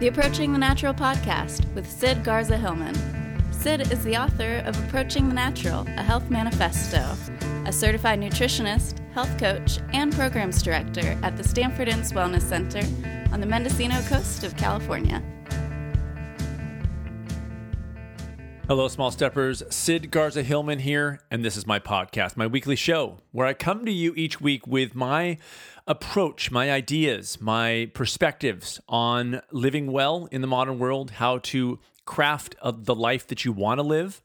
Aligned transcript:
the 0.00 0.08
Approaching 0.08 0.54
the 0.54 0.58
Natural 0.58 0.94
podcast 0.94 1.70
with 1.74 1.86
Sid 1.86 2.24
Garza 2.24 2.56
Hillman. 2.56 2.94
Sid 3.52 3.92
is 3.92 4.02
the 4.02 4.16
author 4.16 4.62
of 4.64 4.74
Approaching 4.86 5.28
the 5.28 5.34
Natural, 5.34 5.82
a 5.88 6.02
health 6.02 6.30
manifesto, 6.30 7.14
a 7.66 7.70
certified 7.70 8.18
nutritionist, 8.18 8.98
health 9.12 9.36
coach, 9.36 9.78
and 9.92 10.10
programs 10.10 10.62
director 10.62 11.18
at 11.22 11.36
the 11.36 11.44
Stanford 11.44 11.86
Inns 11.86 12.12
Wellness 12.12 12.40
Center 12.40 12.80
on 13.30 13.40
the 13.40 13.46
Mendocino 13.46 14.00
coast 14.04 14.42
of 14.42 14.56
California. 14.56 15.22
Hello, 18.68 18.88
small 18.88 19.10
steppers. 19.10 19.62
Sid 19.68 20.10
Garza 20.10 20.42
Hillman 20.42 20.78
here, 20.78 21.20
and 21.30 21.44
this 21.44 21.58
is 21.58 21.66
my 21.66 21.78
podcast, 21.78 22.38
my 22.38 22.46
weekly 22.46 22.76
show, 22.76 23.18
where 23.32 23.46
I 23.46 23.52
come 23.52 23.84
to 23.84 23.92
you 23.92 24.14
each 24.16 24.40
week 24.40 24.66
with 24.66 24.94
my 24.94 25.36
approach, 25.90 26.52
my 26.52 26.70
ideas, 26.70 27.40
my 27.40 27.90
perspectives 27.94 28.80
on 28.88 29.42
living 29.50 29.90
well 29.90 30.28
in 30.30 30.40
the 30.40 30.46
modern 30.46 30.78
world, 30.78 31.10
how 31.10 31.38
to 31.38 31.80
craft 32.04 32.54
the 32.62 32.94
life 32.94 33.26
that 33.26 33.44
you 33.44 33.50
want 33.50 33.78
to 33.78 33.82
live. 33.82 34.22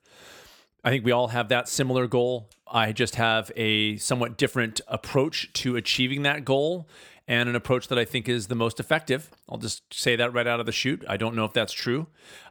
I 0.84 0.92
think 0.92 1.04
we 1.04 1.12
all 1.12 1.30
have 1.30 1.50
that 1.50 1.68
similar 1.68 2.06
goal. 2.06 2.52
I 2.72 2.92
just 2.92 3.16
have 3.16 3.52
a 3.56 3.98
somewhat 3.98 4.38
different 4.38 4.80
approach 4.88 5.52
to 5.54 5.76
achieving 5.76 6.22
that 6.22 6.46
goal 6.46 6.88
and 7.28 7.50
an 7.50 7.56
approach 7.56 7.88
that 7.88 7.98
I 7.98 8.06
think 8.06 8.30
is 8.30 8.46
the 8.46 8.54
most 8.54 8.80
effective. 8.80 9.32
I'll 9.50 9.58
just 9.58 9.92
say 9.92 10.16
that 10.18 10.34
right 10.34 10.46
out 10.46 10.60
of 10.60 10.68
the 10.68 10.72
chute. 10.72 11.04
I 11.10 11.18
don't 11.18 11.36
know 11.36 11.46
if 11.46 11.54
that's 11.54 11.74
true, 11.74 12.06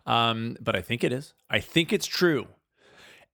um, 0.06 0.56
but 0.60 0.74
I 0.74 0.80
think 0.80 1.05
it 1.05 1.12
is. 1.12 1.34
I 1.48 1.60
think 1.60 1.92
it's 1.92 2.06
true. 2.06 2.48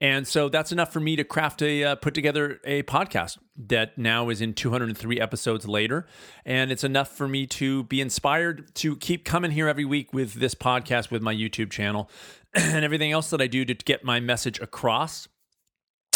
And 0.01 0.27
so 0.27 0.49
that's 0.49 0.73
enough 0.73 0.93
for 0.93 1.01
me 1.01 1.15
to 1.17 1.25
craft 1.25 1.61
a 1.61 1.85
uh, 1.85 1.95
put 1.95 2.15
together 2.15 2.59
a 2.65 2.83
podcast 2.85 3.37
that 3.57 3.99
now 3.99 4.31
is 4.31 4.41
in 4.41 4.55
203 4.55 5.21
episodes 5.21 5.69
later, 5.69 6.07
and 6.47 6.73
it's 6.73 6.85
enough 6.85 7.09
for 7.15 7.29
me 7.29 7.47
to 7.49 7.85
be 7.85 8.01
inspired 8.01 8.75
to 8.77 8.97
keep 8.97 9.27
coming 9.27 9.51
here 9.51 9.69
every 9.69 9.85
week 9.85 10.15
with 10.15 10.35
this 10.35 10.55
podcast, 10.55 11.11
with 11.11 11.21
my 11.21 11.35
YouTube 11.35 11.71
channel, 11.71 12.09
and 12.55 12.83
everything 12.83 13.13
else 13.13 13.29
that 13.31 13.43
I 13.43 13.47
do 13.47 13.67
to 13.67 13.75
get 13.75 14.03
my 14.03 14.21
message 14.21 14.59
across. 14.61 15.29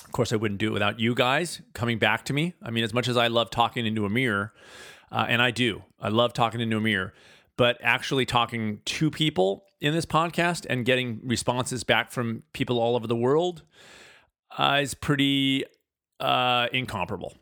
Of 0.03 0.13
course, 0.13 0.33
I 0.33 0.37
wouldn't 0.37 0.61
do 0.61 0.69
it 0.69 0.73
without 0.73 0.99
you 0.99 1.15
guys 1.15 1.61
coming 1.75 1.99
back 1.99 2.25
to 2.27 2.33
me. 2.33 2.55
I 2.63 2.71
mean, 2.71 2.85
as 2.85 2.95
much 2.95 3.09
as 3.09 3.19
I 3.19 3.27
love 3.27 3.51
talking 3.51 3.85
into 3.85 4.07
a 4.07 4.11
mirror, 4.11 4.55
uh, 5.13 5.27
and 5.29 5.43
I 5.43 5.51
do. 5.51 5.85
I 6.01 6.09
love 6.09 6.33
talking 6.33 6.61
into 6.61 6.77
a 6.77 6.81
mirror, 6.81 7.13
but 7.57 7.79
actually 7.83 8.27
talking 8.27 8.81
to 8.85 9.11
people 9.11 9.65
in 9.81 9.93
this 9.93 10.07
podcast 10.07 10.67
and 10.69 10.85
getting 10.85 11.21
responses 11.25 11.85
back 11.85 12.11
from 12.11 12.43
people 12.53 12.79
all 12.79 12.97
over 12.97 13.07
the 13.07 13.17
world 13.17 13.63
uh, 14.59 14.79
is 14.83 14.95
pretty 14.95 15.65
uh, 16.21 16.69
incomparable. 16.73 17.35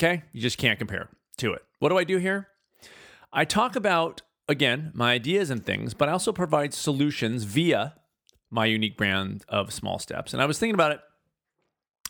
Okay, 0.00 0.22
you 0.32 0.40
just 0.40 0.58
can't 0.58 0.78
compare 0.78 1.10
to 1.38 1.52
it. 1.52 1.62
What 1.78 1.90
do 1.90 1.98
I 1.98 2.04
do 2.04 2.16
here? 2.16 2.48
I 3.32 3.44
talk 3.44 3.76
about 3.76 4.22
again 4.48 4.90
my 4.94 5.12
ideas 5.12 5.50
and 5.50 5.64
things, 5.64 5.94
but 5.94 6.08
I 6.08 6.12
also 6.12 6.32
provide 6.32 6.74
solutions 6.74 7.44
via 7.44 7.94
my 8.50 8.66
unique 8.66 8.96
brand 8.96 9.44
of 9.48 9.72
small 9.72 9.98
steps. 9.98 10.32
And 10.32 10.42
I 10.42 10.46
was 10.46 10.58
thinking 10.58 10.74
about 10.74 10.92
it 10.92 11.00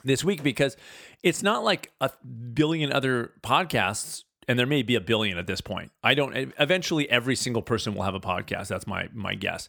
this 0.05 0.25
week 0.25 0.43
because 0.43 0.77
it's 1.23 1.43
not 1.43 1.63
like 1.65 1.93
a 2.01 2.11
billion 2.55 2.93
other 2.93 3.33
podcasts 3.43 4.23
and 4.49 4.59
there 4.59 4.67
may 4.67 4.83
be 4.83 4.95
a 4.95 5.01
billion 5.01 5.39
at 5.39 5.47
this 5.47 5.61
point. 5.61 5.93
I 6.03 6.15
don't. 6.15 6.53
Eventually, 6.59 7.09
every 7.11 7.37
single 7.37 7.63
person 7.63 7.95
will 7.95 8.03
have 8.03 8.15
a 8.15 8.21
podcast. 8.21 8.69
That's 8.69 8.87
my 8.87 9.09
my 9.13 9.35
guess. 9.35 9.69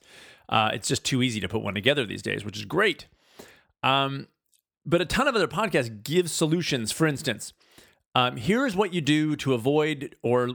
Uh, 0.50 0.72
it's 0.74 0.88
just 0.88 1.06
too 1.06 1.22
easy 1.22 1.40
to 1.40 1.48
put 1.48 1.62
one 1.62 1.74
together 1.74 2.06
these 2.06 2.22
days, 2.22 2.44
which 2.44 2.58
is 2.58 2.66
great. 2.66 3.08
Um, 3.84 4.28
but 4.86 5.02
a 5.02 5.06
ton 5.06 5.28
of 5.28 5.36
other 5.36 5.48
podcasts 5.48 6.04
give 6.04 6.30
solutions. 6.30 6.92
For 6.92 7.08
instance, 7.08 7.54
um, 8.14 8.36
here 8.36 8.66
is 8.66 8.76
what 8.76 8.94
you 8.94 9.00
do 9.00 9.36
to 9.38 9.54
avoid 9.54 10.16
or 10.22 10.50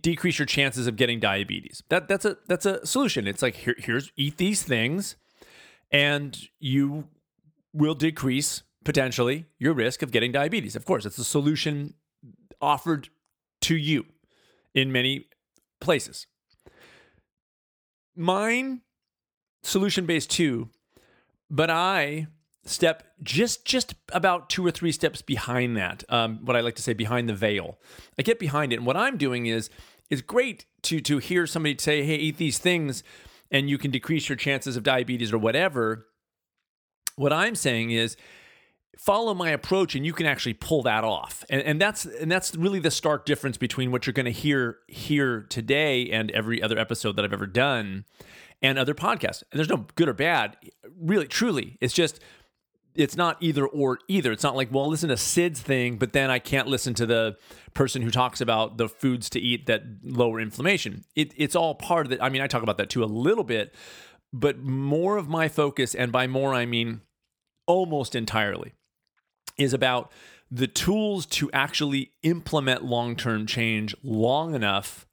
decrease 0.00 0.38
your 0.38 0.46
chances 0.46 0.86
of 0.86 0.96
getting 0.96 1.18
diabetes. 1.18 1.82
That 1.88 2.06
that's 2.06 2.24
a 2.24 2.36
that's 2.46 2.66
a 2.66 2.84
solution. 2.86 3.26
It's 3.26 3.42
like 3.42 3.56
here, 3.56 3.74
here's 3.78 4.12
eat 4.16 4.36
these 4.36 4.62
things, 4.62 5.16
and 5.90 6.38
you 6.60 7.08
will 7.72 7.94
decrease 7.94 8.62
potentially 8.84 9.46
your 9.58 9.74
risk 9.74 10.02
of 10.02 10.12
getting 10.12 10.32
diabetes. 10.32 10.76
Of 10.76 10.84
course, 10.84 11.04
it's 11.04 11.18
a 11.18 11.24
solution 11.24 11.94
offered 12.60 13.08
to 13.62 13.76
you 13.76 14.06
in 14.74 14.92
many 14.92 15.26
places. 15.80 16.26
Mine 18.16 18.82
solution 19.62 20.06
based 20.06 20.30
too, 20.30 20.68
but 21.50 21.70
I 21.70 22.28
step 22.64 23.04
just 23.22 23.64
just 23.64 23.94
about 24.12 24.50
two 24.50 24.64
or 24.64 24.70
three 24.70 24.92
steps 24.92 25.22
behind 25.22 25.76
that. 25.76 26.04
Um, 26.08 26.40
what 26.44 26.56
I 26.56 26.60
like 26.60 26.76
to 26.76 26.82
say 26.82 26.92
behind 26.92 27.28
the 27.28 27.34
veil. 27.34 27.78
I 28.18 28.22
get 28.22 28.38
behind 28.38 28.72
it, 28.72 28.76
and 28.76 28.86
what 28.86 28.96
I'm 28.96 29.16
doing 29.16 29.46
is 29.46 29.70
is 30.10 30.22
great 30.22 30.66
to 30.82 31.00
to 31.00 31.18
hear 31.18 31.46
somebody 31.46 31.76
say, 31.78 32.02
"Hey, 32.04 32.16
eat 32.16 32.36
these 32.36 32.58
things," 32.58 33.02
and 33.50 33.70
you 33.70 33.78
can 33.78 33.90
decrease 33.90 34.28
your 34.28 34.36
chances 34.36 34.76
of 34.76 34.82
diabetes 34.82 35.32
or 35.32 35.38
whatever. 35.38 36.06
What 37.16 37.32
I'm 37.32 37.54
saying 37.54 37.90
is 37.90 38.16
follow 38.98 39.32
my 39.34 39.50
approach 39.50 39.94
and 39.94 40.04
you 40.04 40.12
can 40.12 40.26
actually 40.26 40.52
pull 40.52 40.82
that 40.82 41.04
off. 41.04 41.44
And, 41.48 41.62
and 41.62 41.80
that's 41.80 42.04
and 42.04 42.30
that's 42.30 42.54
really 42.54 42.80
the 42.80 42.90
stark 42.90 43.24
difference 43.24 43.56
between 43.56 43.90
what 43.90 44.06
you're 44.06 44.12
going 44.12 44.26
to 44.26 44.32
hear 44.32 44.78
here 44.88 45.46
today 45.48 46.10
and 46.10 46.30
every 46.32 46.62
other 46.62 46.78
episode 46.78 47.16
that 47.16 47.24
i've 47.24 47.32
ever 47.32 47.46
done 47.46 48.04
and 48.62 48.78
other 48.78 48.94
podcasts. 48.94 49.42
And 49.50 49.58
there's 49.58 49.68
no 49.68 49.86
good 49.94 50.08
or 50.08 50.12
bad. 50.12 50.56
Really 51.00 51.26
truly 51.26 51.78
it's 51.80 51.94
just 51.94 52.20
it's 52.94 53.16
not 53.16 53.36
either 53.40 53.64
or 53.64 54.00
either. 54.08 54.32
It's 54.32 54.42
not 54.42 54.56
like 54.56 54.72
well 54.72 54.88
listen 54.88 55.08
to 55.08 55.16
sid's 55.16 55.60
thing 55.62 55.96
but 55.96 56.12
then 56.12 56.30
i 56.30 56.38
can't 56.38 56.68
listen 56.68 56.92
to 56.94 57.06
the 57.06 57.36
person 57.72 58.02
who 58.02 58.10
talks 58.10 58.40
about 58.40 58.76
the 58.76 58.88
foods 58.88 59.30
to 59.30 59.40
eat 59.40 59.66
that 59.66 59.82
lower 60.02 60.40
inflammation. 60.40 61.04
It, 61.16 61.32
it's 61.36 61.56
all 61.56 61.74
part 61.74 62.06
of 62.06 62.12
it 62.12 62.18
i 62.20 62.28
mean 62.28 62.42
i 62.42 62.46
talk 62.46 62.62
about 62.62 62.76
that 62.78 62.90
too 62.90 63.02
a 63.02 63.06
little 63.06 63.44
bit 63.44 63.74
but 64.32 64.58
more 64.58 65.16
of 65.16 65.28
my 65.28 65.48
focus 65.48 65.94
and 65.94 66.12
by 66.12 66.26
more 66.26 66.54
i 66.54 66.66
mean 66.66 67.00
almost 67.66 68.14
entirely 68.14 68.74
is 69.60 69.72
about 69.72 70.10
the 70.50 70.66
tools 70.66 71.26
to 71.26 71.50
actually 71.52 72.12
implement 72.22 72.84
long 72.84 73.14
term 73.14 73.46
change 73.46 73.94
long 74.02 74.54
enough 74.54 75.06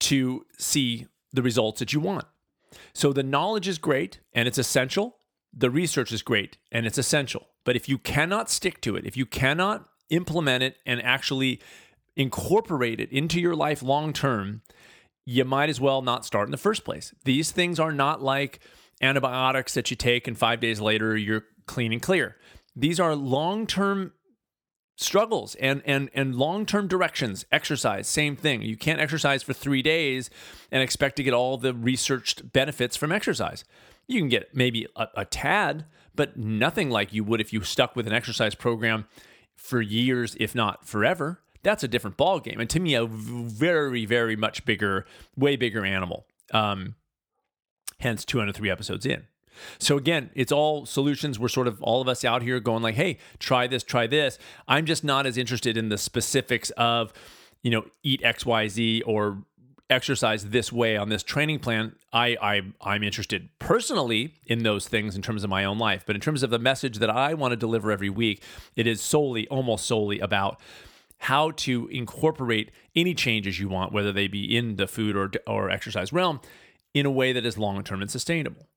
to 0.00 0.44
see 0.58 1.06
the 1.32 1.42
results 1.42 1.78
that 1.78 1.92
you 1.92 2.00
want. 2.00 2.24
So 2.92 3.12
the 3.12 3.22
knowledge 3.22 3.68
is 3.68 3.78
great 3.78 4.20
and 4.32 4.48
it's 4.48 4.58
essential. 4.58 5.16
The 5.56 5.70
research 5.70 6.12
is 6.12 6.22
great 6.22 6.58
and 6.72 6.86
it's 6.86 6.98
essential. 6.98 7.48
But 7.64 7.76
if 7.76 7.88
you 7.88 7.98
cannot 7.98 8.50
stick 8.50 8.80
to 8.82 8.96
it, 8.96 9.06
if 9.06 9.16
you 9.16 9.26
cannot 9.26 9.88
implement 10.10 10.62
it 10.62 10.76
and 10.86 11.02
actually 11.02 11.60
incorporate 12.16 13.00
it 13.00 13.12
into 13.12 13.40
your 13.40 13.54
life 13.54 13.82
long 13.82 14.12
term, 14.12 14.62
you 15.24 15.44
might 15.44 15.68
as 15.68 15.80
well 15.80 16.02
not 16.02 16.24
start 16.24 16.48
in 16.48 16.52
the 16.52 16.56
first 16.56 16.84
place. 16.84 17.14
These 17.24 17.52
things 17.52 17.78
are 17.78 17.92
not 17.92 18.22
like 18.22 18.60
antibiotics 19.00 19.74
that 19.74 19.90
you 19.90 19.96
take 19.96 20.26
and 20.26 20.36
five 20.36 20.60
days 20.60 20.80
later 20.80 21.16
you're 21.16 21.44
clean 21.66 21.92
and 21.92 22.02
clear. 22.02 22.36
These 22.78 23.00
are 23.00 23.16
long 23.16 23.66
term 23.66 24.12
struggles 24.96 25.54
and 25.56 25.82
and 25.84 26.10
and 26.14 26.34
long-term 26.34 26.86
directions. 26.88 27.44
Exercise 27.50 28.06
same 28.06 28.36
thing. 28.36 28.62
You 28.62 28.76
can't 28.76 29.00
exercise 29.00 29.42
for 29.42 29.52
3 29.52 29.82
days 29.82 30.30
and 30.70 30.82
expect 30.82 31.16
to 31.16 31.22
get 31.22 31.32
all 31.32 31.56
the 31.56 31.74
researched 31.74 32.52
benefits 32.52 32.96
from 32.96 33.12
exercise. 33.12 33.64
You 34.06 34.20
can 34.20 34.28
get 34.28 34.54
maybe 34.54 34.86
a, 34.96 35.08
a, 35.16 35.24
tad 35.24 35.86
but 36.14 36.36
nothing 36.36 36.90
like 36.90 37.12
you 37.12 37.22
would 37.22 37.40
if 37.40 37.52
you 37.52 37.62
stuck 37.62 37.94
with 37.94 38.06
an 38.06 38.12
exercise 38.12 38.54
program 38.54 39.06
for 39.56 39.80
years 39.80 40.36
if 40.40 40.54
not 40.54 40.86
forever. 40.86 41.40
That's 41.62 41.84
a 41.84 41.88
different 41.88 42.16
ball 42.16 42.38
game 42.40 42.60
and 42.60 42.70
to 42.70 42.80
me 42.80 42.94
a 42.94 43.06
very 43.06 44.04
very 44.04 44.36
much 44.36 44.64
bigger 44.64 45.04
way 45.36 45.56
bigger 45.56 45.84
animal. 45.84 46.26
Um 46.52 46.94
hence 48.00 48.24
203 48.24 48.70
episodes 48.70 49.04
in 49.04 49.26
so 49.78 49.96
again, 49.96 50.30
it's 50.34 50.52
all 50.52 50.86
solutions. 50.86 51.38
We're 51.38 51.48
sort 51.48 51.68
of 51.68 51.82
all 51.82 52.00
of 52.00 52.08
us 52.08 52.24
out 52.24 52.42
here 52.42 52.60
going 52.60 52.82
like, 52.82 52.94
"Hey, 52.94 53.18
try 53.38 53.66
this, 53.66 53.82
try 53.82 54.06
this." 54.06 54.38
I'm 54.66 54.86
just 54.86 55.04
not 55.04 55.26
as 55.26 55.36
interested 55.36 55.76
in 55.76 55.88
the 55.88 55.98
specifics 55.98 56.70
of, 56.70 57.12
you 57.62 57.70
know, 57.70 57.84
eat 58.02 58.22
X, 58.24 58.44
Y, 58.46 58.68
Z 58.68 59.02
or 59.02 59.38
exercise 59.90 60.46
this 60.46 60.72
way 60.72 60.96
on 60.96 61.08
this 61.08 61.22
training 61.22 61.58
plan. 61.58 61.94
I, 62.12 62.36
I 62.40 62.62
I'm 62.80 63.02
interested 63.02 63.48
personally 63.58 64.34
in 64.46 64.62
those 64.62 64.86
things 64.86 65.16
in 65.16 65.22
terms 65.22 65.44
of 65.44 65.50
my 65.50 65.64
own 65.64 65.78
life, 65.78 66.04
but 66.06 66.14
in 66.14 66.20
terms 66.20 66.42
of 66.42 66.50
the 66.50 66.58
message 66.58 66.98
that 66.98 67.10
I 67.10 67.34
want 67.34 67.52
to 67.52 67.56
deliver 67.56 67.90
every 67.90 68.10
week, 68.10 68.42
it 68.76 68.86
is 68.86 69.00
solely, 69.00 69.48
almost 69.48 69.86
solely 69.86 70.18
about 70.20 70.60
how 71.22 71.50
to 71.50 71.88
incorporate 71.88 72.70
any 72.94 73.14
changes 73.14 73.58
you 73.58 73.68
want, 73.68 73.92
whether 73.92 74.12
they 74.12 74.28
be 74.28 74.56
in 74.56 74.76
the 74.76 74.86
food 74.86 75.16
or 75.16 75.30
or 75.46 75.70
exercise 75.70 76.12
realm, 76.12 76.40
in 76.94 77.06
a 77.06 77.10
way 77.10 77.32
that 77.32 77.46
is 77.46 77.56
long 77.58 77.82
term 77.82 78.02
and 78.02 78.10
sustainable. 78.10 78.68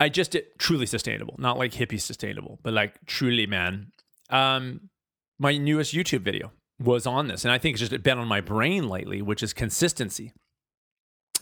I 0.00 0.08
just 0.08 0.32
did 0.32 0.44
truly 0.58 0.86
sustainable, 0.86 1.36
not 1.38 1.58
like 1.58 1.72
hippie 1.72 2.00
sustainable, 2.00 2.58
but 2.62 2.72
like 2.72 3.04
truly, 3.06 3.46
man. 3.46 3.92
Um, 4.30 4.90
my 5.38 5.56
newest 5.56 5.94
YouTube 5.94 6.22
video 6.22 6.52
was 6.80 7.06
on 7.06 7.28
this, 7.28 7.44
and 7.44 7.52
I 7.52 7.58
think 7.58 7.74
it's 7.74 7.88
just 7.88 8.02
been 8.02 8.18
on 8.18 8.28
my 8.28 8.40
brain 8.40 8.88
lately, 8.88 9.22
which 9.22 9.42
is 9.42 9.52
consistency. 9.52 10.32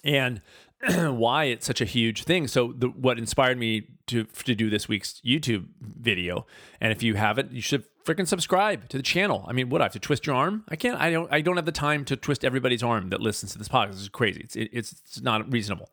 And 0.04 0.42
why 0.96 1.44
it's 1.44 1.64
such 1.64 1.80
a 1.80 1.84
huge 1.84 2.24
thing. 2.24 2.48
So 2.48 2.72
the, 2.76 2.88
what 2.88 3.18
inspired 3.18 3.56
me 3.56 3.86
to 4.08 4.24
to 4.24 4.54
do 4.54 4.68
this 4.68 4.88
week's 4.88 5.20
YouTube 5.24 5.66
video, 5.80 6.46
and 6.80 6.92
if 6.92 7.02
you 7.02 7.14
haven't, 7.14 7.52
you 7.52 7.62
should 7.62 7.84
freaking 8.04 8.26
subscribe 8.26 8.88
to 8.88 8.96
the 8.96 9.02
channel. 9.02 9.44
I 9.46 9.52
mean, 9.52 9.68
what 9.70 9.80
I 9.80 9.84
have 9.84 9.92
to 9.92 10.00
twist 10.00 10.26
your 10.26 10.34
arm? 10.34 10.64
I 10.68 10.76
can't. 10.76 11.00
I 11.00 11.10
don't. 11.10 11.32
I 11.32 11.40
don't 11.40 11.56
have 11.56 11.66
the 11.66 11.72
time 11.72 12.04
to 12.06 12.16
twist 12.16 12.44
everybody's 12.44 12.82
arm 12.82 13.10
that 13.10 13.20
listens 13.20 13.52
to 13.52 13.58
this 13.58 13.68
podcast. 13.68 13.92
It's 13.92 14.08
crazy. 14.08 14.40
It's 14.40 14.56
it, 14.56 14.70
it's 14.72 14.92
it's 14.92 15.20
not 15.20 15.50
reasonable. 15.52 15.90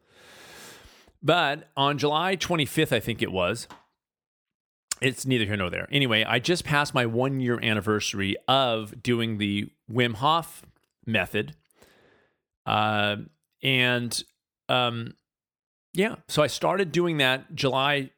But 1.21 1.69
on 1.75 1.97
July 1.97 2.37
25th, 2.37 2.91
I 2.91 2.99
think 2.99 3.21
it 3.21 3.31
was. 3.31 3.67
It's 5.01 5.25
neither 5.25 5.45
here 5.45 5.57
nor 5.57 5.69
there. 5.69 5.87
Anyway, 5.91 6.23
I 6.23 6.39
just 6.39 6.65
passed 6.65 6.93
my 6.93 7.05
one 7.05 7.39
year 7.39 7.59
anniversary 7.61 8.35
of 8.47 9.01
doing 9.01 9.37
the 9.37 9.69
Wim 9.91 10.15
Hof 10.15 10.63
method. 11.05 11.55
Uh, 12.65 13.17
and 13.63 14.23
um, 14.67 15.13
yeah, 15.93 16.15
so 16.27 16.41
I 16.41 16.47
started 16.47 16.91
doing 16.91 17.17
that 17.17 17.55
July 17.55 18.11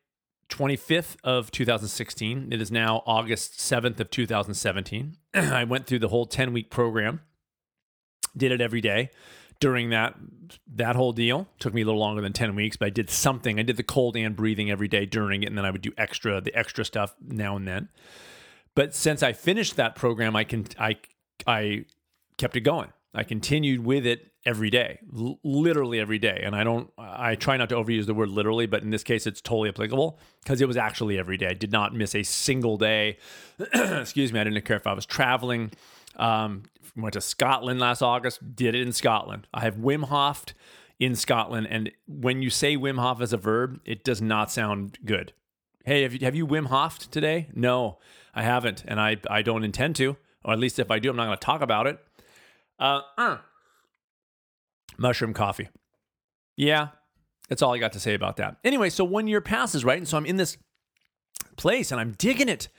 25th 0.50 1.18
of 1.24 1.51
2016. 1.51 2.51
It 2.51 2.62
is 2.62 2.71
now 2.71 3.03
August 3.06 3.59
7th 3.59 4.00
of 4.00 4.09
2017. 4.09 5.18
I 5.33 5.63
went 5.63 5.88
through 5.88 6.00
the 6.00 6.09
whole 6.09 6.25
10 6.25 6.51
week 6.51 6.69
program, 6.69 7.21
did 8.36 8.51
it 8.51 8.59
every 8.59 8.81
day 8.81 9.12
during 9.62 9.92
that 9.92 10.16
that 10.75 10.98
whole 10.98 11.13
deal. 11.13 11.48
Took 11.60 11.74
me 11.74 11.81
a 11.81 11.86
little 11.86 12.00
longer 12.00 12.22
than 12.22 12.34
10 12.34 12.56
weeks, 12.56 12.75
but 12.75 12.88
I 12.88 12.90
did 12.90 13.10
something. 13.10 13.58
I 13.58 13.63
did 13.63 13.78
the 13.78 13.84
cold 13.84 14.18
and 14.18 14.36
breathing 14.36 14.69
every 14.69 14.90
day 14.90 15.06
during 15.06 15.44
it, 15.44 15.46
and 15.46 15.58
then 15.58 15.63
I 15.63 15.72
would 15.72 15.81
do 15.81 15.94
extra 15.98 16.42
the 16.42 16.54
extra 16.54 16.84
stuff 16.84 17.16
now 17.25 17.56
and 17.56 17.66
then. 17.66 17.88
But 18.75 18.94
since 18.94 19.24
I 19.24 19.31
finished 19.31 19.78
that 19.78 19.96
program, 19.96 20.36
I 20.36 20.44
can 20.44 20.66
I 20.78 20.98
I 21.48 21.86
kept 22.38 22.58
it 22.58 22.62
going. 22.62 22.92
I 23.13 23.24
continued 23.24 23.86
with 23.86 24.06
it 24.06 24.31
every 24.46 24.69
day, 24.69 25.00
L- 25.16 25.40
literally 25.44 26.00
every 26.00 26.18
day. 26.18 26.42
And 26.44 26.56
I 26.56 26.63
don't, 26.63 26.90
I 26.98 27.36
try 27.36 27.58
not 27.58 27.68
to 27.69 27.75
overuse 27.75 28.06
the 28.06 28.13
word 28.13 28.30
literally, 28.30 28.68
but 28.68 28.84
in 28.84 28.90
this 28.90 29.04
case, 29.04 29.28
it's 29.28 29.42
totally 29.42 29.68
applicable 29.68 30.18
because 30.42 30.62
it 30.62 30.68
was 30.68 30.78
actually 30.78 31.19
every 31.19 31.36
day. 31.36 31.48
I 31.48 31.54
did 31.54 31.74
not 31.74 31.94
miss 31.94 32.16
a 32.16 32.24
single 32.24 32.78
day. 32.78 33.18
Excuse 33.74 34.31
me. 34.31 34.40
I 34.40 34.46
didn't 34.46 34.63
care 34.63 34.78
if 34.78 34.88
I 34.88 34.94
was 34.94 35.06
traveling. 35.06 35.72
Um, 36.16 36.63
went 36.95 37.13
to 37.13 37.21
Scotland 37.21 37.79
last 37.79 38.01
August, 38.01 38.55
did 38.55 38.75
it 38.75 38.81
in 38.81 38.93
Scotland. 38.93 39.47
I 39.53 39.61
have 39.61 39.75
Wim 39.75 40.05
Hof 40.05 40.45
in 40.99 41.15
Scotland. 41.15 41.67
And 41.69 41.91
when 42.07 42.41
you 42.41 42.49
say 42.49 42.77
Wim 42.77 42.99
Hof 42.99 43.21
as 43.21 43.33
a 43.33 43.38
verb, 43.38 43.79
it 43.85 44.03
does 44.03 44.21
not 44.21 44.51
sound 44.51 44.99
good. 45.05 45.33
Hey, 45.83 46.03
have 46.03 46.13
you, 46.13 46.19
have 46.21 46.35
you 46.35 46.45
Wim 46.45 46.67
Hof 46.67 47.09
today? 47.09 47.49
No, 47.55 47.97
I 48.35 48.43
haven't. 48.43 48.83
And 48.88 48.99
I, 48.99 49.17
I 49.29 49.41
don't 49.41 49.63
intend 49.63 49.95
to, 49.97 50.15
or 50.43 50.53
at 50.53 50.59
least 50.59 50.79
if 50.79 50.91
I 50.91 50.99
do, 50.99 51.09
I'm 51.09 51.15
not 51.15 51.25
going 51.25 51.38
to 51.38 51.45
talk 51.45 51.61
about 51.61 51.88
it. 51.88 51.99
Uh, 52.77 53.01
uh, 53.17 53.38
mushroom 54.97 55.33
coffee. 55.33 55.69
Yeah, 56.55 56.89
that's 57.49 57.61
all 57.61 57.73
I 57.73 57.79
got 57.79 57.93
to 57.93 57.99
say 57.99 58.13
about 58.13 58.38
that. 58.38 58.57
Anyway, 58.63 58.89
so 58.89 59.03
one 59.03 59.27
year 59.27 59.41
passes, 59.41 59.83
right? 59.83 59.97
And 59.97 60.07
so 60.07 60.17
I'm 60.17 60.25
in 60.25 60.38
this 60.38 60.57
place 61.57 61.91
and 61.91 61.99
I'm 61.99 62.11
digging 62.13 62.49
it. 62.49 62.69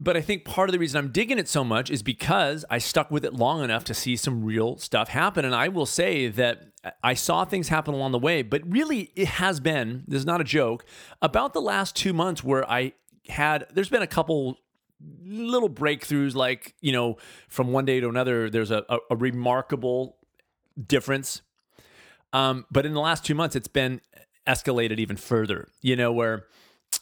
But 0.00 0.16
I 0.16 0.20
think 0.20 0.44
part 0.44 0.68
of 0.68 0.72
the 0.72 0.78
reason 0.78 0.98
I'm 0.98 1.10
digging 1.10 1.38
it 1.38 1.48
so 1.48 1.64
much 1.64 1.90
is 1.90 2.04
because 2.04 2.64
I 2.70 2.78
stuck 2.78 3.10
with 3.10 3.24
it 3.24 3.34
long 3.34 3.64
enough 3.64 3.82
to 3.84 3.94
see 3.94 4.14
some 4.14 4.44
real 4.44 4.76
stuff 4.76 5.08
happen. 5.08 5.44
And 5.44 5.54
I 5.54 5.68
will 5.68 5.86
say 5.86 6.28
that 6.28 6.68
I 7.02 7.14
saw 7.14 7.44
things 7.44 7.68
happen 7.68 7.94
along 7.94 8.12
the 8.12 8.18
way, 8.18 8.42
but 8.42 8.62
really 8.64 9.10
it 9.16 9.26
has 9.26 9.58
been, 9.58 10.04
this 10.06 10.20
is 10.20 10.26
not 10.26 10.40
a 10.40 10.44
joke, 10.44 10.84
about 11.20 11.52
the 11.52 11.60
last 11.60 11.96
two 11.96 12.12
months 12.12 12.44
where 12.44 12.68
I 12.70 12.92
had, 13.28 13.66
there's 13.72 13.88
been 13.88 14.02
a 14.02 14.06
couple 14.06 14.58
little 15.24 15.68
breakthroughs, 15.68 16.36
like, 16.36 16.74
you 16.80 16.92
know, 16.92 17.16
from 17.48 17.72
one 17.72 17.84
day 17.84 17.98
to 17.98 18.08
another, 18.08 18.48
there's 18.48 18.70
a, 18.70 18.84
a, 18.88 18.98
a 19.10 19.16
remarkable 19.16 20.16
difference. 20.86 21.42
Um, 22.32 22.66
but 22.70 22.86
in 22.86 22.94
the 22.94 23.00
last 23.00 23.24
two 23.24 23.34
months, 23.34 23.56
it's 23.56 23.68
been 23.68 24.00
escalated 24.46 24.98
even 24.98 25.16
further. 25.16 25.68
You 25.82 25.96
know, 25.96 26.12
where 26.12 26.46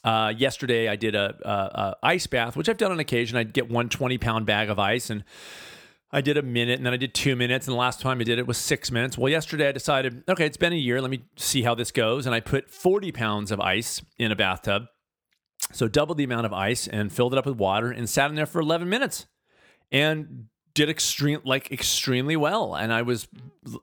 uh, 0.06 0.32
yesterday 0.36 0.88
I 0.88 0.94
did 0.94 1.16
a, 1.16 1.34
a, 1.42 1.50
a, 1.50 1.96
ice 2.02 2.28
bath, 2.28 2.56
which 2.56 2.68
I've 2.68 2.76
done 2.76 2.92
on 2.92 3.00
occasion. 3.00 3.36
I'd 3.36 3.52
get 3.52 3.68
one 3.68 3.88
20 3.88 4.18
pound 4.18 4.46
bag 4.46 4.70
of 4.70 4.78
ice 4.78 5.10
and 5.10 5.24
I 6.12 6.20
did 6.20 6.36
a 6.36 6.42
minute 6.42 6.78
and 6.78 6.86
then 6.86 6.92
I 6.92 6.96
did 6.96 7.12
two 7.12 7.34
minutes. 7.34 7.66
And 7.66 7.74
the 7.74 7.78
last 7.78 8.00
time 8.00 8.20
I 8.20 8.24
did 8.24 8.38
it 8.38 8.46
was 8.46 8.56
six 8.56 8.92
minutes. 8.92 9.18
Well, 9.18 9.28
yesterday 9.28 9.68
I 9.68 9.72
decided, 9.72 10.22
okay, 10.28 10.46
it's 10.46 10.56
been 10.56 10.72
a 10.72 10.76
year. 10.76 11.02
Let 11.02 11.10
me 11.10 11.24
see 11.34 11.62
how 11.62 11.74
this 11.74 11.90
goes. 11.90 12.24
And 12.24 12.34
I 12.34 12.38
put 12.38 12.70
40 12.70 13.10
pounds 13.10 13.50
of 13.50 13.58
ice 13.58 14.00
in 14.16 14.30
a 14.30 14.36
bathtub. 14.36 14.84
So 15.72 15.88
doubled 15.88 16.18
the 16.18 16.24
amount 16.24 16.46
of 16.46 16.52
ice 16.52 16.86
and 16.86 17.12
filled 17.12 17.32
it 17.32 17.38
up 17.38 17.46
with 17.46 17.56
water 17.56 17.90
and 17.90 18.08
sat 18.08 18.30
in 18.30 18.36
there 18.36 18.46
for 18.46 18.60
11 18.60 18.88
minutes 18.88 19.26
and 19.90 20.46
did 20.74 20.88
extreme 20.88 21.40
like 21.44 21.72
extremely 21.72 22.36
well 22.36 22.74
and 22.74 22.92
i 22.92 23.00
was 23.00 23.28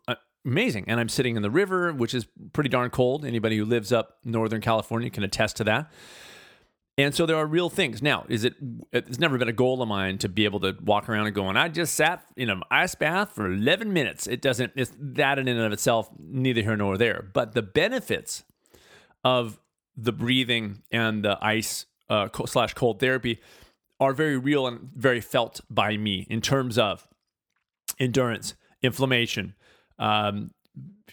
uh, 0.08 0.16
amazing. 0.46 0.86
And 0.88 1.00
i'm 1.00 1.10
sitting 1.10 1.36
in 1.36 1.42
the 1.42 1.52
river 1.52 1.94
which 1.94 2.14
is 2.14 2.28
pretty 2.54 2.70
darn 2.70 2.90
cold. 2.90 3.26
Anybody 3.26 3.58
who 3.58 3.66
lives 3.66 3.92
up 3.92 4.18
northern 4.24 4.62
california 4.62 5.10
can 5.10 5.24
attest 5.24 5.58
to 5.58 5.64
that. 5.66 5.92
And 6.96 7.16
so 7.16 7.26
there 7.26 7.38
are 7.38 7.48
real 7.48 7.70
things. 7.70 8.02
Now 8.02 8.26
is 8.30 8.44
it 8.44 8.56
it's 8.92 9.20
never 9.20 9.38
been 9.38 9.50
a 9.50 9.54
goal 9.54 9.82
of 9.82 9.88
mine 9.88 10.18
to 10.20 10.30
be 10.30 10.46
able 10.46 10.60
to 10.62 10.76
walk 10.84 11.10
around 11.10 11.26
and 11.26 11.36
go 11.36 11.50
and 11.50 11.58
i 11.58 11.68
just 11.68 11.96
sat 11.96 12.24
in 12.36 12.50
an 12.50 12.62
ice 12.70 12.96
bath 12.96 13.34
for 13.34 13.52
11 13.52 13.92
minutes. 13.92 14.28
It 14.28 14.42
doesn't 14.42 14.74
it's 14.76 14.92
that 15.00 15.40
in 15.40 15.48
and 15.48 15.60
of 15.60 15.72
itself 15.72 16.10
neither 16.20 16.62
here 16.62 16.78
nor 16.78 16.98
there. 16.98 17.30
But 17.34 17.54
the 17.54 17.64
benefits 17.64 18.44
of 19.24 19.60
the 19.96 20.12
breathing 20.12 20.82
and 20.92 21.24
the 21.24 21.38
ice 21.42 21.86
uh, 22.10 22.28
slash 22.46 22.74
cold 22.74 23.00
therapy 23.00 23.40
are 24.00 24.14
very 24.14 24.38
real 24.38 24.68
and 24.68 24.90
very 24.94 25.22
felt 25.22 25.62
by 25.70 25.98
me 25.98 26.28
in 26.30 26.42
terms 26.42 26.78
of 26.78 27.08
endurance, 28.00 28.56
inflammation, 28.82 29.56
um, 30.04 30.52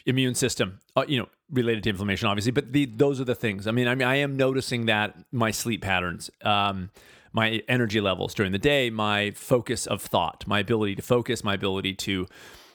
immune 0.05 0.35
system, 0.35 0.81
uh, 0.97 1.05
you 1.07 1.19
know, 1.19 1.29
related 1.51 1.85
to 1.85 1.91
inflammation, 1.91 2.29
obviously. 2.29 2.51
But 2.51 2.73
the, 2.73 2.87
those 2.87 3.21
are 3.21 3.25
the 3.25 3.35
things. 3.35 3.67
I 3.67 3.71
mean, 3.71 3.87
I 3.87 3.95
mean, 3.95 4.09
I 4.09 4.17
am 4.17 4.37
noticing 4.37 4.87
that 4.87 5.17
my 5.31 5.53
sleep 5.53 5.83
patterns, 5.83 6.31
um, 6.45 6.91
my 7.33 7.63
energy 7.69 8.01
levels 8.01 8.35
during 8.35 8.51
the 8.51 8.59
day, 8.59 8.91
my 8.91 9.31
focus 9.31 9.87
of 9.87 10.03
thought, 10.03 10.45
my 10.47 10.59
ability 10.59 10.97
to 10.97 11.03
focus, 11.03 11.45
my 11.45 11.55
ability 11.55 11.95
to 11.95 12.27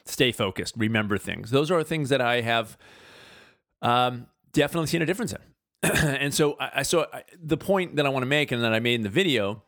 stay 0.06 0.32
focused, 0.32 0.74
remember 0.76 1.18
things. 1.18 1.50
Those 1.50 1.70
are 1.70 1.82
things 1.82 2.08
that 2.08 2.22
I 2.22 2.40
have 2.40 2.78
um, 3.82 4.26
definitely 4.52 4.86
seen 4.86 5.02
a 5.02 5.06
difference 5.06 5.34
in. 5.34 5.40
and 5.82 6.32
so, 6.32 6.56
I, 6.58 6.82
so 6.82 7.06
I, 7.12 7.24
the 7.38 7.58
point 7.58 7.96
that 7.96 8.06
I 8.06 8.08
want 8.08 8.22
to 8.22 8.28
make 8.28 8.52
and 8.52 8.62
that 8.62 8.72
I 8.72 8.80
made 8.80 8.94
in 8.94 9.02
the 9.02 9.10
video 9.10 9.62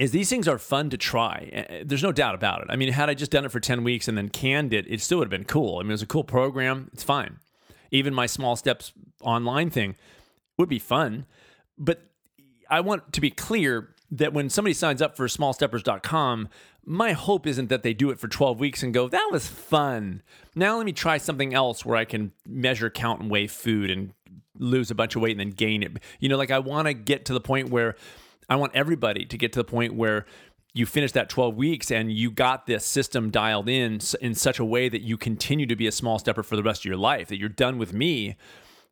is 0.00 0.12
these 0.12 0.30
things 0.30 0.48
are 0.48 0.58
fun 0.58 0.88
to 0.90 0.96
try. 0.96 1.50
Eh, 1.52 1.64
eh, 1.68 1.82
there's 1.84 2.02
no 2.02 2.10
doubt 2.10 2.34
about 2.34 2.62
it. 2.62 2.68
I 2.70 2.76
mean, 2.76 2.90
had 2.90 3.10
I 3.10 3.14
just 3.14 3.30
done 3.30 3.44
it 3.44 3.52
for 3.52 3.60
10 3.60 3.84
weeks 3.84 4.08
and 4.08 4.16
then 4.16 4.30
canned 4.30 4.72
it, 4.72 4.86
it 4.88 5.00
still 5.02 5.18
would 5.18 5.26
have 5.26 5.30
been 5.30 5.44
cool. 5.44 5.78
I 5.78 5.82
mean, 5.82 5.90
it 5.90 5.94
was 5.94 6.02
a 6.02 6.06
cool 6.06 6.24
program. 6.24 6.90
It's 6.94 7.02
fine. 7.02 7.38
Even 7.90 8.14
my 8.14 8.26
small 8.26 8.56
steps 8.56 8.92
online 9.20 9.68
thing 9.68 9.96
would 10.56 10.70
be 10.70 10.78
fun. 10.78 11.26
But 11.76 12.02
I 12.70 12.80
want 12.80 13.12
to 13.12 13.20
be 13.20 13.30
clear 13.30 13.94
that 14.10 14.32
when 14.32 14.48
somebody 14.48 14.72
signs 14.72 15.02
up 15.02 15.16
for 15.16 15.26
smallsteppers.com, 15.26 16.48
my 16.86 17.12
hope 17.12 17.46
isn't 17.46 17.68
that 17.68 17.82
they 17.82 17.92
do 17.92 18.10
it 18.10 18.18
for 18.18 18.26
12 18.26 18.58
weeks 18.58 18.82
and 18.82 18.94
go, 18.94 19.06
that 19.08 19.28
was 19.30 19.46
fun. 19.48 20.22
Now 20.54 20.78
let 20.78 20.86
me 20.86 20.92
try 20.92 21.18
something 21.18 21.52
else 21.52 21.84
where 21.84 21.96
I 21.96 22.06
can 22.06 22.32
measure, 22.46 22.88
count, 22.88 23.20
and 23.20 23.30
weigh 23.30 23.48
food 23.48 23.90
and 23.90 24.14
lose 24.58 24.90
a 24.90 24.94
bunch 24.94 25.14
of 25.14 25.22
weight 25.22 25.32
and 25.32 25.40
then 25.40 25.50
gain 25.50 25.82
it. 25.82 25.92
You 26.20 26.30
know, 26.30 26.38
like 26.38 26.50
I 26.50 26.58
want 26.58 26.86
to 26.86 26.94
get 26.94 27.26
to 27.26 27.34
the 27.34 27.40
point 27.40 27.68
where 27.68 27.96
I 28.50 28.56
want 28.56 28.74
everybody 28.74 29.24
to 29.24 29.38
get 29.38 29.52
to 29.54 29.60
the 29.60 29.64
point 29.64 29.94
where 29.94 30.26
you 30.72 30.86
finish 30.86 31.12
that 31.12 31.28
12 31.28 31.56
weeks 31.56 31.90
and 31.90 32.12
you 32.12 32.30
got 32.30 32.66
this 32.66 32.84
system 32.84 33.30
dialed 33.30 33.68
in 33.68 34.00
in 34.20 34.34
such 34.34 34.58
a 34.58 34.64
way 34.64 34.88
that 34.88 35.02
you 35.02 35.16
continue 35.16 35.66
to 35.66 35.76
be 35.76 35.86
a 35.86 35.92
small 35.92 36.18
stepper 36.18 36.42
for 36.42 36.56
the 36.56 36.62
rest 36.62 36.82
of 36.82 36.84
your 36.84 36.96
life, 36.96 37.28
that 37.28 37.38
you're 37.38 37.48
done 37.48 37.78
with 37.78 37.92
me, 37.92 38.36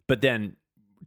but 0.07 0.21
then 0.21 0.57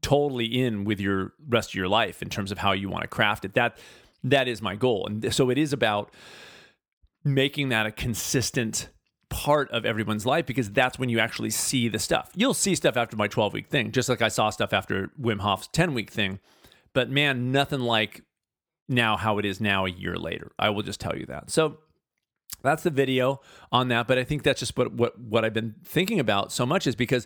totally 0.02 0.46
in 0.46 0.84
with 0.84 1.00
your 1.00 1.34
rest 1.48 1.72
of 1.72 1.76
your 1.76 1.88
life 1.88 2.22
in 2.22 2.30
terms 2.30 2.52
of 2.52 2.58
how 2.58 2.72
you 2.72 2.90
want 2.90 3.02
to 3.02 3.08
craft 3.08 3.46
it. 3.46 3.54
That 3.54 3.78
that 4.24 4.48
is 4.48 4.62
my 4.62 4.76
goal. 4.76 5.08
And 5.08 5.34
so 5.34 5.50
it 5.50 5.58
is 5.58 5.74
about 5.74 6.14
making 7.24 7.70
that 7.70 7.86
a 7.86 7.92
consistent 7.92 8.90
part 9.30 9.72
of 9.72 9.86
everyone's 9.86 10.26
life 10.26 10.46
because 10.46 10.70
that's 10.72 11.00
when 11.00 11.10
you 11.10 11.20
actually 11.20 11.50
see 11.50 11.88
the 11.88 12.00
stuff. 12.00 12.32
You'll 12.36 12.54
see 12.54 12.76
stuff 12.76 12.98
after 12.98 13.16
my 13.16 13.28
12 13.28 13.54
week 13.54 13.68
thing, 13.68 13.92
just 13.92 14.10
like 14.10 14.22
I 14.22 14.28
saw 14.28 14.50
stuff 14.50 14.74
after 14.74 15.12
Wim 15.20 15.40
Hof's 15.40 15.68
10 15.70 15.94
week 15.94 16.12
thing. 16.12 16.40
But 16.94 17.10
man, 17.10 17.52
nothing 17.52 17.80
like 17.80 18.22
now 18.92 19.18
how 19.18 19.38
it 19.38 19.46
is 19.46 19.60
now 19.60 19.86
a 19.86 19.90
year 19.90 20.16
later. 20.16 20.52
I 20.60 20.70
will 20.70 20.84
just 20.84 21.00
tell 21.00 21.18
you 21.18 21.26
that. 21.28 21.50
So 21.50 21.80
that's 22.62 22.84
the 22.84 22.90
video 22.90 23.42
on 23.72 23.88
that. 23.88 24.08
But 24.08 24.18
I 24.18 24.24
think 24.24 24.44
that's 24.44 24.60
just 24.60 24.78
what 24.78 24.94
what 24.94 25.20
what 25.20 25.46
I've 25.46 25.54
been 25.54 25.76
thinking 25.84 26.20
about 26.20 26.52
so 26.52 26.66
much 26.66 26.86
is 26.86 26.96
because 26.96 27.26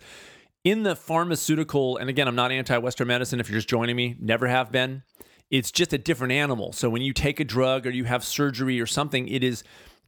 in 0.64 0.84
the 0.84 0.96
pharmaceutical, 0.96 1.98
and 1.98 2.10
again, 2.10 2.28
I'm 2.28 2.36
not 2.36 2.52
anti-Western 2.52 3.08
medicine. 3.08 3.40
If 3.40 3.50
you're 3.50 3.58
just 3.58 3.70
joining 3.70 3.96
me, 3.96 4.16
never 4.20 4.48
have 4.48 4.72
been. 4.72 5.04
It's 5.52 5.72
just 5.72 5.94
a 5.94 5.98
different 6.00 6.34
animal. 6.34 6.74
So 6.74 6.90
when 6.90 7.04
you 7.04 7.14
take 7.14 7.40
a 7.40 7.44
drug 7.44 7.86
or 7.86 7.92
you 7.92 8.06
have 8.06 8.24
surgery 8.24 8.82
or 8.82 8.88
something, 8.88 9.28
it 9.28 9.44
is 9.44 9.64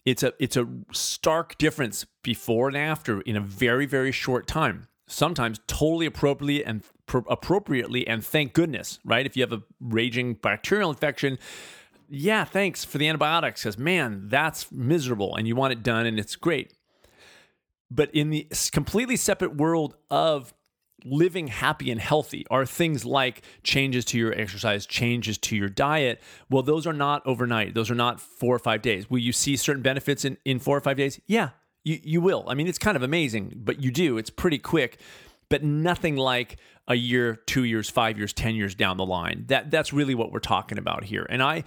it's 0.07 0.23
a 0.23 0.33
it's 0.39 0.55
a 0.55 0.67
stark 0.93 1.57
difference 1.57 2.05
before 2.23 2.69
and 2.69 2.77
after 2.77 3.21
in 3.21 3.35
a 3.35 3.41
very 3.41 3.85
very 3.85 4.11
short 4.11 4.47
time 4.47 4.87
sometimes 5.05 5.59
totally 5.67 6.05
appropriately 6.05 6.63
and 6.63 6.81
pro- 7.07 7.25
appropriately 7.27 8.07
and 8.07 8.23
thank 8.23 8.53
goodness 8.53 8.99
right 9.03 9.25
if 9.25 9.35
you 9.35 9.41
have 9.41 9.53
a 9.53 9.63
raging 9.79 10.35
bacterial 10.35 10.89
infection 10.91 11.39
yeah 12.09 12.43
thanks 12.45 12.85
for 12.85 12.99
the 12.99 13.07
antibiotics 13.07 13.63
because 13.63 13.77
man 13.77 14.27
that's 14.27 14.71
miserable 14.71 15.35
and 15.35 15.47
you 15.47 15.55
want 15.55 15.73
it 15.73 15.81
done 15.81 16.05
and 16.05 16.19
it's 16.19 16.35
great 16.35 16.73
But 17.89 18.13
in 18.13 18.29
the 18.29 18.47
completely 18.71 19.15
separate 19.15 19.55
world 19.55 19.95
of 20.11 20.53
living 21.05 21.47
happy 21.47 21.89
and 21.91 22.01
healthy 22.01 22.45
are 22.49 22.65
things 22.65 23.05
like 23.05 23.41
changes 23.63 24.03
to 24.05 24.17
your 24.17 24.33
exercise, 24.33 24.85
changes 24.85 25.37
to 25.37 25.55
your 25.55 25.69
diet. 25.69 26.21
Well, 26.49 26.63
those 26.63 26.85
are 26.87 26.93
not 26.93 27.21
overnight. 27.25 27.75
Those 27.75 27.89
are 27.91 27.95
not 27.95 28.19
four 28.19 28.55
or 28.55 28.59
five 28.59 28.81
days. 28.81 29.09
Will 29.09 29.19
you 29.19 29.31
see 29.31 29.55
certain 29.55 29.83
benefits 29.83 30.25
in, 30.25 30.37
in 30.43 30.59
four 30.59 30.75
or 30.75 30.81
five 30.81 30.97
days? 30.97 31.21
Yeah, 31.27 31.49
you, 31.83 31.99
you 32.03 32.19
will. 32.21 32.43
I 32.47 32.55
mean, 32.55 32.67
it's 32.67 32.79
kind 32.79 32.97
of 32.97 33.03
amazing, 33.03 33.53
but 33.63 33.81
you 33.81 33.91
do. 33.91 34.17
It's 34.17 34.31
pretty 34.31 34.57
quick, 34.57 34.99
but 35.49 35.63
nothing 35.63 36.15
like 36.15 36.57
a 36.87 36.95
year, 36.95 37.35
two 37.35 37.63
years, 37.63 37.89
five 37.89 38.17
years, 38.17 38.33
10 38.33 38.55
years 38.55 38.75
down 38.75 38.97
the 38.97 39.05
line. 39.05 39.45
That 39.47 39.71
That's 39.71 39.91
really 39.93 40.15
what 40.15 40.31
we're 40.31 40.39
talking 40.39 40.77
about 40.77 41.05
here. 41.05 41.25
And 41.29 41.43
I, 41.43 41.63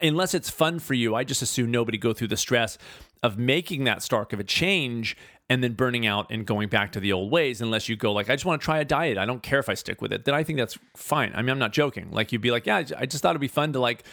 unless 0.00 0.34
it's 0.34 0.50
fun 0.50 0.78
for 0.78 0.94
you, 0.94 1.14
I 1.14 1.24
just 1.24 1.42
assume 1.42 1.70
nobody 1.70 1.98
go 1.98 2.12
through 2.12 2.28
the 2.28 2.36
stress 2.36 2.78
of 3.22 3.38
making 3.38 3.84
that 3.84 4.02
stark 4.02 4.32
of 4.32 4.40
a 4.40 4.44
change 4.44 5.16
and 5.48 5.62
then 5.62 5.74
burning 5.74 6.06
out 6.06 6.26
and 6.30 6.44
going 6.46 6.68
back 6.68 6.92
to 6.92 7.00
the 7.00 7.12
old 7.12 7.30
ways 7.30 7.60
unless 7.60 7.88
you 7.88 7.96
go 7.96 8.12
like 8.12 8.28
i 8.28 8.34
just 8.34 8.44
want 8.44 8.60
to 8.60 8.64
try 8.64 8.78
a 8.78 8.84
diet 8.84 9.16
i 9.16 9.24
don't 9.24 9.42
care 9.42 9.58
if 9.58 9.68
i 9.68 9.74
stick 9.74 10.02
with 10.02 10.12
it 10.12 10.24
then 10.24 10.34
i 10.34 10.42
think 10.42 10.58
that's 10.58 10.78
fine 10.96 11.32
i 11.34 11.42
mean 11.42 11.50
i'm 11.50 11.58
not 11.58 11.72
joking 11.72 12.10
like 12.10 12.32
you'd 12.32 12.42
be 12.42 12.50
like 12.50 12.66
yeah 12.66 12.82
i 12.98 13.06
just 13.06 13.22
thought 13.22 13.30
it'd 13.30 13.40
be 13.40 13.48
fun 13.48 13.72
to 13.72 13.78
like 13.80 14.04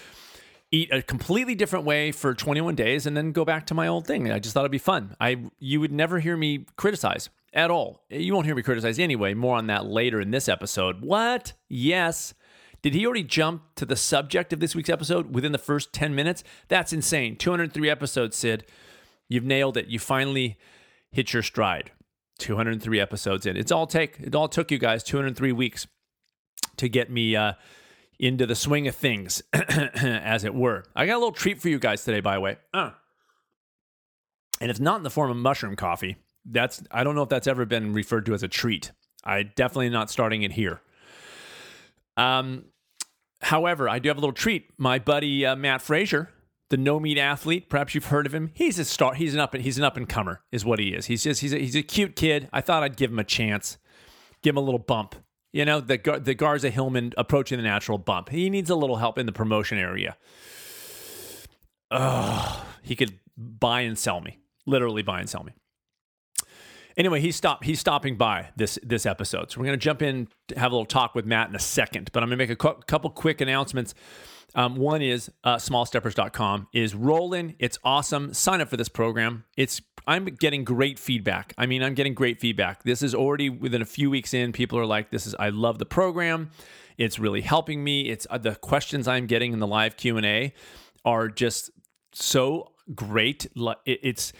eat 0.73 0.91
a 0.91 1.01
completely 1.01 1.55
different 1.55 1.85
way 1.85 2.11
for 2.11 2.33
21 2.33 2.75
days 2.75 3.05
and 3.05 3.15
then 3.15 3.31
go 3.31 3.45
back 3.45 3.65
to 3.67 3.73
my 3.73 3.87
old 3.87 4.05
thing 4.07 4.31
i 4.31 4.39
just 4.39 4.53
thought 4.53 4.61
it'd 4.61 4.71
be 4.71 4.77
fun 4.77 5.15
i 5.21 5.37
you 5.59 5.79
would 5.79 5.91
never 5.91 6.19
hear 6.19 6.35
me 6.35 6.65
criticize 6.75 7.29
at 7.53 7.69
all 7.69 8.03
you 8.09 8.33
won't 8.33 8.45
hear 8.45 8.55
me 8.55 8.63
criticize 8.63 8.97
anyway 8.99 9.33
more 9.33 9.55
on 9.55 9.67
that 9.67 9.85
later 9.85 10.19
in 10.19 10.31
this 10.31 10.49
episode 10.49 11.01
what 11.01 11.53
yes 11.69 12.33
did 12.83 12.93
he 12.93 13.05
already 13.05 13.23
jump 13.23 13.63
to 13.75 13.85
the 13.85 13.95
subject 13.95 14.51
of 14.51 14.59
this 14.59 14.75
week's 14.75 14.89
episode 14.89 15.33
within 15.33 15.53
the 15.53 15.57
first 15.57 15.93
10 15.93 16.13
minutes? 16.13 16.43
That's 16.67 16.91
insane. 16.91 17.37
203 17.37 17.89
episodes, 17.89 18.35
Sid. 18.35 18.65
You've 19.29 19.45
nailed 19.45 19.77
it. 19.77 19.87
You 19.87 19.99
finally 19.99 20.57
hit 21.09 21.31
your 21.31 21.43
stride. 21.43 21.91
203 22.39 22.99
episodes 22.99 23.45
in. 23.45 23.55
It's 23.55 23.71
all 23.71 23.87
take 23.87 24.19
it 24.19 24.35
all 24.35 24.49
took 24.49 24.69
you 24.69 24.77
guys 24.77 25.01
203 25.03 25.53
weeks 25.53 25.87
to 26.75 26.89
get 26.89 27.09
me 27.09 27.35
uh, 27.35 27.53
into 28.19 28.45
the 28.45 28.55
swing 28.55 28.87
of 28.87 28.95
things, 28.95 29.41
as 29.53 30.43
it 30.43 30.53
were. 30.53 30.83
I 30.95 31.05
got 31.05 31.15
a 31.15 31.19
little 31.19 31.31
treat 31.31 31.61
for 31.61 31.69
you 31.69 31.79
guys 31.79 32.03
today, 32.03 32.19
by 32.19 32.35
the 32.35 32.41
way. 32.41 32.57
Uh. 32.73 32.91
And 34.61 34.69
it's 34.69 34.79
not 34.79 34.97
in 34.97 35.03
the 35.03 35.09
form 35.09 35.31
of 35.31 35.37
mushroom 35.37 35.75
coffee. 35.75 36.17
That's 36.45 36.83
I 36.91 37.03
don't 37.03 37.15
know 37.15 37.23
if 37.23 37.29
that's 37.29 37.47
ever 37.47 37.65
been 37.65 37.93
referred 37.93 38.25
to 38.27 38.33
as 38.33 38.43
a 38.43 38.47
treat. 38.47 38.91
I 39.23 39.43
definitely 39.43 39.89
not 39.89 40.09
starting 40.09 40.43
it 40.43 40.53
here. 40.53 40.81
Um, 42.17 42.65
however, 43.41 43.89
I 43.89 43.99
do 43.99 44.09
have 44.09 44.17
a 44.17 44.19
little 44.19 44.33
treat. 44.33 44.69
My 44.77 44.99
buddy 44.99 45.45
uh, 45.45 45.55
Matt 45.55 45.81
Frazier 45.81 46.29
the 46.73 46.77
no 46.77 46.99
meat 46.99 47.19
athlete. 47.19 47.69
Perhaps 47.69 47.93
you've 47.93 48.05
heard 48.05 48.25
of 48.25 48.33
him. 48.33 48.49
He's 48.55 48.79
a 48.79 48.85
star. 48.85 49.13
He's 49.13 49.35
an 49.35 49.39
up. 49.39 49.55
He's 49.55 49.77
an 49.77 49.83
up 49.83 49.95
and 49.95 50.09
comer, 50.09 50.41
is 50.51 50.65
what 50.65 50.79
he 50.79 50.95
is. 50.95 51.05
He's 51.05 51.21
just 51.21 51.41
he's 51.41 51.53
a, 51.53 51.59
he's 51.59 51.75
a 51.75 51.83
cute 51.83 52.15
kid. 52.15 52.49
I 52.51 52.61
thought 52.61 52.81
I'd 52.81 52.97
give 52.97 53.11
him 53.11 53.19
a 53.19 53.23
chance, 53.23 53.77
give 54.41 54.53
him 54.53 54.57
a 54.57 54.61
little 54.61 54.79
bump. 54.79 55.13
You 55.53 55.65
know, 55.65 55.79
the 55.79 55.97
the 56.21 56.33
Garza 56.33 56.71
Hillman 56.71 57.13
approaching 57.15 57.57
the 57.57 57.63
natural 57.63 57.99
bump. 57.99 58.29
He 58.29 58.49
needs 58.49 58.71
a 58.71 58.75
little 58.75 58.97
help 58.97 59.19
in 59.19 59.27
the 59.27 59.31
promotion 59.31 59.77
area. 59.77 60.17
Ugh, 61.91 62.65
he 62.81 62.95
could 62.95 63.19
buy 63.37 63.81
and 63.81 63.97
sell 63.97 64.19
me, 64.19 64.39
literally 64.65 65.03
buy 65.03 65.19
and 65.19 65.29
sell 65.29 65.43
me. 65.43 65.53
Anyway, 66.97 67.19
he's 67.19 67.35
stop 67.35 67.63
he's 67.63 67.79
stopping 67.79 68.17
by 68.17 68.49
this 68.55 68.77
this 68.83 69.05
episode, 69.05 69.51
so 69.51 69.59
we're 69.59 69.65
gonna 69.65 69.77
jump 69.77 70.01
in, 70.01 70.27
have 70.55 70.71
a 70.71 70.75
little 70.75 70.85
talk 70.85 71.15
with 71.15 71.25
Matt 71.25 71.49
in 71.49 71.55
a 71.55 71.59
second. 71.59 72.09
But 72.13 72.23
I'm 72.23 72.29
gonna 72.29 72.37
make 72.37 72.49
a 72.49 72.55
cu- 72.55 72.81
couple 72.87 73.09
quick 73.09 73.41
announcements 73.41 73.93
um, 74.55 74.75
one 74.75 75.01
is 75.01 75.31
uh, 75.43 75.55
smallsteppers.com 75.55 76.67
is 76.73 76.93
rolling. 76.93 77.55
It's 77.59 77.79
awesome. 77.83 78.33
Sign 78.33 78.61
up 78.61 78.69
for 78.69 78.77
this 78.77 78.89
program. 78.89 79.45
It's 79.57 79.81
I'm 80.05 80.25
getting 80.25 80.63
great 80.63 80.99
feedback. 80.99 81.53
I 81.57 81.65
mean, 81.65 81.81
I'm 81.81 81.93
getting 81.93 82.13
great 82.13 82.39
feedback. 82.39 82.83
This 82.83 83.01
is 83.01 83.15
already 83.15 83.49
within 83.49 83.81
a 83.81 83.85
few 83.85 84.09
weeks 84.09 84.33
in. 84.33 84.51
People 84.51 84.77
are 84.77 84.85
like, 84.85 85.09
"This 85.09 85.25
is 85.25 85.35
I 85.35 85.49
love 85.49 85.79
the 85.79 85.85
program. 85.85 86.51
It's 86.97 87.17
really 87.17 87.41
helping 87.41 87.83
me. 87.83 88.09
It's 88.09 88.27
uh, 88.29 88.37
the 88.37 88.55
questions 88.55 89.07
I'm 89.07 89.25
getting 89.25 89.53
in 89.53 89.59
the 89.59 89.67
live 89.67 89.97
Q 89.97 90.17
and 90.17 90.25
A 90.25 90.53
are 91.03 91.29
just 91.29 91.71
so 92.11 92.71
great. 92.93 93.47
It's 93.85 94.33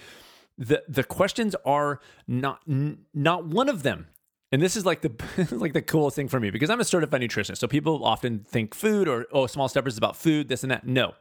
the 0.58 0.84
the 0.88 1.04
questions 1.04 1.56
are 1.66 2.00
not 2.28 2.62
not 2.68 3.46
one 3.46 3.70
of 3.70 3.84
them 3.84 4.08
and 4.54 4.62
this 4.62 4.76
is 4.78 4.86
like 4.86 5.02
the 5.02 5.12
like 5.52 5.74
the 5.74 5.82
coolest 5.82 6.16
thing 6.16 6.28
for 6.28 6.40
me 6.40 6.52
because 6.52 6.70
I'm 6.70 6.80
a 6.80 6.86
certified 6.86 7.22
nutritionist. 7.22 7.58
So 7.58 7.68
people 7.68 8.06
often 8.06 8.46
think 8.48 8.76
food 8.76 9.08
or 9.08 9.26
oh, 9.32 9.48
small 9.48 9.68
steppers 9.68 9.96
is 9.96 9.98
about 9.98 10.16
food, 10.16 10.48
this 10.48 10.62
and 10.64 10.72
that. 10.72 10.86
No. 10.86 11.16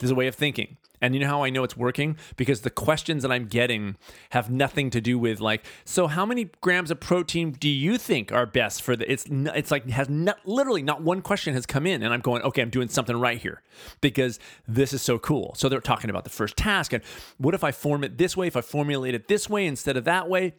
There's 0.00 0.10
a 0.10 0.14
way 0.14 0.26
of 0.26 0.34
thinking. 0.34 0.78
And 1.02 1.14
you 1.14 1.20
know 1.20 1.28
how 1.28 1.44
I 1.44 1.50
know 1.50 1.64
it's 1.64 1.76
working? 1.76 2.18
Because 2.36 2.60
the 2.60 2.70
questions 2.70 3.22
that 3.22 3.32
I'm 3.32 3.46
getting 3.46 3.96
have 4.30 4.50
nothing 4.50 4.90
to 4.90 5.00
do 5.00 5.18
with 5.18 5.40
like, 5.40 5.64
so 5.84 6.06
how 6.06 6.26
many 6.26 6.50
grams 6.60 6.90
of 6.90 7.00
protein 7.00 7.52
do 7.52 7.68
you 7.68 7.96
think 7.96 8.32
are 8.32 8.44
best 8.44 8.82
for 8.82 8.96
the? 8.96 9.10
It's 9.10 9.24
it's 9.30 9.70
like 9.70 9.88
has 9.88 10.08
not 10.10 10.46
literally 10.46 10.82
not 10.82 11.02
one 11.02 11.22
question 11.22 11.54
has 11.54 11.64
come 11.64 11.86
in, 11.86 12.02
and 12.02 12.12
I'm 12.12 12.20
going, 12.20 12.42
okay, 12.42 12.60
I'm 12.60 12.70
doing 12.70 12.88
something 12.88 13.16
right 13.16 13.38
here 13.38 13.62
because 14.00 14.38
this 14.68 14.92
is 14.92 15.00
so 15.00 15.18
cool. 15.18 15.54
So 15.56 15.68
they're 15.68 15.80
talking 15.80 16.10
about 16.10 16.24
the 16.24 16.30
first 16.30 16.56
task 16.56 16.92
and 16.92 17.02
what 17.38 17.54
if 17.54 17.64
I 17.64 17.72
form 17.72 18.04
it 18.04 18.18
this 18.18 18.36
way? 18.36 18.46
If 18.46 18.56
I 18.56 18.60
formulate 18.60 19.14
it 19.14 19.28
this 19.28 19.48
way 19.48 19.66
instead 19.66 19.96
of 19.96 20.04
that 20.04 20.28
way? 20.28 20.54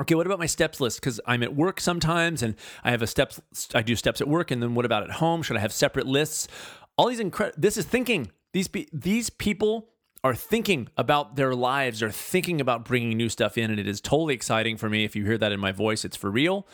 okay, 0.00 0.14
what 0.14 0.26
about 0.26 0.38
my 0.38 0.46
steps 0.46 0.80
list? 0.80 1.00
Because 1.00 1.20
I'm 1.26 1.42
at 1.42 1.54
work 1.54 1.80
sometimes 1.80 2.42
and 2.42 2.54
I 2.84 2.90
have 2.90 3.02
a 3.02 3.06
steps, 3.06 3.40
I 3.74 3.82
do 3.82 3.96
steps 3.96 4.20
at 4.20 4.28
work. 4.28 4.50
And 4.50 4.62
then 4.62 4.74
what 4.74 4.84
about 4.84 5.02
at 5.02 5.10
home? 5.12 5.42
Should 5.42 5.56
I 5.56 5.60
have 5.60 5.72
separate 5.72 6.06
lists? 6.06 6.48
All 6.96 7.08
these 7.08 7.20
incredible, 7.20 7.60
this 7.60 7.76
is 7.76 7.84
thinking. 7.84 8.30
These, 8.52 8.68
these 8.92 9.30
people 9.30 9.90
are 10.24 10.34
thinking 10.34 10.88
about 10.96 11.36
their 11.36 11.54
lives, 11.54 12.02
are 12.02 12.10
thinking 12.10 12.60
about 12.60 12.84
bringing 12.84 13.16
new 13.16 13.28
stuff 13.28 13.56
in. 13.56 13.70
And 13.70 13.78
it 13.78 13.86
is 13.86 14.00
totally 14.00 14.34
exciting 14.34 14.76
for 14.76 14.88
me. 14.88 15.04
If 15.04 15.14
you 15.14 15.24
hear 15.24 15.38
that 15.38 15.52
in 15.52 15.60
my 15.60 15.72
voice, 15.72 16.04
it's 16.04 16.16
for 16.16 16.30
real. 16.30 16.66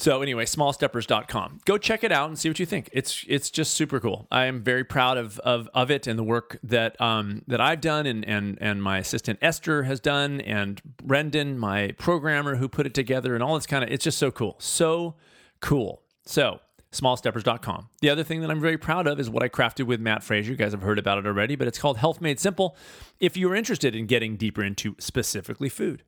So 0.00 0.22
anyway, 0.22 0.46
smallsteppers.com. 0.46 1.60
Go 1.66 1.76
check 1.76 2.02
it 2.02 2.10
out 2.10 2.30
and 2.30 2.38
see 2.38 2.48
what 2.48 2.58
you 2.58 2.64
think. 2.64 2.88
It's 2.90 3.22
it's 3.28 3.50
just 3.50 3.74
super 3.74 4.00
cool. 4.00 4.26
I 4.30 4.46
am 4.46 4.62
very 4.62 4.82
proud 4.82 5.18
of 5.18 5.38
of, 5.40 5.68
of 5.74 5.90
it 5.90 6.06
and 6.06 6.18
the 6.18 6.24
work 6.24 6.58
that 6.62 6.98
um 7.02 7.42
that 7.46 7.60
I've 7.60 7.82
done 7.82 8.06
and 8.06 8.26
and 8.26 8.56
and 8.62 8.82
my 8.82 8.96
assistant 8.96 9.38
Esther 9.42 9.82
has 9.82 10.00
done 10.00 10.40
and 10.40 10.80
Brendan, 10.82 11.58
my 11.58 11.92
programmer 11.98 12.56
who 12.56 12.66
put 12.66 12.86
it 12.86 12.94
together 12.94 13.34
and 13.34 13.42
all 13.42 13.56
this 13.56 13.66
kind 13.66 13.84
of 13.84 13.90
it's 13.90 14.04
just 14.04 14.16
so 14.16 14.30
cool. 14.30 14.56
So 14.58 15.16
cool. 15.60 16.00
So 16.24 16.60
smallsteppers.com. 16.92 17.88
The 18.00 18.10
other 18.10 18.24
thing 18.24 18.40
that 18.40 18.50
I'm 18.50 18.60
very 18.60 18.78
proud 18.78 19.06
of 19.06 19.20
is 19.20 19.30
what 19.30 19.42
I 19.42 19.48
crafted 19.48 19.86
with 19.86 20.00
Matt 20.00 20.22
Frazier. 20.22 20.52
You 20.52 20.56
guys 20.56 20.72
have 20.72 20.82
heard 20.82 20.98
about 20.98 21.18
it 21.18 21.26
already, 21.26 21.56
but 21.56 21.68
it's 21.68 21.78
called 21.78 21.98
Health 21.98 22.20
Made 22.20 22.40
Simple. 22.40 22.76
If 23.20 23.36
you're 23.36 23.54
interested 23.54 23.94
in 23.94 24.06
getting 24.06 24.36
deeper 24.36 24.62
into 24.62 24.96
specifically 24.98 25.68
food, 25.68 26.02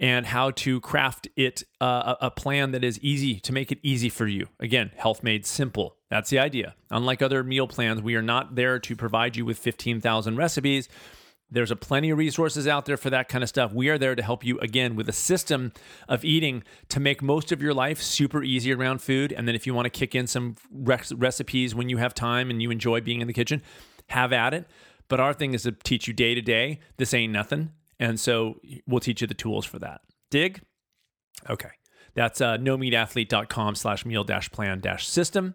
and 0.00 0.26
how 0.26 0.50
to 0.50 0.80
craft 0.80 1.28
it 1.36 1.62
uh, 1.80 2.14
a 2.22 2.30
plan 2.30 2.72
that 2.72 2.82
is 2.82 2.98
easy 3.00 3.38
to 3.38 3.52
make 3.52 3.70
it 3.70 3.78
easy 3.82 4.08
for 4.08 4.26
you. 4.26 4.48
Again, 4.58 4.90
health 4.96 5.22
made 5.22 5.44
simple. 5.44 5.96
That's 6.08 6.30
the 6.30 6.38
idea. 6.38 6.74
Unlike 6.90 7.20
other 7.20 7.44
meal 7.44 7.68
plans, 7.68 8.00
we 8.00 8.14
are 8.16 8.22
not 8.22 8.54
there 8.54 8.78
to 8.78 8.96
provide 8.96 9.36
you 9.36 9.44
with 9.44 9.58
15,000 9.58 10.36
recipes. 10.36 10.88
There's 11.50 11.70
a 11.70 11.76
plenty 11.76 12.10
of 12.10 12.18
resources 12.18 12.68
out 12.68 12.86
there 12.86 12.96
for 12.96 13.10
that 13.10 13.28
kind 13.28 13.42
of 13.42 13.48
stuff. 13.48 13.72
We 13.72 13.88
are 13.88 13.98
there 13.98 14.14
to 14.14 14.22
help 14.22 14.44
you 14.44 14.58
again 14.60 14.94
with 14.94 15.08
a 15.08 15.12
system 15.12 15.72
of 16.08 16.24
eating 16.24 16.62
to 16.90 17.00
make 17.00 17.22
most 17.22 17.50
of 17.50 17.60
your 17.60 17.74
life 17.74 18.00
super 18.00 18.42
easy 18.42 18.72
around 18.72 19.02
food. 19.02 19.32
And 19.32 19.48
then 19.48 19.54
if 19.54 19.66
you 19.66 19.74
want 19.74 19.86
to 19.86 19.90
kick 19.90 20.14
in 20.14 20.26
some 20.26 20.56
recipes 20.70 21.74
when 21.74 21.88
you 21.88 21.96
have 21.96 22.14
time 22.14 22.50
and 22.50 22.62
you 22.62 22.70
enjoy 22.70 23.00
being 23.00 23.20
in 23.20 23.26
the 23.26 23.32
kitchen, 23.32 23.62
have 24.08 24.32
at 24.32 24.54
it. 24.54 24.68
But 25.08 25.18
our 25.18 25.34
thing 25.34 25.54
is 25.54 25.64
to 25.64 25.72
teach 25.72 26.06
you 26.06 26.14
day 26.14 26.34
to 26.34 26.40
day. 26.40 26.78
This 26.96 27.12
ain't 27.12 27.32
nothing. 27.32 27.72
And 27.98 28.18
so 28.18 28.60
we'll 28.86 29.00
teach 29.00 29.20
you 29.20 29.26
the 29.26 29.34
tools 29.34 29.66
for 29.66 29.78
that. 29.80 30.02
Dig? 30.30 30.62
Okay. 31.48 31.70
That's 32.14 32.40
uh, 32.40 32.56
nomeatathlete.com 32.58 33.74
slash 33.74 34.06
meal 34.06 34.24
dash 34.24 34.50
plan 34.50 34.80
dash 34.80 35.06
system. 35.06 35.54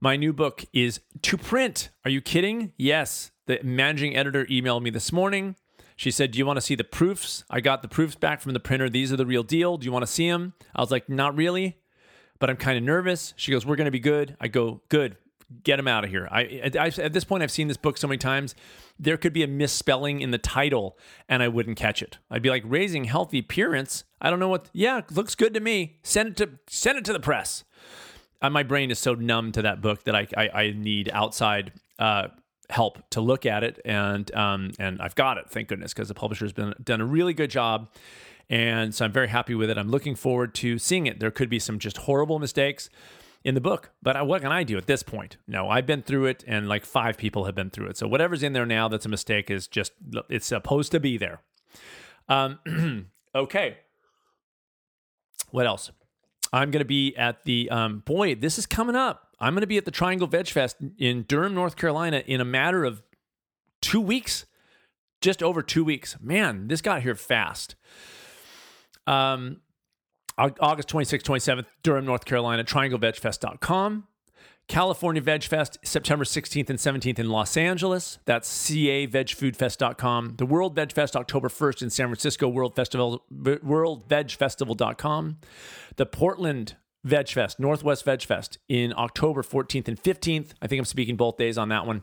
My 0.00 0.16
new 0.16 0.32
book 0.32 0.64
is 0.72 1.00
to 1.22 1.36
print. 1.36 1.90
Are 2.04 2.10
you 2.10 2.20
kidding? 2.20 2.72
Yes. 2.76 3.30
The 3.46 3.60
managing 3.62 4.16
editor 4.16 4.46
emailed 4.46 4.82
me 4.82 4.90
this 4.90 5.12
morning. 5.12 5.56
She 5.96 6.10
said, 6.10 6.32
Do 6.32 6.38
you 6.38 6.46
want 6.46 6.56
to 6.56 6.60
see 6.60 6.74
the 6.74 6.84
proofs? 6.84 7.44
I 7.48 7.60
got 7.60 7.82
the 7.82 7.88
proofs 7.88 8.14
back 8.14 8.40
from 8.40 8.52
the 8.52 8.60
printer. 8.60 8.88
These 8.88 9.12
are 9.12 9.16
the 9.16 9.26
real 9.26 9.42
deal. 9.42 9.76
Do 9.76 9.84
you 9.84 9.92
want 9.92 10.04
to 10.04 10.10
see 10.10 10.28
them? 10.28 10.54
I 10.74 10.80
was 10.80 10.90
like, 10.90 11.08
Not 11.08 11.36
really, 11.36 11.78
but 12.38 12.50
I'm 12.50 12.56
kind 12.56 12.76
of 12.76 12.84
nervous. 12.84 13.34
She 13.36 13.52
goes, 13.52 13.64
We're 13.64 13.76
going 13.76 13.86
to 13.86 13.90
be 13.90 14.00
good. 14.00 14.36
I 14.40 14.48
go, 14.48 14.82
Good. 14.88 15.16
Get 15.62 15.76
them 15.76 15.86
out 15.86 16.04
of 16.04 16.10
here. 16.10 16.26
I, 16.32 16.72
I, 16.78 16.88
at 16.88 17.12
this 17.12 17.22
point, 17.22 17.42
I've 17.42 17.50
seen 17.50 17.68
this 17.68 17.76
book 17.76 17.96
so 17.98 18.08
many 18.08 18.18
times 18.18 18.54
there 18.98 19.16
could 19.16 19.32
be 19.32 19.42
a 19.42 19.46
misspelling 19.46 20.20
in 20.20 20.30
the 20.30 20.38
title 20.38 20.98
and 21.28 21.42
I 21.42 21.48
wouldn't 21.48 21.76
catch 21.76 22.02
it. 22.02 22.18
I'd 22.30 22.42
be 22.42 22.48
like 22.48 22.62
raising 22.66 23.04
healthy 23.04 23.40
appearance. 23.40 24.04
I 24.20 24.30
don't 24.30 24.40
know 24.40 24.48
what. 24.48 24.70
Yeah, 24.72 25.02
looks 25.12 25.34
good 25.34 25.54
to 25.54 25.60
me. 25.60 25.98
Send 26.02 26.30
it 26.30 26.36
to 26.38 26.50
send 26.66 26.98
it 26.98 27.04
to 27.04 27.12
the 27.12 27.20
press. 27.20 27.62
Uh, 28.44 28.50
my 28.50 28.62
brain 28.62 28.90
is 28.90 28.98
so 28.98 29.14
numb 29.14 29.52
to 29.52 29.62
that 29.62 29.80
book 29.80 30.04
that 30.04 30.14
I 30.14 30.26
I, 30.36 30.48
I 30.48 30.74
need 30.76 31.08
outside 31.14 31.72
uh, 31.98 32.28
help 32.68 32.98
to 33.10 33.22
look 33.22 33.46
at 33.46 33.64
it, 33.64 33.80
and 33.86 34.32
um, 34.34 34.72
and 34.78 35.00
I've 35.00 35.14
got 35.14 35.38
it. 35.38 35.48
Thank 35.48 35.68
goodness, 35.68 35.94
because 35.94 36.08
the 36.08 36.14
publisher's 36.14 36.52
been 36.52 36.74
done 36.82 37.00
a 37.00 37.06
really 37.06 37.32
good 37.32 37.50
job. 37.50 37.88
And 38.50 38.94
so 38.94 39.06
I'm 39.06 39.12
very 39.12 39.28
happy 39.28 39.54
with 39.54 39.70
it. 39.70 39.78
I'm 39.78 39.88
looking 39.88 40.14
forward 40.14 40.54
to 40.56 40.78
seeing 40.78 41.06
it. 41.06 41.18
There 41.18 41.30
could 41.30 41.48
be 41.48 41.58
some 41.58 41.78
just 41.78 41.96
horrible 41.96 42.38
mistakes 42.38 42.90
in 43.42 43.54
the 43.54 43.60
book. 43.62 43.92
But 44.02 44.26
what 44.26 44.42
can 44.42 44.52
I 44.52 44.62
do 44.62 44.76
at 44.76 44.86
this 44.86 45.02
point? 45.02 45.38
No, 45.48 45.70
I've 45.70 45.86
been 45.86 46.02
through 46.02 46.26
it, 46.26 46.44
and 46.46 46.68
like 46.68 46.84
five 46.84 47.16
people 47.16 47.46
have 47.46 47.54
been 47.54 47.70
through 47.70 47.86
it. 47.86 47.96
So 47.96 48.06
whatever's 48.06 48.42
in 48.42 48.52
there 48.52 48.66
now 48.66 48.88
that's 48.88 49.06
a 49.06 49.08
mistake 49.08 49.50
is 49.50 49.66
just 49.66 49.92
it's 50.28 50.46
supposed 50.46 50.92
to 50.92 51.00
be 51.00 51.16
there. 51.16 51.40
Um, 52.28 53.06
okay. 53.34 53.78
What 55.50 55.64
else? 55.64 55.90
I'm 56.54 56.70
going 56.70 56.80
to 56.80 56.84
be 56.84 57.16
at 57.16 57.42
the 57.42 57.68
um, 57.70 57.98
boy. 57.98 58.36
This 58.36 58.60
is 58.60 58.66
coming 58.66 58.94
up. 58.94 59.34
I'm 59.40 59.54
going 59.54 59.62
to 59.62 59.66
be 59.66 59.76
at 59.76 59.86
the 59.86 59.90
Triangle 59.90 60.28
Veg 60.28 60.46
Fest 60.46 60.76
in 60.98 61.22
Durham, 61.22 61.52
North 61.52 61.74
Carolina, 61.74 62.22
in 62.24 62.40
a 62.40 62.44
matter 62.44 62.84
of 62.84 63.02
two 63.82 64.00
weeks, 64.00 64.46
just 65.20 65.42
over 65.42 65.62
two 65.62 65.84
weeks. 65.84 66.16
Man, 66.20 66.68
this 66.68 66.80
got 66.80 67.02
here 67.02 67.16
fast. 67.16 67.74
Um, 69.04 69.62
August 70.38 70.88
26th, 70.88 71.22
27th, 71.22 71.66
Durham, 71.82 72.04
North 72.04 72.24
Carolina, 72.24 72.62
trianglevegfest.com. 72.62 74.06
California 74.66 75.20
Veg 75.20 75.44
Fest, 75.44 75.78
September 75.82 76.24
16th 76.24 76.70
and 76.70 76.78
17th 76.78 77.18
in 77.18 77.28
Los 77.28 77.56
Angeles. 77.56 78.18
That's 78.24 78.70
cavegfoodfest.com. 78.70 80.34
The 80.36 80.46
World 80.46 80.74
Veg 80.74 80.92
Fest, 80.92 81.16
October 81.16 81.48
1st 81.48 81.82
in 81.82 81.90
San 81.90 82.06
Francisco, 82.06 82.48
World 82.48 82.74
Festival, 82.74 83.24
worldvegfestival.com. 83.32 85.38
The 85.96 86.06
Portland 86.06 86.76
Veg 87.04 87.28
Fest, 87.28 87.60
Northwest 87.60 88.04
Veg 88.04 88.22
Fest 88.22 88.58
in 88.68 88.94
October 88.96 89.42
14th 89.42 89.88
and 89.88 90.02
15th. 90.02 90.52
I 90.62 90.66
think 90.66 90.78
I'm 90.78 90.86
speaking 90.86 91.16
both 91.16 91.36
days 91.36 91.58
on 91.58 91.68
that 91.68 91.86
one. 91.86 92.02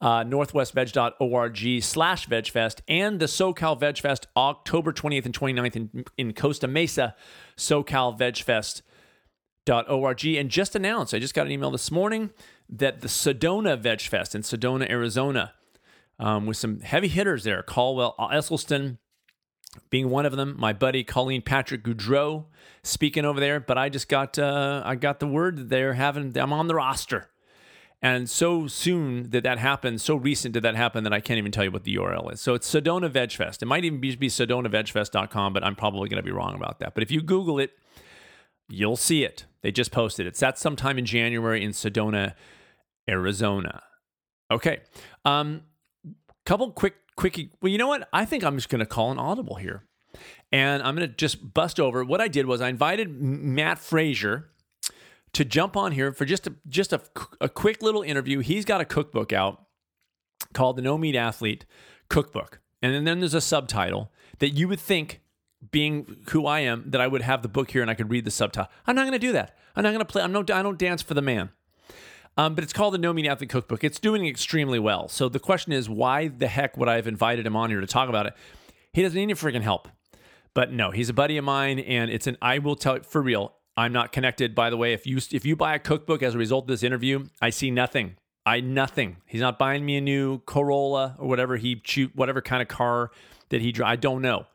Uh, 0.00 0.22
northwestveg.org 0.22 1.82
slash 1.82 2.28
vegfest 2.28 2.82
and 2.86 3.18
the 3.18 3.26
SoCal 3.26 3.80
Veg 3.80 3.98
Fest 3.98 4.28
October 4.36 4.92
20th 4.92 5.24
and 5.24 5.36
29th 5.36 5.74
in, 5.74 6.04
in 6.16 6.32
Costa 6.34 6.68
Mesa, 6.68 7.16
SoCal 7.56 8.16
Veg 8.16 8.36
Fest 8.36 8.82
org 9.68 10.24
and 10.24 10.50
just 10.50 10.74
announced, 10.74 11.14
I 11.14 11.18
just 11.18 11.34
got 11.34 11.46
an 11.46 11.52
email 11.52 11.70
this 11.70 11.90
morning 11.90 12.30
that 12.68 13.00
the 13.00 13.08
Sedona 13.08 13.78
Veg 13.78 14.00
Fest 14.00 14.34
in 14.34 14.42
Sedona, 14.42 14.88
Arizona, 14.90 15.52
um, 16.18 16.46
with 16.46 16.56
some 16.56 16.80
heavy 16.80 17.08
hitters 17.08 17.44
there, 17.44 17.62
Caldwell 17.62 18.14
Esselstyn 18.18 18.98
being 19.90 20.10
one 20.10 20.26
of 20.26 20.36
them, 20.36 20.56
my 20.58 20.72
buddy 20.72 21.04
Colleen 21.04 21.42
Patrick 21.42 21.84
Goudreau 21.84 22.46
speaking 22.82 23.24
over 23.24 23.40
there. 23.40 23.60
But 23.60 23.78
I 23.78 23.88
just 23.88 24.08
got 24.08 24.38
uh, 24.38 24.82
I 24.84 24.94
got 24.94 25.20
the 25.20 25.26
word 25.26 25.56
that 25.56 25.68
they're 25.68 25.94
having 25.94 26.36
I'm 26.36 26.52
on 26.52 26.66
the 26.66 26.74
roster. 26.74 27.28
And 28.00 28.30
so 28.30 28.68
soon 28.68 29.30
that 29.30 29.42
that 29.42 29.58
happened, 29.58 30.00
so 30.00 30.14
recent 30.14 30.54
did 30.54 30.62
that 30.62 30.76
happen 30.76 31.02
that 31.02 31.12
I 31.12 31.18
can't 31.18 31.38
even 31.38 31.50
tell 31.50 31.64
you 31.64 31.72
what 31.72 31.82
the 31.82 31.96
URL 31.96 32.32
is. 32.32 32.40
So 32.40 32.54
it's 32.54 32.72
Sedona 32.72 33.10
Veg 33.10 33.32
Fest. 33.32 33.60
It 33.60 33.66
might 33.66 33.84
even 33.84 34.00
be, 34.00 34.14
be 34.14 34.28
sedonavegfest.com, 34.28 35.52
but 35.52 35.64
I'm 35.64 35.74
probably 35.74 36.08
going 36.08 36.22
to 36.22 36.26
be 36.26 36.30
wrong 36.30 36.54
about 36.54 36.78
that. 36.78 36.94
But 36.94 37.02
if 37.02 37.10
you 37.10 37.20
Google 37.20 37.58
it, 37.58 37.72
you'll 38.68 38.96
see 38.96 39.24
it. 39.24 39.46
They 39.62 39.72
just 39.72 39.90
posted 39.90 40.26
it. 40.26 40.30
It's 40.30 40.40
that 40.40 40.58
sometime 40.58 40.98
in 40.98 41.04
January 41.04 41.64
in 41.64 41.72
Sedona, 41.72 42.34
Arizona. 43.08 43.82
Okay. 44.50 44.80
Um, 45.24 45.62
couple 46.46 46.70
quick, 46.70 46.94
quick. 47.16 47.50
Well, 47.60 47.70
you 47.70 47.78
know 47.78 47.88
what? 47.88 48.08
I 48.12 48.24
think 48.24 48.44
I'm 48.44 48.56
just 48.56 48.68
going 48.68 48.80
to 48.80 48.86
call 48.86 49.10
an 49.10 49.18
audible 49.18 49.56
here, 49.56 49.84
and 50.52 50.82
I'm 50.82 50.94
going 50.96 51.08
to 51.08 51.14
just 51.14 51.52
bust 51.54 51.78
over. 51.78 52.04
What 52.04 52.20
I 52.20 52.28
did 52.28 52.46
was 52.46 52.60
I 52.60 52.68
invited 52.68 53.20
Matt 53.20 53.78
Frazier 53.78 54.50
to 55.32 55.44
jump 55.44 55.76
on 55.76 55.92
here 55.92 56.12
for 56.12 56.24
just 56.24 56.46
a, 56.46 56.54
just 56.68 56.92
a, 56.92 57.02
a 57.40 57.48
quick 57.48 57.82
little 57.82 58.02
interview. 58.02 58.38
He's 58.38 58.64
got 58.64 58.80
a 58.80 58.84
cookbook 58.84 59.32
out 59.32 59.66
called 60.54 60.76
the 60.76 60.82
No 60.82 60.96
Meat 60.96 61.16
Athlete 61.16 61.66
Cookbook, 62.08 62.60
and 62.80 63.06
then 63.06 63.20
there's 63.20 63.34
a 63.34 63.40
subtitle 63.40 64.10
that 64.38 64.50
you 64.50 64.68
would 64.68 64.80
think 64.80 65.20
being 65.70 66.24
who 66.30 66.46
I 66.46 66.60
am, 66.60 66.84
that 66.86 67.00
I 67.00 67.06
would 67.06 67.22
have 67.22 67.42
the 67.42 67.48
book 67.48 67.70
here 67.70 67.82
and 67.82 67.90
I 67.90 67.94
could 67.94 68.10
read 68.10 68.24
the 68.24 68.30
subtitle. 68.30 68.70
I'm 68.86 68.94
not 68.94 69.02
going 69.02 69.12
to 69.12 69.18
do 69.18 69.32
that. 69.32 69.56
I'm 69.74 69.82
not 69.82 69.90
going 69.90 70.00
to 70.00 70.04
play. 70.04 70.22
I'm 70.22 70.32
no. 70.32 70.40
I 70.40 70.62
don't 70.62 70.78
dance 70.78 71.02
for 71.02 71.14
the 71.14 71.22
man. 71.22 71.50
Um, 72.36 72.54
but 72.54 72.62
it's 72.62 72.72
called 72.72 72.94
the 72.94 72.98
No 72.98 73.12
Meat 73.12 73.26
Athlete 73.26 73.50
Cookbook. 73.50 73.82
It's 73.82 73.98
doing 73.98 74.26
extremely 74.26 74.78
well. 74.78 75.08
So 75.08 75.28
the 75.28 75.40
question 75.40 75.72
is, 75.72 75.88
why 75.88 76.28
the 76.28 76.46
heck 76.46 76.76
would 76.76 76.88
I 76.88 76.94
have 76.94 77.08
invited 77.08 77.44
him 77.44 77.56
on 77.56 77.70
here 77.70 77.80
to 77.80 77.86
talk 77.86 78.08
about 78.08 78.26
it? 78.26 78.34
He 78.92 79.02
doesn't 79.02 79.16
need 79.16 79.24
any 79.24 79.34
freaking 79.34 79.62
help. 79.62 79.88
But 80.54 80.72
no, 80.72 80.92
he's 80.92 81.08
a 81.08 81.12
buddy 81.12 81.36
of 81.36 81.44
mine, 81.44 81.78
and 81.80 82.10
it's 82.10 82.26
an. 82.26 82.36
I 82.40 82.58
will 82.58 82.76
tell 82.76 83.00
for 83.00 83.20
real. 83.20 83.54
I'm 83.76 83.92
not 83.92 84.10
connected. 84.10 84.54
By 84.54 84.70
the 84.70 84.76
way, 84.76 84.92
if 84.92 85.06
you 85.06 85.18
if 85.30 85.44
you 85.44 85.54
buy 85.54 85.74
a 85.74 85.78
cookbook 85.78 86.22
as 86.22 86.34
a 86.34 86.38
result 86.38 86.64
of 86.64 86.68
this 86.68 86.82
interview, 86.82 87.26
I 87.40 87.50
see 87.50 87.70
nothing. 87.70 88.16
I 88.44 88.60
nothing. 88.60 89.18
He's 89.26 89.40
not 89.40 89.58
buying 89.58 89.84
me 89.84 89.96
a 89.96 90.00
new 90.00 90.38
Corolla 90.46 91.16
or 91.18 91.28
whatever 91.28 91.56
he 91.56 91.82
whatever 92.14 92.40
kind 92.40 92.62
of 92.62 92.68
car 92.68 93.10
that 93.50 93.60
he 93.60 93.72
drive. 93.72 93.92
I 93.92 93.96
don't 93.96 94.22
know. 94.22 94.46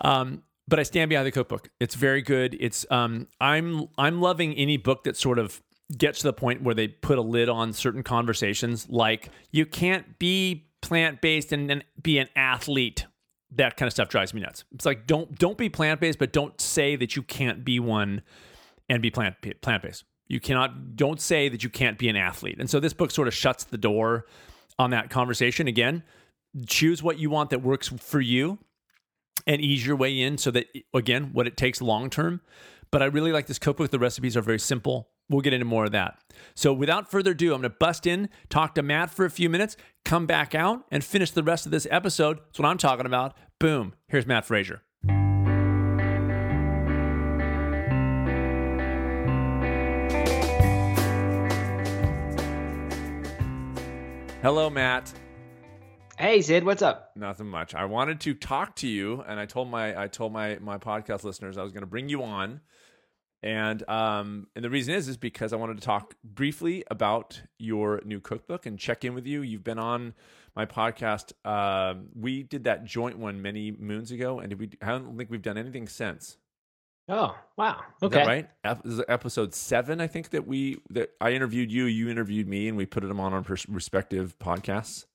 Um, 0.00 0.42
but 0.68 0.78
I 0.78 0.84
stand 0.84 1.08
behind 1.08 1.26
the 1.26 1.32
cookbook. 1.32 1.68
It's 1.80 1.94
very 1.94 2.22
good. 2.22 2.56
It's 2.58 2.86
um, 2.90 3.26
I'm 3.40 3.88
I'm 3.98 4.20
loving 4.20 4.54
any 4.54 4.76
book 4.76 5.04
that 5.04 5.16
sort 5.16 5.38
of 5.38 5.60
gets 5.96 6.20
to 6.20 6.28
the 6.28 6.32
point 6.32 6.62
where 6.62 6.74
they 6.74 6.88
put 6.88 7.18
a 7.18 7.22
lid 7.22 7.48
on 7.48 7.72
certain 7.72 8.02
conversations, 8.02 8.88
like 8.88 9.28
you 9.50 9.66
can't 9.66 10.18
be 10.18 10.68
plant 10.80 11.20
based 11.20 11.52
and 11.52 11.68
then 11.68 11.82
be 12.00 12.18
an 12.18 12.28
athlete. 12.36 13.06
That 13.52 13.76
kind 13.76 13.88
of 13.88 13.92
stuff 13.92 14.08
drives 14.08 14.32
me 14.32 14.40
nuts. 14.40 14.64
It's 14.72 14.86
like 14.86 15.06
don't 15.06 15.36
don't 15.36 15.58
be 15.58 15.68
plant 15.68 16.00
based, 16.00 16.18
but 16.18 16.32
don't 16.32 16.58
say 16.60 16.96
that 16.96 17.16
you 17.16 17.22
can't 17.22 17.64
be 17.64 17.80
one 17.80 18.22
and 18.88 19.02
be 19.02 19.10
plant 19.10 19.36
plant 19.60 19.82
based. 19.82 20.04
You 20.28 20.38
cannot 20.38 20.94
don't 20.94 21.20
say 21.20 21.48
that 21.48 21.64
you 21.64 21.70
can't 21.70 21.98
be 21.98 22.08
an 22.08 22.16
athlete. 22.16 22.56
And 22.60 22.70
so 22.70 22.78
this 22.78 22.92
book 22.92 23.10
sort 23.10 23.26
of 23.26 23.34
shuts 23.34 23.64
the 23.64 23.78
door 23.78 24.26
on 24.78 24.90
that 24.90 25.10
conversation. 25.10 25.66
Again, 25.66 26.04
choose 26.68 27.02
what 27.02 27.18
you 27.18 27.28
want 27.28 27.50
that 27.50 27.60
works 27.60 27.88
for 27.88 28.20
you 28.20 28.58
and 29.46 29.60
ease 29.60 29.86
your 29.86 29.96
way 29.96 30.20
in 30.20 30.38
so 30.38 30.50
that 30.50 30.66
again 30.94 31.30
what 31.32 31.46
it 31.46 31.56
takes 31.56 31.80
long 31.80 32.10
term. 32.10 32.40
But 32.90 33.02
i 33.02 33.06
really 33.06 33.32
like 33.32 33.46
this 33.46 33.58
cookbook. 33.58 33.90
The 33.90 33.98
recipes 33.98 34.36
are 34.36 34.42
very 34.42 34.58
simple. 34.58 35.10
We'll 35.28 35.42
get 35.42 35.52
into 35.52 35.64
more 35.64 35.84
of 35.84 35.92
that. 35.92 36.18
So 36.54 36.72
without 36.72 37.10
further 37.10 37.32
ado 37.32 37.54
i'm 37.54 37.60
going 37.60 37.70
to 37.70 37.76
bust 37.78 38.06
in 38.06 38.28
talk 38.48 38.74
to 38.74 38.82
matt 38.82 39.10
for 39.10 39.24
a 39.24 39.30
few 39.30 39.48
minutes 39.48 39.76
come 40.04 40.26
back 40.26 40.54
out 40.54 40.84
and 40.90 41.04
finish 41.04 41.30
the 41.30 41.42
rest 41.42 41.66
of 41.66 41.72
this 41.72 41.86
episode. 41.90 42.38
That's 42.38 42.58
what 42.58 42.66
i'm 42.66 42.78
talking 42.78 43.06
about. 43.06 43.36
Boom. 43.58 43.94
Here's 44.08 44.26
matt 44.26 44.44
frazier. 44.44 44.82
Hello 54.42 54.70
matt 54.70 55.12
Hey 56.20 56.42
Sid, 56.42 56.64
what's 56.64 56.82
up? 56.82 57.12
Nothing 57.16 57.46
much. 57.46 57.74
I 57.74 57.86
wanted 57.86 58.20
to 58.20 58.34
talk 58.34 58.76
to 58.76 58.86
you, 58.86 59.24
and 59.26 59.40
I 59.40 59.46
told 59.46 59.70
my 59.70 59.98
I 59.98 60.06
told 60.06 60.34
my 60.34 60.58
my 60.60 60.76
podcast 60.76 61.24
listeners 61.24 61.56
I 61.56 61.62
was 61.62 61.72
going 61.72 61.80
to 61.80 61.86
bring 61.86 62.10
you 62.10 62.22
on, 62.22 62.60
and 63.42 63.82
um 63.88 64.46
and 64.54 64.62
the 64.62 64.68
reason 64.68 64.92
is 64.92 65.08
is 65.08 65.16
because 65.16 65.54
I 65.54 65.56
wanted 65.56 65.78
to 65.78 65.82
talk 65.82 66.14
briefly 66.22 66.84
about 66.90 67.40
your 67.58 68.02
new 68.04 68.20
cookbook 68.20 68.66
and 68.66 68.78
check 68.78 69.02
in 69.02 69.14
with 69.14 69.26
you. 69.26 69.40
You've 69.40 69.64
been 69.64 69.78
on 69.78 70.12
my 70.54 70.66
podcast. 70.66 71.32
Um, 71.46 72.08
we 72.14 72.42
did 72.42 72.64
that 72.64 72.84
joint 72.84 73.16
one 73.18 73.40
many 73.40 73.70
moons 73.70 74.10
ago, 74.10 74.40
and 74.40 74.52
we 74.58 74.72
I 74.82 74.88
don't 74.88 75.16
think 75.16 75.30
we've 75.30 75.40
done 75.40 75.56
anything 75.56 75.88
since. 75.88 76.36
Oh 77.08 77.34
wow! 77.56 77.80
Okay, 78.02 78.26
right. 78.26 78.50
episode 79.08 79.54
seven, 79.54 80.02
I 80.02 80.06
think 80.06 80.30
that 80.30 80.46
we 80.46 80.82
that 80.90 81.12
I 81.18 81.30
interviewed 81.30 81.72
you, 81.72 81.86
you 81.86 82.10
interviewed 82.10 82.46
me, 82.46 82.68
and 82.68 82.76
we 82.76 82.84
put 82.84 83.04
them 83.04 83.20
on 83.20 83.32
our 83.32 83.42
respective 83.70 84.38
podcasts. 84.38 85.06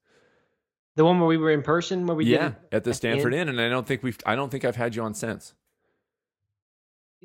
The 0.95 1.03
one 1.03 1.19
where 1.19 1.27
we 1.27 1.38
were 1.38 1.51
in 1.51 1.62
person, 1.62 2.08
where 2.08 2.15
we 2.15 2.25
yeah 2.25 2.53
at 2.71 2.84
the 2.84 2.93
Stanford 2.93 3.34
Inn, 3.34 3.49
and 3.49 3.60
I 3.60 3.69
don't 3.69 3.86
think 3.86 4.03
we've 4.03 4.17
I 4.25 4.36
don't 4.36 4.49
think 4.49 4.63
I've 4.65 4.77
had 4.77 4.95
you 4.95 5.03
on 5.03 5.13
since. 5.13 5.53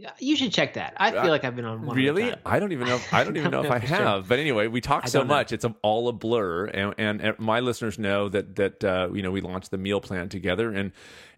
Yeah, 0.00 0.12
you 0.18 0.34
should 0.34 0.50
check 0.50 0.74
that. 0.74 0.94
I 0.96 1.10
feel 1.10 1.20
uh, 1.20 1.28
like 1.28 1.44
I've 1.44 1.54
been 1.54 1.66
on 1.66 1.84
one. 1.84 1.94
Really? 1.94 2.32
I 2.46 2.58
don't 2.58 2.72
even 2.72 2.88
know. 2.88 2.94
If, 3.00 3.12
I 3.12 3.22
don't 3.22 3.36
even 3.36 3.50
know 3.50 3.62
if 3.62 3.70
I 3.70 3.78
have. 3.78 3.98
Sure. 3.98 4.22
But 4.26 4.38
anyway, 4.38 4.66
we 4.66 4.80
talk 4.80 5.08
so 5.08 5.24
much; 5.24 5.52
it's 5.52 5.66
all 5.82 6.08
a 6.08 6.12
blur. 6.12 6.66
And, 6.66 6.94
and, 6.96 7.20
and, 7.20 7.38
my 7.38 7.60
listeners 7.60 7.98
know 7.98 8.30
that 8.30 8.56
that 8.56 8.82
uh, 8.82 9.08
you 9.12 9.22
know 9.22 9.30
we 9.30 9.42
launched 9.42 9.70
the 9.70 9.78
meal 9.78 10.00
plan 10.00 10.30
together, 10.30 10.72
and 10.72 10.92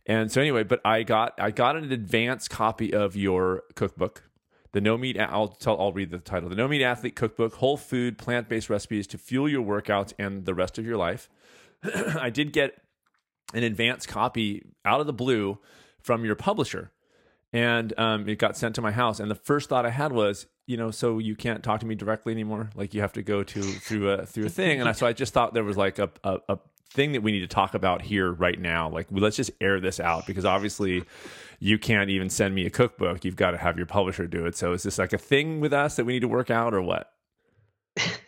and 0.07 0.31
so 0.31 0.41
anyway. 0.41 0.63
But 0.63 0.81
I 0.85 1.03
got 1.03 1.35
I 1.39 1.51
got 1.51 1.77
an 1.77 1.91
advance 1.91 2.47
copy 2.47 2.95
of 2.95 3.17
your 3.17 3.65
cookbook, 3.75 4.31
the 4.71 4.81
No 4.81 4.97
Meat. 4.97 5.19
I'll 5.19 5.49
tell. 5.49 5.81
I'll 5.81 5.93
read 5.93 6.11
the 6.11 6.19
title: 6.19 6.49
The 6.49 6.55
No 6.55 6.69
Meat 6.69 6.85
Athlete 6.85 7.17
Cookbook: 7.17 7.55
Whole 7.55 7.77
Food 7.77 8.17
Plant 8.17 8.49
Based 8.49 8.71
Recipes 8.71 9.09
to 9.09 9.19
Fuel 9.19 9.49
Your 9.49 9.65
Workouts 9.65 10.13
and 10.21 10.45
the 10.45 10.55
Rest 10.55 10.79
of 10.79 10.87
Your 10.87 10.97
Life. 10.97 11.29
I 12.21 12.31
did 12.31 12.53
get 12.53 12.75
an 13.55 13.63
advance 13.63 14.07
copy 14.07 14.65
out 14.85 15.01
of 15.01 15.07
the 15.07 15.13
blue 15.13 15.59
from 16.01 16.25
your 16.25 16.35
publisher, 16.35 16.91
and 17.53 17.93
um, 17.99 18.29
it 18.29 18.39
got 18.39 18.57
sent 18.57 18.75
to 18.77 18.83
my 18.83 18.93
house. 18.93 19.21
And 19.21 19.31
the 19.31 19.37
first 19.37 19.69
thought 19.69 19.85
I 19.87 19.91
had 19.91 20.13
was, 20.13 20.47
you 20.67 20.77
know, 20.77 20.91
so 20.91 21.19
you 21.19 21.37
can't 21.37 21.63
talk 21.63 21.81
to 21.81 21.87
me 21.87 21.95
directly 21.95 22.33
anymore. 22.33 22.71
Like 22.75 22.95
you 22.95 23.01
have 23.01 23.13
to 23.15 23.23
go 23.23 23.43
to 23.43 23.63
through 23.63 24.11
a 24.11 24.27
through 24.27 24.47
a 24.47 24.51
thing. 24.51 24.81
And 24.81 24.89
I, 24.89 24.93
so 24.93 25.07
I 25.07 25.13
just 25.13 25.33
thought 25.35 25.55
there 25.55 25.65
was 25.65 25.77
like 25.77 25.99
a, 25.99 26.11
a, 26.25 26.39
a 26.49 26.59
thing 26.93 27.13
that 27.13 27.23
we 27.23 27.33
need 27.33 27.41
to 27.41 27.47
talk 27.47 27.75
about 27.75 28.03
here 28.03 28.31
right 28.31 28.59
now. 28.59 28.89
Like 28.89 29.07
let's 29.11 29.37
just 29.37 29.51
air 29.61 29.81
this 29.81 30.01
out 30.01 30.27
because 30.27 30.45
obviously 30.45 31.05
you 31.59 31.79
can't 31.79 32.11
even 32.11 32.31
send 32.31 32.55
me 32.55 32.67
a 32.67 32.71
cookbook. 32.71 33.25
You've 33.25 33.37
got 33.37 33.53
to 33.53 33.59
have 33.59 33.77
your 33.77 33.87
publisher 33.87 34.27
do 34.27 34.47
it. 34.47 34.57
So 34.57 34.73
is 34.73 34.83
this 34.83 34.99
like 34.99 35.13
a 35.13 35.19
thing 35.19 35.61
with 35.61 35.73
us 35.73 35.97
that 35.97 36.05
we 36.05 36.15
need 36.15 36.21
to 36.21 36.29
work 36.29 36.51
out 36.51 36.75
or 36.75 36.83
what? 36.83 37.13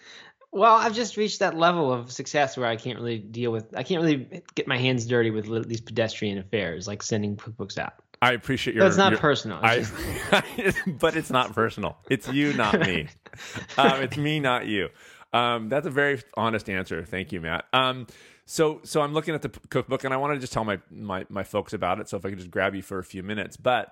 Well, 0.54 0.76
I've 0.76 0.94
just 0.94 1.16
reached 1.16 1.40
that 1.40 1.56
level 1.56 1.92
of 1.92 2.12
success 2.12 2.56
where 2.56 2.68
I 2.68 2.76
can't 2.76 2.96
really 2.96 3.18
deal 3.18 3.50
with. 3.50 3.76
I 3.76 3.82
can't 3.82 4.00
really 4.00 4.42
get 4.54 4.68
my 4.68 4.78
hands 4.78 5.04
dirty 5.04 5.30
with 5.30 5.68
these 5.68 5.80
pedestrian 5.80 6.38
affairs, 6.38 6.86
like 6.86 7.02
sending 7.02 7.36
cookbooks 7.36 7.76
out. 7.76 7.94
I 8.22 8.34
appreciate 8.34 8.74
your. 8.76 8.84
But 8.84 8.88
it's 8.88 8.96
not 8.96 9.10
your, 9.10 9.20
personal. 9.20 9.58
It's 9.64 9.90
I, 10.32 10.72
but 10.86 11.16
it's 11.16 11.30
not 11.30 11.52
personal. 11.52 11.98
It's 12.08 12.28
you, 12.28 12.52
not 12.52 12.78
me. 12.78 13.08
um, 13.78 14.02
it's 14.02 14.16
me, 14.16 14.38
not 14.38 14.66
you. 14.66 14.90
Um, 15.32 15.68
that's 15.68 15.88
a 15.88 15.90
very 15.90 16.22
honest 16.36 16.70
answer. 16.70 17.04
Thank 17.04 17.32
you, 17.32 17.40
Matt. 17.40 17.64
Um, 17.72 18.06
so 18.46 18.80
so 18.84 19.02
I'm 19.02 19.12
looking 19.12 19.34
at 19.34 19.42
the 19.42 19.48
cookbook 19.48 20.04
and 20.04 20.14
I 20.14 20.18
want 20.18 20.34
to 20.34 20.40
just 20.40 20.52
tell 20.52 20.64
my 20.64 20.78
my 20.88 21.26
my 21.28 21.42
folks 21.42 21.72
about 21.72 21.98
it. 21.98 22.08
So 22.08 22.16
if 22.16 22.24
I 22.24 22.28
could 22.28 22.38
just 22.38 22.52
grab 22.52 22.76
you 22.76 22.82
for 22.82 23.00
a 23.00 23.04
few 23.04 23.24
minutes, 23.24 23.56
but 23.56 23.88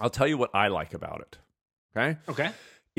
I'll 0.00 0.10
tell 0.10 0.26
you 0.26 0.36
what 0.36 0.50
I 0.54 0.68
like 0.68 0.92
about 0.92 1.22
it. 1.22 1.38
Okay. 1.96 2.18
Okay. 2.28 2.50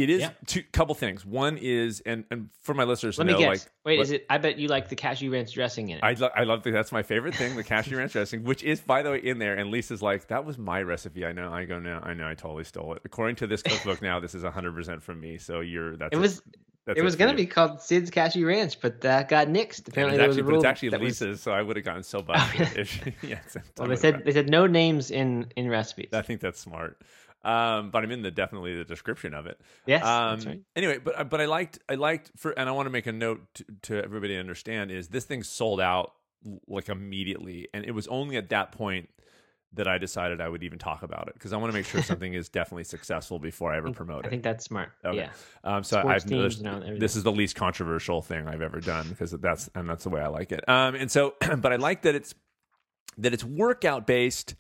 It 0.02 0.10
is 0.10 0.22
Yeah. 0.22 0.30
two 0.46 0.64
couple 0.72 0.96
things. 0.96 1.26
One 1.26 1.58
is 1.58 2.02
and 2.06 2.24
and 2.32 2.50
for 2.62 2.74
my 2.74 2.84
listeners 2.86 3.16
to 3.16 3.22
Let 3.24 3.28
me 3.28 3.34
know, 3.34 3.40
guess. 3.40 3.48
like 3.66 3.72
Wait, 3.86 3.98
what- 3.98 4.04
is 4.04 4.12
it? 4.12 4.26
I 4.30 4.38
bet 4.38 4.58
you 4.58 4.68
like 4.68 4.90
the 4.90 4.96
cashew 4.96 5.32
ranch 5.32 5.54
dressing 5.54 5.90
in 5.90 5.98
it. 5.98 6.04
I, 6.04 6.14
lo- 6.14 6.30
I 6.36 6.44
love 6.44 6.64
that. 6.64 6.72
That's 6.72 6.92
my 6.92 7.04
favorite 7.04 7.36
thing, 7.36 7.56
the 7.56 7.64
cashew 7.64 7.98
ranch 7.98 8.14
dressing, 8.14 8.44
which 8.44 8.64
is, 8.64 8.80
by 8.82 9.02
the 9.04 9.12
way, 9.12 9.20
in 9.20 9.40
there. 9.40 9.56
And 9.56 9.72
Lisa's 9.72 10.02
like, 10.02 10.28
that 10.28 10.46
was 10.46 10.58
my 10.58 10.82
recipe. 10.82 11.26
I 11.26 11.32
know. 11.34 11.52
I 11.52 11.66
go, 11.66 11.80
no, 11.80 12.00
I 12.02 12.14
know. 12.14 12.28
I 12.28 12.34
totally 12.36 12.64
stole 12.64 12.94
it. 12.94 13.02
According 13.06 13.36
to 13.38 13.48
this 13.48 13.62
cookbook 13.62 14.02
now, 14.02 14.20
this 14.20 14.34
is 14.36 14.44
100% 14.44 15.02
from 15.02 15.20
me. 15.20 15.38
So 15.38 15.60
you're, 15.60 15.98
that's 15.98 16.14
it 16.16 16.20
was. 16.20 16.42
that's 16.86 16.98
it 17.00 17.04
was 17.04 17.16
going 17.16 17.32
to 17.32 17.38
be 17.38 17.46
called 17.46 17.82
Sid's 17.82 18.10
Cashew 18.10 18.46
Ranch, 18.48 18.80
but 18.82 19.02
that 19.02 19.28
got 19.30 19.48
nixed. 19.48 19.88
Apparently, 19.88 20.18
it's 20.18 20.18
there 20.18 20.28
was 20.28 20.38
actually, 20.38 20.42
a 20.42 20.44
but 20.46 20.56
it's 20.56 20.66
actually 20.66 20.90
that 20.90 21.00
was- 21.02 21.22
Lisa's, 21.22 21.42
so 21.42 21.52
I 21.52 21.62
would 21.62 21.76
have 21.76 21.86
gotten 21.86 22.04
so 22.04 22.22
busted. 22.24 22.78
if 22.78 22.90
she, 22.90 23.14
yes, 23.28 23.58
well, 23.78 23.88
they 23.88 23.96
said 23.96 24.24
they 24.26 24.32
said 24.32 24.50
no 24.50 24.66
names 24.68 25.12
in 25.12 25.52
in 25.56 25.68
recipes. 25.70 26.10
I 26.14 26.22
think 26.22 26.42
that's 26.42 26.60
smart. 26.60 27.02
Um, 27.44 27.90
but 27.92 28.04
I'm 28.04 28.12
in 28.12 28.22
the 28.22 28.32
definitely 28.32 28.76
the 28.78 28.84
description 28.84 29.34
of 29.34 29.46
it. 29.48 29.60
yes, 29.86 30.04
Um, 30.06 30.40
right. 30.42 30.60
Anyway, 30.76 30.98
but 30.98 31.30
but 31.30 31.40
I 31.40 31.46
liked 31.46 31.80
I 31.88 31.96
liked 31.96 32.32
for 32.36 32.52
and 32.52 32.68
I 32.68 32.74
want 32.74 32.88
to 32.88 32.92
make 32.92 33.08
a 33.08 33.12
note 33.14 33.42
to, 33.56 33.66
to 33.84 34.04
everybody 34.04 34.34
to 34.34 34.40
understand 34.40 34.92
is 34.92 35.08
this 35.08 35.24
thing 35.26 35.44
sold 35.44 35.80
out 35.80 36.14
like 36.68 36.90
immediately, 36.90 37.68
and 37.74 37.86
it 37.86 37.92
was 37.92 38.08
only 38.08 38.36
at 38.38 38.50
that 38.50 38.72
point 38.74 39.10
that 39.74 39.88
I 39.88 40.00
decided 40.00 40.42
I 40.42 40.50
would 40.50 40.64
even 40.64 40.80
talk 40.80 41.04
about 41.04 41.28
it 41.28 41.36
because 41.36 41.54
I 41.54 41.58
want 41.58 41.72
to 41.72 41.78
make 41.78 41.86
sure 41.86 42.02
something 42.12 42.34
is 42.34 42.50
definitely 42.50 42.86
successful 42.86 43.38
before 43.40 43.72
I 43.72 43.78
ever 43.78 43.92
promote 43.92 44.26
it. 44.26 44.28
I 44.28 44.30
think 44.32 44.42
that's 44.44 44.66
smart. 44.66 44.92
Okay. 45.06 45.18
Yeah. 45.18 45.30
Um, 45.64 45.84
so 45.84 46.00
Sports 46.00 46.26
I've 46.26 46.32
noticed 46.32 46.60
and 46.60 46.68
all- 46.68 46.76
everything. 46.78 47.00
this 47.00 47.16
is 47.16 47.24
the 47.24 47.32
least 47.32 47.56
controversial 47.56 48.22
thing 48.22 48.48
I've 48.48 48.62
ever 48.64 48.80
done 48.80 49.08
because 49.10 49.32
that's 49.32 49.70
and 49.76 49.88
that's 49.90 50.04
the 50.04 50.10
way 50.10 50.22
I 50.22 50.28
like 50.28 50.52
it. 50.52 50.68
Um, 50.68 50.96
and 50.96 51.10
so, 51.12 51.36
but 51.58 51.72
I 51.72 51.76
like 51.76 52.02
that 52.02 52.16
it's 52.16 52.34
that 53.18 53.34
it's 53.34 53.44
workout 53.44 54.08
based, 54.08 54.56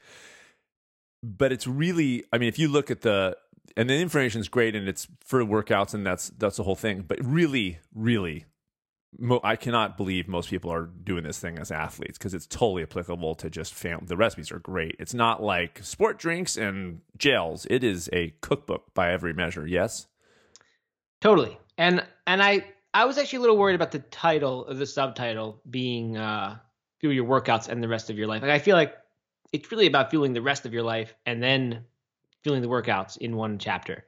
but 1.23 1.51
it's 1.51 1.67
really. 1.67 2.23
I 2.32 2.38
mean, 2.38 2.49
if 2.49 2.60
you 2.60 2.67
look 2.67 2.91
at 2.91 3.01
the 3.01 3.38
and 3.75 3.89
the 3.89 3.95
information 3.95 4.41
is 4.41 4.49
great 4.49 4.75
and 4.75 4.88
it's 4.88 5.08
for 5.23 5.43
workouts 5.43 5.93
and 5.93 6.05
that's 6.05 6.29
that's 6.32 6.58
the 6.58 6.63
whole 6.63 6.75
thing. 6.75 7.05
But 7.08 7.19
really, 7.23 7.79
really. 7.93 8.45
Mo- 9.17 9.41
I 9.43 9.55
cannot 9.55 9.97
believe 9.97 10.27
most 10.27 10.51
people 10.51 10.71
are 10.71 10.86
doing 10.86 11.23
this 11.23 11.39
thing 11.39 11.58
as 11.58 11.71
athletes 11.71 12.19
because 12.19 12.36
it's 12.36 12.45
totally 12.45 12.84
applicable 12.84 13.34
to 13.36 13.49
just 13.49 13.73
fam. 13.73 14.05
The 14.05 14.15
recipes 14.15 14.51
are 14.51 14.60
great. 14.60 14.95
It's 14.99 15.15
not 15.15 15.41
like 15.41 15.79
sport 15.82 16.19
drinks 16.19 16.58
and 16.58 17.01
gels. 17.17 17.65
It 17.71 17.84
is 17.84 18.08
a 18.13 18.36
cookbook 18.41 18.93
by 18.93 19.12
every 19.12 19.34
measure. 19.34 19.65
Yes. 19.65 20.05
Totally. 21.21 21.58
And 21.77 22.05
and 22.27 22.43
I 22.43 22.65
I 22.93 23.05
was 23.05 23.17
actually 23.17 23.38
a 23.38 23.41
little 23.41 23.58
worried 23.58 23.75
about 23.75 23.91
the 23.91 23.99
title 23.99 24.65
of 24.65 24.77
the 24.77 24.86
subtitle 24.86 25.62
being 25.67 26.17
uh 26.17 26.58
fuel 26.99 27.13
your 27.13 27.25
workouts 27.25 27.67
and 27.67 27.82
the 27.82 27.88
rest 27.88 28.10
of 28.10 28.17
your 28.17 28.27
life. 28.27 28.41
Like 28.41 28.51
I 28.51 28.60
feel 28.60 28.75
like 28.75 28.95
it's 29.51 29.71
really 29.71 29.88
about 29.88 30.09
fueling 30.09 30.33
the 30.33 30.41
rest 30.41 30.65
of 30.65 30.73
your 30.73 30.83
life 30.83 31.13
and 31.25 31.41
then 31.41 31.83
fueling 32.43 32.62
the 32.62 32.67
workouts 32.67 33.17
in 33.17 33.35
one 33.35 33.57
chapter. 33.57 34.05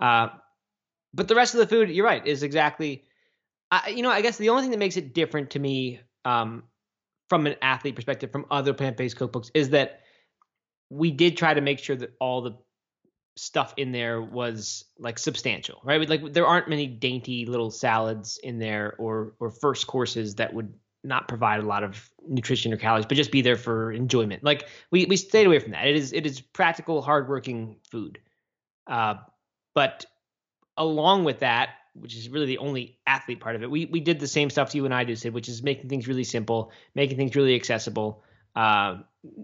Uh 0.00 0.28
but 1.14 1.28
the 1.28 1.34
rest 1.34 1.54
of 1.54 1.60
the 1.60 1.66
food, 1.66 1.88
you're 1.88 2.04
right, 2.04 2.26
is 2.26 2.42
exactly 2.42 3.04
I 3.70 3.90
you 3.90 4.02
know, 4.02 4.10
I 4.10 4.20
guess 4.20 4.38
the 4.38 4.50
only 4.50 4.62
thing 4.62 4.70
that 4.70 4.78
makes 4.78 4.96
it 4.96 5.14
different 5.14 5.50
to 5.50 5.58
me 5.58 6.00
um 6.24 6.64
from 7.28 7.46
an 7.46 7.56
athlete 7.62 7.96
perspective 7.96 8.30
from 8.30 8.46
other 8.50 8.72
plant-based 8.72 9.16
cookbooks 9.16 9.50
is 9.54 9.70
that 9.70 10.00
we 10.90 11.10
did 11.10 11.36
try 11.36 11.52
to 11.52 11.60
make 11.60 11.80
sure 11.80 11.96
that 11.96 12.14
all 12.20 12.42
the 12.42 12.56
stuff 13.36 13.74
in 13.76 13.92
there 13.92 14.20
was 14.22 14.84
like 14.98 15.18
substantial, 15.18 15.80
right? 15.84 16.08
Like 16.08 16.32
there 16.32 16.46
aren't 16.46 16.68
many 16.68 16.86
dainty 16.86 17.46
little 17.46 17.70
salads 17.70 18.38
in 18.42 18.58
there 18.58 18.94
or 18.98 19.34
or 19.38 19.50
first 19.50 19.86
courses 19.86 20.36
that 20.36 20.54
would 20.54 20.72
not 21.06 21.28
provide 21.28 21.60
a 21.60 21.66
lot 21.66 21.84
of 21.84 22.10
nutrition 22.28 22.72
or 22.72 22.76
calories, 22.76 23.06
but 23.06 23.16
just 23.16 23.30
be 23.30 23.42
there 23.42 23.56
for 23.56 23.92
enjoyment. 23.92 24.42
Like 24.42 24.68
we 24.90 25.06
we 25.06 25.16
stayed 25.16 25.46
away 25.46 25.58
from 25.58 25.72
that. 25.72 25.86
It 25.86 25.96
is 25.96 26.12
it 26.12 26.26
is 26.26 26.40
practical, 26.40 27.00
hardworking 27.02 27.76
food. 27.90 28.18
Uh, 28.86 29.14
but 29.74 30.04
along 30.76 31.24
with 31.24 31.40
that, 31.40 31.70
which 31.94 32.16
is 32.16 32.28
really 32.28 32.46
the 32.46 32.58
only 32.58 32.98
athlete 33.06 33.40
part 33.40 33.56
of 33.56 33.62
it, 33.62 33.70
we 33.70 33.86
we 33.86 34.00
did 34.00 34.20
the 34.20 34.28
same 34.28 34.50
stuff 34.50 34.74
you 34.74 34.84
and 34.84 34.94
I 34.94 35.04
did, 35.04 35.18
Sid, 35.18 35.32
which 35.32 35.48
is 35.48 35.62
making 35.62 35.88
things 35.88 36.08
really 36.08 36.24
simple, 36.24 36.72
making 36.94 37.16
things 37.16 37.36
really 37.36 37.54
accessible, 37.54 38.22
uh, 38.54 38.98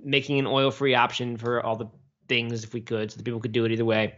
making 0.05 0.38
an 0.38 0.46
oil-free 0.46 0.94
option 0.94 1.37
for 1.37 1.64
all 1.64 1.77
the 1.77 1.90
things 2.29 2.64
if 2.64 2.75
we 2.75 2.81
could, 2.81 3.11
so 3.11 3.16
that 3.16 3.25
people 3.25 3.40
could 3.40 3.53
do 3.53 3.64
it 3.64 3.72
either 3.72 3.85
way. 3.85 4.16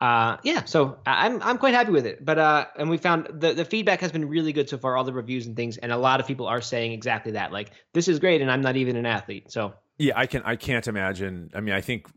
Uh, 0.00 0.36
yeah, 0.42 0.64
so 0.64 0.98
I'm 1.06 1.42
I'm 1.42 1.56
quite 1.58 1.72
happy 1.72 1.90
with 1.90 2.04
it. 2.04 2.22
But 2.24 2.38
uh, 2.38 2.66
and 2.76 2.90
we 2.90 2.98
found 2.98 3.28
the 3.40 3.54
the 3.54 3.64
feedback 3.64 4.00
has 4.00 4.12
been 4.12 4.28
really 4.28 4.52
good 4.52 4.68
so 4.68 4.76
far, 4.76 4.96
all 4.96 5.04
the 5.04 5.12
reviews 5.12 5.46
and 5.46 5.56
things, 5.56 5.78
and 5.78 5.90
a 5.90 5.96
lot 5.96 6.20
of 6.20 6.26
people 6.26 6.46
are 6.46 6.60
saying 6.60 6.92
exactly 6.92 7.32
that. 7.32 7.50
Like 7.52 7.70
this 7.94 8.06
is 8.08 8.18
great, 8.18 8.42
and 8.42 8.50
I'm 8.50 8.60
not 8.60 8.76
even 8.76 8.96
an 8.96 9.06
athlete, 9.06 9.50
so 9.50 9.74
Yeah, 9.98 10.12
I 10.16 10.26
can. 10.26 10.42
I 10.44 10.56
can't 10.56 10.86
imagine. 10.86 11.50
I 11.54 11.60
mean, 11.60 11.74
I 11.74 11.80
think 11.80 12.08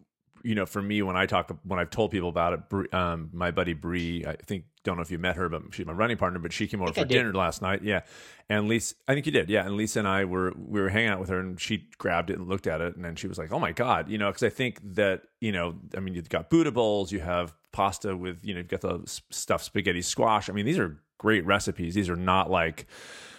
you 0.43 0.55
know, 0.55 0.65
for 0.65 0.81
me, 0.81 1.01
when 1.01 1.15
I 1.15 1.25
talk, 1.25 1.51
when 1.63 1.79
I've 1.79 1.89
told 1.89 2.11
people 2.11 2.29
about 2.29 2.53
it, 2.53 2.93
um, 2.93 3.29
my 3.33 3.51
buddy 3.51 3.73
Bree, 3.73 4.25
I 4.25 4.35
think 4.35 4.65
don't 4.83 4.95
know 4.95 5.01
if 5.01 5.11
you 5.11 5.17
met 5.17 5.35
her, 5.35 5.49
but 5.49 5.61
she's 5.71 5.85
my 5.85 5.93
running 5.93 6.17
partner. 6.17 6.39
But 6.39 6.53
she 6.53 6.67
came 6.67 6.81
over 6.81 6.93
for 6.93 7.05
dinner 7.05 7.33
last 7.33 7.61
night. 7.61 7.83
Yeah, 7.83 8.01
and 8.49 8.67
Lisa, 8.67 8.95
I 9.07 9.13
think 9.13 9.25
you 9.25 9.31
did. 9.31 9.49
Yeah, 9.49 9.65
and 9.65 9.75
Lisa 9.75 9.99
and 9.99 10.07
I 10.07 10.25
were 10.25 10.53
we 10.57 10.81
were 10.81 10.89
hanging 10.89 11.09
out 11.09 11.19
with 11.19 11.29
her, 11.29 11.39
and 11.39 11.59
she 11.59 11.87
grabbed 11.97 12.29
it 12.29 12.37
and 12.37 12.47
looked 12.47 12.67
at 12.67 12.81
it, 12.81 12.95
and 12.95 13.03
then 13.03 13.15
she 13.15 13.27
was 13.27 13.37
like, 13.37 13.51
"Oh 13.51 13.59
my 13.59 13.71
god," 13.71 14.09
you 14.09 14.17
know, 14.17 14.27
because 14.27 14.43
I 14.43 14.49
think 14.49 14.79
that 14.95 15.23
you 15.39 15.51
know, 15.51 15.75
I 15.95 15.99
mean, 15.99 16.13
you've 16.13 16.29
got 16.29 16.49
Buddha 16.49 16.71
bowls, 16.71 17.11
you 17.11 17.19
have 17.19 17.55
pasta 17.71 18.15
with 18.15 18.39
you 18.43 18.53
know, 18.53 18.59
you've 18.59 18.67
got 18.67 18.81
the 18.81 19.01
stuffed 19.29 19.65
spaghetti 19.65 20.01
squash. 20.01 20.49
I 20.49 20.53
mean, 20.53 20.65
these 20.65 20.79
are 20.79 20.99
great 21.17 21.45
recipes. 21.45 21.95
These 21.95 22.09
are 22.09 22.15
not 22.15 22.49
like 22.49 22.87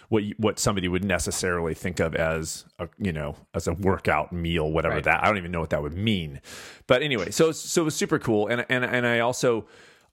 what 0.09 0.23
you, 0.23 0.35
what 0.37 0.59
somebody 0.59 0.87
would 0.87 1.03
necessarily 1.05 1.73
think 1.73 1.99
of 1.99 2.15
as 2.15 2.65
a 2.79 2.87
you 2.97 3.11
know 3.13 3.35
as 3.53 3.67
a 3.67 3.73
workout 3.73 4.31
meal, 4.33 4.69
whatever 4.71 4.95
Right. 4.95 5.03
that. 5.05 5.23
I 5.23 5.27
don't 5.27 5.37
even 5.37 5.51
know 5.51 5.61
what 5.61 5.69
that 5.71 5.81
would 5.81 5.93
mean. 5.93 6.41
But 6.87 7.01
anyway, 7.01 7.31
so 7.31 7.51
so 7.51 7.81
it 7.81 7.85
was 7.85 7.95
super 7.95 8.19
cool, 8.19 8.47
and 8.47 8.65
and 8.69 8.83
and 8.83 9.07
I 9.07 9.19
also 9.19 9.67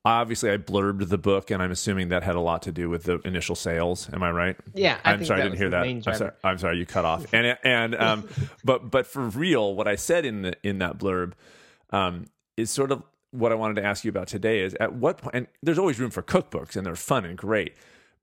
obviously 0.05 0.51
I 0.51 0.57
blurbed 0.57 1.09
the 1.09 1.19
book, 1.19 1.51
and 1.51 1.61
I'm 1.63 1.73
assuming 1.73 2.09
that 2.11 2.23
had 2.23 2.37
a 2.37 2.41
lot 2.41 2.63
to 2.63 2.73
do 2.73 2.89
with 2.89 3.03
the 3.03 3.19
initial 3.25 3.57
sales. 3.57 4.09
Am 4.13 4.23
I 4.23 4.31
right? 4.31 4.57
yeah. 4.73 4.99
I 5.05 5.13
I'm 5.13 5.25
sorry, 5.25 5.41
I 5.41 5.45
didn't 5.45 5.59
hear 5.59 5.71
that. 5.71 5.83
I'm 5.85 6.03
sorry, 6.03 6.31
I'm 6.45 6.59
sorry, 6.59 6.79
you 6.79 6.87
cut 6.87 7.05
off. 7.05 7.27
And 7.35 7.59
and 7.65 7.95
um, 7.97 8.29
but 8.65 8.91
but 8.91 9.07
for 9.07 9.23
real, 9.23 9.75
what 9.75 9.89
I 9.89 9.97
said 9.97 10.25
in 10.25 10.43
the 10.43 10.55
in 10.63 10.79
that 10.79 10.99
blurb, 10.99 11.33
um, 11.91 12.27
is 12.57 12.71
sort 12.71 12.93
of 12.93 13.03
what 13.31 13.53
I 13.53 13.55
wanted 13.55 13.75
to 13.75 13.85
ask 13.85 14.05
you 14.05 14.09
about 14.09 14.29
today. 14.29 14.61
Is 14.61 14.75
at 14.75 14.95
what? 14.95 15.21
And 15.33 15.47
there's 15.63 15.79
always 15.79 15.99
room 15.99 16.11
for 16.11 16.23
cookbooks, 16.23 16.77
and 16.77 16.87
they're 16.87 16.97
fun 16.97 17.25
and 17.25 17.37
great. 17.37 17.75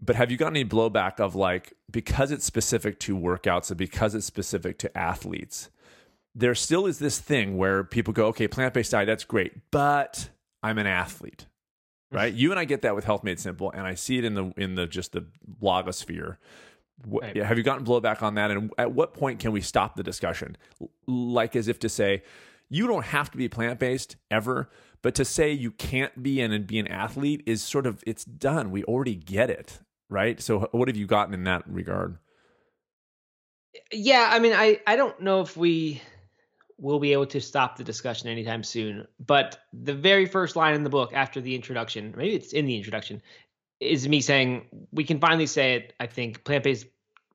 But 0.02 0.16
have 0.18 0.30
you 0.30 0.38
gotten 0.38 0.58
any 0.58 0.68
blowback 0.68 1.20
of 1.20 1.36
like 1.36 1.74
because 1.90 2.32
it's 2.32 2.46
specific 2.46 3.00
to 3.02 3.18
workouts 3.18 3.70
and 3.70 3.78
because 3.78 4.14
it's 4.16 4.26
specific 4.26 4.78
to 4.80 4.98
athletes? 4.98 5.70
There 6.34 6.56
still 6.56 6.86
is 6.86 7.00
this 7.00 7.18
thing 7.18 7.56
where 7.56 7.84
people 7.84 8.12
go, 8.12 8.28
okay, 8.28 8.48
plant 8.48 8.74
based 8.74 8.92
diet, 8.92 9.08
that's 9.08 9.24
great, 9.24 9.54
but 9.72 10.30
I'm 10.62 10.78
an 10.78 10.88
athlete 10.88 11.46
right? 12.16 12.34
Mm. 12.34 12.38
you 12.38 12.52
and 12.52 12.60
I 12.60 12.66
get 12.66 12.82
that 12.84 12.96
with 12.96 13.06
Health 13.06 13.24
Made 13.24 13.40
Simple, 13.40 13.72
and 13.72 13.86
I 13.86 13.96
see 13.96 14.18
it 14.18 14.26
in 14.26 14.34
the 14.34 14.54
in 14.58 14.76
the 14.76 14.88
just 14.88 15.12
the 15.12 15.26
blogosphere. 15.62 16.38
Right. 17.06 17.36
Have 17.36 17.58
you 17.58 17.64
gotten 17.64 17.86
blowback 17.86 18.24
on 18.24 18.36
that? 18.36 18.52
And 18.52 18.72
at 18.78 18.94
what 18.94 19.14
point 19.14 19.40
can 19.40 19.52
we 19.52 19.60
stop 19.60 19.96
the 19.96 20.04
discussion? 20.04 20.56
Like 21.06 21.56
as 21.56 21.68
if 21.68 21.78
to 21.80 21.90
say, 21.90 22.24
you 22.70 22.88
don't 22.88 23.04
have 23.04 23.30
to 23.32 23.38
be 23.38 23.50
plant 23.50 23.80
based 23.80 24.16
ever, 24.32 24.70
but 25.06 25.14
to 25.14 25.24
say 25.24 25.52
you 25.52 25.70
can't 25.70 26.24
be 26.24 26.42
and, 26.42 26.52
and 26.52 26.66
be 26.66 26.80
an 26.80 26.88
athlete 26.88 27.44
is 27.46 27.62
sort 27.62 27.86
of 27.86 28.04
it's 28.08 28.26
done. 28.26 28.72
We 28.72 28.84
already 28.86 29.14
get 29.14 29.52
it, 29.52 29.78
right? 30.10 30.42
So 30.42 30.68
what 30.72 30.88
have 30.88 30.98
you 30.98 31.06
gotten 31.06 31.32
in 31.36 31.44
that 31.44 31.62
regard? 31.68 32.18
yeah 33.92 34.30
i 34.32 34.40
mean 34.40 34.54
i 34.54 34.80
i 34.88 34.96
don't 34.96 35.20
know 35.20 35.42
if 35.42 35.58
we 35.58 36.02
will 36.78 37.00
be 37.00 37.12
able 37.12 37.26
to 37.26 37.42
stop 37.42 37.78
the 37.78 37.84
discussion 37.84 38.30
anytime 38.30 38.64
soon 38.64 39.06
but 39.20 39.60
the 39.74 39.94
very 39.94 40.26
first 40.26 40.56
line 40.56 40.74
in 40.74 40.84
the 40.84 40.90
book 40.90 41.12
after 41.14 41.42
the 41.42 41.54
introduction 41.54 42.14
maybe 42.16 42.34
it's 42.34 42.54
in 42.54 42.66
the 42.66 42.78
introduction 42.78 43.22
is 43.82 44.08
me 44.08 44.22
saying 44.22 44.66
we 44.94 45.04
can 45.04 45.20
finally 45.20 45.46
say 45.46 45.76
it 45.76 45.94
i 46.00 46.08
think 46.08 46.46
plant-based 46.46 46.86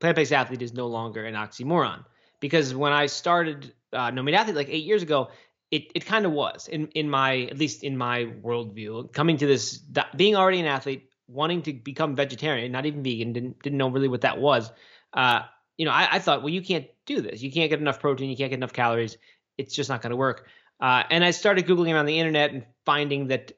plant-based 0.00 0.32
athlete 0.32 0.62
is 0.62 0.72
no 0.72 0.86
longer 0.86 1.26
an 1.26 1.34
oxymoron 1.34 2.04
because 2.40 2.74
when 2.74 2.92
i 2.92 3.04
started 3.06 3.72
uh, 3.92 4.10
no 4.10 4.22
meat 4.22 4.34
athlete 4.34 4.56
like 4.56 4.70
eight 4.70 4.84
years 4.84 5.02
ago 5.02 5.28
it, 5.70 5.92
it 5.94 6.04
kind 6.04 6.26
of 6.26 6.32
was 6.32 6.68
in, 6.68 6.88
in 6.88 7.08
my 7.08 7.42
at 7.42 7.58
least 7.58 7.84
in 7.84 7.96
my 7.96 8.24
worldview 8.42 9.12
coming 9.12 9.36
to 9.36 9.46
this 9.46 9.82
being 10.16 10.36
already 10.36 10.60
an 10.60 10.66
athlete 10.66 11.08
wanting 11.28 11.62
to 11.62 11.72
become 11.72 12.16
vegetarian 12.16 12.72
not 12.72 12.86
even 12.86 13.02
vegan 13.02 13.32
didn't 13.32 13.62
didn't 13.62 13.78
know 13.78 13.88
really 13.88 14.08
what 14.08 14.22
that 14.22 14.38
was 14.38 14.70
uh, 15.12 15.42
you 15.80 15.86
know, 15.86 15.92
I, 15.92 16.16
I 16.16 16.18
thought, 16.18 16.42
well, 16.42 16.50
you 16.50 16.60
can't 16.60 16.86
do 17.06 17.22
this. 17.22 17.40
You 17.40 17.50
can't 17.50 17.70
get 17.70 17.80
enough 17.80 18.00
protein. 18.00 18.28
You 18.28 18.36
can't 18.36 18.50
get 18.50 18.58
enough 18.58 18.74
calories. 18.74 19.16
It's 19.56 19.74
just 19.74 19.88
not 19.88 20.02
going 20.02 20.10
to 20.10 20.16
work. 20.16 20.46
Uh, 20.78 21.04
and 21.10 21.24
I 21.24 21.30
started 21.30 21.66
Googling 21.66 21.94
around 21.94 22.04
the 22.04 22.18
internet 22.18 22.52
and 22.52 22.66
finding 22.84 23.28
that 23.28 23.52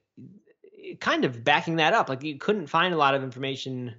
kind 1.01 1.25
of 1.25 1.43
backing 1.43 1.77
that 1.77 1.95
up. 1.95 2.09
Like 2.09 2.23
you 2.23 2.39
couldn't 2.39 2.69
find 2.69 2.95
a 2.95 2.97
lot 2.97 3.15
of 3.15 3.25
information 3.25 3.97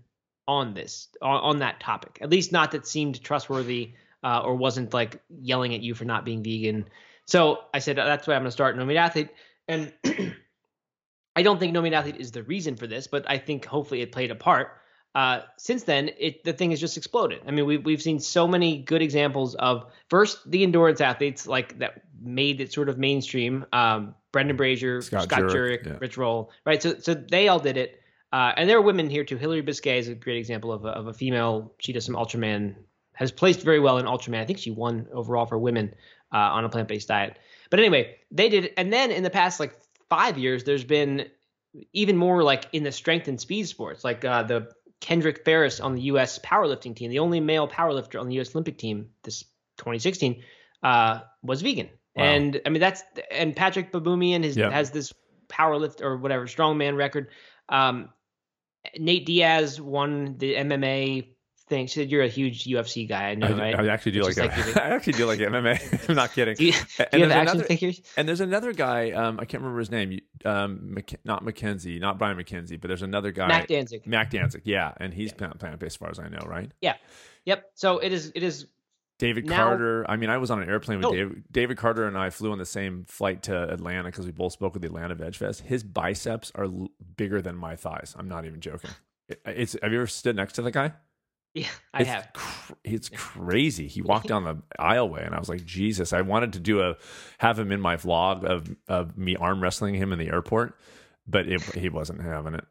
on 0.48 0.74
this, 0.74 1.10
on, 1.22 1.42
on 1.42 1.60
that 1.60 1.82
topic, 1.82 2.20
at 2.22 2.30
least 2.30 2.54
not 2.54 2.72
that 2.72 2.88
seemed 2.88 3.22
trustworthy 3.22 3.92
uh, 4.24 4.40
or 4.40 4.56
wasn't 4.56 4.94
like 4.94 5.22
yelling 5.30 5.76
at 5.76 5.82
you 5.82 5.94
for 5.94 6.06
not 6.06 6.24
being 6.24 6.44
vegan. 6.44 6.86
So 7.26 7.60
I 7.74 7.80
said, 7.80 7.98
that's 7.98 8.28
why 8.28 8.36
I'm 8.36 8.42
going 8.42 8.48
to 8.48 8.52
start 8.52 8.78
No 8.78 8.86
Meat 8.86 8.98
Athlete. 8.98 9.30
And 9.68 9.94
I 11.36 11.44
don't 11.44 11.60
think 11.60 11.74
No 11.74 11.82
Meat 11.82 11.94
Athlete 11.94 12.18
is 12.18 12.32
the 12.32 12.44
reason 12.44 12.76
for 12.76 12.88
this, 12.88 13.08
but 13.08 13.26
I 13.28 13.38
think 13.38 13.66
hopefully 13.66 14.02
it 14.02 14.12
played 14.12 14.32
a 14.32 14.36
part. 14.36 14.80
Uh, 15.16 15.42
since 15.58 15.84
then, 15.84 16.10
it 16.18 16.44
the 16.44 16.54
thing 16.54 16.72
has 16.72 16.80
just 16.80 16.98
exploded. 16.98 17.40
I 17.48 17.52
mean, 17.52 17.68
we've 17.68 17.86
we've 17.86 18.02
seen 18.02 18.20
so 18.20 18.48
many 18.48 18.80
good 18.80 19.04
examples 19.04 19.54
of 19.56 19.92
first 20.10 20.40
the 20.50 20.64
endurance 20.64 21.02
athletes 21.02 21.46
like 21.46 21.78
that 21.80 22.02
made 22.20 22.60
it 22.62 22.74
sort 22.74 22.90
of 22.90 22.98
mainstream. 22.98 23.64
Um, 23.72 24.16
Brendan 24.32 24.58
Brazier, 24.58 25.04
Scott, 25.04 25.24
Scott 25.26 25.42
Jurek, 25.44 25.86
yeah. 25.86 25.98
Rich 26.02 26.18
Roll, 26.18 26.52
right? 26.66 26.82
So 26.82 26.98
so 26.98 27.14
they 27.14 27.48
all 27.48 27.60
did 27.60 27.78
it. 27.78 28.02
Uh, 28.32 28.54
and 28.58 28.68
there 28.68 28.78
are 28.78 28.82
women 28.82 29.08
here 29.08 29.24
too. 29.24 29.38
Hillary 29.38 29.62
Biscay 29.62 30.00
is 30.00 30.08
a 30.08 30.16
great 30.16 30.38
example 30.38 30.72
of 30.72 30.86
a, 30.86 30.90
of 30.90 31.06
a 31.06 31.14
female. 31.14 31.76
She 31.78 31.94
does 31.94 32.06
some 32.06 32.16
Ultraman, 32.16 32.74
has 33.14 33.32
placed 33.32 33.62
very 33.62 33.80
well 33.80 34.00
in 34.00 34.08
Ultraman. 34.08 34.40
I 34.40 34.46
think 34.46 34.58
she 34.58 34.72
won 34.72 35.08
overall 35.14 35.46
for 35.46 35.60
women 35.60 35.94
uh, 36.34 36.38
on 36.38 36.66
a 36.66 36.70
plant 36.70 36.88
based 36.88 37.08
diet. 37.08 37.38
But 37.70 37.80
anyway, 37.80 38.18
they 38.32 38.50
did. 38.50 38.72
And 38.78 38.92
then 38.92 39.12
in 39.12 39.24
the 39.24 39.30
past 39.30 39.60
like 39.60 39.76
five 40.10 40.38
years, 40.38 40.64
there's 40.64 40.84
been 40.84 41.28
even 41.94 42.18
more 42.18 42.44
like 42.44 42.66
in 42.74 42.84
the 42.84 42.92
strength 42.92 43.28
and 43.28 43.40
speed 43.40 43.68
sports, 43.68 44.04
like 44.04 44.26
uh, 44.26 44.44
the 44.44 44.70
Kendrick 45.00 45.44
Farris 45.44 45.80
on 45.80 45.96
the 45.96 46.02
U.S. 46.04 46.40
powerlifting 46.40 46.96
team, 46.96 47.10
the 47.10 47.20
only 47.20 47.40
male 47.40 47.68
powerlifter 47.68 48.20
on 48.20 48.28
the 48.28 48.36
U.S. 48.36 48.56
Olympic 48.56 48.78
team 48.78 49.10
this 49.24 49.44
2016, 49.78 50.44
uh, 50.84 51.22
was 51.42 51.62
vegan. 51.62 51.90
Wow. 52.16 52.26
And 52.26 52.62
I 52.66 52.70
mean 52.70 52.80
that's 52.80 53.04
and 53.32 53.56
Patrick 53.56 53.92
Baboumian 53.92 54.44
has, 54.44 54.56
yep. 54.56 54.72
has 54.72 54.92
this 54.92 55.14
powerlift 55.50 56.02
or 56.02 56.18
whatever 56.18 56.46
strongman 56.46 56.96
record. 56.96 57.30
Um, 57.70 58.10
Nate 58.98 59.26
Diaz 59.26 59.80
won 59.82 60.38
the 60.38 60.54
MMA 60.56 61.33
thing. 61.68 61.88
She 61.88 61.96
said 61.96 62.12
you're 62.12 62.24
a 62.24 62.28
huge 62.28 62.66
UFC 62.66 63.08
guy. 63.08 63.30
I 63.30 63.36
know, 63.36 63.48
I, 63.48 63.52
right? 63.52 63.80
I 63.80 63.88
actually 63.88 64.14
do 64.14 64.24
like, 64.24 64.38
like 64.38 64.52
I 64.78 64.90
actually 64.90 65.14
do 65.14 65.26
like 65.26 65.40
MMA. 65.40 66.10
I'm 66.10 66.16
not 66.16 66.34
kidding. 66.34 66.56
Do 66.56 66.66
you, 66.66 66.74
do 66.74 67.18
you 67.18 67.24
have 67.24 67.32
action 67.32 67.58
another, 67.58 67.64
figures? 67.64 68.02
And 68.18 68.28
there's 68.28 68.42
another 68.42 68.74
guy. 68.74 69.12
Um, 69.12 69.40
I 69.40 69.46
can't 69.46 69.62
remember 69.62 69.80
his 69.80 69.92
name. 69.92 70.20
Um, 70.46 70.98
not 71.24 71.44
McKenzie, 71.44 72.00
not 72.00 72.18
Brian 72.18 72.38
McKenzie, 72.38 72.80
but 72.80 72.88
there's 72.88 73.04
another 73.04 73.32
guy. 73.32 73.48
Mac 73.48 73.68
Danzig. 73.68 74.06
Mac 74.06 74.30
Danzig. 74.30 74.62
Yeah, 74.66 74.94
and 74.98 75.14
he's 75.14 75.34
yeah. 75.40 75.50
plant 75.54 75.80
based 75.80 75.94
as 75.94 75.96
far 75.98 76.10
as 76.10 76.20
I 76.20 76.28
know, 76.28 76.46
right? 76.46 76.72
Yeah. 76.82 76.96
Yep. 77.46 77.72
So 77.76 78.00
it 78.00 78.14
is. 78.14 78.32
It 78.36 78.44
is 78.44 78.68
David 79.20 79.46
now, 79.46 79.68
Carter. 79.68 80.06
I 80.10 80.16
mean, 80.18 80.30
I 80.30 80.38
was 80.38 80.52
on 80.52 80.62
an 80.62 80.70
airplane 80.70 80.98
with 80.98 81.06
oh. 81.08 81.14
David. 81.14 81.44
David 81.52 81.78
Carter 81.78 82.08
and 82.08 82.18
I 82.18 82.30
flew 82.30 82.52
on 82.52 82.58
the 82.58 82.66
same 82.66 83.06
flight 83.06 83.44
to 83.44 83.70
Atlanta 83.72 84.10
because 84.10 84.26
we 84.26 84.32
both 84.32 84.54
spoke 84.54 84.74
with 84.74 84.82
the 84.82 84.88
Atlanta 84.88 85.16
Veg 85.16 85.36
Fest. 85.36 85.62
His 85.62 85.84
biceps 85.84 86.52
are 86.56 86.66
l- 86.66 86.90
bigger 87.16 87.42
than 87.42 87.56
my 87.56 87.76
thighs. 87.76 88.16
I'm 88.18 88.28
not 88.28 88.46
even 88.46 88.60
joking. 88.60 88.92
It's. 89.46 89.78
Have 89.82 89.92
you 89.92 90.00
ever 90.00 90.08
stood 90.08 90.36
next 90.36 90.54
to 90.54 90.62
the 90.62 90.72
guy? 90.72 90.94
Yeah, 91.54 91.68
I 91.94 92.02
it's 92.02 92.10
have. 92.10 92.34
Cr- 92.34 92.74
it's 92.84 93.10
crazy. 93.10 93.88
He 93.88 94.02
walked 94.02 94.28
down 94.30 94.44
the 94.44 94.56
aisleway, 94.80 95.26
and 95.26 95.36
I 95.36 95.40
was 95.40 95.50
like, 95.50 95.64
Jesus! 95.66 96.12
I 96.12 96.22
wanted 96.22 96.54
to 96.54 96.60
do 96.60 96.82
a 96.82 96.96
have 97.38 97.60
him 97.60 97.72
in 97.72 97.80
my 97.80 97.96
vlog 97.96 98.44
of 98.44 98.76
of 98.88 99.18
me 99.18 99.36
arm 99.36 99.62
wrestling 99.62 99.96
him 99.96 100.12
in 100.12 100.20
the 100.20 100.30
airport, 100.30 100.78
but 101.28 101.48
it, 101.48 101.62
he 101.76 101.90
wasn't 101.90 102.22
having 102.22 102.56
it. 102.56 102.66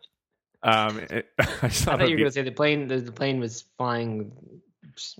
Um, 0.65 0.99
it, 0.99 1.29
I, 1.39 1.45
I 1.63 1.69
thought 1.69 2.01
you 2.01 2.15
were 2.15 2.17
going 2.17 2.25
to 2.25 2.33
say 2.33 2.43
the 2.43 2.51
plane. 2.51 2.89
The, 2.89 2.99
the 2.99 3.13
plane 3.13 3.39
was 3.39 3.65
flying 3.79 4.33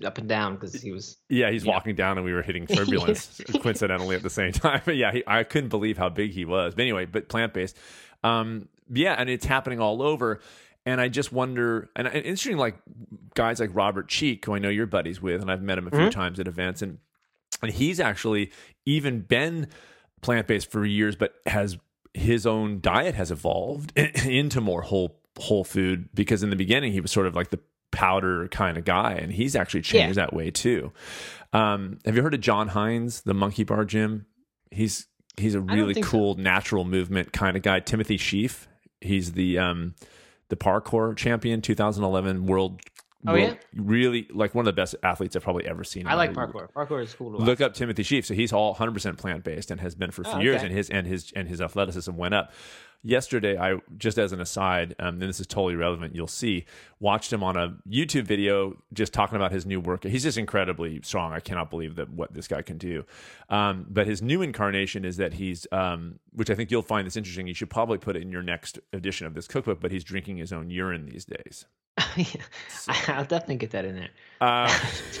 up 0.05 0.17
and 0.17 0.27
down 0.27 0.55
because 0.55 0.73
he 0.73 0.91
was. 0.91 1.17
Yeah, 1.29 1.51
he's 1.51 1.65
walking 1.65 1.95
down, 1.95 2.17
and 2.17 2.25
we 2.25 2.33
were 2.33 2.41
hitting 2.41 2.67
turbulence 2.67 3.41
coincidentally 3.61 4.15
at 4.15 4.23
the 4.23 4.29
same 4.29 4.51
time. 4.51 4.81
But 4.85 4.97
yeah, 4.97 5.11
he, 5.11 5.23
I 5.25 5.43
couldn't 5.43 5.69
believe 5.69 5.97
how 5.97 6.09
big 6.09 6.31
he 6.31 6.45
was. 6.45 6.75
But 6.75 6.81
anyway, 6.81 7.05
but 7.05 7.29
plant 7.29 7.53
based. 7.53 7.77
Um, 8.23 8.67
yeah, 8.91 9.15
and 9.17 9.29
it's 9.29 9.45
happening 9.45 9.79
all 9.79 10.01
over. 10.01 10.39
And 10.85 10.99
I 10.99 11.07
just 11.07 11.31
wonder, 11.31 11.89
and, 11.95 12.07
and 12.07 12.17
interesting, 12.17 12.57
like 12.57 12.75
guys 13.35 13.59
like 13.59 13.69
Robert 13.73 14.09
Cheeke, 14.09 14.45
who 14.45 14.53
I 14.53 14.59
know 14.59 14.69
you're 14.69 14.85
buddies 14.85 15.21
with, 15.21 15.41
and 15.41 15.49
I've 15.49 15.61
met 15.61 15.77
him 15.77 15.87
a 15.87 15.91
few 15.91 15.99
mm-hmm. 15.99 16.09
times 16.09 16.39
at 16.39 16.47
events, 16.47 16.81
and 16.81 16.97
and 17.61 17.71
he's 17.71 17.99
actually 17.99 18.51
even 18.85 19.21
been 19.21 19.67
plant 20.21 20.47
based 20.47 20.71
for 20.71 20.85
years, 20.85 21.15
but 21.15 21.35
has 21.45 21.77
his 22.13 22.45
own 22.45 22.79
diet 22.81 23.15
has 23.15 23.31
evolved 23.31 23.97
into 24.25 24.61
more 24.61 24.81
whole 24.81 25.19
whole 25.39 25.63
food 25.63 26.09
because 26.13 26.43
in 26.43 26.51
the 26.51 26.55
beginning 26.55 26.91
he 26.91 27.01
was 27.01 27.11
sort 27.11 27.25
of 27.25 27.35
like 27.35 27.49
the 27.49 27.59
powder 27.91 28.47
kind 28.49 28.77
of 28.77 28.83
guy, 28.83 29.13
and 29.13 29.31
he's 29.31 29.55
actually 29.55 29.81
changed 29.81 30.17
yeah. 30.17 30.25
that 30.25 30.33
way 30.33 30.51
too. 30.51 30.91
Um, 31.53 31.99
have 32.05 32.15
you 32.15 32.23
heard 32.23 32.33
of 32.33 32.41
Jon 32.41 32.69
Hinds, 32.69 33.21
the 33.21 33.33
Monkey 33.33 33.63
Bar 33.63 33.85
Gym? 33.85 34.25
He's 34.71 35.07
he's 35.37 35.55
a 35.55 35.61
really 35.61 36.01
cool 36.01 36.35
so. 36.35 36.41
natural 36.41 36.83
movement 36.83 37.31
kind 37.31 37.55
of 37.55 37.63
guy. 37.63 37.79
Timothy 37.79 38.17
Shieff, 38.17 38.67
he's 38.99 39.33
the 39.33 39.59
um, 39.59 39.95
the 40.53 40.63
parkour 40.63 41.15
champion, 41.17 41.61
2011 41.61 42.45
world. 42.45 42.81
Oh 43.25 43.31
world, 43.31 43.57
yeah, 43.73 43.81
really 43.81 44.27
like 44.33 44.53
one 44.53 44.63
of 44.63 44.75
the 44.75 44.79
best 44.79 44.95
athletes 45.01 45.35
I've 45.35 45.43
probably 45.43 45.65
ever 45.65 45.83
seen. 45.83 46.07
I 46.07 46.13
like 46.15 46.33
parkour. 46.33 46.67
Parkour 46.73 47.01
is 47.01 47.13
cool. 47.13 47.31
Look 47.31 47.61
up 47.61 47.73
Timothy 47.73 48.03
Shieff. 48.03 48.25
So 48.25 48.33
he's 48.33 48.51
all 48.51 48.71
100 48.71 48.91
percent 48.91 49.17
plant 49.17 49.43
based 49.45 49.71
and 49.71 49.79
has 49.79 49.95
been 49.95 50.11
for 50.11 50.23
a 50.23 50.25
few 50.25 50.33
oh, 50.35 50.41
years, 50.41 50.61
and 50.61 50.71
his 50.71 50.89
and 50.89 51.07
his 51.07 51.31
and 51.35 51.47
his 51.47 51.61
athleticism 51.61 52.15
went 52.15 52.33
up 52.33 52.51
yesterday 53.03 53.57
i 53.57 53.77
just 53.97 54.17
as 54.17 54.31
an 54.31 54.39
aside 54.39 54.95
um, 54.99 55.21
and 55.21 55.21
this 55.21 55.39
is 55.39 55.47
totally 55.47 55.75
relevant 55.75 56.15
you'll 56.15 56.27
see 56.27 56.65
watched 56.99 57.31
him 57.33 57.43
on 57.43 57.57
a 57.57 57.75
youtube 57.89 58.23
video 58.23 58.75
just 58.93 59.13
talking 59.13 59.35
about 59.35 59.51
his 59.51 59.65
new 59.65 59.79
work. 59.79 60.03
He's 60.03 60.23
just 60.23 60.37
incredibly 60.37 61.01
strong. 61.03 61.33
I 61.33 61.39
cannot 61.39 61.69
believe 61.69 61.95
that 61.95 62.09
what 62.09 62.33
this 62.33 62.47
guy 62.47 62.61
can 62.61 62.77
do. 62.77 63.05
Um, 63.49 63.85
but 63.89 64.07
his 64.07 64.21
new 64.21 64.41
incarnation 64.41 65.05
is 65.05 65.17
that 65.17 65.33
he's 65.33 65.67
um, 65.71 66.19
which 66.31 66.49
i 66.49 66.55
think 66.55 66.71
you'll 66.71 66.81
find 66.81 67.05
this 67.05 67.15
interesting. 67.15 67.47
You 67.47 67.53
should 67.53 67.69
probably 67.69 67.97
put 67.97 68.15
it 68.15 68.21
in 68.21 68.31
your 68.31 68.43
next 68.43 68.79
edition 68.91 69.27
of 69.27 69.33
this 69.33 69.47
cookbook 69.47 69.79
but 69.79 69.91
he's 69.91 70.03
drinking 70.03 70.37
his 70.37 70.53
own 70.53 70.69
urine 70.69 71.05
these 71.05 71.25
days 71.25 71.65
so. 72.69 72.91
I'll 73.07 73.23
definitely 73.23 73.57
get 73.57 73.71
that 73.71 73.85
in 73.85 73.95
there. 73.95 74.09
Uh, 74.41 74.67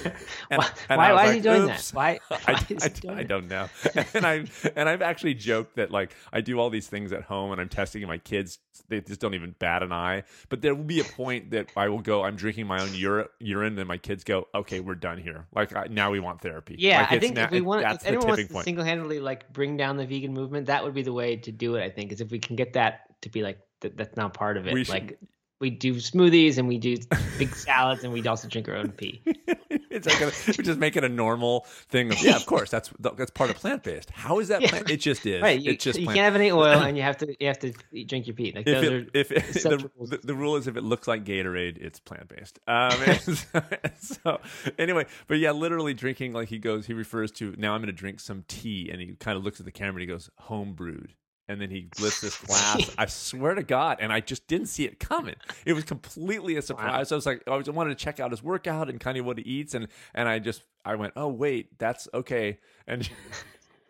and, 0.49 0.59
why, 0.59 0.69
and 0.89 0.97
why, 0.97 1.13
why 1.13 1.13
like, 1.13 1.27
is 1.29 1.35
he 1.35 1.41
doing 1.41 1.69
Oops. 1.69 1.91
that? 1.91 1.95
Why? 1.95 2.19
why 2.27 2.39
I, 2.47 2.51
I, 2.53 3.19
I, 3.19 3.23
don't 3.23 3.47
know. 3.47 3.69
and 4.15 4.25
I 4.25 4.45
and 4.75 4.89
I've 4.89 5.03
actually 5.03 5.35
joked 5.35 5.75
that 5.75 5.91
like 5.91 6.15
I 6.31 6.41
do 6.41 6.59
all 6.59 6.71
these 6.71 6.87
things 6.87 7.11
at 7.11 7.23
home 7.23 7.51
and 7.51 7.61
I'm 7.61 7.69
testing 7.69 8.05
my 8.07 8.17
kids. 8.17 8.57
They 8.87 9.01
just 9.01 9.21
don't 9.21 9.35
even 9.35 9.53
bat 9.59 9.83
an 9.83 9.91
eye. 9.91 10.23
But 10.49 10.61
there 10.61 10.73
will 10.73 10.83
be 10.83 10.99
a 10.99 11.03
point 11.03 11.51
that 11.51 11.69
I 11.77 11.89
will 11.89 12.01
go. 12.01 12.23
I'm 12.23 12.35
drinking 12.35 12.65
my 12.65 12.81
own 12.81 12.93
urine, 12.95 13.27
urine 13.39 13.77
and 13.77 13.87
my 13.87 13.97
kids 13.97 14.23
go, 14.23 14.47
"Okay, 14.55 14.79
we're 14.79 14.95
done 14.95 15.19
here. 15.19 15.45
Like 15.53 15.75
I, 15.75 15.87
now 15.91 16.09
we 16.09 16.19
want 16.19 16.41
therapy." 16.41 16.75
Yeah, 16.79 17.01
like, 17.01 17.11
I 17.11 17.19
think 17.19 17.35
na- 17.35 17.43
if 17.43 17.51
we 17.51 17.61
want, 17.61 17.85
if 17.85 18.05
anyone 18.07 18.27
wants 18.29 18.47
to 18.47 18.63
single 18.63 18.83
handedly 18.83 19.19
like 19.19 19.53
bring 19.53 19.77
down 19.77 19.97
the 19.97 20.07
vegan 20.07 20.33
movement, 20.33 20.65
that 20.65 20.83
would 20.83 20.95
be 20.95 21.03
the 21.03 21.13
way 21.13 21.35
to 21.35 21.51
do 21.51 21.75
it. 21.75 21.83
I 21.83 21.89
think 21.91 22.11
is 22.11 22.19
if 22.19 22.31
we 22.31 22.39
can 22.39 22.55
get 22.55 22.73
that 22.73 23.21
to 23.21 23.29
be 23.29 23.43
like 23.43 23.59
that's 23.79 24.17
not 24.17 24.33
part 24.33 24.57
of 24.57 24.67
it. 24.67 24.89
Like 24.89 25.19
we 25.63 25.69
do 25.69 25.95
smoothies 25.95 26.57
and 26.57 26.67
we 26.67 26.77
do 26.77 26.97
big 27.39 27.55
salads 27.55 28.03
and 28.03 28.11
we 28.11 28.21
also 28.27 28.49
drink 28.49 28.67
our 28.67 28.75
own 28.75 28.91
pee. 28.91 29.21
it's 29.69 30.05
like 30.05 30.19
a, 30.19 30.25
we 30.57 30.61
just 30.61 30.77
make 30.77 30.97
it 30.97 31.05
a 31.05 31.09
normal 31.09 31.65
thing. 31.87 32.11
Of, 32.11 32.21
yeah, 32.21 32.35
of 32.35 32.45
course, 32.45 32.69
that's 32.69 32.91
that's 32.99 33.31
part 33.31 33.49
of 33.49 33.55
plant 33.55 33.81
based. 33.81 34.09
How 34.09 34.39
is 34.39 34.49
that? 34.49 34.61
Yeah. 34.61 34.67
Plant? 34.67 34.89
It 34.89 34.97
just 34.97 35.25
is. 35.25 35.41
Right, 35.41 35.61
you, 35.61 35.71
it's 35.71 35.83
just 35.85 35.97
you 35.97 36.05
can't 36.05 36.19
have 36.19 36.35
any 36.35 36.51
oil 36.51 36.65
and 36.83 36.97
you 36.97 37.03
have 37.03 37.17
to 37.19 37.33
you 37.39 37.47
have 37.47 37.59
to 37.59 37.71
drink 38.03 38.27
your 38.27 38.35
pee. 38.35 38.51
Like 38.53 38.67
if 38.67 38.83
it, 38.83 39.09
if 39.13 39.31
it, 39.31 39.53
the, 39.53 39.89
the, 40.01 40.19
the, 40.21 40.35
rule 40.35 40.57
is 40.57 40.67
if 40.67 40.75
it 40.75 40.83
looks 40.83 41.07
like 41.07 41.23
Gatorade, 41.23 41.77
it's 41.77 42.01
plant 42.01 42.27
based. 42.27 42.59
Um, 42.67 42.91
so, 43.21 43.61
so 44.01 44.41
anyway, 44.77 45.05
but 45.27 45.39
yeah, 45.39 45.51
literally 45.51 45.93
drinking 45.93 46.33
like 46.33 46.49
he 46.49 46.59
goes. 46.59 46.87
He 46.87 46.93
refers 46.93 47.31
to 47.33 47.55
now. 47.57 47.73
I'm 47.73 47.79
going 47.79 47.87
to 47.87 47.93
drink 47.93 48.19
some 48.19 48.43
tea, 48.49 48.89
and 48.91 48.99
he 48.99 49.15
kind 49.15 49.37
of 49.37 49.45
looks 49.45 49.61
at 49.61 49.65
the 49.65 49.71
camera. 49.71 49.93
and 49.93 50.01
He 50.01 50.07
goes, 50.07 50.29
"Home 50.39 50.73
brewed." 50.73 51.13
And 51.47 51.59
then 51.59 51.69
he 51.69 51.87
lifts 51.99 52.21
this 52.21 52.37
glass. 52.37 52.89
I 52.97 53.05
swear 53.07 53.55
to 53.55 53.63
God, 53.63 53.97
and 53.99 54.11
I 54.11 54.19
just 54.19 54.47
didn't 54.47 54.67
see 54.67 54.85
it 54.85 54.99
coming. 54.99 55.35
It 55.65 55.73
was 55.73 55.83
completely 55.83 56.55
a 56.55 56.61
surprise. 56.61 57.11
Wow. 57.11 57.15
I 57.15 57.17
was 57.17 57.25
like, 57.25 57.43
I 57.47 57.55
was, 57.55 57.69
wanted 57.69 57.97
to 57.97 58.03
check 58.03 58.19
out 58.19 58.31
his 58.31 58.43
workout 58.43 58.89
and 58.89 58.99
kind 58.99 59.17
of 59.17 59.25
what 59.25 59.37
he 59.37 59.43
eats, 59.43 59.73
and 59.73 59.87
and 60.13 60.27
I 60.27 60.39
just 60.39 60.63
I 60.85 60.95
went, 60.95 61.13
oh 61.15 61.27
wait, 61.27 61.77
that's 61.79 62.07
okay, 62.13 62.59
and 62.87 63.09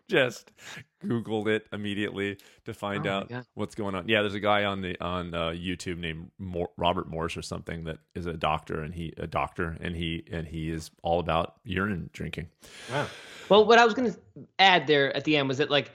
just 0.10 0.52
googled 1.04 1.48
it 1.48 1.66
immediately 1.72 2.38
to 2.66 2.74
find 2.74 3.08
oh 3.08 3.12
out 3.12 3.32
what's 3.56 3.76
going 3.76 3.96
on. 3.96 4.08
Yeah, 4.08 4.22
there's 4.22 4.34
a 4.34 4.40
guy 4.40 4.66
on 4.66 4.82
the 4.82 5.00
on 5.00 5.34
uh, 5.34 5.50
YouTube 5.50 5.98
named 5.98 6.32
Mor- 6.38 6.72
Robert 6.78 7.10
Morse 7.10 7.38
or 7.38 7.42
something 7.42 7.86
that 7.86 7.98
is 8.16 8.26
a 8.26 8.34
doctor, 8.34 8.82
and 8.82 8.94
he 8.94 9.14
a 9.18 9.28
doctor, 9.28 9.78
and 9.80 9.96
he 9.96 10.24
and 10.32 10.48
he 10.48 10.70
is 10.70 10.92
all 11.02 11.20
about 11.20 11.56
urine 11.64 12.10
drinking. 12.14 12.48
Wow. 12.92 13.08
Well, 13.50 13.66
what 13.66 13.80
I 13.80 13.86
was 13.86 13.94
going 13.94 14.12
to 14.12 14.20
add 14.60 14.88
there 14.88 15.16
at 15.16 15.26
the 15.26 15.38
end 15.38 15.48
was 15.48 15.58
that 15.58 15.70
like 15.70 15.92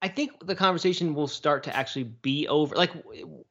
I 0.00 0.08
think 0.08 0.46
the 0.46 0.54
conversation 0.54 1.14
will 1.14 1.28
start 1.28 1.62
to 1.64 1.76
actually 1.76 2.04
be 2.04 2.48
over. 2.48 2.74
Like 2.74 2.92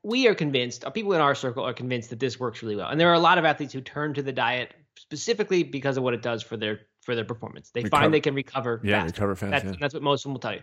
we 0.03 0.27
are 0.27 0.35
convinced, 0.35 0.85
uh, 0.85 0.89
people 0.89 1.13
in 1.13 1.21
our 1.21 1.35
circle 1.35 1.63
are 1.63 1.73
convinced 1.73 2.09
that 2.09 2.19
this 2.19 2.39
works 2.39 2.61
really 2.61 2.75
well, 2.75 2.89
and 2.89 2.99
there 2.99 3.09
are 3.09 3.15
a 3.15 3.19
lot 3.19 3.37
of 3.37 3.45
athletes 3.45 3.73
who 3.73 3.81
turn 3.81 4.13
to 4.13 4.21
the 4.21 4.31
diet 4.31 4.73
specifically 4.97 5.63
because 5.63 5.97
of 5.97 6.03
what 6.03 6.13
it 6.13 6.21
does 6.21 6.43
for 6.43 6.57
their 6.57 6.81
for 7.01 7.15
their 7.15 7.25
performance. 7.25 7.71
They 7.71 7.83
recover. 7.83 8.01
find 8.01 8.13
they 8.13 8.19
can 8.19 8.35
recover. 8.35 8.81
Yeah, 8.83 9.01
fast. 9.01 9.15
recover 9.15 9.35
fast. 9.35 9.51
That's, 9.51 9.65
yeah. 9.65 9.77
that's 9.79 9.93
what 9.93 10.03
most 10.03 10.21
of 10.21 10.23
them 10.23 10.33
will 10.33 10.39
tell 10.39 10.53
you. 10.53 10.61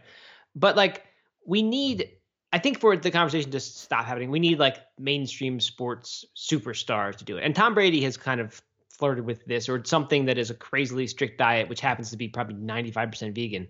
But 0.55 0.77
like 0.77 1.05
we 1.47 1.63
need, 1.63 2.11
I 2.53 2.59
think 2.59 2.81
for 2.81 2.97
the 2.97 3.11
conversation 3.11 3.51
to 3.51 3.61
stop 3.61 4.05
happening, 4.05 4.31
we 4.31 4.39
need 4.39 4.59
like 4.59 4.79
mainstream 4.99 5.59
sports 5.61 6.25
superstars 6.37 7.17
to 7.17 7.25
do 7.25 7.39
it. 7.39 7.45
And 7.45 7.55
Tom 7.55 7.75
Brady 7.75 8.03
has 8.03 8.17
kind 8.17 8.41
of 8.41 8.63
flirted 8.91 9.25
with 9.25 9.45
this, 9.47 9.69
or 9.69 9.85
something 9.85 10.25
that 10.27 10.39
is 10.39 10.51
a 10.51 10.55
crazily 10.55 11.07
strict 11.07 11.39
diet, 11.39 11.69
which 11.69 11.81
happens 11.81 12.11
to 12.11 12.17
be 12.17 12.29
probably 12.29 12.57
ninety 12.57 12.91
five 12.91 13.11
percent 13.11 13.35
vegan. 13.35 13.69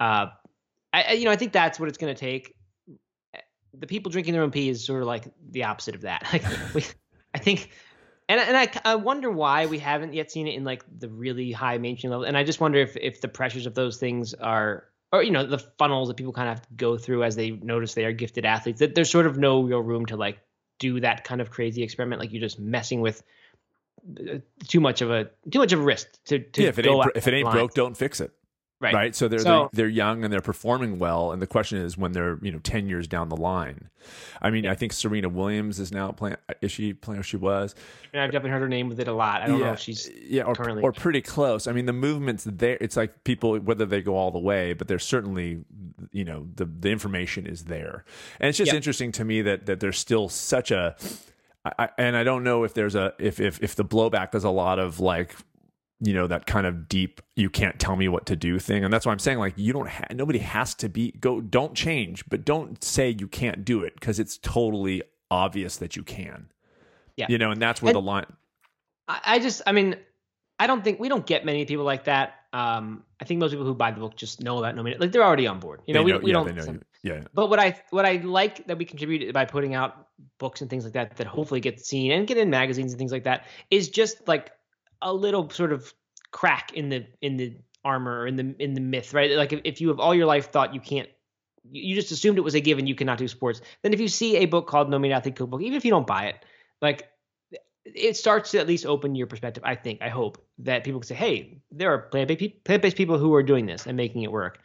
Uh, 0.00 0.26
I, 0.92 1.12
you 1.12 1.24
know, 1.24 1.30
I 1.30 1.36
think 1.36 1.52
that's 1.52 1.80
what 1.80 1.88
it's 1.88 1.98
going 1.98 2.14
to 2.14 2.18
take. 2.18 2.54
The 3.74 3.86
people 3.86 4.12
drinking 4.12 4.34
their 4.34 4.42
own 4.42 4.50
pee 4.50 4.68
is 4.68 4.84
sort 4.84 5.00
of 5.00 5.08
like 5.08 5.24
the 5.50 5.64
opposite 5.64 5.94
of 5.94 6.02
that. 6.02 6.28
Like, 6.32 6.74
we, 6.74 6.84
I 7.34 7.38
think, 7.38 7.70
and 8.28 8.38
and 8.38 8.56
I, 8.56 8.70
I 8.84 8.94
wonder 8.96 9.30
why 9.30 9.66
we 9.66 9.78
haven't 9.78 10.12
yet 10.12 10.30
seen 10.30 10.46
it 10.46 10.54
in 10.54 10.64
like 10.64 10.84
the 10.98 11.08
really 11.08 11.50
high 11.50 11.78
mainstream 11.78 12.10
level. 12.10 12.26
And 12.26 12.36
I 12.36 12.44
just 12.44 12.60
wonder 12.60 12.78
if 12.78 12.96
if 12.96 13.20
the 13.22 13.28
pressures 13.28 13.64
of 13.66 13.74
those 13.74 13.96
things 13.96 14.34
are, 14.34 14.84
or 15.12 15.22
you 15.22 15.30
know, 15.30 15.46
the 15.46 15.58
funnels 15.58 16.08
that 16.08 16.16
people 16.18 16.34
kind 16.34 16.48
of 16.48 16.56
have 16.56 16.68
to 16.68 16.74
go 16.74 16.98
through 16.98 17.24
as 17.24 17.36
they 17.36 17.50
notice 17.50 17.94
they 17.94 18.04
are 18.04 18.12
gifted 18.12 18.44
athletes. 18.44 18.80
That 18.80 18.94
there's 18.94 19.10
sort 19.10 19.26
of 19.26 19.38
no 19.38 19.62
real 19.62 19.80
room 19.80 20.04
to 20.06 20.16
like 20.16 20.38
do 20.78 21.00
that 21.00 21.24
kind 21.24 21.40
of 21.40 21.50
crazy 21.50 21.82
experiment. 21.82 22.20
Like 22.20 22.32
you're 22.32 22.42
just 22.42 22.58
messing 22.58 23.00
with 23.00 23.22
uh, 24.20 24.38
too 24.66 24.80
much 24.80 25.00
of 25.00 25.10
a 25.10 25.30
too 25.50 25.58
much 25.58 25.72
of 25.72 25.80
a 25.80 25.82
risk 25.82 26.08
to, 26.26 26.38
to 26.38 26.62
yeah, 26.62 26.68
if 26.68 26.78
it 26.78 26.86
ain't, 26.86 27.06
if 27.14 27.26
it 27.26 27.34
ain't 27.34 27.50
broke, 27.50 27.72
don't 27.72 27.96
fix 27.96 28.20
it. 28.20 28.32
Right? 28.82 28.92
right? 28.94 29.14
So 29.16 29.28
they're, 29.28 29.38
So- 29.38 29.70
they're 29.72 29.84
they're 29.84 29.88
young 29.88 30.24
and 30.24 30.32
they're 30.32 30.40
performing 30.40 30.98
well, 30.98 31.32
and 31.32 31.40
the 31.40 31.46
question 31.46 31.78
is 31.78 31.96
when 31.96 32.12
they're 32.12 32.38
you 32.42 32.50
know 32.52 32.58
ten 32.58 32.86
years 32.88 33.06
down 33.08 33.28
the 33.28 33.36
line. 33.36 33.88
I 34.42 34.50
mean, 34.50 34.66
I 34.66 34.74
think 34.74 34.92
Serena 34.92 35.28
Williams 35.28 35.78
is 35.78 35.92
now 35.92 36.10
playing. 36.10 36.36
Is 36.60 36.72
she 36.72 36.92
playing? 36.92 37.20
Or 37.20 37.22
she 37.22 37.36
was? 37.36 37.74
And 38.12 38.20
I've 38.20 38.30
definitely 38.32 38.50
heard 38.50 38.62
her 38.62 38.68
name 38.68 38.88
with 38.88 38.98
it 38.98 39.06
a 39.06 39.12
lot. 39.12 39.42
I 39.42 39.46
don't 39.46 39.60
yeah, 39.60 39.66
know 39.66 39.72
if 39.74 39.78
she's 39.78 40.10
yeah, 40.26 40.42
or, 40.42 40.54
currently- 40.54 40.82
or 40.82 40.92
pretty 40.92 41.20
close. 41.22 41.66
I 41.68 41.72
mean, 41.72 41.86
the 41.86 41.92
movement's 41.92 42.44
there. 42.44 42.76
It's 42.80 42.96
like 42.96 43.22
people 43.24 43.56
whether 43.60 43.86
they 43.86 44.02
go 44.02 44.16
all 44.16 44.32
the 44.32 44.40
way, 44.40 44.72
but 44.72 44.88
there's 44.88 45.04
certainly 45.04 45.64
you 46.10 46.24
know 46.24 46.48
the 46.56 46.64
the 46.64 46.90
information 46.90 47.46
is 47.46 47.64
there, 47.64 48.04
and 48.40 48.48
it's 48.48 48.58
just 48.58 48.72
interesting 48.72 49.12
to 49.12 49.24
me 49.24 49.42
that 49.42 49.66
that 49.66 49.78
there's 49.80 49.98
still 49.98 50.28
such 50.28 50.70
a. 50.72 50.96
I, 51.64 51.72
I- 51.78 51.88
and 51.96 52.16
I 52.16 52.24
don't 52.24 52.42
know 52.42 52.64
if 52.64 52.74
there's 52.74 52.96
a 52.96 53.14
if 53.20 53.38
if 53.38 53.62
if 53.62 53.76
the 53.76 53.84
blowback 53.84 54.34
is 54.34 54.42
a 54.42 54.50
lot 54.50 54.80
of 54.80 54.98
like 54.98 55.36
you 56.04 56.12
know 56.12 56.26
that 56.26 56.46
kind 56.46 56.66
of 56.66 56.88
deep 56.88 57.20
you 57.36 57.48
can't 57.48 57.78
tell 57.78 57.94
me 57.96 58.08
what 58.08 58.26
to 58.26 58.34
do 58.34 58.58
thing 58.58 58.82
and 58.84 58.92
that's 58.92 59.06
why 59.06 59.12
i'm 59.12 59.18
saying 59.20 59.38
like 59.38 59.54
you 59.56 59.72
don't 59.72 59.88
ha- 59.88 60.04
nobody 60.12 60.40
has 60.40 60.74
to 60.74 60.88
be 60.88 61.12
go 61.12 61.40
don't 61.40 61.74
change 61.74 62.24
but 62.28 62.44
don't 62.44 62.82
say 62.82 63.14
you 63.18 63.28
can't 63.28 63.64
do 63.64 63.82
it 63.84 63.94
because 63.94 64.18
it's 64.18 64.36
totally 64.38 65.02
obvious 65.30 65.76
that 65.76 65.94
you 65.96 66.02
can 66.02 66.46
Yeah. 67.16 67.26
you 67.28 67.38
know 67.38 67.50
and 67.52 67.62
that's 67.62 67.80
where 67.80 67.90
And- 67.90 67.96
the 67.96 68.02
line 68.02 68.26
I, 69.08 69.20
I 69.24 69.38
just, 69.40 69.62
I 69.66 69.72
mean, 69.72 69.96
I 70.60 70.68
don't 70.68 70.84
think 70.84 71.00
we 71.00 71.08
don't 71.08 71.26
get 71.26 71.44
many 71.44 71.64
people 71.64 71.84
like 71.84 72.04
that. 72.04 72.34
Um, 72.52 73.02
I 73.20 73.24
think 73.24 73.40
most 73.40 73.50
people 73.50 73.66
who 73.66 73.74
buy 73.74 73.90
the 73.90 73.98
book 73.98 74.14
just 74.14 74.40
know 74.40 74.58
about 74.58 74.76
No 74.76 74.84
Minute. 74.84 75.00
Like 75.00 75.10
they're 75.10 75.24
already 75.24 75.48
on 75.48 75.58
board. 75.58 75.82
You 75.86 75.94
know, 75.94 76.04
they 76.04 76.12
we, 76.12 76.18
we 76.20 76.30
yeah, 76.30 76.34
don't. 76.34 76.46
they 76.46 76.52
know 76.52 76.72
you. 76.72 76.80
yeah 77.02 77.24
But 77.34 77.50
what 77.50 77.58
I 77.58 77.82
what 77.90 78.06
I 78.06 78.16
like 78.18 78.64
that 78.68 78.78
we 78.78 78.84
contribute 78.84 79.32
by 79.34 79.44
putting 79.44 79.74
out 79.74 80.06
books 80.38 80.60
and 80.60 80.70
things 80.70 80.84
like 80.84 80.92
that 80.92 81.16
that 81.16 81.26
hopefully 81.26 81.58
get 81.60 81.84
seen 81.84 82.12
and 82.12 82.28
get 82.28 82.36
in 82.38 82.48
magazines 82.48 82.92
and 82.92 82.98
things 82.98 83.10
like 83.10 83.24
that 83.24 83.46
is 83.70 83.88
just 83.88 84.28
like 84.28 84.52
a 85.02 85.12
little 85.12 85.48
sort 85.50 85.72
of 85.72 85.92
crack 86.30 86.72
in 86.72 86.88
the 86.88 87.06
in 87.20 87.36
the 87.36 87.56
armor 87.84 88.20
or 88.20 88.26
in 88.26 88.36
the 88.36 88.54
in 88.58 88.74
the 88.74 88.80
myth, 88.80 89.12
right? 89.12 89.30
Like 89.32 89.52
if, 89.52 89.60
if 89.64 89.80
you 89.80 89.88
have 89.88 90.00
all 90.00 90.14
your 90.14 90.26
life 90.26 90.50
thought 90.50 90.74
you 90.74 90.80
can't 90.80 91.08
you 91.70 91.94
just 91.94 92.10
assumed 92.10 92.38
it 92.38 92.42
was 92.42 92.54
a 92.54 92.60
given 92.60 92.86
you 92.86 92.94
cannot 92.94 93.18
do 93.18 93.28
sports. 93.28 93.60
Then 93.82 93.92
if 93.92 94.00
you 94.00 94.08
see 94.08 94.36
a 94.38 94.46
book 94.46 94.66
called 94.66 94.90
No 94.90 94.98
Meat 94.98 95.12
Athlete 95.12 95.36
Cookbook, 95.36 95.62
even 95.62 95.76
if 95.76 95.84
you 95.84 95.90
don't 95.90 96.06
buy 96.06 96.26
it, 96.26 96.44
like 96.80 97.08
it 97.84 98.16
starts 98.16 98.50
to 98.52 98.58
at 98.58 98.66
least 98.66 98.86
open 98.86 99.14
your 99.14 99.26
perspective. 99.26 99.62
I 99.66 99.74
think, 99.74 100.02
I 100.02 100.08
hope 100.08 100.44
that 100.58 100.84
people 100.84 101.00
can 101.00 101.08
say, 101.08 101.14
"Hey, 101.14 101.62
there 101.70 101.92
are 101.92 101.98
plant-based 101.98 102.96
people 102.96 103.18
who 103.18 103.34
are 103.34 103.42
doing 103.42 103.66
this 103.66 103.86
and 103.86 103.96
making 103.96 104.22
it 104.22 104.32
work." 104.32 104.60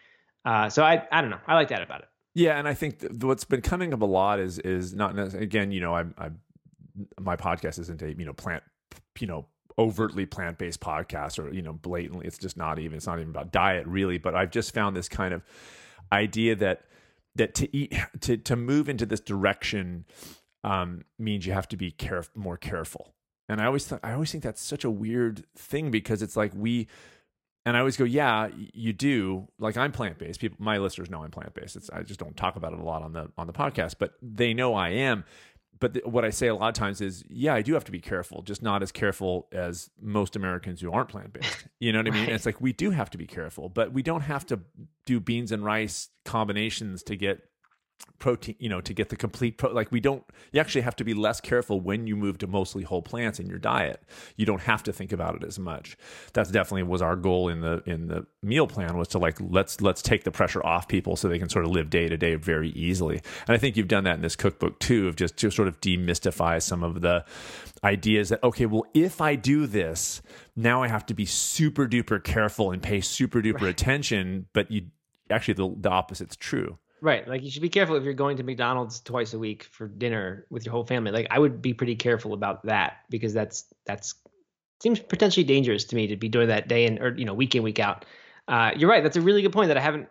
Uh, 0.46 0.70
so 0.70 0.84
I, 0.84 1.06
I 1.12 1.22
don't 1.22 1.30
know. 1.30 1.40
I 1.48 1.56
like 1.56 1.70
that 1.70 1.82
about 1.82 2.02
it. 2.02 2.08
Yeah, 2.36 2.58
and 2.58 2.68
I 2.68 2.74
think 2.74 3.00
th- 3.00 3.12
what's 3.22 3.44
been 3.44 3.62
coming 3.62 3.94
up 3.94 4.02
a 4.02 4.06
lot 4.06 4.40
is 4.40 4.60
is 4.60 4.94
not 4.94 5.18
again, 5.34 5.72
you 5.72 5.82
know, 5.82 5.96
I'm, 5.96 6.14
I 6.18 6.30
my 7.20 7.36
podcast 7.36 7.80
isn't 7.80 8.02
a 8.02 8.14
you 8.14 8.26
know 8.26 8.34
plant, 8.34 8.64
you 9.20 9.28
know, 9.28 9.48
overtly 9.80 10.26
plant 10.26 10.58
based 10.58 10.80
podcast 10.80 11.40
or 11.44 11.54
you 11.54 11.62
know 11.62 11.74
blatantly. 11.74 12.26
It's 12.26 12.38
just 12.38 12.58
not 12.58 12.80
even. 12.80 12.98
It's 12.98 13.08
not 13.08 13.20
even 13.20 13.30
about 13.30 13.52
diet 13.52 13.86
really. 13.88 14.18
But 14.18 14.36
I've 14.36 14.52
just 14.52 14.74
found 14.74 14.96
this 14.96 15.10
kind 15.10 15.34
of 15.34 15.44
idea 16.12 16.56
that 16.56 16.84
that 17.36 17.56
to 17.56 17.76
eat 17.76 17.94
to 18.22 18.38
to 18.38 18.56
move 18.56 18.90
into 18.90 19.06
this 19.06 19.20
direction 19.20 20.06
um, 20.64 21.04
means 21.18 21.46
you 21.46 21.54
have 21.54 21.68
to 21.70 21.78
be 21.78 21.92
caref- 21.92 22.36
more 22.36 22.58
careful. 22.58 23.14
And 23.50 23.62
I 23.62 23.66
always 23.66 23.86
th- 23.86 24.02
I 24.04 24.14
always 24.14 24.32
think 24.32 24.44
that's 24.44 24.62
such 24.62 24.84
a 24.84 24.92
weird 24.92 25.46
thing 25.56 25.92
because 25.92 26.22
it's 26.22 26.36
like 26.36 26.52
we 26.56 26.88
and 27.68 27.76
I 27.76 27.82
always 27.82 27.98
go, 27.98 28.06
yeah, 28.06 28.48
you 28.56 28.94
do. 28.94 29.50
Like 29.60 29.76
I'm 29.76 29.92
plant 29.92 30.18
based. 30.18 30.40
People, 30.40 30.56
my 30.60 30.78
listeners 30.78 31.10
know 31.10 31.24
I'm 31.24 31.32
plant 31.32 31.54
based. 31.54 31.78
I 31.92 32.02
just 32.02 32.18
don't 32.18 32.36
talk 32.38 32.56
about 32.56 32.72
it 32.72 32.80
a 32.80 32.84
lot 32.84 33.02
on 33.02 33.12
the 33.12 33.30
on 33.38 33.46
the 33.46 33.52
podcast, 33.52 33.96
but 34.00 34.14
they 34.22 34.54
know 34.54 34.74
I 34.74 34.90
am. 34.92 35.26
But 35.80 35.94
th- 35.94 36.06
what 36.06 36.26
I 36.26 36.30
say 36.30 36.48
a 36.48 36.56
lot 36.56 36.70
of 36.70 36.74
times 36.74 37.02
is, 37.02 37.24
yeah, 37.30 37.54
I 37.54 37.62
do 37.62 37.74
have 37.74 37.84
to 37.86 37.92
be 37.92 38.00
careful, 38.00 38.42
just 38.42 38.62
not 38.62 38.82
as 38.82 38.92
careful 38.92 39.48
as 39.52 39.90
most 40.02 40.36
Americans 40.36 40.82
who 40.82 40.92
aren't 40.92 41.10
plant 41.10 41.34
based. 41.34 41.68
You 41.80 41.94
know 41.94 42.00
what 42.00 42.08
I 42.08 42.12
mean? 42.12 42.24
Right. 42.26 42.34
It's 42.34 42.46
like 42.46 42.60
we 42.60 42.74
do 42.74 42.90
have 42.92 43.10
to 43.12 43.18
be 43.18 43.28
careful, 43.28 43.70
but 43.70 43.94
we 43.94 44.02
don't 44.02 44.22
have 44.22 44.46
to 44.48 44.60
do 45.06 45.20
beans 45.20 45.52
and 45.52 45.64
rice 45.64 46.10
combinations 46.26 47.04
to 47.04 47.16
get 47.16 47.42
protein 48.20 48.56
you 48.60 48.68
know 48.68 48.82
to 48.82 48.94
get 48.94 49.10
the 49.10 49.16
complete 49.16 49.58
pro- 49.58 49.72
like 49.72 49.92
we 49.92 50.00
don't 50.00 50.24
you 50.52 50.60
actually 50.60 50.82
have 50.82 50.96
to 50.96 51.04
be 51.04 51.14
less 51.14 51.40
careful 51.40 51.80
when 51.80 52.08
you 52.08 52.16
move 52.16 52.38
to 52.40 52.48
mostly 52.48 52.84
whole 52.84 53.02
plants 53.02 53.40
in 53.40 53.48
your 53.48 53.60
diet. 53.60 54.02
You 54.36 54.46
don't 54.46 54.62
have 54.62 54.84
to 54.84 54.94
think 54.94 55.12
about 55.12 55.36
it 55.36 55.44
as 55.44 55.60
much. 55.60 55.98
That's 56.34 56.50
definitely 56.50 56.84
was 56.84 57.02
our 57.02 57.16
goal 57.16 57.50
in 57.50 57.62
the 57.62 57.84
in 57.86 58.08
the 58.08 58.26
meal 58.42 58.68
plan 58.68 58.98
was 58.98 59.08
to 59.10 59.20
like 59.20 59.38
let's 59.40 59.82
let's 59.82 60.02
take 60.02 60.24
the 60.24 60.32
pressure 60.32 60.66
off 60.66 60.88
people 60.88 61.16
so 61.16 61.28
they 61.28 61.40
can 61.40 61.50
sort 61.50 61.66
of 61.66 61.72
live 61.72 61.90
day 61.90 62.10
to 62.10 62.18
day 62.18 62.36
very 62.36 62.70
easily. 62.70 63.22
And 63.48 63.56
i 63.56 63.58
think 63.58 63.78
you've 63.78 63.88
done 63.88 64.04
that 64.06 64.16
in 64.16 64.22
this 64.22 64.36
cookbook 64.36 64.80
too 64.80 65.08
of 65.08 65.16
just 65.16 65.38
to 65.38 65.52
sort 65.52 65.68
of 65.68 65.80
demystify 65.82 66.62
some 66.62 66.84
of 66.84 67.02
the 67.02 67.26
ideas 67.84 68.30
that 68.30 68.44
okay 68.44 68.66
well 68.66 68.86
if 68.94 69.22
i 69.22 69.36
do 69.36 69.68
this 69.68 70.22
now 70.56 70.82
i 70.82 70.88
have 70.88 71.06
to 71.06 71.14
be 71.14 71.26
super 71.26 71.88
duper 71.88 72.24
careful 72.24 72.72
and 72.72 72.82
pay 72.82 73.02
super 73.02 73.42
duper 73.42 73.70
attention 73.70 74.48
but 74.54 74.72
you 74.72 74.88
actually 75.30 75.54
the, 75.54 75.76
the 75.80 75.92
opposite's 75.92 76.36
true 76.36 76.78
Right. 77.02 77.28
Like 77.28 77.44
you 77.44 77.52
should 77.52 77.62
be 77.62 77.70
careful 77.70 77.96
if 77.96 78.04
you're 78.04 78.14
going 78.14 78.38
to 78.38 78.44
McDonald's 78.44 79.00
twice 79.00 79.34
a 79.34 79.40
week 79.40 79.64
for 79.64 79.88
dinner 79.88 80.46
with 80.50 80.66
your 80.66 80.72
whole 80.72 80.86
family. 80.86 81.12
Like 81.12 81.28
I 81.30 81.38
would 81.38 81.62
be 81.62 81.74
pretty 81.74 81.96
careful 81.96 82.34
about 82.34 82.66
that 82.66 82.98
because 83.10 83.34
that's 83.34 83.66
that's 83.86 84.16
seems 84.82 85.00
potentially 85.00 85.44
dangerous 85.44 85.86
to 85.86 85.96
me 85.96 86.08
to 86.08 86.18
be 86.18 86.30
doing 86.30 86.48
that 86.50 86.68
day 86.68 86.86
in 86.86 87.00
or 87.00 87.16
you 87.16 87.26
know 87.26 87.34
week 87.34 87.56
in 87.56 87.64
week 87.64 87.80
out. 87.80 88.06
Uh, 88.48 88.72
you're 88.76 88.90
right. 88.90 89.04
That's 89.04 89.18
a 89.18 89.22
really 89.22 89.42
good 89.42 89.54
point 89.54 89.68
that 89.68 89.78
I 89.78 89.82
haven't 89.82 90.08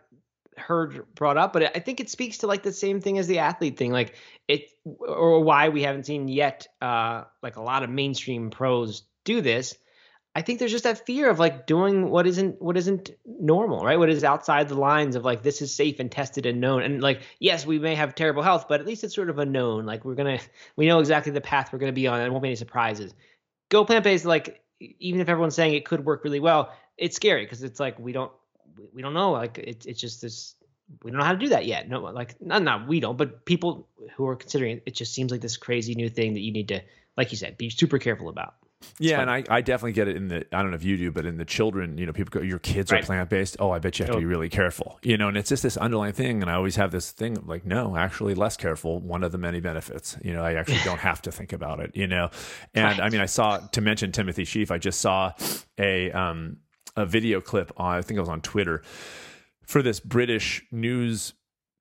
heard 0.57 1.05
brought 1.15 1.37
up, 1.37 1.53
but 1.53 1.77
I 1.77 1.81
think 1.81 2.01
it 2.01 2.09
speaks 2.09 2.39
to 2.39 2.47
like 2.47 2.63
the 2.63 2.73
same 2.73 3.01
thing 3.01 3.19
as 3.19 3.27
the 3.27 3.41
athlete 3.41 3.77
thing, 3.77 3.93
like 3.93 4.15
it 4.49 4.71
or 5.01 5.41
why 5.41 5.69
we 5.69 5.83
haven't 5.83 6.07
seen 6.07 6.29
yet 6.29 6.67
uh, 6.81 7.25
like 7.43 7.57
a 7.57 7.63
lot 7.63 7.83
of 7.83 7.91
mainstream 7.91 8.51
pros 8.51 9.03
do 9.25 9.41
this. 9.41 9.77
I 10.37 10.43
think 10.43 10.59
there's 10.59 10.71
just 10.71 10.85
that 10.85 11.07
fear 11.07 11.31
of 11.31 11.39
like 11.39 11.67
doing 11.67 12.11
what 12.11 12.27
isn't 12.27 12.61
what 12.61 12.77
isn't 12.77 13.09
normal, 13.25 13.83
right? 13.83 13.99
What 13.99 14.11
is 14.11 14.23
outside 14.23 14.69
the 14.69 14.75
lines 14.75 15.17
of 15.17 15.25
like 15.25 15.43
this 15.43 15.63
is 15.63 15.75
safe 15.75 15.99
and 15.99 16.13
tested 16.13 16.45
and 16.45 16.61
known. 16.61 16.83
And 16.83 17.01
like 17.01 17.23
yes, 17.41 17.65
we 17.65 17.79
may 17.79 17.95
have 17.95 18.15
terrible 18.15 18.43
health, 18.43 18.67
but 18.69 18.79
at 18.79 18.87
least 18.87 19.03
it's 19.03 19.15
sort 19.15 19.31
of 19.31 19.39
a 19.39 19.47
known. 19.47 19.87
Like 19.87 20.05
we're 20.05 20.15
gonna 20.15 20.39
we 20.77 20.89
know 20.89 20.99
exactly 20.99 21.33
the 21.33 21.41
path 21.41 21.73
we're 21.73 21.79
gonna 21.79 21.93
be 21.93 22.07
on, 22.07 22.17
and 22.17 22.25
there 22.25 22.31
won't 22.33 22.43
be 22.43 22.51
any 22.51 22.57
surprises. 22.57 23.15
Go 23.71 23.87
plant 23.87 24.05
based, 24.05 24.27
like 24.27 24.63
even 24.79 25.23
if 25.23 25.31
everyone's 25.31 25.55
saying 25.55 25.73
it 25.73 25.87
could 25.87 26.05
work 26.05 26.23
really 26.23 26.41
well, 26.41 26.71
it's 26.99 27.17
scary 27.17 27.47
because 27.47 27.63
it's 27.63 27.81
like 27.81 27.99
we 27.99 28.13
don't 28.13 28.31
we- 28.93 29.01
don't 29.01 29.15
know. 29.15 29.33
Like 29.33 29.57
it's 29.57 29.87
it's 29.87 30.03
just 30.03 30.21
this 30.21 30.55
we 31.03 31.13
don't 31.13 31.19
know 31.19 31.25
how 31.25 31.33
to 31.33 31.39
do 31.39 31.49
that 31.49 31.65
yet. 31.65 31.89
No, 31.89 32.01
like 32.01 32.39
not 32.43 32.63
not 32.63 32.87
we 32.87 33.01
don't, 33.01 33.17
but 33.17 33.47
people 33.47 33.89
who 34.17 34.27
are 34.29 34.37
considering 34.37 34.77
it, 34.77 34.83
it 34.85 34.95
just 34.95 35.15
seems 35.15 35.31
like 35.31 35.41
this 35.41 35.57
crazy 35.57 35.95
new 35.95 36.11
thing 36.11 36.35
that 36.35 36.41
you 36.41 36.53
need 36.53 36.69
to, 36.69 36.83
like 37.17 37.33
you 37.33 37.39
said, 37.39 37.57
be 37.57 37.71
super 37.71 37.99
careful 37.99 38.29
about. 38.29 38.55
Yeah, 38.99 39.21
and 39.21 39.31
I, 39.31 39.43
I 39.49 39.61
definitely 39.63 39.93
get 39.93 40.09
it 40.09 40.17
in 40.17 40.29
the 40.29 40.47
I 40.53 40.63
don't 40.63 40.71
know 40.71 40.77
if 40.77 40.85
you 40.85 40.97
do, 40.97 41.11
but 41.11 41.27
in 41.27 41.39
the 41.39 41.45
children, 41.45 41.99
you 41.99 42.07
know, 42.07 42.13
people 42.13 42.39
go, 42.39 42.45
your 42.45 42.59
kids 42.59 42.93
are 42.93 43.03
plant 43.03 43.31
based. 43.31 43.57
Oh, 43.59 43.71
I 43.71 43.79
bet 43.79 43.99
you 43.99 44.05
have 44.05 44.15
to 44.15 44.21
be 44.21 44.27
really 44.27 44.49
careful, 44.49 44.99
you 45.03 45.17
know. 45.17 45.29
And 45.29 45.37
it's 45.37 45.49
just 45.49 45.63
this 45.63 45.77
underlying 45.77 46.13
thing. 46.13 46.43
And 46.43 46.51
I 46.51 46.55
always 46.55 46.77
have 46.77 46.91
this 46.93 47.11
thing 47.11 47.37
of 47.39 47.49
like, 47.49 47.65
no, 47.65 47.97
actually, 47.97 48.35
less 48.35 48.57
careful. 48.57 49.01
One 49.01 49.23
of 49.23 49.33
the 49.33 49.39
many 49.39 49.61
benefits, 49.61 50.17
you 50.23 50.33
know, 50.33 50.43
I 50.43 50.55
actually 50.55 50.81
don't 50.85 50.99
have 51.01 51.23
to 51.23 51.33
think 51.33 51.53
about 51.53 51.81
it, 51.81 51.97
you 51.97 52.07
know. 52.07 52.31
And 52.75 53.01
I 53.01 53.09
mean, 53.11 53.21
I 53.21 53.27
saw 53.27 53.59
to 53.59 53.81
mention 53.81 54.13
Timothy 54.13 54.45
Shieff. 54.45 54.71
I 54.71 54.79
just 54.79 55.01
saw 55.01 55.33
a 55.79 56.11
um 56.13 56.59
a 56.97 57.07
video 57.07 57.41
clip 57.41 57.73
on 57.77 57.97
I 57.97 58.03
think 58.03 58.17
it 58.17 58.21
was 58.21 58.29
on 58.29 58.41
Twitter 58.41 58.83
for 59.67 59.83
this 59.83 60.01
British 60.01 60.65
news 60.71 61.35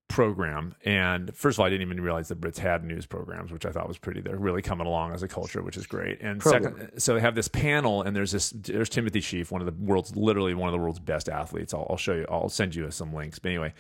program. 0.08 0.76
And 0.86 1.36
first 1.36 1.56
of 1.56 1.62
all, 1.62 1.65
I 1.65 1.70
didn't 1.70 1.88
even 1.88 2.02
realize 2.02 2.28
the 2.28 2.36
Brits 2.36 2.58
had 2.58 2.84
news 2.84 3.06
programs, 3.06 3.52
which 3.52 3.65
I 3.65 3.72
thought 3.72 3.88
was 3.88 3.98
pretty. 3.98 4.22
They're 4.22 4.38
really 4.38 4.62
coming 4.62 4.88
along 4.88 5.13
as 5.13 5.24
a 5.24 5.28
culture, 5.28 5.62
which 5.62 5.78
is 5.78 5.88
great. 5.88 6.22
And 6.22 6.39
Program. 6.39 6.76
second, 6.78 7.00
so 7.00 7.15
they 7.15 7.22
have 7.22 7.36
this 7.36 7.48
panel, 7.48 8.02
and 8.02 8.15
there's 8.15 8.32
this. 8.32 8.52
There's 8.52 8.89
Timothy 8.89 9.22
Shieff, 9.22 9.52
one 9.52 9.62
of 9.62 9.68
the 9.68 9.84
world's 9.84 10.15
literally 10.15 10.54
one 10.54 10.70
of 10.70 10.74
the 10.74 10.80
world's 10.80 11.00
best 11.00 11.30
athletes. 11.30 11.74
I'll, 11.74 11.88
I'll 11.89 11.98
show 11.98 12.13
you. 12.13 12.26
I'll 12.30 12.50
send 12.50 12.76
you 12.76 12.89
some 12.91 13.13
links. 13.13 13.39
But 13.39 13.50
anyway. 13.50 13.74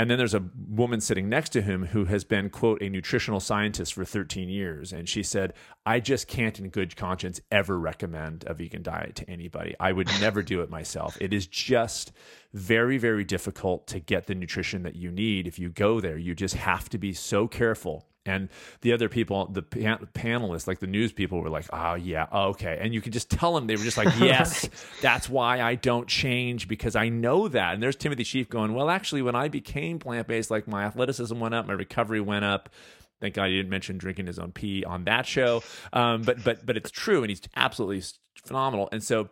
And 0.00 0.08
then 0.08 0.16
there's 0.16 0.32
a 0.32 0.42
woman 0.66 1.02
sitting 1.02 1.28
next 1.28 1.50
to 1.50 1.60
him 1.60 1.84
who 1.84 2.06
has 2.06 2.24
been, 2.24 2.48
quote, 2.48 2.80
a 2.80 2.88
nutritional 2.88 3.38
scientist 3.38 3.92
for 3.92 4.02
13 4.02 4.48
years. 4.48 4.94
And 4.94 5.06
she 5.06 5.22
said, 5.22 5.52
I 5.84 6.00
just 6.00 6.26
can't, 6.26 6.58
in 6.58 6.70
good 6.70 6.96
conscience, 6.96 7.38
ever 7.52 7.78
recommend 7.78 8.44
a 8.46 8.54
vegan 8.54 8.82
diet 8.82 9.14
to 9.16 9.28
anybody. 9.28 9.74
I 9.78 9.92
would 9.92 10.06
never 10.18 10.42
do 10.42 10.62
it 10.62 10.70
myself. 10.70 11.18
It 11.20 11.34
is 11.34 11.46
just 11.46 12.12
very, 12.54 12.96
very 12.96 13.24
difficult 13.24 13.86
to 13.88 14.00
get 14.00 14.26
the 14.26 14.34
nutrition 14.34 14.84
that 14.84 14.96
you 14.96 15.10
need 15.10 15.46
if 15.46 15.58
you 15.58 15.68
go 15.68 16.00
there. 16.00 16.16
You 16.16 16.34
just 16.34 16.54
have 16.54 16.88
to 16.88 16.96
be 16.96 17.12
so 17.12 17.46
careful. 17.46 18.08
And 18.26 18.50
the 18.82 18.92
other 18.92 19.08
people, 19.08 19.46
the 19.46 19.62
pan- 19.62 20.06
panelists, 20.12 20.66
like 20.66 20.80
the 20.80 20.86
news 20.86 21.10
people, 21.10 21.40
were 21.40 21.48
like, 21.48 21.66
"Oh 21.72 21.94
yeah, 21.94 22.26
okay," 22.32 22.78
and 22.78 22.92
you 22.92 23.00
could 23.00 23.14
just 23.14 23.30
tell 23.30 23.54
them 23.54 23.66
they 23.66 23.76
were 23.76 23.82
just 23.82 23.96
like, 23.96 24.14
"Yes, 24.20 24.68
that's 25.00 25.28
why 25.28 25.62
I 25.62 25.74
don't 25.74 26.06
change 26.06 26.68
because 26.68 26.96
I 26.96 27.08
know 27.08 27.48
that." 27.48 27.72
And 27.72 27.82
there's 27.82 27.96
Timothy 27.96 28.24
Shieff 28.24 28.50
going, 28.50 28.74
"Well, 28.74 28.90
actually, 28.90 29.22
when 29.22 29.34
I 29.34 29.48
became 29.48 29.98
plant 29.98 30.28
based, 30.28 30.50
like 30.50 30.68
my 30.68 30.84
athleticism 30.84 31.38
went 31.38 31.54
up, 31.54 31.66
my 31.66 31.72
recovery 31.72 32.20
went 32.20 32.44
up." 32.44 32.68
Thank 33.22 33.34
God 33.34 33.48
he 33.48 33.56
didn't 33.56 33.70
mention 33.70 33.96
drinking 33.96 34.26
his 34.26 34.38
own 34.38 34.52
pee 34.52 34.84
on 34.84 35.04
that 35.04 35.26
show. 35.26 35.62
Um, 35.92 36.22
but 36.22 36.44
but 36.44 36.66
but 36.66 36.76
it's 36.76 36.90
true, 36.90 37.22
and 37.22 37.30
he's 37.30 37.42
absolutely 37.56 38.02
phenomenal. 38.44 38.90
And 38.92 39.02
so 39.02 39.30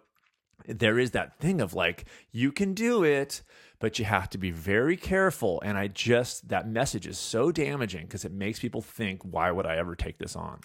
there 0.66 0.98
is 0.98 1.12
that 1.12 1.38
thing 1.38 1.60
of 1.60 1.74
like 1.74 2.04
you 2.32 2.52
can 2.52 2.74
do 2.74 3.04
it 3.04 3.42
but 3.80 3.98
you 3.98 4.04
have 4.04 4.28
to 4.30 4.38
be 4.38 4.50
very 4.50 4.96
careful 4.96 5.60
and 5.64 5.78
i 5.78 5.86
just 5.86 6.48
that 6.48 6.68
message 6.68 7.06
is 7.06 7.18
so 7.18 7.52
damaging 7.52 8.04
because 8.06 8.24
it 8.24 8.32
makes 8.32 8.58
people 8.58 8.80
think 8.82 9.22
why 9.22 9.50
would 9.50 9.66
i 9.66 9.76
ever 9.76 9.94
take 9.94 10.18
this 10.18 10.36
on 10.36 10.60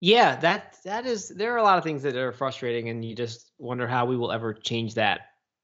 Yeah, 0.00 0.36
that 0.36 0.76
that 0.84 1.06
is. 1.06 1.28
There 1.28 1.54
are 1.54 1.56
a 1.56 1.62
lot 1.62 1.78
of 1.78 1.84
things 1.84 2.02
that 2.02 2.14
are 2.16 2.32
frustrating, 2.32 2.88
and 2.90 3.04
you 3.04 3.14
just 3.14 3.52
wonder 3.58 3.86
how 3.86 4.04
we 4.04 4.16
will 4.16 4.32
ever 4.32 4.52
change 4.52 4.94
that. 4.94 5.20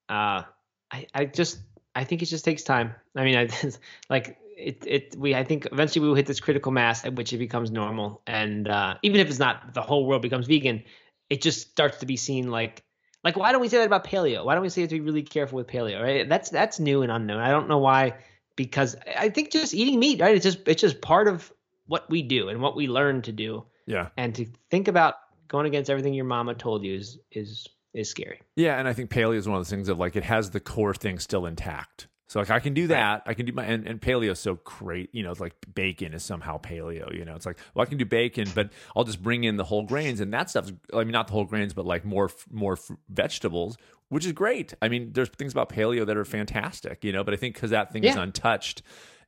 Uh, 0.09 0.43
I 0.91 1.07
I 1.15 1.25
just 1.27 1.59
I 1.95 2.05
think 2.05 2.23
it 2.23 2.27
just 2.27 2.45
takes 2.45 2.63
time. 2.63 2.95
I 3.15 3.25
mean, 3.25 3.37
I 3.37 3.49
like 4.11 4.39
it. 4.57 4.85
It 4.87 5.17
we 5.19 5.35
I 5.35 5.45
think 5.45 5.67
eventually 5.71 6.03
we 6.03 6.09
will 6.09 6.15
hit 6.15 6.27
this 6.27 6.41
critical 6.41 6.73
mass 6.73 7.05
at 7.05 7.15
which 7.17 7.33
it 7.35 7.39
becomes 7.39 7.71
normal, 7.71 8.23
and 8.27 8.67
uh, 8.69 8.97
even 9.03 9.21
if 9.21 9.29
it's 9.29 9.39
not 9.39 9.75
the 9.75 9.83
whole 9.83 10.07
world 10.07 10.23
becomes 10.23 10.47
vegan, 10.47 10.85
it 11.29 11.43
just 11.43 11.71
starts 11.71 11.99
to 11.99 12.07
be 12.07 12.17
seen 12.17 12.51
like 12.51 12.83
like 13.25 13.37
why 13.37 13.53
don't 13.53 13.61
we 13.61 13.69
say 13.69 13.79
that 13.79 13.87
about 13.87 14.05
paleo? 14.05 14.45
Why 14.45 14.55
don't 14.55 14.63
we 14.63 14.69
say 14.69 14.87
to 14.87 14.95
be 14.95 15.01
really 15.01 15.23
careful 15.23 15.57
with 15.57 15.67
paleo? 15.67 16.03
Right? 16.03 16.29
That's 16.29 16.51
that's 16.51 16.81
new 16.81 17.03
and 17.03 17.13
unknown. 17.13 17.41
I 17.41 17.51
don't 17.51 17.69
know 17.69 17.79
why 17.79 18.15
because 18.57 18.97
I 19.17 19.29
think 19.31 19.51
just 19.51 19.75
eating 19.75 19.99
meat, 19.99 20.21
right? 20.21 20.35
It's 20.35 20.45
just 20.45 20.67
it's 20.67 20.81
just 20.81 21.01
part 21.01 21.29
of 21.29 21.53
what 21.87 22.09
we 22.09 22.23
do 22.23 22.49
and 22.49 22.61
what 22.61 22.77
we 22.77 22.87
learn 22.87 23.21
to 23.23 23.33
do 23.33 23.65
yeah 23.87 24.09
and 24.17 24.33
to 24.37 24.47
think 24.71 24.87
about 24.87 25.17
going 25.49 25.67
against 25.67 25.91
everything 25.91 26.15
your 26.15 26.25
mama 26.25 26.55
told 26.55 26.85
you 26.85 26.95
is 26.95 27.19
is 27.33 27.69
is 27.93 28.09
scary. 28.09 28.41
Yeah, 28.57 28.79
and 28.79 28.87
I 28.87 28.93
think 28.93 29.11
paleo 29.11 29.37
is 29.37 29.49
one 29.49 29.57
of 29.57 29.61
those 29.61 29.71
things 29.71 29.89
of 29.89 29.99
like 29.99 30.17
it 30.17 30.25
has 30.25 30.51
the 30.51 30.61
core 30.61 30.95
thing 30.95 31.19
still 31.19 31.47
intact. 31.47 32.07
So 32.31 32.39
like 32.39 32.49
I 32.49 32.61
can 32.61 32.75
do 32.75 32.87
that. 32.87 33.25
I 33.27 33.35
can 33.35 33.45
do 33.45 33.53
my 33.53 33.65
and, 33.65 33.89
and 33.89 34.01
paleo 34.01 34.31
is 34.31 34.39
so 34.39 34.61
great. 34.63 35.13
You 35.13 35.25
know, 35.25 35.33
it's 35.33 35.41
like 35.41 35.53
bacon 35.75 36.15
is 36.15 36.23
somehow 36.23 36.61
paleo. 36.61 37.13
You 37.13 37.25
know, 37.25 37.35
it's 37.35 37.45
like 37.45 37.59
well 37.75 37.83
I 37.83 37.87
can 37.87 37.99
do 37.99 38.05
bacon, 38.05 38.47
but 38.55 38.71
I'll 38.95 39.03
just 39.03 39.21
bring 39.21 39.43
in 39.43 39.57
the 39.57 39.65
whole 39.65 39.83
grains 39.83 40.21
and 40.21 40.33
that 40.33 40.49
stuff's. 40.49 40.73
I 40.95 40.99
mean, 40.99 41.11
not 41.11 41.27
the 41.27 41.33
whole 41.33 41.45
grains, 41.45 41.75
but 41.75 41.87
like 41.87 42.05
more 42.05 42.31
more 42.49 42.79
vegetables, 43.09 43.77
which 44.11 44.25
is 44.25 44.31
great. 44.31 44.75
I 44.81 44.89
mean, 44.89 45.13
there's 45.13 45.29
things 45.31 45.51
about 45.51 45.71
paleo 45.71 46.07
that 46.07 46.17
are 46.17 46.25
fantastic. 46.25 47.03
You 47.03 47.11
know, 47.13 47.25
but 47.25 47.35
I 47.35 47.37
think 47.37 47.57
because 47.57 47.71
that 47.71 47.93
thing 47.93 48.05
is 48.05 48.15
untouched, 48.15 48.83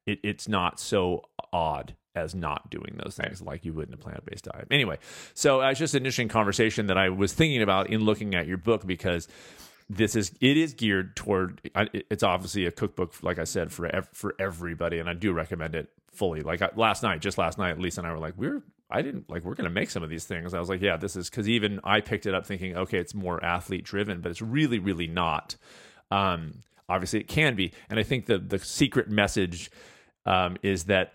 it, 0.06 0.20
it's 0.22 0.46
not 0.46 0.78
so 0.78 1.24
odd 1.52 1.96
as 2.14 2.36
not 2.36 2.70
doing 2.70 3.00
those 3.02 3.16
things 3.16 3.42
like 3.42 3.64
you 3.64 3.72
would 3.72 3.88
in 3.88 3.94
a 3.94 3.96
plant-based 3.96 4.44
diet. 4.44 4.68
Anyway, 4.70 4.98
so 5.34 5.60
uh, 5.60 5.70
it's 5.70 5.80
just 5.80 5.94
an 5.94 6.02
interesting 6.02 6.28
conversation 6.28 6.86
that 6.86 6.98
I 6.98 7.08
was 7.08 7.32
thinking 7.32 7.62
about 7.62 7.90
in 7.90 8.04
looking 8.04 8.36
at 8.36 8.46
your 8.46 8.58
book 8.58 8.86
because 8.86 9.26
this 9.96 10.16
is 10.16 10.32
it 10.40 10.56
is 10.56 10.74
geared 10.74 11.14
toward 11.16 11.60
it's 12.10 12.22
obviously 12.22 12.66
a 12.66 12.70
cookbook 12.70 13.14
like 13.22 13.38
I 13.38 13.44
said 13.44 13.72
for 13.72 13.86
ev- 13.86 14.08
for 14.12 14.34
everybody 14.38 14.98
and 14.98 15.08
I 15.08 15.14
do 15.14 15.32
recommend 15.32 15.74
it 15.74 15.90
fully. 16.12 16.42
Like 16.42 16.62
I, 16.62 16.70
last 16.76 17.02
night, 17.02 17.20
just 17.20 17.38
last 17.38 17.58
night, 17.58 17.78
Lisa 17.78 18.00
and 18.00 18.06
I 18.06 18.12
were 18.12 18.18
like, 18.18 18.34
we're 18.36 18.62
I 18.90 19.02
didn't 19.02 19.28
like 19.30 19.44
we're 19.44 19.54
to 19.54 19.70
make 19.70 19.90
some 19.90 20.02
of 20.02 20.10
these 20.10 20.24
things. 20.24 20.54
I 20.54 20.60
was 20.60 20.68
like, 20.68 20.82
yeah, 20.82 20.96
this 20.96 21.16
is 21.16 21.30
because 21.30 21.48
even 21.48 21.80
I 21.82 22.00
picked 22.00 22.26
it 22.26 22.34
up 22.34 22.46
thinking, 22.46 22.76
okay, 22.76 22.98
it's 22.98 23.14
more 23.14 23.42
athlete 23.42 23.84
driven, 23.84 24.20
but 24.20 24.30
it's 24.30 24.42
really 24.42 24.78
really 24.78 25.06
not. 25.06 25.56
Um, 26.10 26.62
obviously, 26.88 27.20
it 27.20 27.28
can 27.28 27.54
be, 27.54 27.72
and 27.90 27.98
I 27.98 28.02
think 28.02 28.26
the 28.26 28.38
the 28.38 28.58
secret 28.58 29.08
message 29.08 29.70
um, 30.26 30.56
is 30.62 30.84
that 30.84 31.14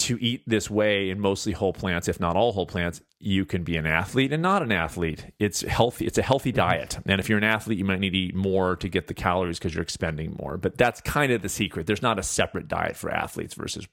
to 0.00 0.18
eat 0.22 0.42
this 0.46 0.70
way 0.70 1.10
in 1.10 1.20
mostly 1.20 1.52
whole 1.52 1.72
plants, 1.72 2.08
if 2.08 2.18
not 2.18 2.36
all 2.36 2.52
whole 2.52 2.66
plants, 2.66 3.00
you 3.18 3.44
can 3.44 3.62
be 3.62 3.76
an 3.76 3.86
athlete 3.86 4.32
and 4.32 4.42
not 4.42 4.62
an 4.62 4.72
athlete. 4.72 5.26
It's 5.38 5.60
healthy. 5.60 6.06
It's 6.06 6.18
a 6.18 6.22
healthy 6.22 6.50
mm-hmm. 6.50 6.56
diet. 6.56 6.98
And 7.06 7.20
if 7.20 7.28
you're 7.28 7.38
an 7.38 7.44
athlete, 7.44 7.78
you 7.78 7.84
might 7.84 8.00
need 8.00 8.10
to 8.10 8.18
eat 8.18 8.34
more 8.34 8.76
to 8.76 8.88
get 8.88 9.06
the 9.06 9.14
calories 9.14 9.58
because 9.58 9.74
you're 9.74 9.82
expending 9.82 10.36
more. 10.40 10.56
But 10.56 10.78
that's 10.78 11.00
kind 11.02 11.30
of 11.32 11.42
the 11.42 11.48
secret. 11.48 11.86
There's 11.86 12.02
not 12.02 12.18
a 12.18 12.22
separate 12.22 12.66
diet 12.66 12.96
for 12.96 13.10
athletes 13.10 13.54
versus 13.54 13.86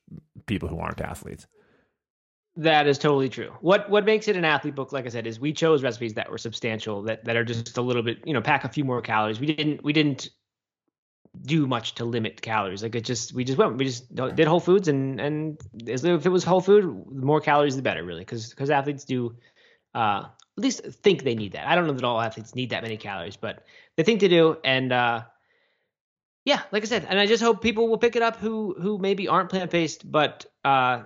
people 0.46 0.70
who 0.70 0.80
aren't 0.80 1.02
athletes. 1.02 1.46
That 2.56 2.88
is 2.88 2.98
totally 2.98 3.30
true. 3.30 3.52
What 3.62 3.88
what 3.88 4.04
makes 4.04 4.28
it 4.28 4.36
an 4.36 4.44
athlete 4.44 4.74
book, 4.74 4.92
like 4.92 5.06
I 5.06 5.10
said, 5.10 5.28
is 5.28 5.40
we 5.40 5.54
chose 5.54 5.84
recipes 5.84 6.16
that 6.16 6.32
were 6.32 6.40
substantial, 6.40 7.04
that 7.04 7.24
that 7.26 7.36
are 7.36 7.44
just 7.44 7.78
a 7.78 7.82
little 7.82 8.02
bit, 8.02 8.20
you 8.26 8.34
know, 8.34 8.42
pack 8.42 8.64
a 8.64 8.70
few 8.70 8.84
more 8.84 9.00
calories. 9.00 9.40
We 9.40 9.46
didn't 9.46 9.84
we 9.84 9.94
didn't 9.94 10.30
do 11.42 11.68
much 11.68 11.96
to 11.96 12.06
limit 12.06 12.42
calories. 12.42 12.84
Like 12.84 12.96
it 12.96 13.06
just 13.06 13.34
we 13.34 13.44
just 13.44 13.58
went 13.58 13.78
we 13.78 13.86
just 13.86 14.14
did 14.14 14.48
whole 14.48 14.60
foods 14.60 14.88
and 14.88 15.20
and 15.20 15.58
as 15.88 16.04
if 16.04 16.26
it 16.26 16.30
was 16.30 16.44
whole 16.44 16.62
food, 16.62 16.84
the 17.12 17.26
more 17.26 17.42
calories 17.42 17.76
the 17.76 17.82
better, 17.82 18.04
really, 18.04 18.22
because 18.22 18.50
because 18.50 18.70
athletes 18.70 19.06
do 19.06 19.36
uh, 19.94 20.24
at 20.58 20.64
least 20.64 20.84
think 20.84 21.24
they 21.24 21.36
need 21.36 21.54
that. 21.54 21.68
I 21.68 21.76
don't 21.76 21.88
know 21.88 21.94
that 21.94 22.04
all 22.04 22.20
athletes 22.20 22.56
need 22.56 22.72
that 22.72 22.84
many 22.84 22.98
calories, 22.98 23.38
but 23.38 23.66
they 23.96 24.04
think 24.04 24.22
they 24.22 24.28
do, 24.28 24.58
and 24.64 24.92
uh, 24.92 25.24
yeah, 26.46 26.62
like 26.72 26.84
I 26.84 26.88
said, 26.88 27.06
and 27.08 27.20
I 27.20 27.26
just 27.26 27.44
hope 27.44 27.62
people 27.62 27.88
will 27.88 27.98
pick 27.98 28.16
it 28.16 28.22
up 28.22 28.38
who 28.38 28.76
who 28.80 28.98
maybe 28.98 29.28
aren't 29.28 29.50
plant 29.50 29.72
based, 29.72 30.10
but 30.10 30.46
uh, 30.64 31.04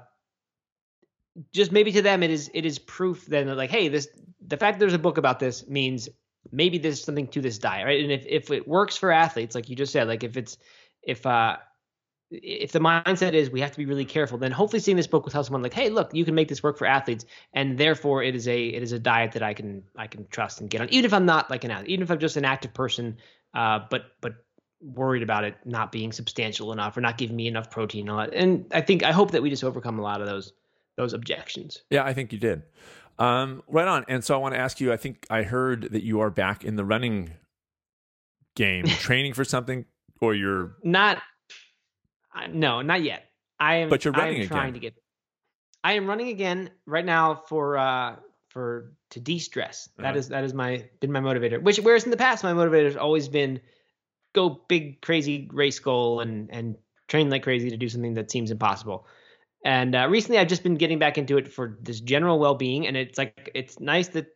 just 1.54 1.72
maybe 1.72 1.92
to 1.92 2.02
them 2.02 2.24
it 2.24 2.32
is 2.32 2.52
it 2.54 2.66
is 2.66 2.80
proof 2.80 3.26
then 3.26 3.48
that 3.48 3.56
like 3.56 3.70
hey 3.70 3.88
this 3.88 4.08
the 4.46 4.58
fact 4.58 4.80
there's 4.80 4.94
a 4.94 5.00
book 5.00 5.18
about 5.18 5.40
this 5.40 5.68
means 5.68 6.10
maybe 6.52 6.78
there's 6.78 7.04
something 7.04 7.28
to 7.28 7.42
this 7.42 7.58
diet 7.58 7.86
right? 7.86 8.02
And 8.02 8.12
if, 8.12 8.26
if 8.28 8.52
it 8.52 8.68
works 8.68 8.98
for 8.98 9.12
athletes 9.12 9.56
like 9.56 9.70
you 9.70 9.76
just 9.76 9.94
said 9.94 10.08
like 10.08 10.24
if 10.24 10.38
it's 10.38 10.58
if 11.04 11.26
uh 11.26 11.58
if 12.32 12.72
the 12.72 12.80
mindset 12.80 13.34
is 13.34 13.50
we 13.50 13.60
have 13.60 13.72
to 13.72 13.78
be 13.78 13.86
really 13.86 14.06
careful 14.06 14.38
then 14.38 14.52
hopefully 14.52 14.80
seeing 14.80 14.96
this 14.96 15.08
book 15.08 15.26
will 15.26 15.32
tell 15.32 15.44
someone 15.44 15.62
like 15.62 15.74
hey 15.74 15.90
look 15.90 16.14
you 16.14 16.24
can 16.24 16.34
make 16.34 16.48
this 16.48 16.64
work 16.64 16.78
for 16.78 16.88
athletes 16.88 17.26
and 17.54 17.78
therefore 17.78 18.24
it 18.24 18.36
is 18.36 18.48
a 18.48 18.68
it 18.68 18.82
is 18.82 18.94
a 18.94 19.00
diet 19.00 19.34
that 19.34 19.44
i 19.44 19.54
can 19.54 19.84
i 19.98 20.08
can 20.08 20.26
trust 20.28 20.62
and 20.62 20.70
get 20.70 20.82
on. 20.82 20.90
Even 20.90 21.06
if 21.06 21.14
i'm 21.14 21.26
not 21.26 21.50
like 21.50 21.64
an 21.64 21.72
athlete 21.72 21.90
even 21.90 22.04
if 22.04 22.12
i'm 22.12 22.20
just 22.20 22.38
an 22.38 22.46
active 22.46 22.74
person 22.74 23.18
uh 23.54 23.80
but 23.90 24.14
but 24.22 24.36
worried 24.80 25.22
about 25.22 25.44
it 25.44 25.56
not 25.66 25.92
being 25.92 26.12
substantial 26.12 26.72
enough 26.72 26.98
or 26.98 27.02
not 27.02 27.18
giving 27.18 27.36
me 27.36 27.48
enough 27.48 27.70
protein 27.70 28.02
and 28.02 28.10
all 28.10 28.18
that. 28.18 28.34
And 28.34 28.66
i 28.72 28.82
think 28.82 29.04
i 29.04 29.12
hope 29.12 29.32
that 29.32 29.42
we 29.42 29.50
just 29.50 29.64
overcome 29.64 30.00
a 30.00 30.02
lot 30.02 30.22
of 30.22 30.28
those 30.28 30.54
those 30.98 31.14
objections. 31.14 31.82
Yeah, 31.90 32.04
I 32.04 32.14
think 32.14 32.32
you 32.32 32.40
did. 32.40 32.64
Um, 33.20 33.64
right 33.68 33.88
on. 33.88 34.06
And 34.08 34.24
so 34.24 34.34
I 34.34 34.38
want 34.38 34.56
to 34.56 34.60
ask 34.60 34.80
you 34.80 34.92
I 34.92 34.98
think 34.98 35.26
I 35.30 35.44
heard 35.44 35.92
that 35.92 36.04
you 36.04 36.22
are 36.22 36.30
back 36.30 36.64
in 36.64 36.76
the 36.76 36.86
running 36.86 37.32
game, 38.56 38.86
training 38.88 39.34
for 39.34 39.46
something, 39.46 39.86
or 40.20 40.34
you're. 40.34 40.76
Not, 40.84 41.22
uh, 42.36 42.48
no, 42.52 42.82
not 42.82 43.04
yet. 43.04 43.26
I 43.60 43.76
am. 43.76 43.90
But 43.90 44.04
you're 44.06 44.14
running 44.14 44.42
am 44.42 44.48
trying 44.48 44.74
to 44.74 44.80
get. 44.80 44.96
I 45.84 45.94
am 45.94 46.08
running 46.08 46.30
again 46.30 46.70
right 46.86 47.06
now 47.06 47.44
for 47.48 47.78
uh 47.78 48.16
for 48.50 48.94
to 49.12 49.20
de-stress. 49.20 49.90
That 49.98 50.00
is, 50.00 50.00
that 50.00 50.10
Uh-huh. 50.10 50.18
is 50.18 50.28
that 50.30 50.44
is 50.44 50.54
my 50.54 50.90
been 51.00 51.12
my 51.12 51.20
motivator. 51.22 51.62
Which 51.62 51.80
whereas 51.80 52.04
in 52.04 52.12
the 52.12 52.18
past 52.18 52.44
my 52.44 52.54
motivator 52.54 52.86
has 52.86 52.96
always 52.98 53.28
been 53.28 53.62
go 54.34 54.62
big 54.68 55.02
crazy 55.02 55.50
race 55.52 55.80
goal 55.80 56.20
and 56.22 56.50
and 56.52 56.76
train 57.08 57.30
like 57.30 57.44
crazy 57.44 57.70
to 57.70 57.78
do 57.78 57.90
something 57.90 58.14
that 58.16 58.32
seems 58.32 58.52
impossible. 58.52 59.06
And 59.64 59.96
uh, 59.96 60.08
recently 60.10 60.40
I've 60.40 60.48
just 60.48 60.64
been 60.64 60.76
getting 60.76 61.00
back 61.00 61.18
into 61.18 61.38
it 61.38 61.48
for 61.48 61.78
this 61.82 62.00
general 62.00 62.40
well-being, 62.40 62.88
and 62.88 62.98
it's 62.98 63.18
like 63.18 63.52
it's 63.54 63.80
nice 63.80 64.08
that 64.10 64.28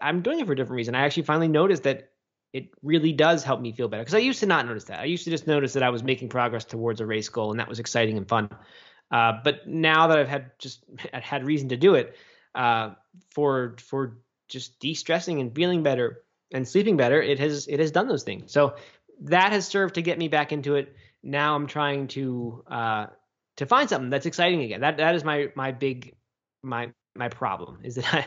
I'm 0.00 0.22
doing 0.22 0.40
it 0.40 0.46
for 0.46 0.52
a 0.52 0.56
different 0.56 0.76
reason. 0.76 0.94
I 0.94 1.04
actually 1.04 1.24
finally 1.24 1.48
noticed 1.48 1.84
that 1.84 2.10
it 2.52 2.68
really 2.82 3.12
does 3.12 3.42
help 3.42 3.60
me 3.60 3.72
feel 3.72 3.88
better 3.88 4.02
because 4.02 4.14
I 4.14 4.18
used 4.18 4.40
to 4.40 4.46
not 4.46 4.66
notice 4.66 4.84
that. 4.84 5.00
I 5.00 5.04
used 5.04 5.24
to 5.24 5.30
just 5.30 5.46
notice 5.46 5.72
that 5.72 5.82
I 5.82 5.90
was 5.90 6.02
making 6.02 6.28
progress 6.28 6.64
towards 6.64 7.00
a 7.00 7.06
race 7.06 7.28
goal, 7.28 7.50
and 7.50 7.60
that 7.60 7.68
was 7.68 7.80
exciting 7.80 8.16
and 8.16 8.28
fun. 8.28 8.48
Uh, 9.10 9.32
but 9.42 9.66
now 9.66 10.06
that 10.08 10.18
I've 10.18 10.28
had 10.28 10.50
just 10.58 10.84
had 11.12 11.46
reason 11.46 11.70
to 11.70 11.76
do 11.76 11.94
it 11.94 12.16
uh, 12.54 12.90
for 13.30 13.76
for 13.80 14.18
just 14.48 14.78
de-stressing 14.80 15.40
and 15.40 15.54
feeling 15.54 15.82
better 15.82 16.22
and 16.52 16.66
sleeping 16.68 16.96
better, 16.96 17.20
it 17.20 17.38
has 17.38 17.66
it 17.68 17.80
has 17.80 17.90
done 17.90 18.06
those 18.06 18.22
things. 18.22 18.52
So 18.52 18.76
that 19.20 19.52
has 19.52 19.66
served 19.66 19.94
to 19.94 20.02
get 20.02 20.18
me 20.18 20.28
back 20.28 20.52
into 20.52 20.74
it. 20.74 20.94
Now 21.22 21.54
I'm 21.54 21.66
trying 21.66 22.08
to 22.08 22.62
uh, 22.66 23.06
to 23.56 23.66
find 23.66 23.88
something 23.88 24.10
that's 24.10 24.26
exciting 24.26 24.62
again. 24.62 24.80
That 24.80 24.96
that 24.98 25.14
is 25.14 25.24
my 25.24 25.50
my 25.54 25.72
big 25.72 26.14
my 26.62 26.92
my 27.14 27.28
problem 27.28 27.78
is 27.82 27.96
that 27.96 28.14
I 28.14 28.26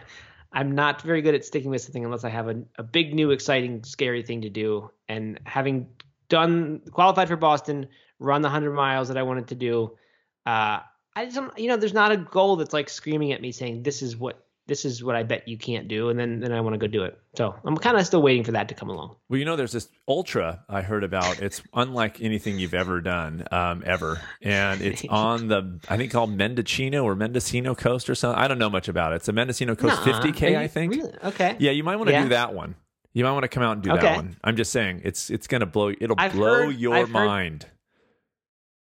I'm 0.52 0.74
not 0.74 1.02
very 1.02 1.22
good 1.22 1.36
at 1.36 1.44
sticking 1.44 1.70
with 1.70 1.82
something 1.82 2.06
unless 2.06 2.24
I 2.24 2.30
have 2.30 2.48
a, 2.48 2.64
a 2.78 2.84
big 2.84 3.14
new 3.14 3.32
exciting 3.32 3.84
scary 3.84 4.24
thing 4.24 4.42
to 4.42 4.50
do. 4.50 4.92
And 5.10 5.40
having 5.46 5.88
done 6.30 6.82
qualified 6.92 7.28
for 7.28 7.36
Boston, 7.36 7.88
run 8.20 8.42
the 8.42 8.50
hundred 8.50 8.72
miles 8.72 9.10
that 9.10 9.18
I 9.18 9.24
wanted 9.24 9.48
to 9.50 9.56
do, 9.56 9.98
uh, 10.46 10.80
I 11.16 11.26
just 11.26 11.40
you 11.58 11.68
know 11.68 11.78
there's 11.78 11.94
not 11.94 12.12
a 12.12 12.18
goal 12.18 12.56
that's 12.56 12.74
like 12.74 12.90
screaming 12.90 13.34
at 13.34 13.42
me 13.42 13.52
saying 13.52 13.84
this 13.84 14.02
is 14.02 14.16
what 14.16 14.47
this 14.68 14.84
is 14.86 15.03
what 15.03 15.15
I 15.15 15.24
bet 15.24 15.47
you 15.47 15.57
can't 15.57 15.88
do, 15.88 16.09
and 16.09 16.20
then 16.20 16.39
then 16.41 16.51
I 16.51 16.61
want 16.61 16.74
to 16.74 16.78
go 16.78 16.88
do 16.88 17.03
it. 17.03 17.18
So 17.36 17.55
I'm 17.65 17.78
kind 17.78 17.97
of 17.97 18.05
still 18.05 18.22
waiting 18.22 18.43
for 18.43 18.51
that 18.51 18.68
to 18.70 18.76
come 18.76 18.89
along. 18.89 19.15
Well, 19.30 19.39
you 19.39 19.45
know, 19.45 19.55
there's 19.55 19.72
this 19.72 19.88
ultra 20.07 20.63
I 20.70 20.82
heard 20.82 21.03
about. 21.03 21.39
It's 21.41 21.61
unlike 21.74 22.22
anything 22.22 22.59
you've 22.59 22.74
ever 22.74 22.99
done, 23.01 23.47
um, 23.51 23.82
ever, 23.86 24.20
and 24.41 24.82
it's 24.82 25.03
on 25.09 25.47
the 25.47 25.80
I 25.89 25.97
think 25.97 26.11
called 26.11 26.32
Mendocino 26.36 27.03
or 27.03 27.15
Mendocino 27.15 27.76
Coast 27.76 28.09
or 28.09 28.15
something. 28.15 28.39
I 28.39 28.47
don't 28.47 28.59
know 28.59 28.70
much 28.70 28.88
about 28.88 29.13
it. 29.13 29.18
It's 29.18 29.28
a 29.30 29.34
Mendocino 29.34 29.76
Coast 29.76 30.05
Nuh-uh. 30.05 30.22
50k, 30.22 30.55
Are 30.55 30.59
I 30.59 30.68
think. 30.68 30.95
Really? 30.95 31.13
Okay. 31.24 31.55
Yeah, 31.59 31.72
you 31.72 31.84
might 31.84 31.95
want 31.95 32.07
to 32.07 32.13
Yeah. 32.13 32.24
do 32.24 32.30
that 32.30 32.53
one. 32.53 32.76
You 33.13 33.24
might 33.24 33.32
want 33.32 33.43
to 33.43 33.47
come 33.49 33.63
out 33.63 33.72
and 33.74 33.82
do 33.82 33.91
Okay. 33.93 34.01
that 34.01 34.15
one. 34.18 34.38
I'm 34.43 34.55
just 34.57 34.72
saying, 34.72 35.01
it's 35.03 35.30
it's 35.30 35.47
gonna 35.47 35.65
blow. 35.65 35.91
It'll 35.99 36.15
I've 36.20 36.34
blow 36.34 36.65
heard- 36.68 36.76
your 36.76 36.93
I've 36.95 37.07
heard- 37.09 37.26
mind. 37.28 37.65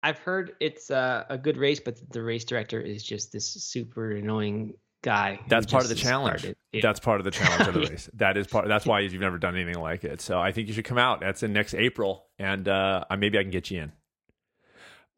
I've 0.03 0.19
heard 0.19 0.53
it's 0.61 0.91
uh, 0.91 1.25
a 1.29 1.37
good 1.37 1.57
race, 1.57 1.81
but 1.81 1.99
the 2.13 2.23
race 2.23 2.45
director 2.45 2.81
is 2.81 3.03
just 3.03 3.33
this 3.33 3.47
super 3.47 4.13
annoying 4.13 4.75
guy. 5.09 5.41
That's 5.49 5.67
part 5.67 5.85
of 5.85 5.89
the 5.89 5.95
challenge. 5.95 6.45
yeah. 6.73 6.81
That's 6.83 7.01
part 7.01 7.21
of 7.21 7.25
the 7.25 7.31
challenge 7.31 7.69
of 7.69 7.75
the 7.75 7.81
race. 7.91 8.11
That 8.15 8.37
is 8.37 8.47
part. 8.47 8.69
That's 8.69 8.85
why 8.85 9.01
you've 9.01 9.15
never 9.15 9.39
done 9.39 9.57
anything 9.57 9.81
like 9.81 10.05
it. 10.05 10.21
So 10.21 10.39
I 10.39 10.53
think 10.53 10.69
you 10.69 10.75
should 10.75 10.85
come 10.85 10.99
out. 10.99 11.21
That's 11.21 11.43
in 11.43 11.53
next 11.53 11.75
April, 11.75 12.27
and 12.39 12.69
uh, 12.69 13.05
maybe 13.17 13.39
I 13.39 13.43
can 13.43 13.51
get 13.51 13.71
you 13.71 13.83
in. 13.83 13.93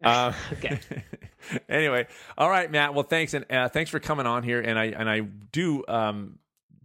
Uh, 0.03 0.32
Okay. 0.53 0.80
anyway, 1.68 2.07
all 2.38 2.49
right, 2.49 2.70
Matt. 2.70 2.95
Well, 2.95 3.03
thanks, 3.03 3.34
and 3.34 3.45
uh, 3.51 3.68
thanks 3.68 3.91
for 3.91 4.01
coming 4.01 4.24
on 4.24 4.43
here. 4.45 4.59
And 4.59 4.78
I 4.78 4.86
and 4.86 5.11
I 5.11 5.20
do 5.20 5.84
um, 5.88 6.38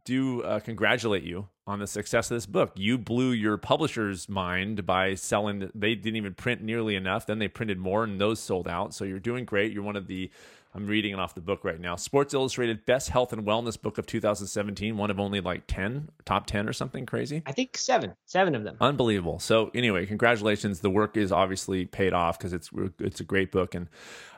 do 0.04 0.42
uh, 0.44 0.60
congratulate 0.60 1.24
you 1.24 1.48
on 1.66 1.80
the 1.80 1.88
success 1.88 2.30
of 2.30 2.36
this 2.36 2.46
book. 2.46 2.74
You 2.76 2.98
blew 2.98 3.32
your 3.32 3.56
publisher's 3.58 4.28
mind 4.28 4.86
by 4.86 5.16
selling. 5.16 5.72
They 5.74 5.96
didn't 5.96 6.18
even 6.18 6.34
print 6.34 6.62
nearly 6.62 6.98
enough. 6.98 7.26
Then 7.26 7.40
they 7.40 7.48
printed 7.48 7.78
more, 7.78 8.04
and 8.04 8.20
those 8.20 8.42
sold 8.42 8.68
out. 8.68 8.94
So 8.94 9.06
you're 9.06 9.20
doing 9.20 9.46
great. 9.46 9.72
You're 9.72 9.84
one 9.84 9.96
of 9.96 10.08
the. 10.08 10.30
I'm 10.76 10.88
reading 10.88 11.14
it 11.14 11.20
off 11.20 11.34
the 11.34 11.42
book 11.42 11.64
right 11.64 11.80
now. 11.80 11.96
Sports 11.96 12.34
Illustrated 12.34 12.86
Best 12.86 13.10
Health 13.10 13.32
and 13.32 13.46
Wellness 13.46 13.82
Book 13.82 13.98
of 13.98 14.06
2017. 14.06 14.98
One 14.98 15.10
of 15.10 15.22
only 15.22 15.40
like 15.40 15.64
10, 15.68 16.10
top 16.26 16.48
10 16.48 16.68
or 16.68 16.74
something 16.74 17.06
crazy. 17.06 17.42
I 17.46 17.54
think 17.54 17.78
seven, 17.78 18.14
seven 18.26 18.56
of 18.56 18.66
them. 18.66 18.76
Unbelievable. 18.82 19.40
So 19.40 19.72
anyway, 19.74 20.06
congratulations. 20.06 20.82
The 20.82 20.90
work 20.90 21.16
is 21.16 21.32
obviously 21.32 21.86
paid 21.86 22.12
off 22.12 22.38
because 22.38 22.52
it's 22.52 22.70
it's 23.00 23.22
a 23.22 23.24
great 23.24 23.52
book, 23.54 23.74
and 23.74 23.88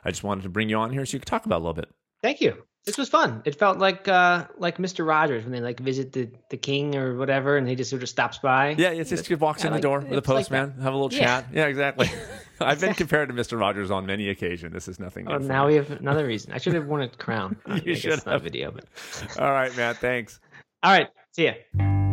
I 0.04 0.10
just 0.10 0.22
wanted 0.22 0.42
to 0.42 0.48
bring 0.48 0.68
you 0.68 0.76
on 0.76 0.92
here 0.92 1.04
so 1.04 1.16
you 1.16 1.20
could 1.20 1.26
talk 1.26 1.44
about 1.44 1.56
it 1.56 1.62
a 1.62 1.64
little 1.64 1.74
bit. 1.74 1.90
Thank 2.22 2.40
you. 2.40 2.62
This 2.84 2.96
was 2.96 3.08
fun. 3.10 3.42
It 3.44 3.54
felt 3.58 3.78
like 3.78 4.08
uh 4.08 4.46
like 4.56 4.78
Mr. 4.78 5.06
Rogers 5.06 5.42
when 5.44 5.52
they 5.52 5.60
like 5.60 5.78
visit 5.80 6.12
the, 6.12 6.30
the 6.48 6.56
king 6.56 6.96
or 6.96 7.16
whatever 7.16 7.56
and 7.58 7.68
he 7.68 7.74
just 7.74 7.90
sort 7.90 8.02
of 8.02 8.08
stops 8.08 8.38
by. 8.38 8.70
Yeah, 8.78 8.90
it's 8.90 9.10
just 9.10 9.26
he 9.26 9.34
walks 9.34 9.62
in 9.64 9.72
like- 9.72 9.82
the 9.82 9.88
door 9.88 10.00
with 10.00 10.12
a 10.12 10.16
it's 10.18 10.28
like 10.28 10.36
postman, 10.38 10.74
have 10.80 10.94
a 10.94 10.96
little 10.96 11.12
Yeah. 11.12 11.24
chat. 11.42 11.46
Yeah, 11.52 11.66
exactly. 11.66 12.08
I've 12.60 12.80
been 12.80 12.94
compared 12.94 13.28
to 13.28 13.34
Mr. 13.34 13.58
Rogers 13.60 13.90
on 13.90 14.06
many 14.06 14.30
occasions. 14.30 14.72
This 14.72 14.88
is 14.88 14.98
nothing 14.98 15.26
new. 15.26 15.34
Oh, 15.34 15.38
now 15.38 15.64
me. 15.66 15.72
we 15.72 15.76
have 15.76 15.90
another 15.92 16.26
reason. 16.26 16.52
I 16.52 16.58
should 16.58 16.74
have 16.74 16.86
worn 16.86 17.02
a 17.02 17.08
crown. 17.08 17.56
You 17.68 17.80
guess 17.80 17.98
should 17.98 18.12
it's 18.14 18.26
not 18.26 18.32
have. 18.32 18.42
video, 18.42 18.70
but 18.72 18.84
All 19.38 19.50
right, 19.52 19.74
Matt. 19.76 19.98
Thanks. 19.98 20.40
all 20.82 20.90
right. 20.92 21.08
See 21.32 21.44
ya. 21.44 22.07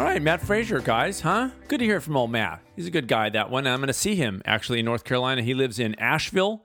All 0.00 0.06
right, 0.06 0.22
Matt 0.22 0.40
Frazier, 0.40 0.80
guys, 0.80 1.20
huh? 1.20 1.50
Good 1.68 1.80
to 1.80 1.84
hear 1.84 2.00
from 2.00 2.16
old 2.16 2.30
Matt. 2.30 2.62
He's 2.74 2.86
a 2.86 2.90
good 2.90 3.06
guy, 3.06 3.28
that 3.28 3.50
one. 3.50 3.66
I'm 3.66 3.80
going 3.80 3.88
to 3.88 3.92
see 3.92 4.14
him 4.14 4.40
actually 4.46 4.78
in 4.78 4.86
North 4.86 5.04
Carolina. 5.04 5.42
He 5.42 5.52
lives 5.52 5.78
in 5.78 5.94
Asheville, 5.96 6.64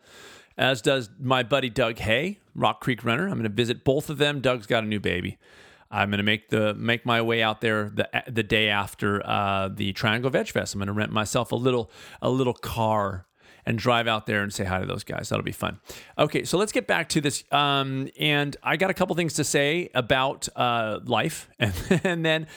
as 0.57 0.81
does 0.81 1.09
my 1.19 1.43
buddy 1.43 1.69
Doug 1.69 1.97
Hay, 1.99 2.39
Rock 2.55 2.79
Creek 2.79 3.03
Runner. 3.03 3.25
I'm 3.25 3.33
going 3.33 3.43
to 3.43 3.49
visit 3.49 3.83
both 3.83 4.09
of 4.09 4.19
them. 4.19 4.39
Doug's 4.39 4.67
got 4.67 4.85
a 4.85 4.87
new 4.87 5.01
baby. 5.01 5.37
I'm 5.91 6.11
going 6.11 6.19
to 6.19 6.23
make 6.23 6.47
the 6.47 6.75
make 6.75 7.05
my 7.05 7.21
way 7.21 7.43
out 7.43 7.59
there 7.59 7.91
the 7.93 8.07
the 8.25 8.41
day 8.41 8.69
after 8.69 9.21
uh, 9.27 9.67
the 9.67 9.91
Triangle 9.91 10.29
Veg 10.29 10.47
Fest. 10.47 10.73
I'm 10.73 10.79
going 10.79 10.87
to 10.87 10.93
rent 10.93 11.11
myself 11.11 11.51
a 11.51 11.57
little 11.57 11.91
a 12.21 12.29
little 12.29 12.53
car 12.53 13.25
and 13.65 13.77
drive 13.77 14.07
out 14.07 14.27
there 14.27 14.43
and 14.43 14.53
say 14.53 14.63
hi 14.63 14.79
to 14.79 14.85
those 14.85 15.03
guys. 15.03 15.29
That'll 15.29 15.43
be 15.43 15.51
fun. 15.51 15.79
Okay, 16.17 16.43
so 16.43 16.57
let's 16.57 16.71
get 16.71 16.87
back 16.87 17.09
to 17.09 17.21
this. 17.21 17.43
Um, 17.51 18.09
and 18.19 18.55
I 18.63 18.77
got 18.77 18.89
a 18.89 18.93
couple 18.93 19.15
things 19.15 19.33
to 19.33 19.43
say 19.43 19.89
about 19.93 20.47
uh, 20.55 20.99
life, 21.03 21.49
and, 21.59 21.73
and 22.03 22.25
then 22.25 22.47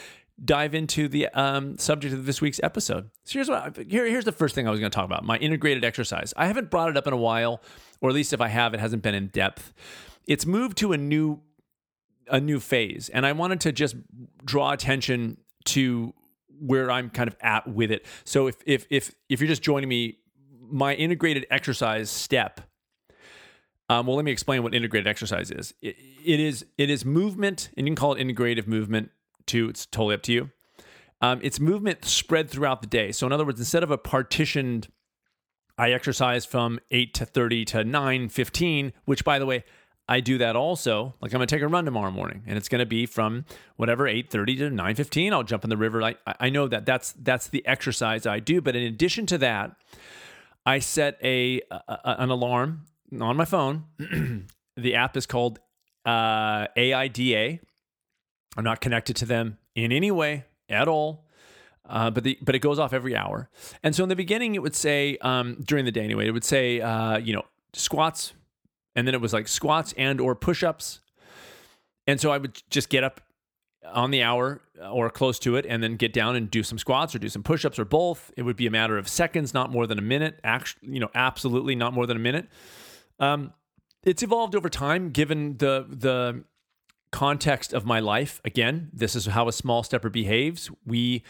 dive 0.43 0.73
into 0.73 1.07
the 1.07 1.27
um, 1.29 1.77
subject 1.77 2.13
of 2.13 2.25
this 2.25 2.41
week's 2.41 2.59
episode. 2.63 3.09
So 3.23 3.33
here's 3.33 3.49
what 3.49 3.77
here, 3.77 4.05
here's 4.05 4.25
the 4.25 4.31
first 4.31 4.55
thing 4.55 4.67
I 4.67 4.71
was 4.71 4.79
going 4.79 4.91
to 4.91 4.95
talk 4.95 5.05
about: 5.05 5.23
my 5.23 5.37
integrated 5.37 5.83
exercise. 5.83 6.33
I 6.37 6.47
haven't 6.47 6.69
brought 6.69 6.89
it 6.89 6.97
up 6.97 7.07
in 7.07 7.13
a 7.13 7.17
while, 7.17 7.61
or 8.01 8.09
at 8.09 8.15
least 8.15 8.33
if 8.33 8.41
I 8.41 8.47
have, 8.47 8.73
it 8.73 8.79
hasn't 8.79 9.03
been 9.03 9.15
in 9.15 9.27
depth. 9.27 9.73
It's 10.27 10.45
moved 10.45 10.77
to 10.79 10.93
a 10.93 10.97
new 10.97 11.41
a 12.29 12.39
new 12.39 12.59
phase, 12.59 13.09
and 13.09 13.25
I 13.25 13.31
wanted 13.33 13.61
to 13.61 13.71
just 13.71 13.95
draw 14.45 14.71
attention 14.71 15.37
to 15.65 16.13
where 16.59 16.91
I'm 16.91 17.09
kind 17.09 17.27
of 17.27 17.35
at 17.41 17.67
with 17.67 17.91
it. 17.91 18.05
So 18.23 18.47
if 18.47 18.57
if 18.65 18.85
if 18.89 19.13
if 19.29 19.41
you're 19.41 19.47
just 19.47 19.63
joining 19.63 19.89
me, 19.89 20.19
my 20.61 20.93
integrated 20.93 21.45
exercise 21.49 22.09
step. 22.09 22.61
Um, 23.91 24.05
well, 24.05 24.15
let 24.15 24.23
me 24.23 24.31
explain 24.31 24.61
what 24.61 24.75
integrated 24.75 25.07
exercise 25.07 25.49
is. 25.49 25.73
It, 25.81 25.95
it 26.23 26.39
is 26.39 26.65
it 26.77 26.91
is 26.91 27.05
movement, 27.05 27.69
and 27.75 27.87
you 27.87 27.91
can 27.91 27.95
call 27.95 28.13
it 28.13 28.19
integrative 28.19 28.67
movement 28.67 29.09
It's 29.57 29.85
totally 29.85 30.15
up 30.15 30.21
to 30.23 30.33
you. 30.33 30.49
Um, 31.21 31.39
it's 31.43 31.59
movement 31.59 32.05
spread 32.05 32.49
throughout 32.49 32.81
the 32.81 32.87
day. 32.87 33.11
So 33.11 33.27
in 33.27 33.33
other 33.33 33.45
words, 33.45 33.59
instead 33.59 33.83
of 33.83 33.91
a 33.91 33.97
partitioned, 33.97 34.87
I 35.77 35.91
exercise 35.91 36.45
from 36.45 36.79
eight 36.91 37.13
to 37.15 37.25
thirty 37.25 37.65
to 37.65 37.83
nine 37.83 38.29
fifteen, 38.29 38.93
which 39.05 39.23
by 39.25 39.39
the 39.39 39.45
way, 39.45 39.63
I 40.07 40.21
do 40.21 40.37
that 40.39 40.55
also. 40.55 41.15
Like 41.21 41.33
I'm 41.33 41.37
gonna 41.37 41.47
take 41.47 41.61
a 41.61 41.67
run 41.67 41.85
tomorrow 41.85 42.11
morning, 42.11 42.43
and 42.47 42.57
it's 42.57 42.69
gonna 42.69 42.85
be 42.85 43.05
from 43.05 43.45
whatever 43.75 44.07
eight 44.07 44.29
thirty 44.29 44.55
to 44.57 44.69
nine 44.69 44.95
fifteen. 44.95 45.33
I'll 45.33 45.43
jump 45.43 45.63
in 45.63 45.69
the 45.69 45.77
river. 45.77 46.01
I 46.01 46.15
I 46.25 46.49
know 46.49 46.67
that 46.67 46.85
that's 46.85 47.13
that's 47.13 47.47
the 47.47 47.65
exercise 47.65 48.25
I 48.25 48.39
do. 48.39 48.61
But 48.61 48.75
in 48.75 48.83
addition 48.83 49.25
to 49.27 49.37
that, 49.39 49.75
I 50.65 50.79
set 50.79 51.17
a, 51.23 51.61
a 51.69 51.99
an 52.05 52.29
alarm 52.29 52.85
on 53.19 53.37
my 53.37 53.45
phone. 53.45 53.85
the 54.77 54.95
app 54.95 55.17
is 55.17 55.25
called 55.25 55.59
uh, 56.05 56.67
AIDA. 56.75 57.59
I'm 58.57 58.63
not 58.63 58.81
connected 58.81 59.15
to 59.17 59.25
them 59.25 59.57
in 59.75 59.91
any 59.91 60.11
way 60.11 60.45
at 60.69 60.87
all. 60.87 61.25
Uh, 61.87 62.11
but 62.11 62.23
the 62.23 62.37
but 62.41 62.53
it 62.53 62.59
goes 62.59 62.77
off 62.77 62.93
every 62.93 63.15
hour, 63.15 63.49
and 63.81 63.95
so 63.95 64.03
in 64.03 64.09
the 64.09 64.15
beginning 64.15 64.53
it 64.53 64.61
would 64.61 64.75
say 64.75 65.17
um, 65.21 65.57
during 65.65 65.85
the 65.85 65.91
day 65.91 66.03
anyway 66.03 66.27
it 66.27 66.31
would 66.31 66.43
say 66.43 66.79
uh, 66.79 67.17
you 67.17 67.33
know 67.33 67.41
squats, 67.73 68.33
and 68.95 69.07
then 69.07 69.15
it 69.15 69.21
was 69.21 69.33
like 69.33 69.47
squats 69.47 69.91
and 69.97 70.21
or 70.21 70.35
push-ups, 70.35 70.99
and 72.05 72.21
so 72.21 72.29
I 72.29 72.37
would 72.37 72.61
just 72.69 72.89
get 72.89 73.03
up 73.03 73.21
on 73.91 74.11
the 74.11 74.21
hour 74.21 74.61
or 74.91 75.09
close 75.09 75.39
to 75.39 75.55
it 75.55 75.65
and 75.65 75.81
then 75.81 75.95
get 75.95 76.13
down 76.13 76.35
and 76.35 76.51
do 76.51 76.61
some 76.61 76.77
squats 76.77 77.15
or 77.15 77.19
do 77.19 77.29
some 77.29 77.41
push-ups 77.41 77.79
or 77.79 77.85
both. 77.85 78.31
It 78.37 78.43
would 78.43 78.57
be 78.57 78.67
a 78.67 78.71
matter 78.71 78.97
of 78.97 79.07
seconds 79.07 79.51
not 79.51 79.71
more 79.71 79.87
than 79.87 79.97
a 79.97 80.03
minute. 80.03 80.39
Actually 80.43 80.93
you 80.93 80.99
know 80.99 81.09
absolutely 81.15 81.73
not 81.73 81.93
more 81.93 82.05
than 82.05 82.17
a 82.17 82.19
minute. 82.19 82.47
Um, 83.19 83.53
it's 84.03 84.21
evolved 84.21 84.55
over 84.55 84.69
time 84.69 85.09
given 85.09 85.57
the 85.57 85.87
the 85.89 86.43
context 87.11 87.73
of 87.73 87.85
my 87.85 87.99
life 87.99 88.39
again 88.45 88.89
this 88.93 89.15
is 89.15 89.25
how 89.27 89.47
a 89.47 89.53
small 89.53 89.83
stepper 89.83 90.09
behaves. 90.09 90.69
We 90.85 91.23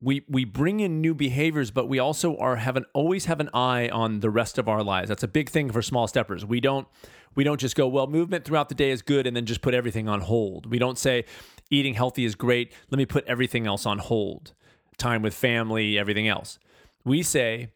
we 0.00 0.24
we 0.28 0.44
bring 0.44 0.80
in 0.80 1.00
new 1.00 1.14
behaviors 1.14 1.70
but 1.70 1.88
we 1.88 1.98
also 1.98 2.36
are 2.36 2.56
have 2.56 2.76
an 2.76 2.84
always 2.92 3.24
have 3.24 3.40
an 3.40 3.50
eye 3.52 3.88
on 3.88 4.20
the 4.20 4.30
rest 4.30 4.58
of 4.58 4.68
our 4.68 4.82
lives. 4.82 5.08
That's 5.08 5.22
a 5.22 5.28
big 5.28 5.50
thing 5.50 5.70
for 5.70 5.82
small 5.82 6.06
steppers. 6.06 6.44
We 6.44 6.60
don't 6.60 6.86
we 7.34 7.44
don't 7.44 7.60
just 7.60 7.76
go 7.76 7.88
well 7.88 8.06
movement 8.06 8.44
throughout 8.44 8.68
the 8.68 8.74
day 8.74 8.90
is 8.90 9.02
good 9.02 9.26
and 9.26 9.36
then 9.36 9.46
just 9.46 9.60
put 9.60 9.74
everything 9.74 10.08
on 10.08 10.20
hold. 10.20 10.70
We 10.70 10.78
don't 10.78 10.98
say 10.98 11.24
eating 11.70 11.94
healthy 11.94 12.24
is 12.24 12.34
great. 12.34 12.72
Let 12.90 12.98
me 12.98 13.06
put 13.06 13.24
everything 13.26 13.66
else 13.66 13.86
on 13.86 13.98
hold. 13.98 14.54
Time 14.98 15.22
with 15.22 15.34
family 15.34 15.98
everything 15.98 16.28
else. 16.28 16.58
We 17.04 17.22
say 17.22 17.72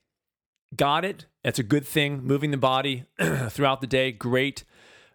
got 0.76 1.04
it. 1.04 1.26
That's 1.42 1.58
a 1.58 1.62
good 1.64 1.86
thing. 1.86 2.22
Moving 2.24 2.50
the 2.50 2.56
body 2.56 3.04
throughout 3.48 3.80
the 3.80 3.86
day 3.86 4.12
great. 4.12 4.64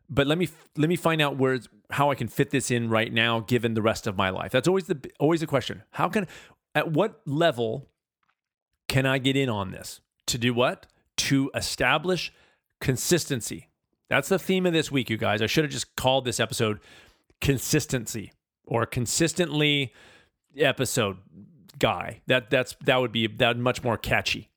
But 0.10 0.28
let 0.28 0.38
me 0.38 0.50
let 0.76 0.90
me 0.90 0.96
find 0.96 1.22
out 1.22 1.38
where 1.38 1.60
how 1.92 2.12
I 2.12 2.16
can 2.16 2.28
fit 2.28 2.52
this 2.52 2.70
in 2.70 2.90
right 2.90 3.12
now 3.12 3.40
given 3.40 3.74
the 3.74 3.82
rest 3.82 4.08
of 4.08 4.18
my 4.18 4.30
life. 4.30 4.52
That's 4.52 4.68
always 4.68 4.86
the 4.86 5.00
always 5.20 5.40
the 5.40 5.48
question. 5.48 5.84
How 5.92 6.10
can 6.10 6.28
at 6.76 6.92
what 6.92 7.22
level 7.26 7.88
can 8.88 9.06
I 9.06 9.18
get 9.18 9.36
in 9.36 9.50
on 9.50 9.72
this? 9.72 10.02
To 10.28 10.38
do 10.38 10.54
what? 10.54 10.88
To 11.18 11.50
establish 11.56 12.34
consistency. 12.82 13.70
That's 14.10 14.30
the 14.30 14.40
theme 14.40 14.66
of 14.66 14.74
this 14.74 14.92
week, 14.92 15.10
you 15.10 15.18
guys. 15.18 15.42
I 15.42 15.48
should 15.48 15.64
have 15.64 15.72
just 15.72 15.96
called 15.96 16.26
this 16.26 16.40
episode 16.40 16.80
consistency 17.42 18.32
or 18.66 18.86
consistently 18.86 19.94
episode 20.58 21.18
guy. 21.80 22.22
That 22.28 22.50
that's 22.50 22.76
that 22.86 22.98
would 22.98 23.12
be 23.12 23.28
that 23.28 23.58
much 23.58 23.84
more 23.84 23.98
catchy. 23.98 24.50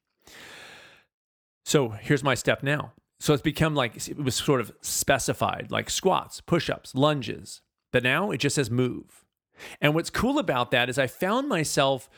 So 1.64 1.90
here's 1.90 2.24
my 2.24 2.34
step 2.34 2.62
now. 2.62 2.92
So 3.20 3.34
it's 3.34 3.42
become 3.42 3.74
like 3.74 4.08
it 4.08 4.16
was 4.16 4.34
sort 4.34 4.60
of 4.60 4.72
specified, 4.80 5.68
like 5.70 5.90
squats, 5.90 6.40
push-ups, 6.40 6.94
lunges. 6.94 7.60
But 7.92 8.02
now 8.02 8.30
it 8.30 8.38
just 8.38 8.56
says 8.56 8.70
move. 8.70 9.26
And 9.80 9.94
what's 9.94 10.08
cool 10.08 10.38
about 10.38 10.70
that 10.70 10.88
is 10.88 10.98
I 10.98 11.06
found 11.06 11.46
myself 11.46 12.08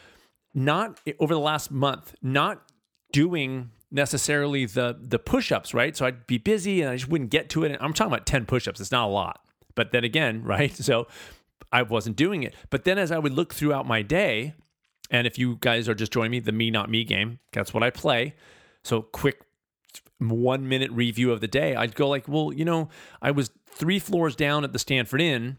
not 0.54 1.00
over 1.18 1.34
the 1.34 1.40
last 1.40 1.72
month 1.72 2.14
not 2.22 2.62
doing 3.10 3.70
necessarily 3.90 4.64
the 4.64 4.96
the 5.00 5.18
push-ups, 5.18 5.74
right? 5.74 5.96
So 5.96 6.06
I'd 6.06 6.26
be 6.26 6.38
busy 6.38 6.80
and 6.80 6.90
I 6.90 6.96
just 6.96 7.10
wouldn't 7.10 7.30
get 7.30 7.48
to 7.50 7.64
it. 7.64 7.72
And 7.72 7.82
I'm 7.82 7.92
talking 7.92 8.12
about 8.12 8.26
10 8.26 8.46
push-ups. 8.46 8.80
It's 8.80 8.92
not 8.92 9.06
a 9.06 9.12
lot. 9.12 9.40
But 9.74 9.90
then 9.90 10.04
again, 10.04 10.42
right? 10.44 10.74
So 10.74 11.08
I 11.72 11.82
wasn't 11.82 12.14
doing 12.14 12.44
it. 12.44 12.54
But 12.70 12.84
then 12.84 12.96
as 12.96 13.10
I 13.10 13.18
would 13.18 13.32
look 13.32 13.54
throughout 13.54 13.88
my 13.88 14.02
day, 14.02 14.54
and 15.10 15.26
if 15.26 15.36
you 15.36 15.58
guys 15.60 15.88
are 15.88 15.94
just 15.94 16.12
joining 16.12 16.30
me, 16.30 16.38
the 16.38 16.52
me 16.52 16.70
not 16.70 16.88
me 16.88 17.02
game, 17.02 17.40
that's 17.52 17.74
what 17.74 17.82
I 17.82 17.90
play. 17.90 18.34
So 18.84 19.02
quick 19.02 19.40
one 20.18 20.68
minute 20.68 20.90
review 20.92 21.32
of 21.32 21.40
the 21.40 21.48
day, 21.48 21.74
I'd 21.74 21.94
go 21.94 22.08
like, 22.08 22.28
well, 22.28 22.52
you 22.52 22.64
know, 22.64 22.88
I 23.20 23.30
was 23.30 23.50
three 23.66 23.98
floors 23.98 24.36
down 24.36 24.64
at 24.64 24.72
the 24.72 24.78
Stanford 24.78 25.20
Inn, 25.20 25.58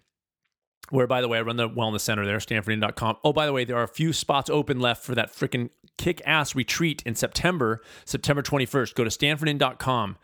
where 0.89 1.07
by 1.07 1.21
the 1.21 1.27
way, 1.27 1.37
I 1.37 1.41
run 1.41 1.57
the 1.57 1.69
wellness 1.69 2.01
center 2.01 2.25
there, 2.25 2.39
stanfordinn.com. 2.39 3.17
Oh, 3.23 3.33
by 3.33 3.45
the 3.45 3.53
way, 3.53 3.65
there 3.65 3.77
are 3.77 3.83
a 3.83 3.87
few 3.87 4.13
spots 4.13 4.49
open 4.49 4.79
left 4.79 5.03
for 5.03 5.15
that 5.15 5.31
freaking 5.31 5.69
kick 5.97 6.21
ass 6.25 6.55
retreat 6.55 7.03
in 7.05 7.15
September, 7.15 7.81
September 8.05 8.41
21st. 8.41 8.95
Go 8.95 9.03
to 9.03 9.09
stanfordinn.com 9.09 10.17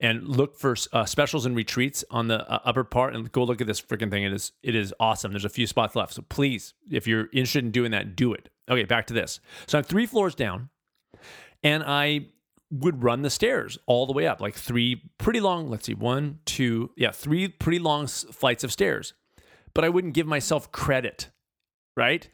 and 0.00 0.26
look 0.26 0.56
for 0.56 0.74
uh, 0.92 1.04
specials 1.04 1.44
and 1.44 1.54
retreats 1.54 2.04
on 2.10 2.28
the 2.28 2.50
uh, 2.50 2.60
upper 2.64 2.84
part 2.84 3.14
and 3.14 3.30
go 3.32 3.44
look 3.44 3.60
at 3.60 3.66
this 3.66 3.80
freaking 3.80 4.10
thing. 4.10 4.24
It 4.24 4.32
is 4.32 4.52
it 4.62 4.74
is 4.74 4.94
awesome. 4.98 5.32
There's 5.32 5.44
a 5.44 5.50
few 5.50 5.66
spots 5.66 5.94
left. 5.94 6.14
So 6.14 6.22
please, 6.28 6.74
if 6.90 7.06
you're 7.06 7.28
interested 7.32 7.64
in 7.64 7.70
doing 7.70 7.90
that, 7.90 8.16
do 8.16 8.32
it. 8.32 8.48
Okay, 8.68 8.84
back 8.84 9.06
to 9.08 9.14
this. 9.14 9.40
So 9.66 9.78
I'm 9.78 9.84
three 9.84 10.06
floors 10.06 10.34
down 10.34 10.70
and 11.62 11.82
I 11.86 12.26
would 12.70 13.02
run 13.02 13.22
the 13.22 13.30
stairs 13.30 13.78
all 13.86 14.06
the 14.06 14.12
way 14.12 14.26
up, 14.26 14.40
like 14.40 14.54
three 14.54 15.02
pretty 15.18 15.40
long, 15.40 15.68
let's 15.68 15.86
see, 15.86 15.94
one, 15.94 16.38
two, 16.44 16.90
yeah, 16.96 17.10
three 17.10 17.48
pretty 17.48 17.78
long 17.78 18.06
flights 18.06 18.62
of 18.62 18.72
stairs. 18.72 19.12
But 19.74 19.84
I 19.84 19.88
wouldn't 19.88 20.14
give 20.14 20.26
myself 20.26 20.70
credit, 20.72 21.30
right? 21.96 22.28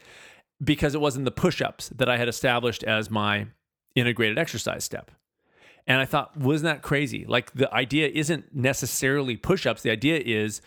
Because 0.62 0.94
it 0.94 1.00
wasn't 1.00 1.24
the 1.24 1.30
push 1.30 1.60
ups 1.60 1.88
that 1.90 2.08
I 2.08 2.16
had 2.16 2.28
established 2.28 2.84
as 2.84 3.10
my 3.10 3.46
integrated 3.94 4.38
exercise 4.38 4.84
step. 4.84 5.10
And 5.86 6.00
I 6.00 6.04
thought, 6.04 6.36
wasn't 6.36 6.74
that 6.74 6.82
crazy? 6.82 7.24
Like 7.26 7.52
the 7.52 7.72
idea 7.72 8.08
isn't 8.08 8.54
necessarily 8.54 9.36
push 9.36 9.66
ups. 9.66 9.82
The 9.82 9.90
idea 9.90 10.20
is, 10.24 10.60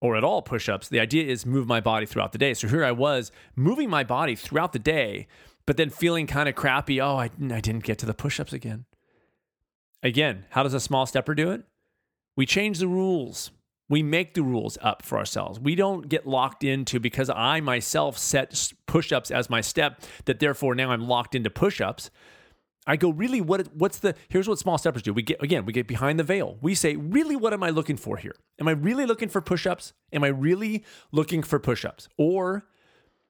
or 0.00 0.16
at 0.16 0.24
all 0.24 0.42
push 0.42 0.68
ups, 0.68 0.88
the 0.88 1.00
idea 1.00 1.24
is 1.24 1.44
move 1.44 1.68
my 1.68 1.80
body 1.80 2.06
throughout 2.06 2.32
the 2.32 2.38
day. 2.38 2.54
So 2.54 2.66
here 2.66 2.84
I 2.84 2.92
was 2.92 3.30
moving 3.54 3.90
my 3.90 4.02
body 4.02 4.34
throughout 4.34 4.72
the 4.72 4.78
day, 4.78 5.26
but 5.66 5.76
then 5.76 5.90
feeling 5.90 6.26
kind 6.26 6.48
of 6.48 6.54
crappy. 6.54 7.00
Oh, 7.00 7.16
I, 7.16 7.24
I 7.24 7.60
didn't 7.60 7.84
get 7.84 7.98
to 7.98 8.06
the 8.06 8.14
push 8.14 8.40
ups 8.40 8.52
again. 8.52 8.86
Again, 10.06 10.44
how 10.50 10.62
does 10.62 10.72
a 10.72 10.78
small 10.78 11.04
stepper 11.04 11.34
do 11.34 11.50
it? 11.50 11.64
We 12.36 12.46
change 12.46 12.78
the 12.78 12.86
rules. 12.86 13.50
We 13.88 14.04
make 14.04 14.34
the 14.34 14.42
rules 14.42 14.78
up 14.80 15.02
for 15.02 15.18
ourselves. 15.18 15.58
We 15.58 15.74
don't 15.74 16.08
get 16.08 16.28
locked 16.28 16.62
into 16.62 17.00
because 17.00 17.28
I 17.28 17.60
myself 17.60 18.16
set 18.16 18.72
push 18.86 19.10
ups 19.10 19.32
as 19.32 19.50
my 19.50 19.60
step, 19.60 20.00
that 20.26 20.38
therefore 20.38 20.76
now 20.76 20.92
I'm 20.92 21.08
locked 21.08 21.34
into 21.34 21.50
push 21.50 21.80
ups. 21.80 22.10
I 22.86 22.94
go, 22.94 23.10
really, 23.10 23.40
what? 23.40 23.66
What's 23.74 23.98
the? 23.98 24.14
Here's 24.28 24.48
what 24.48 24.60
small 24.60 24.78
steppers 24.78 25.02
do. 25.02 25.12
We 25.12 25.22
get 25.22 25.42
again, 25.42 25.66
we 25.66 25.72
get 25.72 25.88
behind 25.88 26.20
the 26.20 26.24
veil. 26.24 26.56
We 26.60 26.76
say, 26.76 26.94
really, 26.94 27.34
what 27.34 27.52
am 27.52 27.64
I 27.64 27.70
looking 27.70 27.96
for 27.96 28.16
here? 28.16 28.36
Am 28.60 28.68
I 28.68 28.72
really 28.72 29.06
looking 29.06 29.28
for 29.28 29.40
push-ups? 29.40 29.92
Am 30.12 30.22
I 30.22 30.28
really 30.28 30.84
looking 31.10 31.42
for 31.42 31.58
push-ups, 31.58 32.08
or 32.16 32.68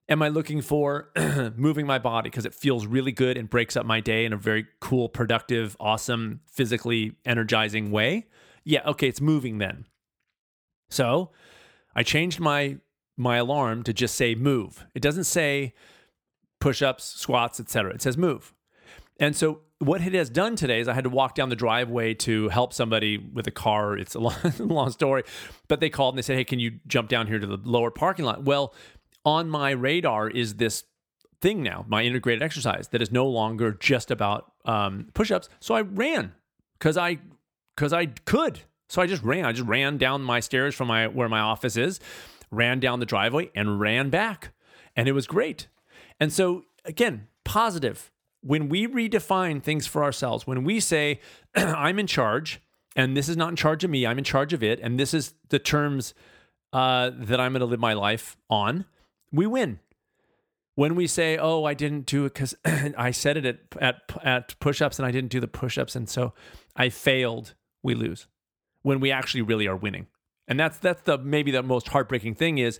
am 0.08 0.22
I 0.22 0.28
looking 0.28 0.62
for 0.62 1.10
moving 1.56 1.86
my 1.86 1.98
body 1.98 2.30
because 2.30 2.46
it 2.46 2.54
feels 2.54 2.86
really 2.86 3.12
good 3.12 3.36
and 3.36 3.48
breaks 3.48 3.76
up 3.76 3.86
my 3.86 4.00
day 4.00 4.24
in 4.24 4.32
a 4.32 4.36
very 4.36 4.66
cool, 4.80 5.08
productive, 5.08 5.76
awesome, 5.80 6.40
physically 6.46 7.12
energizing 7.24 7.90
way? 7.90 8.26
Yeah, 8.64 8.80
okay, 8.86 9.08
it's 9.08 9.20
moving 9.20 9.58
then. 9.58 9.86
So 10.88 11.30
I 11.94 12.02
changed 12.02 12.40
my 12.40 12.78
my 13.18 13.38
alarm 13.38 13.82
to 13.84 13.94
just 13.94 14.14
say 14.14 14.34
move. 14.34 14.86
It 14.94 15.00
doesn't 15.00 15.24
say 15.24 15.72
push-ups, 16.60 17.02
squats, 17.02 17.58
etc. 17.58 17.94
It 17.94 18.02
says 18.02 18.18
move. 18.18 18.52
And 19.18 19.34
so 19.34 19.60
what 19.78 20.00
it 20.00 20.12
has 20.14 20.30
done 20.30 20.56
today 20.56 20.80
is 20.80 20.88
I 20.88 20.94
had 20.94 21.04
to 21.04 21.10
walk 21.10 21.34
down 21.34 21.48
the 21.48 21.56
driveway 21.56 22.14
to 22.14 22.48
help 22.48 22.72
somebody 22.72 23.18
with 23.18 23.46
a 23.46 23.50
car. 23.50 23.96
It's 23.96 24.14
a 24.14 24.18
long, 24.18 24.36
long 24.58 24.90
story, 24.90 25.24
but 25.68 25.80
they 25.80 25.90
called 25.90 26.14
and 26.14 26.18
they 26.18 26.22
said, 26.22 26.36
"Hey, 26.36 26.44
can 26.44 26.58
you 26.58 26.80
jump 26.86 27.08
down 27.08 27.26
here 27.26 27.38
to 27.38 27.46
the 27.46 27.58
lower 27.62 27.90
parking 27.90 28.24
lot?" 28.24 28.44
Well, 28.44 28.74
on 29.26 29.50
my 29.50 29.72
radar 29.72 30.30
is 30.30 30.54
this 30.54 30.84
thing 31.40 31.62
now, 31.62 31.84
my 31.88 32.02
integrated 32.02 32.42
exercise 32.42 32.88
that 32.88 33.02
is 33.02 33.12
no 33.12 33.26
longer 33.26 33.72
just 33.72 34.10
about 34.10 34.52
um, 34.64 35.08
push-ups. 35.12 35.50
So 35.60 35.74
I 35.74 35.82
ran 35.82 36.32
because 36.78 36.96
I 36.96 37.18
because 37.76 37.92
I 37.92 38.06
could. 38.06 38.60
So 38.88 39.02
I 39.02 39.06
just 39.06 39.22
ran. 39.22 39.44
I 39.44 39.52
just 39.52 39.68
ran 39.68 39.98
down 39.98 40.22
my 40.22 40.40
stairs 40.40 40.74
from 40.74 40.88
my 40.88 41.08
where 41.08 41.28
my 41.28 41.40
office 41.40 41.76
is, 41.76 42.00
ran 42.50 42.80
down 42.80 43.00
the 43.00 43.06
driveway, 43.06 43.50
and 43.54 43.78
ran 43.80 44.08
back, 44.08 44.52
and 44.94 45.08
it 45.08 45.12
was 45.12 45.26
great. 45.26 45.66
And 46.18 46.32
so 46.32 46.64
again, 46.86 47.26
positive 47.44 48.10
when 48.46 48.68
we 48.68 48.86
redefine 48.86 49.60
things 49.60 49.88
for 49.88 50.04
ourselves, 50.04 50.46
when 50.46 50.62
we 50.62 50.78
say, 50.78 51.20
I'm 51.56 51.98
in 51.98 52.06
charge, 52.06 52.60
and 52.94 53.16
this 53.16 53.28
is 53.28 53.36
not 53.36 53.50
in 53.50 53.56
charge 53.56 53.82
of 53.82 53.90
me, 53.90 54.06
I'm 54.06 54.18
in 54.18 54.24
charge 54.24 54.52
of 54.52 54.62
it, 54.62 54.78
and 54.80 55.00
this 55.00 55.12
is 55.12 55.34
the 55.48 55.58
terms 55.58 56.14
uh, 56.72 57.10
that 57.12 57.40
I'm 57.40 57.52
going 57.52 57.60
to 57.60 57.66
live 57.66 57.80
my 57.80 57.94
life 57.94 58.36
on, 58.48 58.84
we 59.32 59.46
win. 59.46 59.80
When 60.74 60.94
we 60.94 61.06
say, 61.06 61.38
"Oh, 61.38 61.64
I 61.64 61.74
didn't 61.74 62.06
do 62.06 62.26
it 62.26 62.34
because 62.34 62.54
I 62.64 63.10
said 63.10 63.36
it 63.36 63.46
at 63.46 63.58
at 63.80 63.96
at 64.22 64.60
push-ups 64.60 64.98
and 64.98 65.06
I 65.06 65.10
didn't 65.10 65.30
do 65.30 65.40
the 65.40 65.48
push-ups 65.48 65.96
and 65.96 66.08
so 66.08 66.34
I 66.74 66.90
failed," 66.90 67.54
we 67.82 67.94
lose. 67.94 68.26
When 68.82 69.00
we 69.00 69.10
actually 69.10 69.42
really 69.42 69.66
are 69.66 69.76
winning, 69.76 70.06
and 70.46 70.60
that's 70.60 70.78
that's 70.78 71.02
the 71.02 71.18
maybe 71.18 71.50
the 71.50 71.62
most 71.62 71.88
heartbreaking 71.88 72.34
thing 72.34 72.58
is 72.58 72.78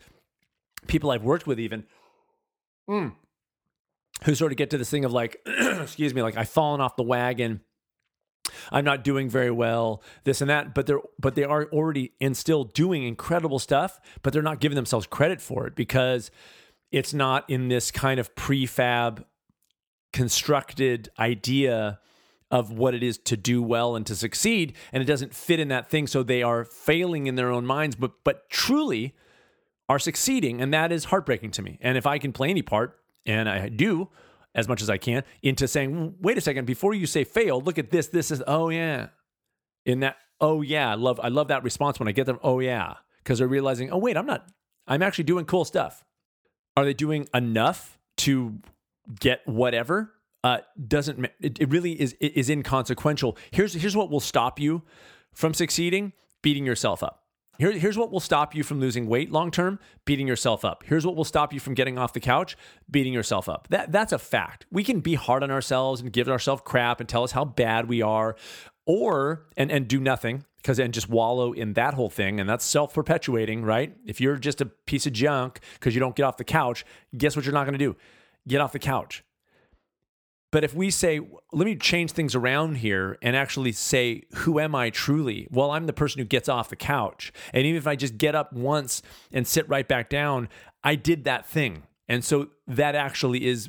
people 0.87 1.11
I've 1.11 1.25
worked 1.25 1.47
with 1.47 1.59
even. 1.59 1.85
Mm, 2.89 3.15
who 4.25 4.35
sort 4.35 4.53
of 4.53 4.59
get 4.59 4.71
to 4.71 4.79
this 4.79 4.91
thing 4.91 5.05
of 5.05 5.13
like, 5.13 5.41
excuse 5.47 6.15
me, 6.15 6.23
like 6.23 6.37
I've 6.37 6.49
fallen 6.49 6.81
off 6.81 6.97
the 6.97 7.03
wagon. 7.03 7.61
I'm 8.71 8.85
not 8.85 9.05
doing 9.05 9.29
very 9.29 9.51
well, 9.51 10.03
this 10.25 10.41
and 10.41 10.51
that, 10.51 10.75
but 10.75 10.87
they're 10.87 11.01
but 11.19 11.35
they 11.35 11.45
are 11.45 11.65
already 11.73 12.13
and 12.21 12.37
still 12.37 12.65
doing 12.65 13.03
incredible 13.05 13.59
stuff, 13.59 14.01
but 14.23 14.33
they're 14.33 14.43
not 14.43 14.61
giving 14.61 14.77
themselves 14.77 15.07
credit 15.07 15.41
for 15.41 15.67
it 15.67 15.75
because 15.75 16.31
it's 16.91 17.13
not 17.13 17.49
in 17.49 17.69
this 17.69 17.91
kind 17.91 18.21
of 18.21 18.35
prefab 18.35 19.25
constructed 20.13 21.11
idea 21.19 22.01
of 22.51 22.73
what 22.73 22.95
it 22.95 23.03
is 23.03 23.19
to 23.19 23.37
do 23.37 23.63
well 23.63 23.97
and 23.97 24.07
to 24.07 24.15
succeed 24.15 24.73
and 24.93 25.03
it 25.03 25.07
doesn't 25.07 25.35
fit 25.35 25.59
in 25.59 25.69
that 25.69 25.91
thing 25.91 26.07
so 26.07 26.23
they 26.23 26.43
are 26.43 26.65
failing 26.65 27.27
in 27.27 27.35
their 27.35 27.51
own 27.51 27.67
minds 27.67 27.97
but 27.97 28.13
but 28.23 28.49
truly 28.49 29.15
are 29.89 29.99
succeeding 29.99 30.61
and 30.63 30.73
that 30.73 30.93
is 30.93 31.07
heartbreaking 31.07 31.51
to 31.51 31.61
me. 31.61 31.79
And 31.81 31.99
if 31.99 32.07
i 32.07 32.19
can 32.19 32.33
play 32.33 32.49
any 32.51 32.63
part 32.63 32.99
and 33.27 33.49
I 33.49 33.69
do 33.69 34.09
as 34.57 34.67
much 34.67 34.83
as 34.83 34.91
I 34.91 34.97
can 34.97 35.23
into 35.43 35.69
saying, 35.69 36.15
wait 36.21 36.39
a 36.39 36.41
second, 36.41 36.65
before 36.65 36.95
you 36.95 37.07
say 37.07 37.23
fail, 37.23 37.61
look 37.61 37.79
at 37.79 37.91
this. 37.91 38.09
This 38.09 38.33
is 38.33 38.43
oh 38.49 38.71
yeah. 38.71 39.09
In 39.85 40.01
that, 40.01 40.17
oh 40.41 40.63
yeah, 40.63 40.91
I 40.91 40.95
love 40.95 41.21
I 41.23 41.29
love 41.29 41.49
that 41.49 41.63
response 41.63 42.01
when 42.01 42.09
I 42.09 42.13
get 42.13 42.27
them, 42.27 42.41
oh 42.43 42.59
yeah. 42.59 42.95
Because 43.23 43.39
they're 43.39 43.47
realizing, 43.47 43.93
oh 43.93 43.99
wait, 43.99 44.17
I'm 44.17 44.27
not, 44.27 44.49
I'm 44.89 45.03
actually 45.03 45.25
doing 45.25 45.45
cool 45.45 45.65
stuff. 45.65 46.05
Are 46.77 46.85
they 46.85 46.95
doing 46.95 47.29
enough 47.33 47.99
to 48.19 48.59
get 49.21 49.47
whatever? 49.47 50.13
Uh, 50.43 50.59
doesn't 50.87 51.25
it, 51.41 51.61
it 51.61 51.69
really 51.71 52.01
is 52.01 52.15
is 52.15 52.49
inconsequential. 52.49 53.37
Here's 53.51 53.75
here's 53.75 53.97
what 53.97 54.11
will 54.11 54.21
stop 54.21 54.59
you 54.59 54.83
from 55.35 55.55
succeeding: 55.55 56.13
beating 56.43 56.65
yourself 56.65 57.03
up. 57.03 57.26
Here, 57.59 57.73
here's 57.73 57.97
what 57.97 58.13
will 58.13 58.21
stop 58.21 58.55
you 58.55 58.63
from 58.63 58.81
losing 58.81 59.07
weight 59.07 59.31
long 59.33 59.51
term 59.51 59.79
beating 60.05 60.27
yourself 60.27 60.65
up. 60.65 60.85
Here's 60.87 61.07
what 61.07 61.17
will 61.17 61.25
stop 61.25 61.53
you 61.53 61.61
from 61.61 61.75
getting 61.75 61.99
off 61.99 62.13
the 62.13 62.21
couch 62.21 62.57
beating 62.91 63.13
yourself 63.13 63.49
up. 63.49 63.69
That, 63.71 63.93
that's 63.93 64.13
a 64.13 64.19
fact. 64.19 64.67
We 64.71 64.85
can 64.85 65.01
be 65.01 65.15
hard 65.15 65.43
on 65.43 65.51
ourselves 65.51 66.01
and 66.01 66.13
give 66.13 66.29
ourselves 66.29 66.63
crap 66.65 67.01
and 67.01 67.09
tell 67.09 67.25
us 67.25 67.33
how 67.33 67.45
bad 67.45 67.89
we 67.89 68.03
are, 68.03 68.37
or 68.87 69.47
and, 69.57 69.71
and 69.71 69.89
do 69.89 70.01
nothing 70.01 70.45
because 70.57 70.79
and 70.79 70.93
just 70.93 71.09
wallow 71.09 71.53
in 71.53 71.75
that 71.75 71.95
whole 71.95 72.11
thing. 72.11 72.41
And 72.41 72.49
that's 72.49 72.65
self 72.65 72.95
perpetuating, 72.95 73.63
right? 73.63 73.97
If 74.05 74.21
you're 74.21 74.37
just 74.37 74.61
a 74.61 74.67
piece 74.67 75.07
of 75.07 75.13
junk 75.13 75.61
because 75.75 75.95
you 75.95 76.01
don't 76.01 76.17
get 76.17 76.25
off 76.25 76.37
the 76.37 76.45
couch, 76.45 76.85
guess 77.17 77.37
what 77.37 77.45
you're 77.45 77.55
not 77.55 77.65
going 77.65 77.79
to 77.79 77.85
do? 77.85 77.97
Get 78.49 78.61
off 78.61 78.73
the 78.73 78.79
couch. 78.79 79.23
But 80.57 80.65
if 80.65 80.73
we 80.73 80.91
say, 80.91 81.21
let 81.53 81.67
me 81.67 81.77
change 81.77 82.13
things 82.13 82.35
around 82.35 82.77
here 82.77 83.19
and 83.21 83.37
actually 83.37 83.73
say, 83.73 84.23
who 84.37 84.59
am 84.59 84.75
I 84.75 84.89
truly? 84.89 85.47
Well, 85.51 85.71
I'm 85.71 85.85
the 85.85 85.93
person 85.93 86.19
who 86.19 86.25
gets 86.25 86.49
off 86.49 86.71
the 86.71 86.77
couch. 86.77 87.31
And 87.53 87.67
even 87.67 87.77
if 87.77 87.87
I 87.87 87.95
just 87.95 88.17
get 88.17 88.35
up 88.35 88.55
once 88.55 89.03
and 89.31 89.47
sit 89.47 89.69
right 89.69 89.87
back 89.87 90.09
down, 90.09 90.49
I 90.83 90.95
did 90.95 91.25
that 91.25 91.47
thing. 91.47 91.83
And 92.09 92.25
so 92.25 92.49
that 92.69 92.95
actually 92.95 93.45
is 93.45 93.69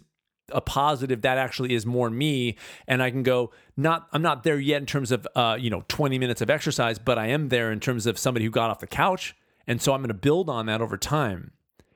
a 0.53 0.61
positive 0.61 1.23
that 1.23 1.37
actually 1.37 1.73
is 1.73 1.85
more 1.85 2.09
me 2.09 2.55
and 2.87 3.03
i 3.03 3.11
can 3.11 3.21
go 3.21 3.51
not 3.75 4.07
i'm 4.13 4.21
not 4.21 4.43
there 4.43 4.57
yet 4.57 4.77
in 4.77 4.85
terms 4.85 5.11
of 5.11 5.27
uh, 5.35 5.57
you 5.59 5.69
know 5.69 5.83
20 5.89 6.17
minutes 6.17 6.39
of 6.39 6.49
exercise 6.49 6.97
but 6.97 7.17
i 7.17 7.27
am 7.27 7.49
there 7.49 7.69
in 7.69 7.81
terms 7.81 8.05
of 8.05 8.17
somebody 8.17 8.45
who 8.45 8.49
got 8.49 8.69
off 8.69 8.79
the 8.79 8.87
couch 8.87 9.35
and 9.67 9.81
so 9.81 9.91
i'm 9.91 9.99
going 9.99 10.07
to 10.07 10.13
build 10.13 10.49
on 10.49 10.67
that 10.67 10.79
over 10.79 10.95
time 10.95 11.51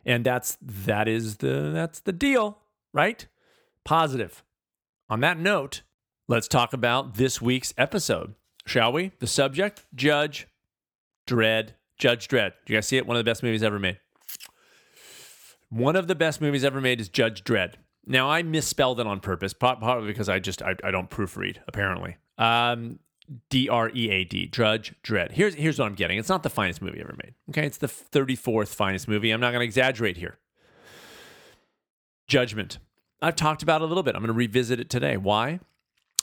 and 0.06 0.26
that's 0.26 0.58
that 0.62 1.08
is 1.08 1.38
the 1.38 1.72
that's 1.74 2.02
the 2.02 2.12
deal 2.12 2.58
right 2.92 3.28
positive 3.86 4.44
on 5.12 5.20
that 5.20 5.38
note, 5.38 5.82
let's 6.30 6.48
talk 6.48 6.72
about 6.72 7.16
this 7.16 7.42
week's 7.42 7.74
episode, 7.78 8.34
shall 8.66 8.94
we? 8.94 9.12
The 9.20 9.28
subject 9.28 9.86
Judge 9.94 10.48
Dredd. 11.28 11.74
Judge 12.00 12.30
Dredd. 12.30 12.54
Do 12.66 12.74
you 12.74 12.78
guys 12.78 12.88
see 12.88 12.96
it? 12.96 13.06
One 13.06 13.18
of 13.18 13.20
the 13.20 13.30
best 13.30 13.44
movies 13.44 13.62
ever 13.62 13.78
made. 13.78 14.00
One 15.70 15.98
of 15.98 16.08
the 16.08 16.16
best 16.16 16.40
movies 16.40 16.64
ever 16.64 16.80
made 16.80 17.02
is 17.02 17.10
Judge 17.10 17.44
Dredd. 17.44 17.74
Now 18.06 18.30
I 18.30 18.42
misspelled 18.42 19.02
it 19.02 19.06
on 19.06 19.20
purpose, 19.20 19.54
probably 19.54 20.08
because 20.08 20.30
I 20.30 20.40
just 20.40 20.62
I, 20.62 20.76
I 20.82 20.92
don't 20.92 21.10
proofread 21.10 21.58
apparently. 21.68 22.16
Um, 22.38 23.00
D 23.50 23.68
R 23.68 23.92
E 23.94 24.10
A 24.10 24.24
D, 24.24 24.48
Judge 24.48 24.96
Dredd. 25.04 25.34
Here's 25.34 25.56
here's 25.56 25.78
what 25.78 25.88
I'm 25.88 25.96
getting. 25.96 26.20
It's 26.20 26.30
not 26.30 26.44
the 26.44 26.50
finest 26.50 26.82
movie 26.82 27.02
ever 27.02 27.16
made. 27.22 27.36
Okay, 27.50 27.68
it's 27.68 27.78
the 27.78 27.88
34th 27.88 28.70
finest 28.70 29.10
movie. 29.10 29.32
I'm 29.32 29.42
not 29.42 29.52
going 29.52 29.60
to 29.60 29.66
exaggerate 29.66 30.16
here. 30.16 30.40
Judgment. 32.28 32.80
I've 33.22 33.36
talked 33.36 33.64
about 33.64 33.82
it 33.82 33.86
a 33.86 33.88
little 33.88 34.04
bit. 34.04 34.16
I'm 34.16 34.22
going 34.22 34.28
to 34.28 34.34
revisit 34.34 34.80
it 34.80 34.90
today. 34.90 35.18
Why? 35.18 35.60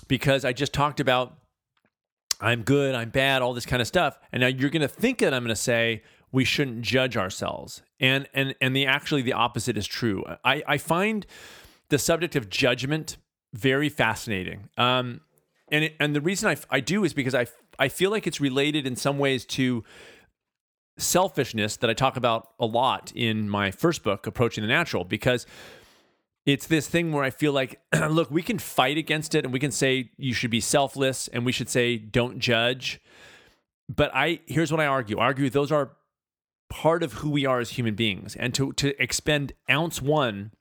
Because 0.08 0.44
I 0.44 0.52
just 0.52 0.72
talked 0.72 1.00
about 1.00 1.38
I'm 2.40 2.62
good, 2.62 2.94
I'm 2.94 3.10
bad, 3.10 3.42
all 3.42 3.52
this 3.52 3.66
kind 3.66 3.82
of 3.82 3.88
stuff. 3.88 4.18
And 4.32 4.40
now 4.40 4.46
you're 4.46 4.70
going 4.70 4.82
to 4.82 4.88
think 4.88 5.18
that 5.18 5.34
I'm 5.34 5.42
going 5.42 5.48
to 5.48 5.56
say 5.56 6.02
we 6.30 6.44
shouldn't 6.44 6.82
judge 6.82 7.16
ourselves. 7.16 7.82
And 8.00 8.28
and 8.34 8.54
and 8.60 8.76
the 8.76 8.86
actually 8.86 9.22
the 9.22 9.32
opposite 9.32 9.76
is 9.76 9.86
true. 9.86 10.24
I 10.44 10.62
I 10.66 10.78
find 10.78 11.26
the 11.88 11.98
subject 11.98 12.36
of 12.36 12.48
judgment 12.48 13.16
very 13.54 13.88
fascinating. 13.88 14.68
Um 14.76 15.22
and 15.70 15.84
it, 15.84 15.96
and 15.98 16.14
the 16.14 16.20
reason 16.20 16.48
I 16.48 16.56
I 16.70 16.80
do 16.80 17.04
is 17.04 17.12
because 17.12 17.34
I 17.34 17.46
I 17.78 17.88
feel 17.88 18.10
like 18.10 18.26
it's 18.26 18.40
related 18.40 18.86
in 18.86 18.94
some 18.94 19.18
ways 19.18 19.44
to 19.46 19.84
selfishness 20.98 21.76
that 21.76 21.88
I 21.88 21.94
talk 21.94 22.16
about 22.16 22.50
a 22.58 22.66
lot 22.66 23.12
in 23.14 23.48
my 23.48 23.70
first 23.70 24.02
book 24.02 24.26
approaching 24.26 24.62
the 24.62 24.68
natural 24.68 25.04
because 25.04 25.46
it's 26.48 26.66
this 26.66 26.88
thing 26.88 27.12
where 27.12 27.22
I 27.22 27.28
feel 27.28 27.52
like, 27.52 27.78
look, 28.08 28.30
we 28.30 28.40
can 28.40 28.58
fight 28.58 28.96
against 28.96 29.34
it 29.34 29.44
and 29.44 29.52
we 29.52 29.60
can 29.60 29.70
say 29.70 30.10
you 30.16 30.32
should 30.32 30.50
be 30.50 30.62
selfless 30.62 31.28
and 31.28 31.44
we 31.44 31.52
should 31.52 31.68
say 31.68 31.98
don't 31.98 32.38
judge. 32.38 33.02
But 33.86 34.10
I 34.14 34.40
here's 34.46 34.72
what 34.72 34.80
I 34.80 34.86
argue. 34.86 35.18
I 35.18 35.24
argue 35.24 35.50
those 35.50 35.70
are 35.70 35.92
part 36.70 37.02
of 37.02 37.14
who 37.14 37.28
we 37.28 37.44
are 37.44 37.60
as 37.60 37.72
human 37.72 37.94
beings. 37.94 38.34
And 38.34 38.54
to 38.54 38.72
to 38.74 39.00
expend 39.00 39.52
ounce 39.68 40.00
one 40.00 40.52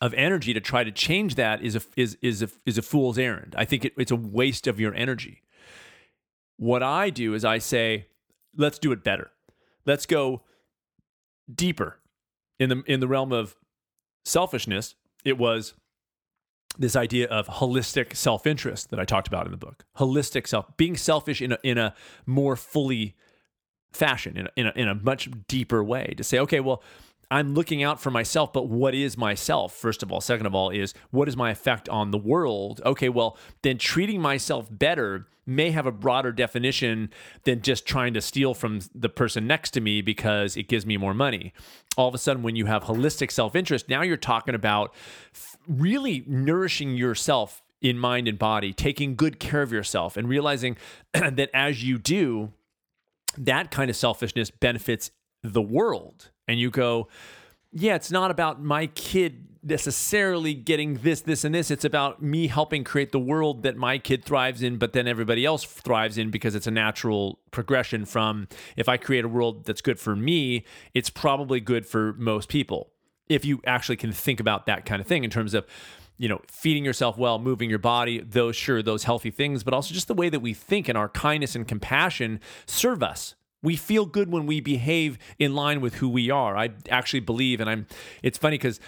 of 0.00 0.12
energy 0.14 0.52
to 0.54 0.60
try 0.60 0.82
to 0.82 0.90
change 0.90 1.36
that 1.36 1.62
is 1.62 1.76
a 1.76 1.82
is 1.96 2.18
is 2.20 2.42
a 2.42 2.48
is 2.66 2.76
a 2.76 2.82
fool's 2.82 3.16
errand. 3.16 3.54
I 3.56 3.64
think 3.64 3.84
it, 3.84 3.92
it's 3.96 4.10
a 4.10 4.16
waste 4.16 4.66
of 4.66 4.80
your 4.80 4.92
energy. 4.94 5.42
What 6.56 6.82
I 6.82 7.10
do 7.10 7.34
is 7.34 7.44
I 7.44 7.58
say, 7.58 8.08
let's 8.56 8.80
do 8.80 8.90
it 8.90 9.04
better. 9.04 9.30
Let's 9.86 10.04
go 10.04 10.42
deeper 11.52 12.00
in 12.58 12.70
the 12.70 12.82
in 12.88 12.98
the 12.98 13.06
realm 13.06 13.32
of 13.32 13.54
selfishness. 14.30 14.94
It 15.24 15.36
was 15.36 15.74
this 16.78 16.96
idea 16.96 17.26
of 17.28 17.46
holistic 17.48 18.16
self-interest 18.16 18.90
that 18.90 19.00
I 19.00 19.04
talked 19.04 19.28
about 19.28 19.44
in 19.44 19.50
the 19.50 19.58
book. 19.58 19.84
Holistic 19.98 20.46
self, 20.46 20.76
being 20.76 20.96
selfish 20.96 21.42
in 21.42 21.52
a 21.52 21.58
in 21.62 21.78
a 21.78 21.94
more 22.26 22.56
fully 22.56 23.16
fashion, 23.92 24.36
in 24.36 24.46
a, 24.46 24.50
in 24.56 24.66
a, 24.66 24.72
in 24.76 24.88
a 24.88 24.94
much 24.94 25.28
deeper 25.48 25.82
way. 25.82 26.14
To 26.16 26.24
say, 26.24 26.38
okay, 26.38 26.60
well, 26.60 26.82
I'm 27.30 27.54
looking 27.54 27.82
out 27.82 28.00
for 28.00 28.10
myself, 28.10 28.52
but 28.52 28.68
what 28.68 28.94
is 28.94 29.16
myself? 29.16 29.72
First 29.72 30.02
of 30.02 30.10
all, 30.10 30.20
second 30.20 30.46
of 30.46 30.54
all, 30.54 30.70
is 30.70 30.94
what 31.10 31.28
is 31.28 31.36
my 31.36 31.50
effect 31.50 31.88
on 31.88 32.10
the 32.10 32.18
world? 32.18 32.80
Okay, 32.84 33.08
well, 33.08 33.38
then 33.62 33.78
treating 33.78 34.20
myself 34.20 34.66
better 34.70 35.28
may 35.46 35.70
have 35.70 35.86
a 35.86 35.92
broader 35.92 36.32
definition 36.32 37.10
than 37.44 37.62
just 37.62 37.86
trying 37.86 38.14
to 38.14 38.20
steal 38.20 38.54
from 38.54 38.80
the 38.94 39.08
person 39.08 39.46
next 39.46 39.70
to 39.70 39.80
me 39.80 40.00
because 40.00 40.56
it 40.56 40.68
gives 40.68 40.84
me 40.84 40.96
more 40.96 41.14
money. 41.14 41.52
All 41.96 42.08
of 42.08 42.14
a 42.14 42.18
sudden, 42.18 42.42
when 42.42 42.56
you 42.56 42.66
have 42.66 42.84
holistic 42.84 43.30
self 43.30 43.54
interest, 43.54 43.88
now 43.88 44.02
you're 44.02 44.16
talking 44.16 44.54
about 44.54 44.92
really 45.68 46.24
nourishing 46.26 46.94
yourself 46.96 47.62
in 47.80 47.98
mind 47.98 48.28
and 48.28 48.38
body, 48.38 48.72
taking 48.72 49.14
good 49.14 49.38
care 49.38 49.62
of 49.62 49.72
yourself, 49.72 50.16
and 50.16 50.28
realizing 50.28 50.76
that 51.14 51.50
as 51.54 51.82
you 51.84 51.98
do, 51.98 52.52
that 53.38 53.70
kind 53.70 53.88
of 53.88 53.96
selfishness 53.96 54.50
benefits 54.50 55.10
the 55.42 55.62
world 55.62 56.30
and 56.50 56.58
you 56.58 56.70
go, 56.70 57.08
yeah, 57.72 57.94
it's 57.94 58.10
not 58.10 58.30
about 58.30 58.60
my 58.60 58.88
kid 58.88 59.46
necessarily 59.62 60.54
getting 60.54 60.94
this, 60.98 61.20
this, 61.20 61.44
and 61.44 61.54
this. 61.54 61.70
It's 61.70 61.84
about 61.84 62.22
me 62.22 62.48
helping 62.48 62.82
create 62.82 63.12
the 63.12 63.20
world 63.20 63.62
that 63.62 63.76
my 63.76 63.98
kid 63.98 64.24
thrives 64.24 64.62
in, 64.62 64.78
but 64.78 64.92
then 64.92 65.06
everybody 65.06 65.44
else 65.44 65.64
thrives 65.64 66.18
in 66.18 66.30
because 66.30 66.54
it's 66.54 66.66
a 66.66 66.70
natural 66.72 67.38
progression 67.50 68.04
from 68.04 68.48
if 68.76 68.88
I 68.88 68.96
create 68.96 69.24
a 69.24 69.28
world 69.28 69.64
that's 69.64 69.80
good 69.80 70.00
for 70.00 70.16
me, 70.16 70.64
it's 70.94 71.10
probably 71.10 71.60
good 71.60 71.86
for 71.86 72.14
most 72.14 72.48
people. 72.48 72.90
If 73.28 73.44
you 73.44 73.60
actually 73.64 73.96
can 73.96 74.12
think 74.12 74.40
about 74.40 74.66
that 74.66 74.84
kind 74.84 75.00
of 75.00 75.06
thing 75.06 75.22
in 75.22 75.30
terms 75.30 75.54
of, 75.54 75.66
you 76.16 76.28
know, 76.28 76.40
feeding 76.48 76.84
yourself 76.84 77.16
well, 77.16 77.38
moving 77.38 77.70
your 77.70 77.78
body, 77.78 78.20
those 78.20 78.56
sure, 78.56 78.82
those 78.82 79.04
healthy 79.04 79.30
things, 79.30 79.62
but 79.62 79.72
also 79.72 79.94
just 79.94 80.08
the 80.08 80.14
way 80.14 80.28
that 80.30 80.40
we 80.40 80.52
think 80.52 80.88
and 80.88 80.98
our 80.98 81.08
kindness 81.08 81.54
and 81.54 81.68
compassion 81.68 82.40
serve 82.66 83.02
us 83.02 83.36
we 83.62 83.76
feel 83.76 84.06
good 84.06 84.30
when 84.30 84.46
we 84.46 84.60
behave 84.60 85.18
in 85.38 85.54
line 85.54 85.80
with 85.80 85.96
who 85.96 86.08
we 86.08 86.30
are. 86.30 86.56
I 86.56 86.70
actually 86.88 87.20
believe, 87.20 87.60
and 87.60 87.68
I'm. 87.68 87.86
It's 88.22 88.38
funny 88.38 88.56
because 88.56 88.80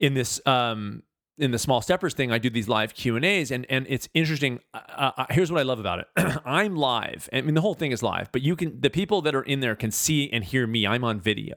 in 0.00 0.14
this 0.14 0.40
um, 0.46 1.02
in 1.38 1.50
the 1.50 1.58
small 1.58 1.80
steppers 1.80 2.14
thing, 2.14 2.32
I 2.32 2.38
do 2.38 2.50
these 2.50 2.68
live 2.68 2.94
Q 2.94 3.16
and 3.16 3.24
A's, 3.24 3.50
and 3.50 3.66
and 3.68 3.86
it's 3.88 4.08
interesting. 4.14 4.60
Uh, 4.74 5.12
uh, 5.16 5.26
here's 5.30 5.52
what 5.52 5.60
I 5.60 5.64
love 5.64 5.78
about 5.78 6.00
it: 6.00 6.08
I'm 6.44 6.76
live. 6.76 7.28
I 7.32 7.40
mean, 7.42 7.54
the 7.54 7.60
whole 7.60 7.74
thing 7.74 7.92
is 7.92 8.02
live, 8.02 8.32
but 8.32 8.42
you 8.42 8.56
can 8.56 8.80
the 8.80 8.90
people 8.90 9.22
that 9.22 9.34
are 9.34 9.42
in 9.42 9.60
there 9.60 9.76
can 9.76 9.90
see 9.90 10.30
and 10.30 10.44
hear 10.44 10.66
me. 10.66 10.86
I'm 10.86 11.04
on 11.04 11.20
video. 11.20 11.54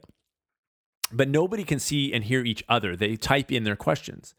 But 1.12 1.28
nobody 1.28 1.64
can 1.64 1.80
see 1.80 2.12
and 2.12 2.22
hear 2.22 2.44
each 2.44 2.62
other. 2.68 2.94
They 2.94 3.16
type 3.16 3.50
in 3.50 3.64
their 3.64 3.74
questions. 3.74 4.36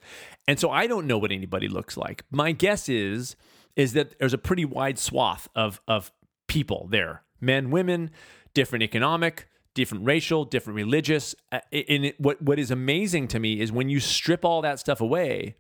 And 0.47 0.57
so 0.57 0.71
I 0.71 0.87
don't 0.87 1.05
know 1.05 1.17
what 1.17 1.33
anybody 1.33 1.67
looks 1.67 1.97
like. 1.97 2.23
My 2.31 2.53
guess 2.53 2.87
is 2.87 3.35
is 3.75 3.91
that 3.91 4.17
there's 4.19 4.33
a 4.33 4.37
pretty 4.37 4.63
wide 4.63 4.97
swath 4.97 5.49
of 5.53 5.81
of 5.85 6.13
people 6.47 6.87
there 6.89 7.23
men, 7.41 7.71
women, 7.71 8.11
different 8.53 8.83
economic, 8.83 9.47
different 9.73 10.05
racial, 10.05 10.45
different 10.45 10.75
religious. 10.75 11.35
Uh, 11.51 11.59
and 11.71 12.13
what 12.17 12.41
what 12.41 12.59
is 12.59 12.71
amazing 12.71 13.27
to 13.29 13.39
me 13.39 13.59
is 13.59 13.71
when 13.71 13.89
you 13.89 13.99
strip 13.99 14.45
all 14.45 14.61
that 14.61 14.79
stuff 14.79 15.01
away, 15.01 15.55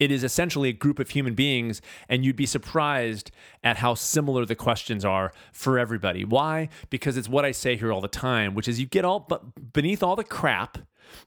it 0.00 0.10
is 0.10 0.24
essentially 0.24 0.68
a 0.68 0.72
group 0.72 0.98
of 0.98 1.10
human 1.10 1.34
beings, 1.34 1.80
and 2.08 2.24
you'd 2.24 2.36
be 2.36 2.46
surprised 2.46 3.30
at 3.62 3.76
how 3.78 3.94
similar 3.94 4.44
the 4.44 4.56
questions 4.56 5.04
are 5.04 5.32
for 5.52 5.78
everybody. 5.78 6.24
Why? 6.24 6.68
Because 6.90 7.16
it's 7.16 7.28
what 7.28 7.44
I 7.44 7.52
say 7.52 7.76
here 7.76 7.92
all 7.92 8.00
the 8.00 8.08
time, 8.08 8.54
which 8.54 8.66
is 8.66 8.80
you 8.80 8.86
get 8.86 9.04
all 9.04 9.20
but 9.20 9.72
beneath 9.72 10.02
all 10.02 10.16
the 10.16 10.24
crap, 10.24 10.78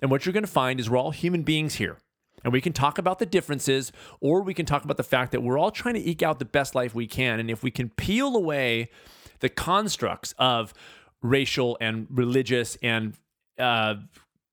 and 0.01 0.11
what 0.11 0.25
you're 0.25 0.33
going 0.33 0.43
to 0.43 0.51
find 0.51 0.79
is 0.79 0.89
we're 0.89 0.97
all 0.97 1.11
human 1.11 1.43
beings 1.43 1.75
here. 1.75 1.97
And 2.43 2.53
we 2.53 2.61
can 2.61 2.73
talk 2.73 2.99
about 2.99 3.17
the 3.17 3.25
differences, 3.25 3.91
or 4.19 4.41
we 4.41 4.53
can 4.53 4.67
talk 4.67 4.83
about 4.83 4.97
the 4.97 5.03
fact 5.03 5.31
that 5.31 5.41
we're 5.41 5.57
all 5.57 5.71
trying 5.71 5.95
to 5.95 6.07
eke 6.07 6.21
out 6.21 6.37
the 6.37 6.45
best 6.45 6.75
life 6.75 6.93
we 6.93 7.07
can. 7.07 7.39
And 7.39 7.49
if 7.49 7.63
we 7.63 7.71
can 7.71 7.89
peel 7.89 8.35
away 8.35 8.91
the 9.39 9.49
constructs 9.49 10.33
of 10.37 10.73
racial 11.21 11.77
and 11.81 12.07
religious 12.09 12.77
and 12.81 13.15
uh, 13.57 13.95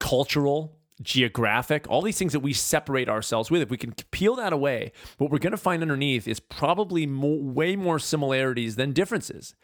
cultural 0.01 0.77
geographic, 1.01 1.87
all 1.89 2.03
these 2.03 2.19
things 2.19 2.33
that 2.33 2.41
we 2.41 2.53
separate 2.53 3.09
ourselves 3.09 3.51
with, 3.51 3.63
if 3.63 3.71
we 3.71 3.77
can 3.77 3.93
peel 4.11 4.37
that 4.37 4.53
away, 4.53 4.93
what 5.19 5.31
we're 5.31 5.39
going 5.39 5.53
to 5.53 5.57
find 5.57 5.83
underneath 5.83 6.29
is 6.29 6.41
probably 6.41 7.07
way 7.07 7.77
more 7.77 7.99
similarities 7.99 8.77
than 8.77 8.93
differences. 8.93 9.55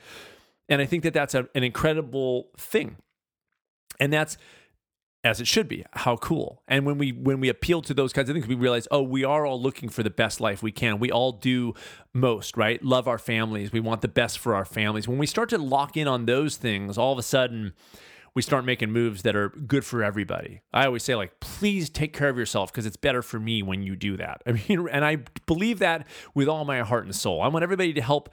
And 0.69 0.83
I 0.83 0.87
think 0.87 1.03
that 1.05 1.15
that's 1.15 1.35
a, 1.35 1.49
an 1.55 1.63
incredible 1.63 2.49
thing. 2.59 2.97
And 4.01 4.13
that's 4.13 4.37
as 5.25 5.41
it 5.41 5.47
should 5.47 5.69
be. 5.69 5.85
How 5.93 6.17
cool. 6.17 6.63
And 6.69 6.87
when 6.87 6.99
we 6.99 7.13
when 7.13 7.41
we 7.41 7.49
appeal 7.49 7.83
to 7.83 7.95
those 7.95 8.13
kinds 8.13 8.29
of 8.29 8.35
things, 8.35 8.47
we 8.47 8.55
realize, 8.55 8.87
oh, 8.91 9.03
we 9.03 9.25
are 9.25 9.45
all 9.45 9.61
looking 9.61 9.89
for 9.89 10.03
the 10.03 10.11
best 10.11 10.41
life 10.41 10.63
we 10.63 10.73
can. 10.73 10.99
We 10.99 11.11
all 11.11 11.33
do 11.33 11.75
most, 12.13 12.57
right? 12.57 12.83
Love 12.85 13.09
our 13.09 13.19
families. 13.19 13.73
We 13.73 13.81
want 13.81 14.01
the 14.03 14.09
best 14.09 14.39
for 14.39 14.55
our 14.55 14.65
families. 14.65 15.09
When 15.09 15.19
we 15.19 15.27
start 15.27 15.49
to 15.51 15.59
lock 15.59 15.97
in 15.97 16.07
on 16.07 16.27
those 16.27 16.57
things, 16.57 16.97
all 16.97 17.13
of 17.13 17.19
a 17.19 17.23
sudden 17.23 17.75
we 18.35 18.43
start 18.43 18.65
making 18.65 18.93
moves 18.93 19.23
that 19.23 19.35
are 19.35 19.49
good 19.49 19.85
for 19.85 20.05
everybody. 20.05 20.61
I 20.73 20.87
always 20.87 21.03
say 21.03 21.17
like, 21.17 21.41
please 21.41 21.91
take 21.91 22.13
care 22.13 22.29
of 22.29 22.39
yourself 22.39 22.71
because 22.71 22.87
it's 22.87 22.97
better 22.97 23.23
for 23.23 23.41
me 23.41 23.63
when 23.63 23.83
you 23.83 23.97
do 23.97 24.17
that. 24.19 24.43
I 24.47 24.53
mean, 24.69 24.89
and 24.89 25.05
I 25.05 25.17
believe 25.47 25.81
that 25.81 26.07
with 26.35 26.49
all 26.49 26.65
my 26.65 26.81
heart 26.83 27.05
and 27.05 27.15
soul. 27.15 27.43
I 27.43 27.49
want 27.49 27.65
everybody 27.65 27.93
to 27.95 28.03
help 28.03 28.29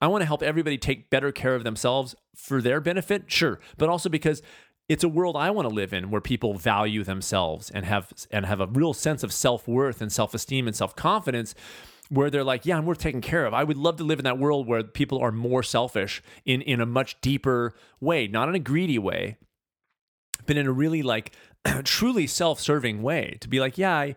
I 0.00 0.08
want 0.08 0.22
to 0.22 0.26
help 0.26 0.42
everybody 0.42 0.78
take 0.78 1.10
better 1.10 1.30
care 1.30 1.54
of 1.54 1.62
themselves 1.62 2.16
for 2.34 2.60
their 2.60 2.80
benefit, 2.80 3.30
sure, 3.30 3.60
but 3.78 3.88
also 3.88 4.08
because 4.08 4.42
it's 4.88 5.04
a 5.04 5.08
world 5.08 5.36
I 5.36 5.50
want 5.50 5.68
to 5.68 5.74
live 5.74 5.92
in 5.92 6.10
where 6.10 6.20
people 6.20 6.54
value 6.54 7.04
themselves 7.04 7.70
and 7.70 7.84
have 7.84 8.12
and 8.30 8.46
have 8.46 8.60
a 8.60 8.66
real 8.66 8.92
sense 8.92 9.22
of 9.22 9.32
self-worth 9.32 10.00
and 10.00 10.12
self-esteem 10.12 10.66
and 10.66 10.76
self-confidence 10.76 11.54
where 12.08 12.28
they're 12.28 12.44
like, 12.44 12.66
yeah, 12.66 12.76
I'm 12.76 12.84
worth 12.84 12.98
taking 12.98 13.22
care 13.22 13.46
of. 13.46 13.54
I 13.54 13.64
would 13.64 13.78
love 13.78 13.96
to 13.96 14.04
live 14.04 14.18
in 14.18 14.24
that 14.24 14.38
world 14.38 14.66
where 14.66 14.82
people 14.82 15.18
are 15.20 15.32
more 15.32 15.62
selfish 15.62 16.22
in 16.44 16.60
in 16.62 16.80
a 16.80 16.86
much 16.86 17.20
deeper 17.20 17.74
way, 18.00 18.26
not 18.26 18.48
in 18.48 18.54
a 18.54 18.58
greedy 18.58 18.98
way, 18.98 19.38
but 20.46 20.56
in 20.56 20.66
a 20.66 20.72
really 20.72 21.02
like 21.02 21.32
truly 21.84 22.26
self-serving 22.26 23.02
way. 23.02 23.38
To 23.40 23.48
be 23.48 23.60
like, 23.60 23.78
yeah, 23.78 23.96
I 23.96 24.16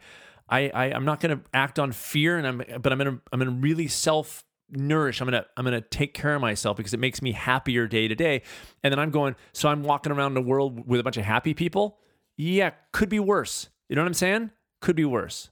I, 0.50 0.70
I 0.74 0.86
am 0.88 1.06
not 1.06 1.20
going 1.20 1.38
to 1.38 1.44
act 1.54 1.80
on 1.80 1.92
fear, 1.92 2.38
and 2.38 2.46
I'm 2.46 2.82
but 2.82 2.92
I'm 2.92 2.98
gonna 2.98 3.20
I'm 3.32 3.40
gonna 3.40 3.52
really 3.52 3.88
self 3.88 4.44
nourish 4.70 5.22
i'm 5.22 5.28
gonna 5.28 5.46
i'm 5.58 5.64
gonna 5.64 5.82
take 5.82 6.14
care 6.14 6.36
of 6.36 6.42
myself 6.42 6.78
because 6.78 6.94
it 6.94 7.00
makes 7.00 7.22
me 7.22 7.32
happier 7.32 7.88
day 7.88 8.08
to 8.08 8.16
day. 8.16 8.42
And 8.84 8.92
then 8.92 9.00
i'm 9.00 9.12
going 9.12 9.36
so 9.54 9.70
i'm 9.70 9.84
walking 9.84 10.12
around 10.12 10.34
the 10.34 10.42
world 10.42 10.88
with 10.88 11.00
a 11.00 11.04
bunch 11.04 11.18
of 11.18 11.26
happy 11.26 11.54
people? 11.54 12.00
Yeah 12.38 12.72
could 12.92 13.10
be 13.10 13.20
worse. 13.20 13.70
You 13.90 13.96
know 13.96 14.02
what 14.02 14.08
i'm 14.08 14.14
saying? 14.14 14.52
Could 14.82 14.96
be 14.96 15.06
worse. 15.06 15.50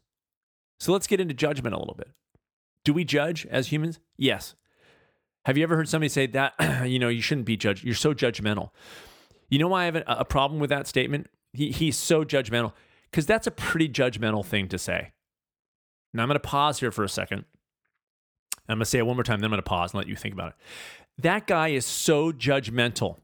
So 0.80 0.92
let's 0.92 1.08
get 1.08 1.22
into 1.22 1.34
judgment 1.34 1.76
a 1.76 1.80
little 1.80 1.96
bit. 1.96 2.10
Do 2.84 2.94
we 2.94 3.06
judge 3.06 3.46
as 3.46 3.68
humans? 3.68 4.00
Yes. 4.18 4.56
Have 5.46 5.58
you 5.58 5.64
ever 5.64 5.76
heard 5.76 5.90
somebody 5.90 6.10
say 6.10 6.28
that 6.28 6.54
you 6.90 7.00
know 7.00 7.10
you 7.10 7.22
shouldn't 7.22 7.46
be 7.46 7.58
judged 7.58 7.84
you're 7.84 7.96
so 7.96 8.14
judgmental? 8.14 8.72
You 9.50 9.60
know 9.60 9.68
why 9.68 9.84
i 9.84 9.86
have 9.86 9.96
a, 9.96 10.04
a 10.08 10.26
problem 10.26 10.60
with 10.60 10.70
that 10.72 10.88
statement? 10.88 11.28
He, 11.54 11.72
he's 11.72 11.98
so 11.98 12.24
judgmental 12.24 12.74
because 13.12 13.28
that's 13.28 13.46
a 13.46 13.52
pretty 13.52 13.88
judgmental 13.88 14.44
thing 14.44 14.68
to 14.70 14.80
say. 14.80 15.12
Now 16.14 16.24
i'm 16.24 16.30
going 16.30 16.36
to 16.36 16.48
pause 16.48 16.80
here 16.80 16.92
for 16.92 17.04
a 17.04 17.10
second 17.10 17.46
I'm 18.70 18.78
going 18.78 18.82
to 18.82 18.86
say 18.86 19.00
it 19.00 19.06
one 19.06 19.16
more 19.16 19.24
time, 19.24 19.40
then 19.40 19.46
I'm 19.46 19.52
going 19.52 19.58
to 19.58 19.64
pause 19.64 19.92
and 19.92 19.98
let 20.00 20.08
you 20.08 20.16
think 20.16 20.34
about 20.34 20.50
it. 20.50 20.56
That 21.18 21.48
guy 21.48 21.70
is 21.70 21.86
so 21.86 22.32
judgmental. 22.32 23.18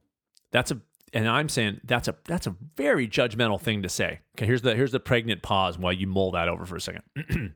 That's 0.51 0.71
a 0.71 0.81
and 1.13 1.27
I'm 1.27 1.49
saying 1.49 1.81
that's 1.83 2.07
a 2.07 2.15
that's 2.25 2.47
a 2.47 2.55
very 2.75 3.07
judgmental 3.07 3.59
thing 3.59 3.81
to 3.81 3.89
say. 3.89 4.19
Okay, 4.37 4.45
here's 4.45 4.61
the 4.61 4.75
here's 4.75 4.91
the 4.91 4.99
pregnant 4.99 5.41
pause 5.41 5.77
while 5.77 5.93
you 5.93 6.07
mull 6.07 6.31
that 6.31 6.47
over 6.47 6.65
for 6.65 6.75
a 6.75 6.81
second. 6.81 7.03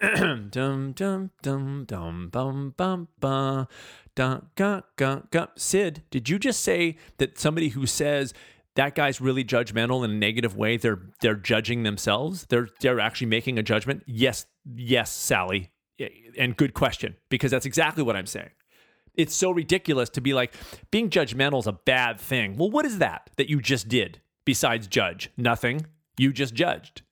dum 0.00 0.92
dum 0.92 1.30
dum 1.42 1.84
dum 1.86 2.28
bum 2.30 2.74
bum 2.76 3.08
bum 3.20 3.68
dum 4.14 4.46
ga 4.56 4.82
ga 4.96 5.22
ga. 5.30 5.46
Sid, 5.56 6.02
did 6.10 6.28
you 6.28 6.38
just 6.38 6.60
say 6.60 6.96
that 7.18 7.38
somebody 7.38 7.70
who 7.70 7.86
says 7.86 8.32
that 8.74 8.94
guy's 8.94 9.20
really 9.20 9.44
judgmental 9.44 10.04
in 10.04 10.10
a 10.10 10.14
negative 10.14 10.56
way, 10.56 10.76
they're 10.76 11.02
they're 11.20 11.34
judging 11.34 11.82
themselves? 11.82 12.46
They're 12.48 12.68
they're 12.80 13.00
actually 13.00 13.26
making 13.28 13.58
a 13.58 13.62
judgment? 13.62 14.02
Yes, 14.06 14.46
yes, 14.74 15.10
Sally 15.10 15.70
Eh, 15.98 16.08
and 16.38 16.56
good 16.56 16.74
question 16.74 17.16
because 17.28 17.50
that's 17.50 17.66
exactly 17.66 18.02
what 18.02 18.16
I'm 18.16 18.26
saying. 18.26 18.50
It's 19.14 19.34
so 19.34 19.50
ridiculous 19.50 20.08
to 20.10 20.20
be 20.20 20.32
like 20.32 20.54
being 20.90 21.10
judgmental 21.10 21.58
is 21.60 21.66
a 21.66 21.72
bad 21.72 22.18
thing. 22.18 22.56
Well, 22.56 22.70
what 22.70 22.86
is 22.86 22.98
that 22.98 23.30
that 23.36 23.50
you 23.50 23.60
just 23.60 23.88
did 23.88 24.20
besides 24.44 24.86
judge? 24.86 25.30
Nothing. 25.36 25.86
You 26.16 26.32
just 26.32 26.54
judged. 26.54 27.02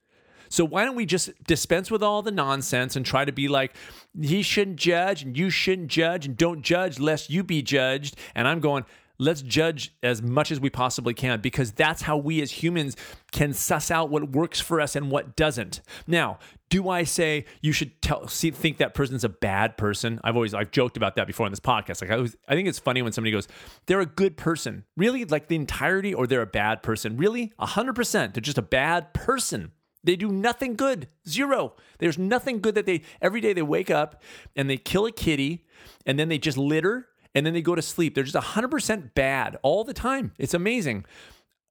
So 0.49 0.65
why 0.65 0.85
don't 0.85 0.97
we 0.97 1.07
just 1.07 1.31
dispense 1.45 1.91
with 1.91 2.03
all 2.03 2.23
the 2.23 2.33
nonsense 2.33 2.97
and 2.97 3.07
try 3.07 3.25
to 3.25 3.31
be 3.31 3.47
like, 3.47 3.75
he 4.21 4.43
shouldn't 4.43 4.79
judge 4.79 5.23
and 5.23 5.37
you 5.37 5.49
shouldn't 5.49 5.89
judge 5.89 6.27
and 6.27 6.37
don't 6.37 6.63
judge 6.63 6.99
lest 6.99 7.31
you 7.31 7.45
be 7.45 7.63
judged. 7.63 8.17
And 8.35 8.49
I'm 8.49 8.59
going, 8.59 8.85
Let's 9.21 9.43
judge 9.43 9.95
as 10.03 10.23
much 10.23 10.51
as 10.51 10.61
we 10.61 10.71
possibly 10.71 11.13
can 11.13 11.43
because 11.43 11.73
that's 11.73 12.01
how 12.01 12.17
we 12.17 12.41
as 12.41 12.51
humans 12.51 12.97
can 13.33 13.53
suss 13.53 13.91
out 13.91 14.09
what 14.09 14.33
works 14.33 14.61
for 14.61 14.81
us 14.81 14.97
and 14.97 15.11
what 15.11 15.37
doesn't. 15.37 15.83
Now, 16.07 16.39
do 16.71 16.89
I 16.89 17.05
say 17.05 17.45
you 17.61 17.73
should 17.73 18.01
tell 18.01 18.29
see, 18.29 18.51
think 18.51 18.79
that 18.79 18.95
person's 18.95 19.25
a 19.25 19.29
bad 19.29 19.77
person? 19.77 20.21
I've 20.25 20.37
always 20.37 20.55
I've 20.55 20.71
joked 20.71 20.97
about 20.97 21.17
that 21.17 21.27
before 21.27 21.45
on 21.45 21.53
this 21.53 21.61
podcast. 21.61 22.01
Like 22.01 22.11
I 22.11 22.17
was, 22.17 22.37
I 22.49 22.55
think 22.55 22.69
it's 22.69 22.79
funny 22.79 23.03
when 23.03 23.13
somebody 23.13 23.33
goes, 23.33 23.49
"They're 23.87 24.01
a 24.01 24.07
good 24.07 24.37
person." 24.37 24.85
Really, 24.97 25.25
like 25.25 25.49
the 25.49 25.57
entirety, 25.57 26.15
or 26.15 26.27
they're 26.27 26.43
a 26.43 26.47
bad 26.47 26.83
person? 26.83 27.17
Really, 27.17 27.53
hundred 27.59 27.95
percent. 27.95 28.35
They're 28.35 28.41
just 28.41 28.59
a 28.59 28.63
bad 28.63 29.13
person. 29.13 29.73
They 30.03 30.17
do 30.17 30.31
nothing 30.31 30.77
good. 30.77 31.09
Zero. 31.29 31.75
There's 31.99 32.19
nothing 32.19 32.61
good 32.61 32.75
that 32.77 32.87
they 32.87 33.03
every 33.21 33.41
day 33.41 33.53
they 33.53 33.63
wake 33.63 33.91
up 33.91 34.23
and 34.57 34.71
they 34.71 34.79
kill 34.79 35.07
a 35.07 35.13
kitty 35.13 35.67
and 36.07 36.19
then 36.19 36.29
they 36.29 36.39
just 36.39 36.57
litter 36.57 37.09
and 37.35 37.45
then 37.45 37.53
they 37.53 37.63
go 37.63 37.75
to 37.75 37.83
sleep. 37.83 38.15
They're 38.15 38.25
just 38.25 38.37
100% 38.37 39.15
bad 39.15 39.59
all 39.63 39.85
the 39.85 39.93
time. 39.93 40.33
It's 40.39 40.55
amazing. 40.55 41.05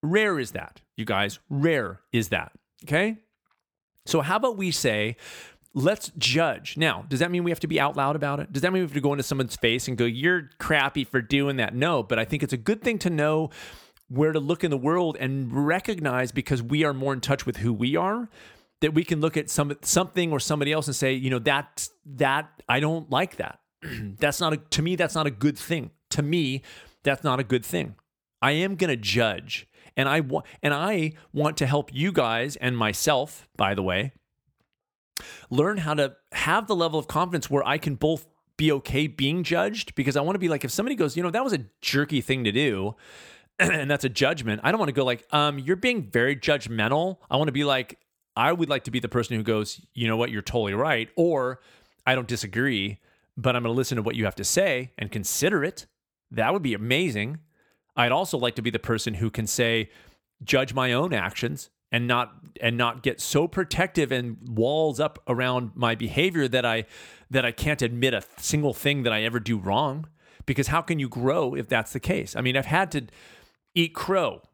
Rare 0.02 0.40
is 0.40 0.52
that, 0.52 0.82
you 0.96 1.06
guys. 1.06 1.40
Rare 1.50 2.02
is 2.14 2.30
that. 2.30 2.52
Okay? 2.86 3.18
So 4.06 4.22
how 4.22 4.38
about 4.38 4.58
we 4.58 4.72
say 4.72 5.16
let's 5.74 6.12
judge. 6.18 6.78
Now, 6.78 7.06
does 7.08 7.20
that 7.20 7.32
mean 7.32 7.44
we 7.44 7.52
have 7.52 7.60
to 7.60 7.68
be 7.68 7.80
out 7.80 7.96
loud 7.96 8.16
about 8.16 8.40
it? 8.40 8.52
Does 8.52 8.62
that 8.64 8.74
mean 8.74 8.82
we 8.82 8.86
have 8.86 8.94
to 8.94 9.02
go 9.02 9.14
into 9.14 9.24
someone's 9.24 9.56
face 9.56 9.88
and 9.88 9.98
go, 9.98 10.06
"You're 10.06 10.50
crappy 10.60 11.04
for 11.04 11.22
doing 11.22 11.58
that"? 11.58 11.76
No, 11.76 12.04
but 12.04 12.20
I 12.20 12.26
think 12.26 12.44
it's 12.44 12.54
a 12.54 12.58
good 12.58 12.82
thing 12.82 12.98
to 13.00 13.10
know 13.10 13.50
where 14.08 14.32
to 14.32 14.40
look 14.40 14.64
in 14.64 14.72
the 14.72 14.78
world 14.78 15.16
and 15.20 15.52
recognize 15.68 16.32
because 16.32 16.64
we 16.64 16.84
are 16.84 16.94
more 16.94 17.14
in 17.14 17.22
touch 17.22 17.46
with 17.46 17.58
who 17.58 17.72
we 17.72 17.96
are 17.96 18.30
that 18.82 18.94
we 18.94 19.04
can 19.04 19.22
look 19.22 19.38
at 19.38 19.50
some 19.50 19.78
something 19.82 20.32
or 20.32 20.40
somebody 20.40 20.72
else 20.72 20.88
and 20.88 20.96
say, 20.96 21.14
you 21.14 21.30
know, 21.30 21.40
that 21.40 21.90
that 22.06 22.64
I 22.68 22.80
don't 22.80 23.10
like 23.10 23.38
that. 23.38 23.60
that's 24.20 24.40
not 24.40 24.54
a 24.54 24.58
to 24.58 24.82
me 24.82 24.96
that's 24.96 25.16
not 25.16 25.28
a 25.28 25.32
good 25.32 25.58
thing. 25.58 25.92
To 26.12 26.24
me, 26.24 26.64
that's 27.04 27.24
not 27.24 27.40
a 27.40 27.44
good 27.44 27.64
thing. 27.64 27.96
I 28.42 28.52
am 28.52 28.76
going 28.76 28.90
to 28.90 28.98
judge 28.98 29.68
and 30.00 30.08
I 30.08 30.22
want 30.22 30.46
and 30.64 30.74
I 30.74 31.12
want 31.34 31.58
to 31.58 31.66
help 31.66 31.94
you 31.94 32.14
guys 32.14 32.56
and 32.56 32.78
myself, 32.78 33.50
by 33.58 33.76
the 33.76 33.84
way, 33.84 34.14
learn 35.50 35.80
how 35.80 35.94
to 35.94 36.16
have 36.32 36.68
the 36.68 36.76
level 36.76 36.98
of 36.98 37.08
confidence 37.08 37.50
where 37.50 37.68
I 37.68 37.78
can 37.78 37.96
both 37.96 38.26
be 38.56 38.72
okay 38.72 39.08
being 39.08 39.44
judged 39.44 39.96
because 39.96 40.16
I 40.16 40.22
want 40.22 40.36
to 40.36 40.40
be 40.40 40.48
like 40.48 40.64
if 40.64 40.72
somebody 40.72 40.96
goes, 40.96 41.18
you 41.18 41.24
know, 41.24 41.32
that 41.32 41.44
was 41.44 41.52
a 41.52 41.66
jerky 41.82 42.22
thing 42.22 42.46
to 42.46 42.52
do, 42.54 42.96
and 43.60 43.92
that's 43.92 44.06
a 44.06 44.10
judgment. 44.10 44.62
I 44.64 44.72
don't 44.72 44.80
want 44.80 44.88
to 44.88 44.94
go 44.94 45.04
like, 45.04 45.26
um, 45.34 45.60
you're 45.60 45.76
being 45.76 46.10
very 46.10 46.38
judgmental. 46.38 47.18
I 47.30 47.36
want 47.36 47.50
to 47.50 47.54
be 47.54 47.66
like, 47.66 48.00
I 48.38 48.54
would 48.54 48.70
like 48.70 48.86
to 48.86 48.92
be 48.92 49.02
the 49.02 49.10
person 49.10 49.36
who 49.36 49.44
goes, 49.44 49.82
you 49.94 50.08
know 50.08 50.16
what, 50.16 50.32
you're 50.32 50.42
totally 50.42 50.76
right, 50.76 51.10
or 51.18 51.60
I 52.08 52.16
don't 52.16 52.28
disagree, 52.28 53.00
but 53.36 53.54
I'm 53.54 53.64
going 53.64 53.74
to 53.74 53.78
listen 53.78 53.98
to 53.98 54.02
what 54.02 54.16
you 54.16 54.24
have 54.24 54.36
to 54.36 54.46
say 54.46 54.94
and 54.98 55.12
consider 55.12 55.62
it. 55.62 55.88
That 56.32 56.54
would 56.54 56.62
be 56.62 56.74
amazing. 56.74 57.40
I'd 58.00 58.14
also 58.14 58.38
like 58.38 58.56
to 58.56 58.62
be 58.62 58.70
the 58.70 58.80
person 58.80 59.16
who 59.16 59.30
can 59.30 59.46
say, 59.46 59.90
judge 60.42 60.74
my 60.74 60.94
own 60.94 61.14
actions 61.14 61.70
and 61.92 62.08
not 62.08 62.34
and 62.62 62.78
not 62.78 63.04
get 63.04 63.20
so 63.20 63.46
protective 63.46 64.10
and 64.12 64.38
walls 64.48 65.02
up 65.02 65.22
around 65.28 65.72
my 65.76 65.96
behavior 65.96 66.48
that 66.48 66.66
I 66.66 66.86
that 67.30 67.46
I 67.46 67.52
can't 67.52 67.82
admit 67.82 68.14
a 68.14 68.24
single 68.38 68.74
thing 68.74 69.04
that 69.04 69.12
I 69.12 69.24
ever 69.24 69.40
do 69.40 69.58
wrong. 69.58 70.08
Because 70.46 70.68
how 70.68 70.82
can 70.82 70.98
you 70.98 71.10
grow 71.10 71.54
if 71.54 71.68
that's 71.68 71.92
the 71.92 72.00
case? 72.00 72.36
I 72.38 72.42
mean, 72.42 72.56
I've 72.56 72.66
had 72.66 72.90
to 72.94 73.08
eat 73.76 73.94
crow. 73.94 74.42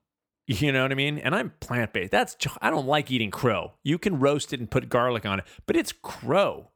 You 0.48 0.72
know 0.72 0.84
what 0.84 0.92
I 0.92 0.96
mean? 0.96 1.18
And 1.18 1.34
I'm 1.34 1.54
plant 1.60 1.92
based. 1.92 2.12
That's 2.12 2.38
I 2.62 2.70
don't 2.70 2.86
like 2.86 3.10
eating 3.10 3.32
crow. 3.32 3.74
You 3.84 3.98
can 3.98 4.20
roast 4.20 4.54
it 4.54 4.60
and 4.60 4.70
put 4.70 4.90
garlic 4.90 5.26
on 5.26 5.40
it, 5.40 5.46
but 5.66 5.76
it's 5.76 5.92
crow. 5.92 6.70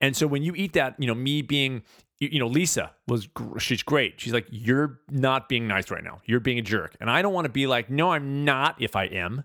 And 0.00 0.16
so 0.16 0.28
when 0.28 0.44
you 0.44 0.54
eat 0.54 0.74
that, 0.74 0.94
you 0.96 1.08
know, 1.08 1.14
me 1.16 1.42
being, 1.42 1.82
you 2.20 2.38
know, 2.38 2.46
Lisa 2.46 2.92
was 3.08 3.28
she's 3.58 3.82
great. 3.82 4.20
She's 4.20 4.32
like, 4.32 4.46
you're 4.50 5.00
not 5.10 5.48
being 5.48 5.66
nice 5.66 5.90
right 5.90 6.04
now. 6.04 6.20
You're 6.24 6.40
being 6.40 6.58
a 6.58 6.62
jerk, 6.62 6.96
and 7.00 7.10
I 7.10 7.22
don't 7.22 7.32
want 7.32 7.46
to 7.46 7.52
be 7.52 7.66
like, 7.66 7.90
no, 7.90 8.10
I'm 8.10 8.44
not. 8.44 8.76
If 8.80 8.94
I 8.94 9.04
am, 9.04 9.44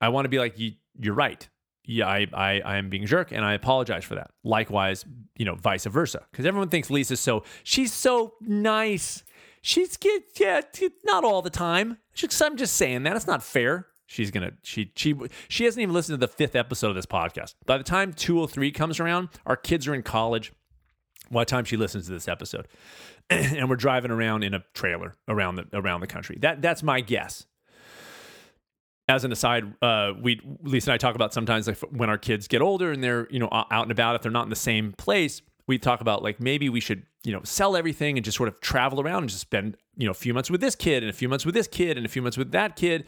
I 0.00 0.08
want 0.08 0.24
to 0.24 0.28
be 0.28 0.38
like, 0.38 0.58
you, 0.58 0.72
you're 0.98 1.14
right. 1.14 1.48
Yeah, 1.84 2.06
I, 2.06 2.28
I, 2.32 2.60
I 2.60 2.76
am 2.76 2.90
being 2.90 3.04
a 3.04 3.06
jerk, 3.06 3.32
and 3.32 3.44
I 3.44 3.54
apologize 3.54 4.04
for 4.04 4.14
that. 4.14 4.30
Likewise, 4.44 5.04
you 5.36 5.44
know, 5.44 5.56
vice 5.56 5.84
versa, 5.84 6.24
because 6.30 6.46
everyone 6.46 6.68
thinks 6.68 6.90
Lisa's 6.90 7.20
so 7.20 7.42
she's 7.64 7.92
so 7.92 8.34
nice 8.40 9.24
She's 9.62 9.96
yeah, 10.40 10.60
not 11.04 11.24
all 11.24 11.40
the 11.40 11.48
time. 11.48 11.98
I'm 12.40 12.56
just 12.56 12.74
saying 12.74 13.04
that 13.04 13.14
it's 13.14 13.28
not 13.28 13.44
fair. 13.44 13.86
She's 14.06 14.32
gonna 14.32 14.52
she 14.62 14.92
she 14.96 15.14
she 15.48 15.64
hasn't 15.64 15.80
even 15.80 15.94
listened 15.94 16.20
to 16.20 16.26
the 16.26 16.32
fifth 16.32 16.56
episode 16.56 16.88
of 16.88 16.96
this 16.96 17.06
podcast. 17.06 17.54
By 17.64 17.78
the 17.78 17.84
time 17.84 18.12
203 18.12 18.72
comes 18.72 18.98
around, 18.98 19.28
our 19.46 19.56
kids 19.56 19.86
are 19.86 19.94
in 19.94 20.02
college. 20.02 20.52
The 21.32 21.44
time 21.44 21.64
she 21.64 21.76
listens 21.76 22.06
to 22.06 22.12
this 22.12 22.28
episode, 22.28 22.68
and 23.30 23.68
we're 23.68 23.76
driving 23.76 24.10
around 24.10 24.42
in 24.42 24.54
a 24.54 24.64
trailer 24.74 25.14
around 25.28 25.56
the 25.56 25.66
around 25.72 26.00
the 26.00 26.06
country. 26.06 26.38
That 26.40 26.62
that's 26.62 26.82
my 26.82 27.00
guess. 27.00 27.46
As 29.08 29.24
an 29.24 29.32
aside, 29.32 29.74
uh, 29.82 30.12
we 30.20 30.40
Lisa 30.62 30.90
and 30.90 30.94
I 30.94 30.96
talk 30.98 31.14
about 31.14 31.34
sometimes 31.34 31.66
like 31.66 31.78
when 31.90 32.08
our 32.08 32.18
kids 32.18 32.46
get 32.48 32.62
older 32.62 32.92
and 32.92 33.02
they're 33.02 33.26
you 33.30 33.38
know 33.38 33.48
out 33.52 33.82
and 33.82 33.90
about 33.90 34.14
if 34.14 34.22
they're 34.22 34.32
not 34.32 34.44
in 34.44 34.50
the 34.50 34.56
same 34.56 34.92
place 34.92 35.42
we 35.66 35.78
talk 35.78 36.00
about 36.00 36.22
like 36.22 36.40
maybe 36.40 36.68
we 36.68 36.80
should 36.80 37.04
you 37.24 37.32
know 37.32 37.40
sell 37.44 37.76
everything 37.76 38.18
and 38.18 38.24
just 38.24 38.36
sort 38.36 38.48
of 38.48 38.60
travel 38.60 39.00
around 39.00 39.22
and 39.22 39.28
just 39.28 39.40
spend 39.40 39.76
you 39.96 40.06
know 40.06 40.10
a 40.10 40.14
few 40.14 40.34
months 40.34 40.50
with 40.50 40.60
this 40.60 40.74
kid 40.74 41.02
and 41.02 41.10
a 41.10 41.12
few 41.12 41.28
months 41.28 41.46
with 41.46 41.54
this 41.54 41.66
kid 41.66 41.96
and 41.96 42.06
a 42.06 42.08
few 42.08 42.22
months 42.22 42.36
with 42.36 42.52
that 42.52 42.76
kid 42.76 43.04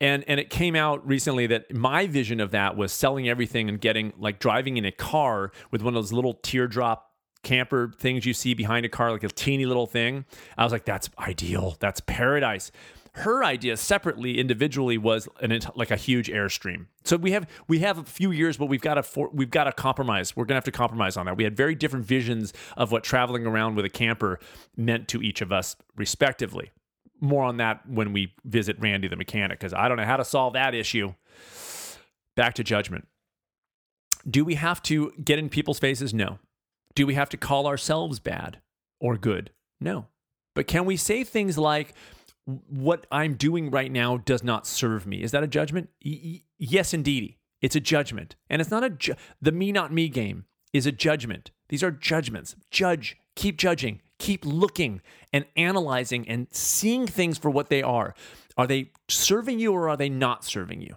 and 0.00 0.24
and 0.26 0.38
it 0.40 0.50
came 0.50 0.76
out 0.76 1.06
recently 1.06 1.46
that 1.46 1.74
my 1.74 2.06
vision 2.06 2.40
of 2.40 2.50
that 2.50 2.76
was 2.76 2.92
selling 2.92 3.28
everything 3.28 3.68
and 3.68 3.80
getting 3.80 4.12
like 4.18 4.38
driving 4.38 4.76
in 4.76 4.84
a 4.84 4.92
car 4.92 5.52
with 5.70 5.82
one 5.82 5.94
of 5.94 6.02
those 6.02 6.12
little 6.12 6.34
teardrop 6.34 7.09
camper 7.42 7.92
things 7.98 8.26
you 8.26 8.34
see 8.34 8.54
behind 8.54 8.84
a 8.84 8.88
car 8.88 9.12
like 9.12 9.24
a 9.24 9.28
teeny 9.28 9.66
little 9.66 9.86
thing. 9.86 10.24
I 10.58 10.64
was 10.64 10.72
like 10.72 10.84
that's 10.84 11.08
ideal. 11.18 11.76
That's 11.80 12.00
paradise. 12.00 12.70
Her 13.12 13.42
idea 13.42 13.76
separately 13.76 14.38
individually 14.38 14.96
was 14.96 15.28
an 15.40 15.58
like 15.74 15.90
a 15.90 15.96
huge 15.96 16.28
airstream. 16.28 16.86
So 17.04 17.16
we 17.16 17.32
have 17.32 17.48
we 17.66 17.80
have 17.80 17.98
a 17.98 18.04
few 18.04 18.30
years 18.30 18.56
but 18.56 18.66
we've 18.66 18.80
got 18.80 18.94
to 18.94 19.02
for, 19.02 19.30
we've 19.32 19.50
got 19.50 19.64
to 19.64 19.72
compromise. 19.72 20.36
We're 20.36 20.44
to 20.44 20.54
have 20.54 20.64
to 20.64 20.72
compromise 20.72 21.16
on 21.16 21.26
that. 21.26 21.36
We 21.36 21.44
had 21.44 21.56
very 21.56 21.74
different 21.74 22.04
visions 22.04 22.52
of 22.76 22.92
what 22.92 23.02
traveling 23.02 23.46
around 23.46 23.74
with 23.74 23.84
a 23.84 23.90
camper 23.90 24.38
meant 24.76 25.08
to 25.08 25.22
each 25.22 25.40
of 25.40 25.50
us 25.50 25.76
respectively. 25.96 26.70
More 27.20 27.44
on 27.44 27.56
that 27.56 27.88
when 27.88 28.12
we 28.12 28.34
visit 28.44 28.78
randy 28.80 29.06
the 29.06 29.16
mechanic 29.16 29.58
because 29.58 29.74
i 29.74 29.88
don't 29.88 29.98
know 29.98 30.06
how 30.06 30.16
to 30.16 30.24
solve 30.24 30.52
that 30.52 30.74
issue. 30.74 31.14
Back 32.36 32.54
to 32.54 32.64
judgment. 32.64 33.08
Do 34.28 34.44
we 34.44 34.54
have 34.54 34.82
to 34.82 35.12
get 35.22 35.38
in 35.38 35.48
people's 35.48 35.78
faces? 35.78 36.14
No 36.14 36.38
do 36.94 37.06
we 37.06 37.14
have 37.14 37.28
to 37.28 37.36
call 37.36 37.66
ourselves 37.66 38.18
bad 38.18 38.60
or 39.00 39.16
good 39.16 39.50
no 39.80 40.06
but 40.54 40.66
can 40.66 40.84
we 40.84 40.96
say 40.96 41.24
things 41.24 41.56
like 41.56 41.94
what 42.68 43.06
I'm 43.10 43.34
doing 43.34 43.70
right 43.70 43.90
now 43.90 44.18
does 44.18 44.42
not 44.42 44.66
serve 44.66 45.06
me. 45.06 45.22
Is 45.22 45.30
that 45.32 45.42
a 45.42 45.48
judgment? 45.48 45.90
Y- 46.04 46.42
yes, 46.58 46.94
indeed. 46.94 47.36
It's 47.60 47.76
a 47.76 47.80
judgment. 47.80 48.36
And 48.48 48.60
it's 48.60 48.70
not 48.70 48.84
a 48.84 48.90
ju- 48.90 49.14
the 49.40 49.52
me 49.52 49.72
not 49.72 49.92
me 49.92 50.08
game 50.08 50.46
is 50.72 50.86
a 50.86 50.92
judgment. 50.92 51.50
These 51.68 51.82
are 51.82 51.90
judgments. 51.90 52.56
Judge, 52.70 53.16
keep 53.36 53.58
judging, 53.58 54.00
keep 54.18 54.44
looking 54.44 55.02
and 55.32 55.44
analyzing 55.56 56.28
and 56.28 56.48
seeing 56.50 57.06
things 57.06 57.38
for 57.38 57.50
what 57.50 57.68
they 57.68 57.82
are. 57.82 58.14
Are 58.56 58.66
they 58.66 58.92
serving 59.08 59.58
you 59.58 59.72
or 59.72 59.88
are 59.88 59.96
they 59.96 60.08
not 60.08 60.44
serving 60.44 60.80
you? 60.80 60.96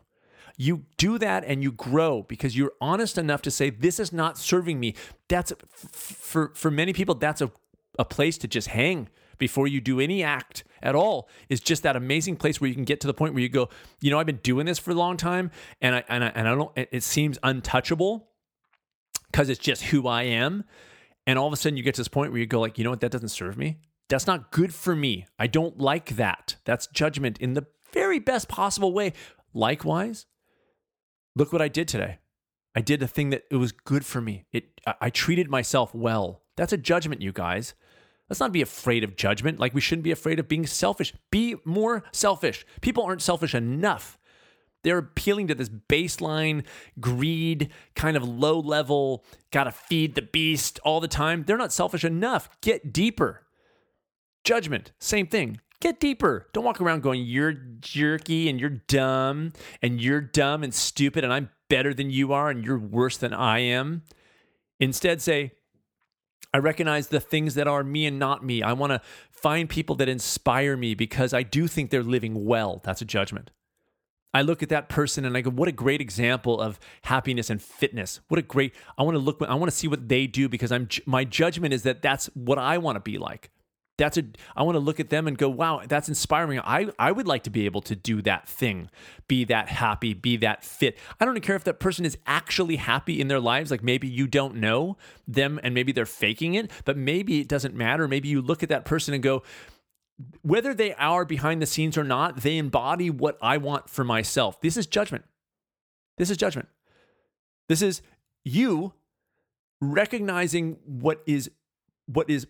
You 0.58 0.86
do 0.98 1.18
that 1.18 1.44
and 1.46 1.64
you 1.64 1.72
grow 1.72 2.24
because 2.24 2.56
you're 2.56 2.74
honest 2.80 3.18
enough 3.18 3.42
to 3.44 3.52
say 3.52 3.70
this 3.70 4.00
is 4.00 4.14
not 4.14 4.38
serving 4.38 4.80
me. 4.80 4.96
That's 5.28 5.52
for 5.92 6.52
for 6.54 6.70
many 6.70 6.94
people 6.94 7.16
that's 7.16 7.42
a 7.42 7.52
a 8.00 8.06
place 8.06 8.38
to 8.40 8.48
just 8.48 8.70
hang 8.70 9.10
before 9.38 9.68
you 9.68 9.82
do 9.82 10.00
any 10.00 10.24
act 10.24 10.64
at 10.82 10.96
all 10.96 11.28
is 11.50 11.60
just 11.60 11.84
that 11.84 11.96
amazing 11.96 12.36
place 12.36 12.60
where 12.60 12.68
you 12.68 12.74
can 12.76 12.84
get 12.84 13.02
to 13.02 13.08
the 13.08 13.14
point 13.14 13.34
where 13.34 13.42
you 13.42 13.50
go, 13.50 13.70
you 14.02 14.12
know, 14.12 14.20
I've 14.20 14.26
been 14.26 14.38
doing 14.38 14.66
this 14.66 14.80
for 14.80 14.92
a 14.92 14.96
long 14.96 15.18
time 15.18 15.52
and 15.82 15.96
I 15.96 16.04
and 16.08 16.24
I, 16.24 16.28
and 16.36 16.48
I 16.48 16.56
don't 16.56 16.72
it 16.76 17.04
seems 17.04 17.38
untouchable 17.44 18.30
because 19.32 19.50
it's 19.50 19.60
just 19.60 19.84
who 19.84 20.08
I 20.08 20.24
am. 20.24 20.64
And 21.26 21.40
all 21.40 21.48
of 21.48 21.54
a 21.54 21.58
sudden 21.58 21.78
you 21.78 21.84
get 21.84 21.96
to 21.96 22.02
this 22.02 22.08
point 22.08 22.32
where 22.32 22.40
you 22.40 22.46
go 22.46 22.60
like, 22.60 22.78
you 22.78 22.84
know 22.84 22.92
what, 22.92 23.02
that 23.02 23.12
doesn't 23.12 23.30
serve 23.30 23.58
me. 23.58 23.78
That's 24.10 24.28
not 24.28 24.52
good 24.52 24.74
for 24.74 24.96
me. 24.96 25.26
I 25.40 25.48
don't 25.48 25.80
like 25.80 26.18
that. 26.18 26.58
That's 26.66 26.88
judgment 26.88 27.38
in 27.40 27.54
the 27.54 27.66
very 27.92 28.20
best 28.20 28.48
possible 28.48 28.94
way. 28.94 29.14
Likewise, 29.54 30.26
look 31.36 31.54
what 31.54 31.62
I 31.62 31.68
did 31.68 31.88
today. 31.88 32.20
I 32.76 32.82
did 32.82 33.04
a 33.04 33.08
thing 33.08 33.30
that 33.30 33.44
it 33.52 33.58
was 33.58 33.72
good 33.72 34.06
for 34.06 34.22
me. 34.22 34.46
It 34.52 34.82
I 35.00 35.10
treated 35.10 35.50
myself 35.50 35.94
well. 35.94 36.42
That's 36.56 36.74
a 36.74 36.78
judgment, 36.78 37.22
you 37.22 37.32
guys. 37.32 37.74
Let's 38.30 38.40
not 38.40 38.52
be 38.52 38.62
afraid 38.62 39.04
of 39.04 39.16
judgment 39.16 39.60
like 39.60 39.74
we 39.74 39.82
shouldn't 39.82 40.04
be 40.04 40.12
afraid 40.12 40.40
of 40.40 40.48
being 40.48 40.66
selfish. 40.66 41.14
Be 41.30 41.56
more 41.66 42.04
selfish. 42.12 42.66
People 42.82 43.04
aren't 43.04 43.22
selfish 43.22 43.54
enough. 43.54 44.18
They're 44.84 44.98
appealing 44.98 45.48
to 45.48 45.56
this 45.56 45.70
baseline 45.70 46.66
greed, 47.00 47.70
kind 47.96 48.18
of 48.18 48.28
low 48.28 48.60
level, 48.60 49.24
gotta 49.52 49.72
feed 49.72 50.16
the 50.16 50.22
beast 50.22 50.80
all 50.84 51.00
the 51.00 51.08
time. 51.08 51.44
They're 51.44 51.58
not 51.58 51.72
selfish 51.72 52.04
enough. 52.04 52.50
Get 52.62 52.92
deeper. 52.92 53.44
Judgment, 54.44 54.92
same 55.00 55.28
thing. 55.28 55.62
Get 55.80 56.00
deeper. 56.00 56.48
Don't 56.54 56.64
walk 56.64 56.80
around 56.80 57.04
going, 57.04 57.24
you're 57.26 57.54
jerky 57.54 58.50
and 58.50 58.60
you're 58.60 58.70
dumb 58.70 59.54
and 59.82 60.00
you're 60.00 60.22
dumb 60.22 60.64
and 60.64 60.74
stupid 60.74 61.24
and 61.24 61.34
I'm 61.34 61.50
better 61.70 61.94
than 61.94 62.10
you 62.10 62.32
are 62.34 62.50
and 62.50 62.64
you're 62.64 62.80
worse 62.80 63.18
than 63.18 63.34
I 63.34 63.60
am. 63.60 64.04
Instead, 64.80 65.22
say, 65.22 65.54
I 66.54 66.60
recognize 66.60 67.08
the 67.08 67.20
things 67.20 67.56
that 67.56 67.68
are 67.68 67.84
me 67.84 68.06
and 68.06 68.20
not 68.20 68.46
me. 68.46 68.62
I 68.62 68.74
want 68.74 68.92
to 68.92 69.02
find 69.32 69.68
people 69.68 69.96
that 69.96 70.08
inspire 70.08 70.78
me 70.78 70.94
because 70.94 71.34
I 71.34 71.44
do 71.44 71.68
think 71.68 71.90
they're 71.90 72.04
living 72.04 72.46
well. 72.46 72.80
That's 72.84 73.02
a 73.02 73.06
judgment. 73.06 73.52
I 74.36 74.42
look 74.42 74.64
at 74.64 74.70
that 74.70 74.90
person 74.90 75.26
and 75.26 75.38
I 75.38 75.42
go, 75.42 75.52
what 75.52 75.68
a 75.68 75.72
great 75.72 76.02
example 76.02 76.60
of 76.60 76.80
happiness 77.04 77.50
and 77.50 77.62
fitness. 77.62 78.20
What 78.30 78.40
a 78.40 78.44
great, 78.44 78.74
I 78.98 79.04
want 79.04 79.16
to 79.16 79.20
look, 79.20 79.42
I 79.42 79.54
want 79.56 79.72
to 79.72 79.78
see 79.78 79.88
what 79.88 80.10
they 80.10 80.28
do 80.28 80.50
because 80.50 80.72
I'm, 80.72 80.88
my 81.06 81.24
judgment 81.24 81.74
is 81.74 81.84
that 81.84 82.02
that's 82.02 82.28
what 82.34 82.58
I 82.58 82.78
want 82.78 82.96
to 82.96 83.00
be 83.00 83.18
like. 83.18 83.52
That's 83.98 84.18
a, 84.18 84.24
I 84.56 84.64
want 84.64 84.76
to 84.76 84.80
look 84.80 85.00
at 85.00 85.10
them 85.10 85.28
and 85.28 85.38
go, 85.38 85.50
wow, 85.50 85.84
that's 85.88 86.10
inspiring. 86.10 86.60
I, 86.60 86.90
I 86.98 87.12
would 87.12 87.28
like 87.28 87.44
to 87.44 87.52
be 87.52 87.66
able 87.66 87.82
to 87.84 87.96
do 87.96 88.24
that 88.24 88.48
thing, 88.48 88.90
be 89.28 89.44
that 89.46 89.70
happy, 89.70 90.16
be 90.16 90.36
that 90.38 90.64
fit. 90.64 90.98
I 91.20 91.26
don't 91.26 91.40
care 91.42 91.56
if 91.56 91.64
that 91.66 91.80
person 91.80 92.04
is 92.04 92.18
actually 92.26 92.78
happy 92.78 93.22
in 93.22 93.28
their 93.28 93.40
lives. 93.40 93.70
Like 93.70 93.84
maybe 93.84 94.08
you 94.08 94.26
don't 94.26 94.56
know 94.56 94.98
them 95.28 95.60
and 95.62 95.76
maybe 95.76 95.92
they're 95.92 96.08
faking 96.08 96.56
it, 96.56 96.72
but 96.86 96.98
maybe 96.98 97.40
it 97.40 97.48
doesn't 97.48 97.76
matter. 97.76 98.08
Maybe 98.08 98.30
you 98.30 98.42
look 98.42 98.64
at 98.64 98.70
that 98.70 98.84
person 98.84 99.14
and 99.14 99.22
go, 99.22 99.44
whether 100.42 100.74
they 100.74 100.94
are 100.96 101.24
behind 101.24 101.62
the 101.62 101.68
scenes 101.68 101.96
or 101.96 102.04
not, 102.04 102.42
they 102.42 102.58
embody 102.58 103.12
what 103.12 103.38
I 103.42 103.58
want 103.58 103.90
for 103.90 104.04
myself. 104.04 104.60
This 104.60 104.76
is 104.76 104.88
judgment. 104.88 105.26
This 106.18 106.32
is 106.32 106.38
judgment. 106.38 106.68
This 107.70 107.82
is 107.82 108.02
you 108.44 108.94
recognizing 109.82 110.78
what 110.86 111.22
is 111.26 111.52
what 112.06 112.30
is 112.30 112.48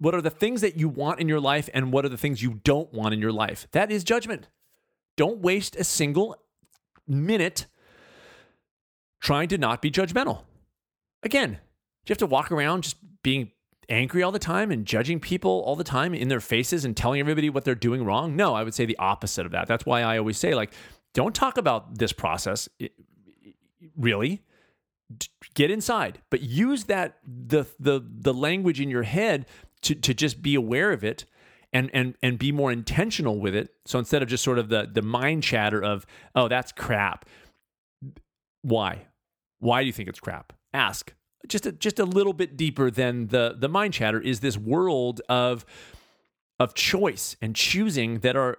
what 0.00 0.14
are 0.14 0.22
the 0.22 0.30
things 0.30 0.62
that 0.62 0.76
you 0.76 0.88
want 0.88 1.20
in 1.20 1.28
your 1.28 1.40
life 1.40 1.68
and 1.74 1.92
what 1.92 2.04
are 2.04 2.08
the 2.08 2.16
things 2.16 2.42
you 2.42 2.60
don't 2.64 2.92
want 2.92 3.14
in 3.14 3.20
your 3.20 3.32
life. 3.32 3.68
That 3.72 3.92
is 3.92 4.02
judgment. 4.02 4.48
Don't 5.16 5.40
waste 5.40 5.76
a 5.76 5.84
single 5.84 6.36
minute 7.06 7.66
trying 9.20 9.48
to 9.48 9.58
not 9.58 9.82
be 9.82 9.90
judgmental. 9.90 10.44
Again, 11.22 11.50
do 11.50 11.56
you 12.06 12.12
have 12.12 12.18
to 12.18 12.26
walk 12.26 12.50
around 12.50 12.84
just 12.84 12.96
being 13.22 13.52
angry 13.90 14.22
all 14.22 14.32
the 14.32 14.38
time 14.38 14.70
and 14.70 14.86
judging 14.86 15.20
people 15.20 15.62
all 15.66 15.76
the 15.76 15.84
time 15.84 16.14
in 16.14 16.28
their 16.28 16.40
faces 16.40 16.86
and 16.86 16.96
telling 16.96 17.20
everybody 17.20 17.50
what 17.50 17.64
they're 17.64 17.74
doing 17.74 18.02
wrong? 18.04 18.34
No, 18.34 18.54
I 18.54 18.64
would 18.64 18.72
say 18.72 18.86
the 18.86 18.98
opposite 18.98 19.44
of 19.44 19.52
that. 19.52 19.68
That's 19.68 19.84
why 19.84 20.00
I 20.00 20.16
always 20.16 20.38
say, 20.38 20.54
like, 20.54 20.72
don't 21.12 21.34
talk 21.34 21.58
about 21.58 21.98
this 21.98 22.12
process. 22.12 22.68
Really, 23.96 24.42
get 25.54 25.70
inside, 25.70 26.20
but 26.30 26.40
use 26.40 26.84
that 26.84 27.18
the 27.26 27.66
the 27.78 28.00
the 28.06 28.32
language 28.32 28.80
in 28.80 28.88
your 28.88 29.02
head 29.02 29.46
to 29.82 29.94
to 29.94 30.14
just 30.14 30.42
be 30.42 30.54
aware 30.54 30.92
of 30.92 31.04
it 31.04 31.24
and 31.72 31.90
and 31.92 32.16
and 32.22 32.38
be 32.38 32.52
more 32.52 32.72
intentional 32.72 33.40
with 33.40 33.54
it. 33.54 33.70
So 33.86 33.98
instead 33.98 34.22
of 34.22 34.28
just 34.28 34.44
sort 34.44 34.58
of 34.58 34.68
the 34.68 34.88
the 34.92 35.02
mind 35.02 35.42
chatter 35.42 35.82
of, 35.82 36.06
oh, 36.34 36.48
that's 36.48 36.72
crap. 36.72 37.26
Why? 38.62 39.06
Why 39.58 39.82
do 39.82 39.86
you 39.86 39.92
think 39.92 40.08
it's 40.08 40.20
crap? 40.20 40.52
Ask 40.72 41.14
just 41.48 41.66
a, 41.66 41.72
just 41.72 41.98
a 41.98 42.04
little 42.04 42.32
bit 42.32 42.56
deeper 42.56 42.90
than 42.90 43.28
the 43.28 43.56
the 43.58 43.68
mind 43.68 43.94
chatter 43.94 44.20
is 44.20 44.40
this 44.40 44.56
world 44.56 45.20
of 45.28 45.64
of 46.58 46.74
choice 46.74 47.36
and 47.40 47.56
choosing 47.56 48.20
that 48.20 48.36
are 48.36 48.58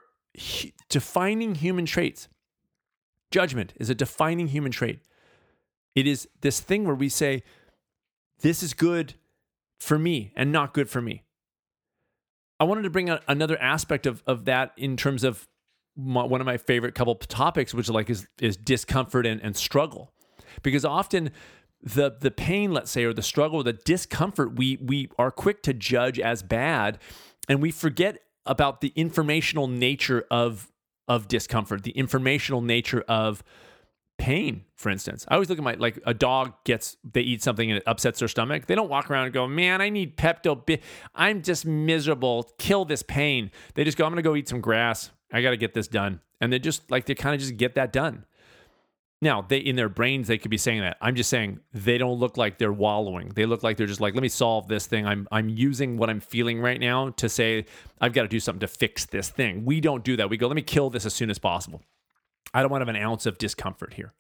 defining 0.90 1.56
human 1.56 1.86
traits. 1.86 2.28
Judgment 3.30 3.74
is 3.78 3.90
a 3.90 3.96
defining 3.96 4.48
human 4.48 4.72
trait. 4.72 5.00
It 5.96 6.08
is 6.08 6.28
this 6.42 6.60
thing 6.60 6.86
where 6.86 6.96
we 6.96 7.10
say, 7.10 7.44
this 8.40 8.64
is 8.64 8.74
good 8.74 9.14
for 9.82 9.98
me 9.98 10.32
and 10.36 10.52
not 10.52 10.74
good 10.74 10.90
for 10.90 11.02
me. 11.02 11.24
I 12.60 12.64
wanted 12.66 12.84
to 12.84 12.92
bring 12.92 13.10
out 13.10 13.24
another 13.28 13.60
aspect 13.60 14.06
of, 14.06 14.22
of 14.28 14.46
that 14.46 14.72
in 14.78 14.96
terms 14.96 15.24
of 15.24 15.48
my, 15.98 16.24
one 16.24 16.40
of 16.40 16.46
my 16.46 16.58
favorite 16.58 16.94
couple 16.94 17.16
topics, 17.16 17.74
which 17.74 17.90
like 17.90 18.10
is, 18.10 18.28
is 18.40 18.56
discomfort 18.56 19.26
and, 19.26 19.42
and 19.42 19.56
struggle. 19.56 20.14
Because 20.62 20.86
often 20.86 21.32
the 21.82 22.16
the 22.20 22.30
pain, 22.30 22.72
let's 22.72 22.92
say, 22.92 23.06
or 23.06 23.14
the 23.14 23.24
struggle, 23.24 23.62
or 23.62 23.64
the 23.64 23.74
discomfort, 23.74 24.56
we 24.56 24.78
we 24.82 25.10
are 25.18 25.32
quick 25.32 25.64
to 25.64 25.74
judge 25.74 26.20
as 26.20 26.44
bad, 26.44 27.00
and 27.50 27.62
we 27.62 27.72
forget 27.72 28.20
about 28.46 28.82
the 28.82 28.94
informational 28.96 29.68
nature 29.68 30.26
of 30.30 30.72
of 31.08 31.28
discomfort, 31.28 31.84
the 31.84 31.92
informational 31.92 32.62
nature 32.62 33.04
of 33.08 33.44
pain, 34.22 34.64
for 34.76 34.92
instance. 34.92 35.26
I 35.28 35.34
always 35.34 35.50
look 35.50 35.58
at 35.58 35.64
my 35.64 35.74
like 35.74 36.00
a 36.06 36.14
dog 36.14 36.54
gets 36.64 36.96
they 37.04 37.22
eat 37.22 37.42
something 37.42 37.72
and 37.72 37.78
it 37.78 37.84
upsets 37.88 38.20
their 38.20 38.28
stomach. 38.28 38.68
They 38.68 38.76
don't 38.76 38.88
walk 38.88 39.10
around 39.10 39.26
and 39.26 39.34
go, 39.34 39.48
"Man, 39.48 39.82
I 39.82 39.90
need 39.90 40.16
Pepto. 40.16 40.80
I'm 41.16 41.42
just 41.42 41.66
miserable. 41.66 42.44
Kill 42.60 42.86
this 42.86 43.02
pain." 43.02 43.50
They 43.74 43.84
just 43.84 43.98
go, 43.98 44.06
"I'm 44.06 44.12
going 44.12 44.24
to 44.24 44.30
go 44.30 44.36
eat 44.36 44.48
some 44.48 44.62
grass. 44.62 45.10
I 45.34 45.42
got 45.42 45.50
to 45.50 45.58
get 45.58 45.74
this 45.74 45.88
done." 45.88 46.22
And 46.40 46.54
they 46.54 46.60
just 46.60 46.92
like 46.92 47.08
they 47.08 47.16
kind 47.16 47.34
of 47.34 47.42
just 47.42 47.58
get 47.58 47.74
that 47.74 47.92
done. 47.92 48.26
Now, 49.24 49.42
they 49.42 49.58
in 49.58 49.76
their 49.76 49.90
brains 49.90 50.28
they 50.28 50.38
could 50.38 50.52
be 50.52 50.58
saying 50.58 50.82
that. 50.82 50.98
I'm 51.02 51.16
just 51.16 51.30
saying 51.32 51.60
they 51.74 51.98
don't 51.98 52.20
look 52.20 52.38
like 52.38 52.60
they're 52.60 52.72
wallowing. 52.72 53.30
They 53.30 53.48
look 53.48 53.64
like 53.64 53.78
they're 53.78 53.88
just 53.88 54.02
like, 54.02 54.14
let 54.14 54.22
me 54.22 54.30
solve 54.30 54.68
this 54.68 54.86
thing. 54.86 55.08
I'm 55.08 55.28
I'm 55.32 55.50
using 55.50 55.98
what 55.98 56.12
I'm 56.12 56.20
feeling 56.20 56.62
right 56.62 56.80
now 56.80 57.10
to 57.10 57.28
say 57.28 57.66
I've 58.00 58.14
got 58.14 58.22
to 58.22 58.28
do 58.28 58.40
something 58.40 58.60
to 58.60 58.68
fix 58.68 59.06
this 59.08 59.30
thing. 59.30 59.66
We 59.66 59.82
don't 59.82 60.04
do 60.04 60.16
that. 60.18 60.30
We 60.30 60.38
go, 60.38 60.46
let 60.46 60.56
me 60.56 60.62
kill 60.62 60.92
this 60.92 61.08
as 61.08 61.16
soon 61.16 61.32
as 61.32 61.40
possible. 61.40 61.82
I 62.54 62.62
don't 62.62 62.72
want 62.72 62.82
to 62.82 62.86
have 62.88 62.96
an 62.96 63.02
ounce 63.02 63.26
of 63.26 63.38
discomfort 63.38 63.94
here. 63.94 64.14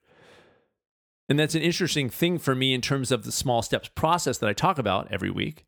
And 1.29 1.39
that's 1.39 1.55
an 1.55 1.61
interesting 1.61 2.09
thing 2.09 2.37
for 2.37 2.55
me 2.55 2.73
in 2.73 2.81
terms 2.81 3.11
of 3.11 3.23
the 3.23 3.31
small 3.31 3.61
steps 3.61 3.89
process 3.89 4.37
that 4.39 4.49
I 4.49 4.53
talk 4.53 4.77
about 4.77 5.07
every 5.11 5.29
week, 5.29 5.65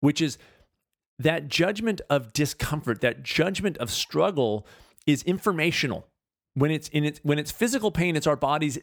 which 0.00 0.20
is 0.20 0.36
that 1.18 1.48
judgment 1.48 2.00
of 2.10 2.32
discomfort, 2.32 3.00
that 3.00 3.22
judgment 3.22 3.78
of 3.78 3.90
struggle 3.90 4.66
is 5.06 5.22
informational 5.22 6.06
when 6.54 6.70
it's 6.70 6.88
in 6.88 7.04
its 7.04 7.20
when 7.22 7.38
it's 7.38 7.50
physical 7.50 7.90
pain, 7.90 8.16
it's 8.16 8.26
our 8.26 8.36
bodies 8.36 8.78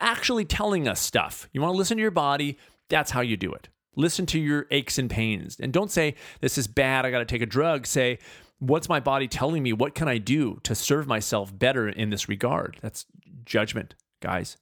actually 0.00 0.44
telling 0.44 0.86
us 0.86 1.00
stuff. 1.00 1.48
You 1.52 1.60
want 1.60 1.74
to 1.74 1.78
listen 1.78 1.96
to 1.96 2.02
your 2.02 2.10
body, 2.10 2.58
that's 2.88 3.10
how 3.10 3.20
you 3.20 3.36
do 3.36 3.52
it. 3.52 3.68
Listen 3.96 4.26
to 4.26 4.38
your 4.38 4.66
aches 4.70 4.98
and 4.98 5.10
pains. 5.10 5.58
And 5.58 5.72
don't 5.72 5.90
say, 5.90 6.14
this 6.40 6.56
is 6.56 6.68
bad, 6.68 7.04
I 7.04 7.10
got 7.10 7.18
to 7.18 7.24
take 7.24 7.42
a 7.42 7.46
drug. 7.46 7.86
Say, 7.86 8.18
what's 8.58 8.88
my 8.88 9.00
body 9.00 9.28
telling 9.28 9.62
me? 9.62 9.72
What 9.72 9.94
can 9.94 10.08
I 10.08 10.18
do 10.18 10.60
to 10.64 10.74
serve 10.74 11.06
myself 11.06 11.56
better 11.56 11.88
in 11.88 12.10
this 12.10 12.28
regard? 12.28 12.78
That's 12.80 13.06
judgment, 13.44 13.94
guys. 14.20 14.56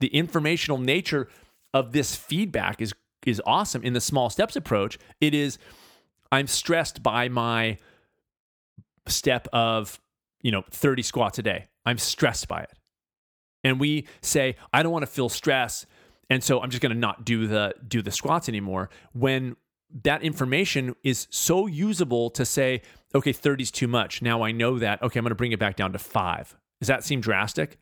The 0.00 0.08
informational 0.08 0.78
nature 0.78 1.28
of 1.74 1.92
this 1.92 2.14
feedback 2.14 2.80
is 2.80 2.94
is 3.26 3.42
awesome 3.44 3.82
in 3.82 3.92
the 3.92 4.00
small 4.00 4.30
steps 4.30 4.56
approach. 4.56 4.98
It 5.20 5.34
is 5.34 5.58
I'm 6.30 6.46
stressed 6.46 7.02
by 7.02 7.28
my 7.28 7.78
step 9.06 9.48
of 9.52 10.00
you 10.42 10.52
know, 10.52 10.64
30 10.70 11.02
squats 11.02 11.38
a 11.38 11.42
day. 11.42 11.66
I'm 11.84 11.98
stressed 11.98 12.48
by 12.48 12.62
it. 12.62 12.72
And 13.64 13.80
we 13.80 14.06
say, 14.22 14.56
I 14.72 14.82
don't 14.82 14.92
want 14.92 15.02
to 15.02 15.10
feel 15.10 15.28
stress. 15.28 15.84
And 16.30 16.44
so 16.44 16.60
I'm 16.60 16.70
just 16.70 16.82
going 16.82 16.92
to 16.92 16.98
not 16.98 17.24
do 17.24 17.46
the 17.46 17.74
do 17.86 18.02
the 18.02 18.10
squats 18.10 18.48
anymore 18.48 18.90
when 19.12 19.56
that 20.02 20.22
information 20.22 20.94
is 21.02 21.26
so 21.30 21.66
usable 21.66 22.30
to 22.30 22.44
say, 22.44 22.82
okay, 23.14 23.32
30 23.32 23.62
is 23.62 23.70
too 23.70 23.88
much. 23.88 24.22
Now 24.22 24.42
I 24.42 24.52
know 24.52 24.78
that. 24.78 25.02
Okay, 25.02 25.18
I'm 25.18 25.24
going 25.24 25.30
to 25.30 25.34
bring 25.36 25.52
it 25.52 25.58
back 25.58 25.76
down 25.76 25.92
to 25.92 25.98
5. 25.98 26.56
Does 26.80 26.88
that 26.88 27.04
seem 27.04 27.20
drastic? 27.20 27.78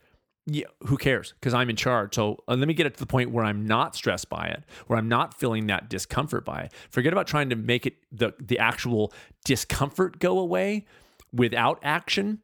Yeah, 0.48 0.66
who 0.84 0.96
cares? 0.96 1.34
Because 1.40 1.54
I'm 1.54 1.68
in 1.68 1.74
charge. 1.74 2.14
So 2.14 2.38
uh, 2.46 2.54
let 2.54 2.68
me 2.68 2.74
get 2.74 2.86
it 2.86 2.94
to 2.94 3.00
the 3.00 3.06
point 3.06 3.32
where 3.32 3.44
I'm 3.44 3.66
not 3.66 3.96
stressed 3.96 4.28
by 4.28 4.46
it, 4.46 4.62
where 4.86 4.96
I'm 4.96 5.08
not 5.08 5.34
feeling 5.34 5.66
that 5.66 5.90
discomfort 5.90 6.44
by 6.44 6.60
it. 6.60 6.72
Forget 6.90 7.12
about 7.12 7.26
trying 7.26 7.50
to 7.50 7.56
make 7.56 7.84
it 7.84 7.96
the 8.12 8.32
the 8.38 8.58
actual 8.60 9.12
discomfort 9.44 10.20
go 10.20 10.38
away 10.38 10.86
without 11.32 11.80
action 11.82 12.40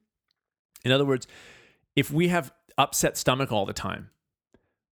in 0.85 0.93
other 0.93 1.05
words, 1.05 1.27
if 1.95 2.11
we 2.11 2.29
have 2.29 2.53
upset 2.79 3.17
stomach 3.17 3.53
all 3.53 3.67
the 3.67 3.73
time, 3.73 4.11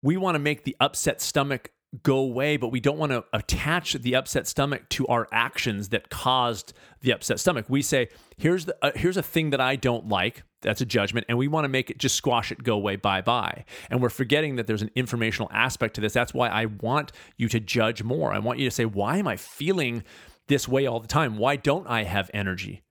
we 0.02 0.16
want 0.16 0.34
to 0.34 0.38
make 0.38 0.64
the 0.64 0.76
upset 0.80 1.20
stomach 1.20 1.70
go 2.02 2.18
away, 2.18 2.56
but 2.56 2.68
we 2.68 2.80
don't 2.80 2.98
want 2.98 3.12
to 3.12 3.24
attach 3.32 3.94
the 3.94 4.14
upset 4.16 4.46
stomach 4.46 4.88
to 4.90 5.06
our 5.06 5.28
actions 5.30 5.90
that 5.90 6.10
caused 6.10 6.72
the 7.02 7.12
upset 7.12 7.38
stomach. 7.38 7.66
We 7.68 7.82
say, 7.82 8.08
here's 8.36 8.64
the 8.64 8.76
uh, 8.82 8.92
here's 8.94 9.16
a 9.16 9.22
thing 9.22 9.50
that 9.50 9.60
I 9.60 9.76
don't 9.76 10.08
like. 10.08 10.42
That's 10.62 10.80
a 10.80 10.86
judgment, 10.86 11.26
and 11.28 11.36
we 11.36 11.46
want 11.46 11.66
to 11.66 11.68
make 11.68 11.90
it 11.90 11.98
just 11.98 12.14
squash 12.14 12.50
it, 12.50 12.62
go 12.62 12.74
away, 12.74 12.96
bye 12.96 13.20
bye. 13.20 13.64
And 13.90 14.00
we're 14.00 14.08
forgetting 14.08 14.56
that 14.56 14.66
there's 14.66 14.82
an 14.82 14.90
informational 14.94 15.50
aspect 15.52 15.94
to 15.96 16.00
this. 16.00 16.14
That's 16.14 16.32
why 16.32 16.48
I 16.48 16.66
want 16.66 17.12
you 17.36 17.48
to 17.48 17.60
judge 17.60 18.02
more. 18.02 18.32
I 18.32 18.38
want 18.38 18.58
you 18.58 18.64
to 18.64 18.74
say, 18.74 18.86
why 18.86 19.18
am 19.18 19.28
I 19.28 19.36
feeling 19.36 20.04
this 20.48 20.66
way 20.66 20.86
all 20.86 21.00
the 21.00 21.08
time? 21.08 21.36
Why 21.36 21.56
don't 21.56 21.86
I 21.86 22.04
have 22.04 22.30
energy 22.32 22.82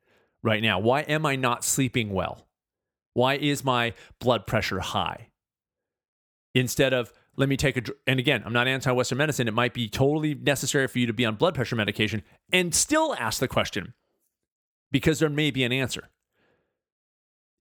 right 0.44 0.62
now? 0.62 0.80
Why 0.80 1.02
am 1.02 1.26
I 1.26 1.36
not 1.36 1.64
sleeping 1.64 2.12
well? 2.12 2.48
Why 3.14 3.36
is 3.36 3.64
my 3.64 3.94
blood 4.20 4.46
pressure 4.48 4.80
high? 4.80 5.30
Instead 6.56 6.94
of, 6.94 7.12
let 7.36 7.50
me 7.50 7.58
take 7.58 7.78
a, 7.78 7.84
and 8.06 8.20
again, 8.20 8.44
I'm 8.46 8.54
not 8.54 8.68
anti 8.68 8.92
Western 8.92 9.18
medicine. 9.18 9.48
It 9.48 9.54
might 9.54 9.74
be 9.74 9.90
totally 9.90 10.36
necessary 10.36 10.88
for 10.88 11.00
you 11.00 11.08
to 11.08 11.14
be 11.14 11.26
on 11.26 11.36
blood 11.36 11.56
pressure 11.56 11.76
medication 11.76 12.24
and 12.52 12.74
still 12.74 13.16
ask 13.16 13.40
the 13.40 13.48
question 13.48 13.94
because 14.92 15.20
there 15.20 15.30
may 15.30 15.50
be 15.50 15.64
an 15.64 15.72
answer. 15.72 16.10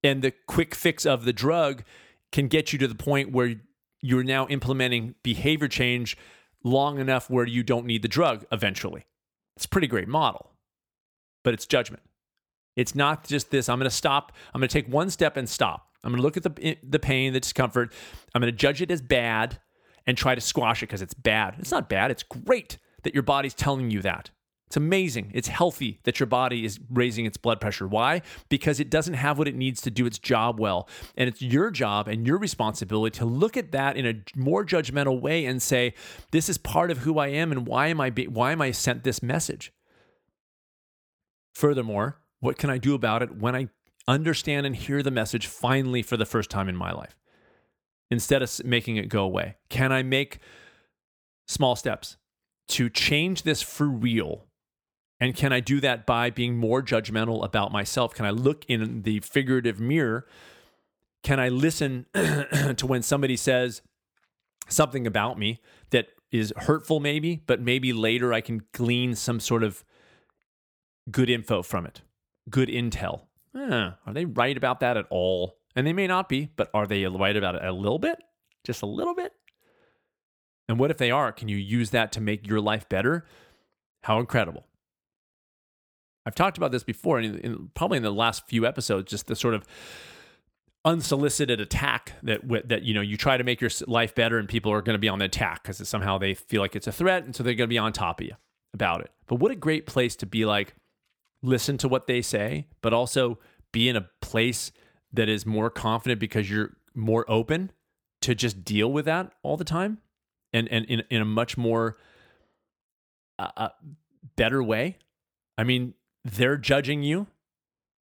And 0.03 0.21
the 0.21 0.31
quick 0.47 0.75
fix 0.75 1.05
of 1.05 1.25
the 1.25 1.33
drug 1.33 1.83
can 2.31 2.47
get 2.47 2.73
you 2.73 2.79
to 2.79 2.87
the 2.87 2.95
point 2.95 3.31
where 3.31 3.55
you're 4.01 4.23
now 4.23 4.47
implementing 4.47 5.15
behavior 5.23 5.67
change 5.67 6.17
long 6.63 6.99
enough 6.99 7.29
where 7.29 7.47
you 7.47 7.63
don't 7.63 7.85
need 7.85 8.01
the 8.01 8.07
drug 8.07 8.45
eventually. 8.51 9.05
It's 9.55 9.65
a 9.65 9.69
pretty 9.69 9.87
great 9.87 10.07
model, 10.07 10.51
but 11.43 11.53
it's 11.53 11.65
judgment. 11.65 12.03
It's 12.75 12.95
not 12.95 13.25
just 13.25 13.51
this. 13.51 13.69
I'm 13.69 13.79
going 13.79 13.89
to 13.89 13.95
stop. 13.95 14.31
I'm 14.53 14.59
going 14.59 14.67
to 14.67 14.73
take 14.73 14.91
one 14.91 15.09
step 15.09 15.37
and 15.37 15.47
stop. 15.47 15.92
I'm 16.03 16.11
going 16.11 16.17
to 16.17 16.23
look 16.23 16.37
at 16.37 16.43
the 16.43 16.77
the 16.83 16.99
pain, 16.99 17.33
the 17.33 17.39
discomfort. 17.39 17.93
I'm 18.33 18.41
going 18.41 18.51
to 18.51 18.57
judge 18.57 18.81
it 18.81 18.91
as 18.91 19.01
bad, 19.01 19.59
and 20.05 20.17
try 20.17 20.35
to 20.35 20.41
squash 20.41 20.83
it 20.83 20.87
because 20.87 21.01
it's 21.01 21.13
bad. 21.13 21.55
It's 21.59 21.71
not 21.71 21.89
bad. 21.89 22.11
It's 22.11 22.23
great 22.23 22.77
that 23.03 23.13
your 23.13 23.23
body's 23.23 23.53
telling 23.53 23.91
you 23.91 24.01
that. 24.01 24.31
It's 24.67 24.77
amazing. 24.77 25.31
It's 25.35 25.49
healthy 25.49 25.99
that 26.03 26.19
your 26.19 26.25
body 26.25 26.65
is 26.65 26.79
raising 26.89 27.25
its 27.25 27.37
blood 27.37 27.61
pressure. 27.61 27.87
Why? 27.87 28.23
Because 28.49 28.79
it 28.79 28.89
doesn't 28.89 29.13
have 29.13 29.37
what 29.37 29.47
it 29.47 29.55
needs 29.55 29.81
to 29.81 29.91
do 29.91 30.07
its 30.07 30.17
job 30.17 30.59
well. 30.59 30.89
And 31.15 31.29
it's 31.29 31.43
your 31.43 31.69
job 31.69 32.07
and 32.07 32.25
your 32.25 32.39
responsibility 32.39 33.15
to 33.19 33.25
look 33.25 33.55
at 33.55 33.71
that 33.73 33.97
in 33.97 34.07
a 34.07 34.15
more 34.35 34.65
judgmental 34.65 35.21
way 35.21 35.45
and 35.45 35.61
say, 35.61 35.93
this 36.31 36.49
is 36.49 36.57
part 36.57 36.89
of 36.89 36.99
who 36.99 37.19
I 37.19 37.27
am 37.27 37.51
and 37.51 37.67
why 37.67 37.87
am 37.87 38.01
I 38.01 38.09
be- 38.09 38.27
why 38.27 38.51
am 38.51 38.61
I 38.61 38.71
sent 38.71 39.03
this 39.03 39.21
message? 39.21 39.71
Furthermore, 41.53 42.19
what 42.39 42.57
can 42.57 42.71
I 42.71 42.79
do 42.79 42.95
about 42.95 43.21
it 43.21 43.37
when 43.37 43.55
I 43.55 43.69
understand 44.07 44.65
and 44.65 44.75
hear 44.75 45.01
the 45.03 45.11
message 45.11 45.47
finally 45.47 46.01
for 46.01 46.17
the 46.17 46.25
first 46.25 46.49
time 46.49 46.69
in 46.69 46.75
my 46.75 46.91
life? 46.91 47.15
Instead 48.11 48.41
of 48.41 48.63
making 48.63 48.97
it 48.97 49.09
go 49.09 49.23
away, 49.23 49.55
can 49.69 49.91
I 49.91 50.03
make 50.03 50.39
small 51.47 51.75
steps 51.75 52.17
to 52.69 52.89
change 52.89 53.43
this 53.43 53.61
for 53.61 53.87
real 53.87 54.45
and 55.23 55.33
can 55.33 55.53
I 55.53 55.61
do 55.61 55.79
that 55.79 56.05
by 56.05 56.29
being 56.29 56.57
more 56.57 56.81
judgmental 56.81 57.45
about 57.45 57.71
myself? 57.71 58.13
Can 58.13 58.25
I 58.25 58.31
look 58.31 58.65
in 58.67 59.03
the 59.03 59.21
figurative 59.21 59.79
mirror? 59.79 60.27
Can 61.23 61.39
I 61.39 61.47
listen 61.47 62.07
to 62.13 62.85
when 62.85 63.01
somebody 63.03 63.37
says 63.37 63.81
something 64.67 65.07
about 65.07 65.39
me 65.39 65.61
that 65.91 66.07
is 66.29 66.51
hurtful, 66.57 66.99
maybe, 66.99 67.41
but 67.47 67.61
maybe 67.61 67.93
later 67.93 68.33
I 68.33 68.41
can 68.41 68.63
glean 68.73 69.15
some 69.15 69.39
sort 69.39 69.63
of 69.63 69.85
good 71.09 71.29
info 71.29 71.61
from 71.61 71.85
it, 71.85 72.01
good 72.49 72.67
intel? 72.67 73.21
Eh, 73.55 73.91
are 74.05 74.13
they 74.13 74.25
right 74.25 74.57
about 74.57 74.79
that 74.79 74.97
at 74.97 75.05
all? 75.09 75.57
And 75.75 75.85
they 75.85 75.93
may 75.93 76.07
not 76.07 76.29
be, 76.29 76.49
but 76.55 76.69
are 76.73 76.87
they 76.87 77.05
right 77.05 77.35
about 77.35 77.55
it 77.55 77.63
a 77.63 77.71
little 77.71 77.99
bit? 77.99 78.17
Just 78.63 78.81
a 78.81 78.87
little 78.87 79.15
bit? 79.15 79.33
And 80.67 80.79
what 80.79 80.91
if 80.91 80.97
they 80.97 81.11
are? 81.11 81.31
Can 81.31 81.49
you 81.49 81.57
use 81.57 81.89
that 81.91 82.11
to 82.13 82.21
make 82.21 82.47
your 82.47 82.61
life 82.61 82.87
better? 82.87 83.25
How 84.03 84.19
incredible. 84.19 84.65
I've 86.25 86.35
talked 86.35 86.57
about 86.57 86.71
this 86.71 86.83
before, 86.83 87.19
and 87.19 87.39
in, 87.39 87.69
probably 87.73 87.97
in 87.97 88.03
the 88.03 88.11
last 88.11 88.47
few 88.47 88.65
episodes, 88.65 89.11
just 89.11 89.27
the 89.27 89.35
sort 89.35 89.53
of 89.53 89.65
unsolicited 90.85 91.61
attack 91.61 92.13
that 92.23 92.41
that 92.67 92.83
you 92.83 92.93
know 92.93 93.01
you 93.01 93.15
try 93.17 93.37
to 93.37 93.43
make 93.43 93.59
your 93.59 93.69
life 93.87 94.15
better, 94.15 94.37
and 94.37 94.47
people 94.47 94.71
are 94.71 94.81
going 94.81 94.95
to 94.95 94.99
be 94.99 95.09
on 95.09 95.19
the 95.19 95.25
attack 95.25 95.63
because 95.63 95.85
somehow 95.87 96.17
they 96.17 96.33
feel 96.33 96.61
like 96.61 96.75
it's 96.75 96.87
a 96.87 96.91
threat, 96.91 97.25
and 97.25 97.35
so 97.35 97.43
they're 97.43 97.55
going 97.55 97.67
to 97.67 97.73
be 97.73 97.77
on 97.77 97.91
top 97.91 98.21
of 98.21 98.27
you 98.27 98.35
about 98.73 99.01
it. 99.01 99.11
But 99.27 99.35
what 99.35 99.51
a 99.51 99.55
great 99.55 99.85
place 99.85 100.15
to 100.17 100.25
be 100.25 100.45
like, 100.45 100.75
listen 101.43 101.77
to 101.77 101.87
what 101.87 102.07
they 102.07 102.21
say, 102.21 102.67
but 102.81 102.93
also 102.93 103.37
be 103.71 103.87
in 103.89 103.95
a 103.95 104.09
place 104.21 104.71
that 105.11 105.29
is 105.29 105.45
more 105.45 105.69
confident 105.69 106.19
because 106.19 106.49
you're 106.49 106.75
more 106.95 107.29
open 107.29 107.71
to 108.21 108.33
just 108.33 108.63
deal 108.63 108.91
with 108.91 109.05
that 109.05 109.31
all 109.43 109.57
the 109.57 109.63
time, 109.63 109.99
and 110.51 110.67
and 110.69 110.85
in 110.85 111.03
in 111.11 111.21
a 111.21 111.25
much 111.25 111.57
more 111.57 111.97
uh, 113.37 113.51
uh 113.55 113.69
better 114.35 114.63
way. 114.63 114.97
I 115.57 115.63
mean, 115.63 115.93
they're 116.23 116.57
judging 116.57 117.03
you 117.03 117.27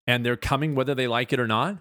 and 0.06 0.24
they're 0.24 0.36
coming 0.36 0.74
whether 0.74 0.94
they 0.94 1.08
like 1.08 1.32
it 1.32 1.40
or 1.40 1.46
not. 1.46 1.78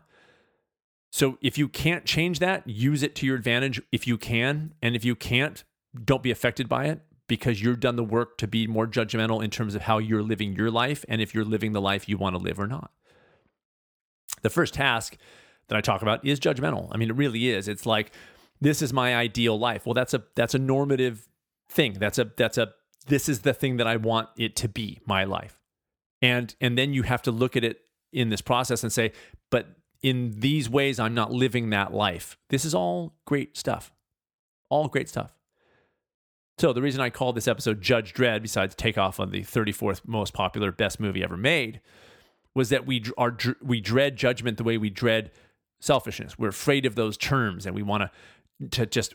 So 1.11 1.37
if 1.41 1.57
you 1.57 1.67
can't 1.67 2.05
change 2.05 2.39
that, 2.39 2.67
use 2.67 3.03
it 3.03 3.15
to 3.15 3.25
your 3.25 3.35
advantage 3.35 3.81
if 3.91 4.07
you 4.07 4.17
can. 4.17 4.73
And 4.81 4.95
if 4.95 5.03
you 5.03 5.15
can't, 5.15 5.63
don't 6.05 6.23
be 6.23 6.31
affected 6.31 6.69
by 6.69 6.85
it 6.85 7.01
because 7.29 7.61
you've 7.61 7.79
done 7.79 7.95
the 7.95 8.03
work 8.03 8.37
to 8.39 8.47
be 8.47 8.67
more 8.67 8.85
judgmental 8.85 9.41
in 9.41 9.49
terms 9.49 9.75
of 9.75 9.83
how 9.83 9.97
you're 9.99 10.21
living 10.21 10.53
your 10.53 10.69
life 10.69 11.05
and 11.07 11.21
if 11.21 11.33
you're 11.33 11.45
living 11.45 11.71
the 11.71 11.79
life 11.79 12.09
you 12.09 12.17
want 12.17 12.35
to 12.35 12.41
live 12.41 12.59
or 12.59 12.67
not. 12.67 12.91
The 14.41 14.49
first 14.49 14.73
task 14.73 15.15
that 15.69 15.77
I 15.77 15.81
talk 15.81 16.01
about 16.01 16.25
is 16.25 16.41
judgmental. 16.41 16.89
I 16.91 16.97
mean, 16.97 17.09
it 17.09 17.15
really 17.15 17.47
is. 17.49 17.69
It's 17.69 17.85
like 17.85 18.11
this 18.59 18.81
is 18.81 18.91
my 18.91 19.15
ideal 19.15 19.57
life. 19.57 19.85
Well, 19.85 19.93
that's 19.93 20.13
a 20.13 20.23
that's 20.35 20.53
a 20.53 20.59
normative 20.59 21.29
thing. 21.69 21.93
That's 21.93 22.17
a 22.17 22.31
that's 22.35 22.57
a 22.57 22.73
this 23.07 23.29
is 23.29 23.39
the 23.39 23.53
thing 23.53 23.77
that 23.77 23.87
I 23.87 23.95
want 23.95 24.27
it 24.37 24.57
to 24.57 24.67
be, 24.67 24.99
my 25.05 25.23
life 25.23 25.59
and 26.21 26.55
and 26.59 26.77
then 26.77 26.93
you 26.93 27.03
have 27.03 27.21
to 27.21 27.31
look 27.31 27.55
at 27.55 27.63
it 27.63 27.81
in 28.11 28.29
this 28.29 28.41
process 28.41 28.83
and 28.83 28.91
say 28.91 29.11
but 29.49 29.67
in 30.01 30.39
these 30.39 30.69
ways 30.69 30.99
i'm 30.99 31.13
not 31.13 31.31
living 31.31 31.69
that 31.69 31.93
life 31.93 32.37
this 32.49 32.65
is 32.65 32.73
all 32.73 33.13
great 33.25 33.57
stuff 33.57 33.91
all 34.69 34.87
great 34.87 35.09
stuff 35.09 35.33
so 36.59 36.73
the 36.73 36.81
reason 36.81 37.01
i 37.01 37.09
called 37.09 37.35
this 37.35 37.47
episode 37.47 37.81
judge 37.81 38.13
dredd 38.13 38.41
besides 38.41 38.75
take 38.75 38.97
off 38.97 39.19
on 39.19 39.31
the 39.31 39.41
34th 39.41 40.01
most 40.05 40.33
popular 40.33 40.71
best 40.71 40.99
movie 40.99 41.23
ever 41.23 41.37
made 41.37 41.81
was 42.53 42.69
that 42.69 42.85
we 42.85 43.03
are 43.17 43.35
we 43.61 43.81
dread 43.81 44.15
judgment 44.15 44.57
the 44.57 44.63
way 44.63 44.77
we 44.77 44.89
dread 44.89 45.31
selfishness 45.79 46.37
we're 46.37 46.49
afraid 46.49 46.85
of 46.85 46.95
those 46.95 47.17
terms 47.17 47.65
and 47.65 47.75
we 47.75 47.83
want 47.83 48.03
to 48.03 48.11
to 48.69 48.85
just 48.85 49.13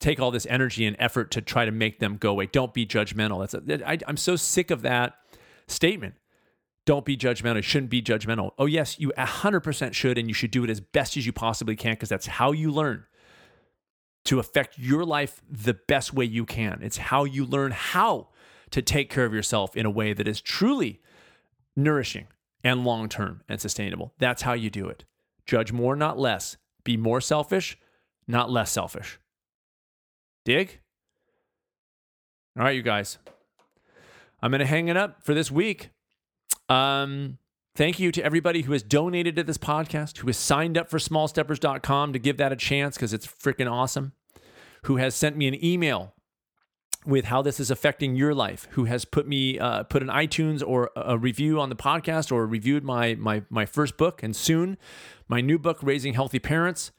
take 0.00 0.18
all 0.18 0.30
this 0.30 0.46
energy 0.46 0.86
and 0.86 0.96
effort 0.98 1.30
to 1.30 1.40
try 1.40 1.64
to 1.64 1.70
make 1.70 1.98
them 1.98 2.16
go 2.16 2.30
away 2.30 2.46
don't 2.46 2.72
be 2.72 2.86
judgmental 2.86 3.40
that's 3.40 3.54
a, 3.54 3.88
I, 3.88 3.98
i'm 4.06 4.16
so 4.16 4.36
sick 4.36 4.70
of 4.70 4.82
that 4.82 5.14
statement. 5.72 6.14
Don't 6.84 7.04
be 7.04 7.16
judgmental. 7.16 7.62
Shouldn't 7.62 7.90
be 7.90 8.02
judgmental. 8.02 8.52
Oh, 8.58 8.66
yes, 8.66 8.98
you 8.98 9.12
100% 9.16 9.94
should, 9.94 10.18
and 10.18 10.28
you 10.28 10.34
should 10.34 10.50
do 10.50 10.64
it 10.64 10.70
as 10.70 10.80
best 10.80 11.16
as 11.16 11.26
you 11.26 11.32
possibly 11.32 11.76
can 11.76 11.92
because 11.92 12.08
that's 12.08 12.26
how 12.26 12.52
you 12.52 12.70
learn 12.70 13.04
to 14.24 14.38
affect 14.38 14.78
your 14.78 15.04
life 15.04 15.42
the 15.50 15.74
best 15.74 16.14
way 16.14 16.24
you 16.24 16.44
can. 16.44 16.80
It's 16.82 16.96
how 16.96 17.24
you 17.24 17.44
learn 17.44 17.72
how 17.72 18.28
to 18.70 18.82
take 18.82 19.10
care 19.10 19.24
of 19.24 19.34
yourself 19.34 19.76
in 19.76 19.86
a 19.86 19.90
way 19.90 20.12
that 20.12 20.28
is 20.28 20.40
truly 20.40 21.00
nourishing 21.76 22.26
and 22.64 22.84
long 22.84 23.08
term 23.08 23.42
and 23.48 23.60
sustainable. 23.60 24.14
That's 24.18 24.42
how 24.42 24.52
you 24.52 24.70
do 24.70 24.88
it. 24.88 25.04
Judge 25.46 25.72
more, 25.72 25.96
not 25.96 26.18
less. 26.18 26.56
Be 26.84 26.96
more 26.96 27.20
selfish, 27.20 27.76
not 28.26 28.50
less 28.50 28.70
selfish. 28.70 29.18
Dig? 30.44 30.80
All 32.56 32.64
right, 32.64 32.76
you 32.76 32.82
guys. 32.82 33.18
I'm 34.40 34.50
going 34.50 34.60
to 34.60 34.66
hang 34.66 34.88
it 34.88 34.96
up 34.96 35.22
for 35.22 35.34
this 35.34 35.50
week. 35.50 35.90
Um, 36.68 37.38
thank 37.74 37.98
you 37.98 38.12
to 38.12 38.24
everybody 38.24 38.62
who 38.62 38.72
has 38.72 38.82
donated 38.82 39.36
to 39.36 39.44
this 39.44 39.58
podcast, 39.58 40.18
who 40.18 40.26
has 40.26 40.36
signed 40.36 40.76
up 40.76 40.90
for 40.90 40.98
smallsteppers.com 40.98 42.12
to 42.12 42.18
give 42.18 42.36
that 42.36 42.52
a 42.52 42.56
chance 42.56 42.96
because 42.96 43.12
it's 43.12 43.26
freaking 43.26 43.70
awesome, 43.70 44.12
who 44.84 44.96
has 44.96 45.14
sent 45.14 45.36
me 45.36 45.48
an 45.48 45.64
email 45.64 46.14
with 47.04 47.26
how 47.26 47.42
this 47.42 47.58
is 47.58 47.70
affecting 47.70 48.14
your 48.14 48.34
life, 48.34 48.68
who 48.72 48.84
has 48.84 49.04
put 49.04 49.26
me 49.26 49.58
uh, 49.58 49.82
put 49.84 50.02
an 50.02 50.08
iTunes 50.08 50.62
or 50.64 50.90
a 50.94 51.18
review 51.18 51.60
on 51.60 51.68
the 51.68 51.76
podcast 51.76 52.30
or 52.30 52.46
reviewed 52.46 52.84
my 52.84 53.14
my 53.16 53.42
my 53.50 53.66
first 53.66 53.96
book 53.96 54.22
and 54.22 54.36
soon 54.36 54.78
my 55.28 55.40
new 55.40 55.58
book 55.58 55.78
Raising 55.82 56.14
Healthy 56.14 56.38
Parents 56.38 56.92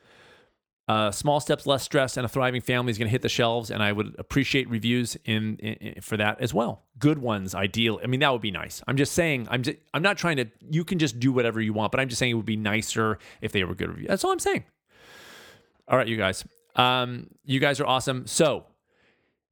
uh, 0.88 1.12
small 1.12 1.40
steps, 1.40 1.66
less 1.66 1.84
stress, 1.84 2.18
and 2.18 2.26
a 2.26 2.30
thriving 2.30 2.62
family 2.62 2.92
is 2.92 2.98
going 2.98 3.08
to 3.08 3.12
hit 3.12 3.22
the 3.22 3.30
shelves, 3.30 3.72
and 3.72 3.82
I 3.82 3.94
would 3.94 4.16
appreciate 4.20 4.70
reviews 4.70 5.16
in, 5.24 5.58
in, 5.58 5.74
in, 5.76 6.02
for 6.02 6.18
that 6.18 6.42
as 6.42 6.54
well. 6.54 6.84
Good 7.00 7.20
ones, 7.20 7.56
ideal. 7.56 8.02
I 8.04 8.08
mean, 8.08 8.20
that 8.20 8.32
would 8.34 8.42
be 8.42 8.52
nice. 8.52 8.84
I'm 8.86 8.98
just 8.98 9.14
saying. 9.14 9.48
I'm 9.50 9.64
just. 9.64 9.78
I'm 9.94 10.02
not 10.02 10.18
trying 10.18 10.38
to. 10.38 10.46
You 10.70 10.84
can 10.84 11.00
just 11.00 11.20
do 11.20 11.32
whatever 11.32 11.62
you 11.62 11.72
want, 11.72 11.92
but 11.92 12.02
I'm 12.02 12.10
just 12.10 12.20
saying 12.20 12.32
it 12.32 12.36
would 12.36 12.46
be 12.46 12.58
nicer 12.58 13.18
if 13.42 13.54
they 13.54 13.64
were 13.64 13.76
good 13.76 13.90
reviews. 13.90 14.08
That's 14.10 14.24
all 14.26 14.32
I'm 14.32 14.40
saying. 14.40 14.66
All 15.88 15.98
right, 15.98 16.08
you 16.08 16.18
guys. 16.18 16.44
Um, 16.76 17.28
you 17.46 17.60
guys 17.60 17.80
are 17.80 17.86
awesome. 17.86 18.28
So 18.28 18.66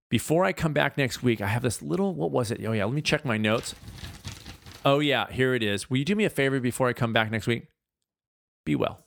before 0.09 0.43
I 0.43 0.51
come 0.51 0.73
back 0.73 0.97
next 0.97 1.23
week, 1.23 1.39
I 1.39 1.47
have 1.47 1.61
this 1.61 1.81
little. 1.81 2.13
What 2.13 2.31
was 2.31 2.51
it? 2.51 2.61
Oh 2.65 2.73
yeah, 2.73 2.83
let 2.83 2.93
me 2.93 3.01
check 3.01 3.23
my 3.23 3.37
notes. 3.37 3.73
Oh 4.83 4.99
yeah, 4.99 5.31
here 5.31 5.55
it 5.55 5.63
is. 5.63 5.89
Will 5.89 5.97
you 5.97 6.05
do 6.05 6.15
me 6.15 6.25
a 6.25 6.29
favor 6.29 6.59
before 6.59 6.89
I 6.89 6.93
come 6.93 7.13
back 7.13 7.31
next 7.31 7.47
week? 7.47 7.67
Be 8.65 8.75
well. 8.75 8.99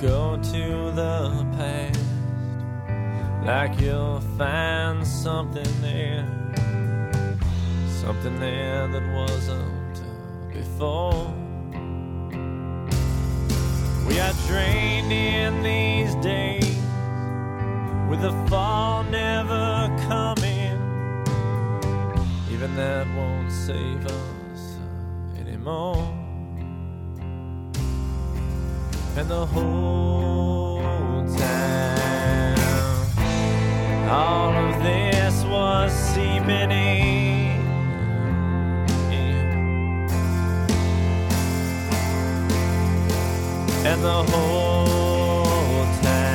Go 0.00 0.38
to 0.42 0.92
the 0.92 1.46
past. 1.58 2.00
Like 3.44 3.78
you'll 3.78 4.20
find 4.38 5.06
something 5.06 5.80
there, 5.82 6.24
something 8.00 8.40
there 8.40 8.88
that 8.88 9.06
wasn't 9.14 9.98
uh, 9.98 10.54
before. 10.54 11.26
We 14.08 14.18
are 14.20 14.32
trained 14.46 15.12
in 15.12 15.62
these 15.62 16.14
days. 16.16 16.76
With 18.08 18.22
the 18.22 18.32
fall 18.48 19.04
never 19.04 19.94
coming, 20.08 20.78
even 22.50 22.74
that 22.76 23.06
won't 23.14 23.52
save 23.52 24.06
us 24.06 24.76
uh, 24.78 25.40
anymore 25.40 26.19
and 29.20 29.28
the 29.28 29.46
whole 29.46 31.26
time. 31.36 32.58
All 34.08 34.52
of 34.56 34.82
this 34.82 35.44
was 35.44 35.92
seeping. 35.92 36.72
And 43.90 44.02
the 44.02 44.22
whole 44.30 45.84
time 46.02 46.30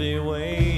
be 0.00 0.18
waiting. 0.18 0.69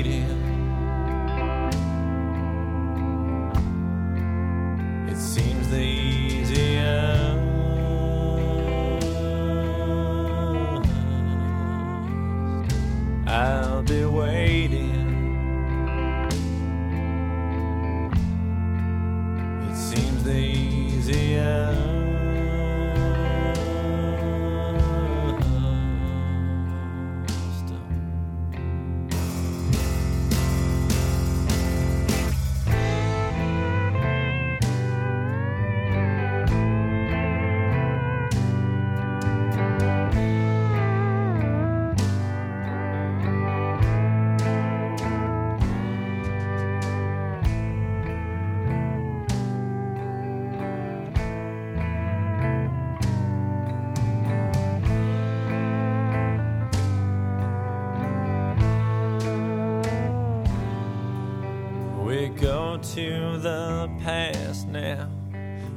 The 63.83 63.89
past 64.05 64.69
now 64.69 65.09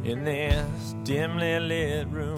in 0.03 0.23
this 0.23 0.93
dimly 1.03 1.59
lit 1.59 2.07
room, 2.09 2.37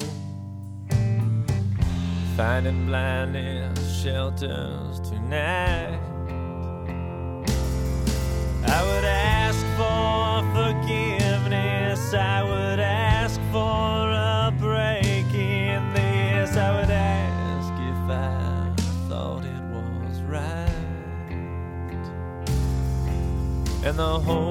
finding 2.38 2.86
blindness 2.86 4.02
shelters 4.02 4.98
tonight. 5.00 6.00
I 8.66 8.80
would 8.88 9.04
ask 9.04 9.62
for 9.76 10.40
forgiveness. 10.56 12.14
I 12.14 12.42
would 12.42 12.80
ask 12.80 13.38
for 13.52 14.10
a 14.10 14.54
break 14.58 15.30
in 15.34 15.92
this. 15.92 16.56
I 16.56 16.80
would 16.80 16.90
ask 16.90 17.72
if 17.92 18.10
I 18.10 18.72
thought 19.10 19.44
it 19.44 19.64
was 19.74 20.22
right. 20.22 20.68
And 23.84 23.98
the 23.98 24.18
whole 24.18 24.47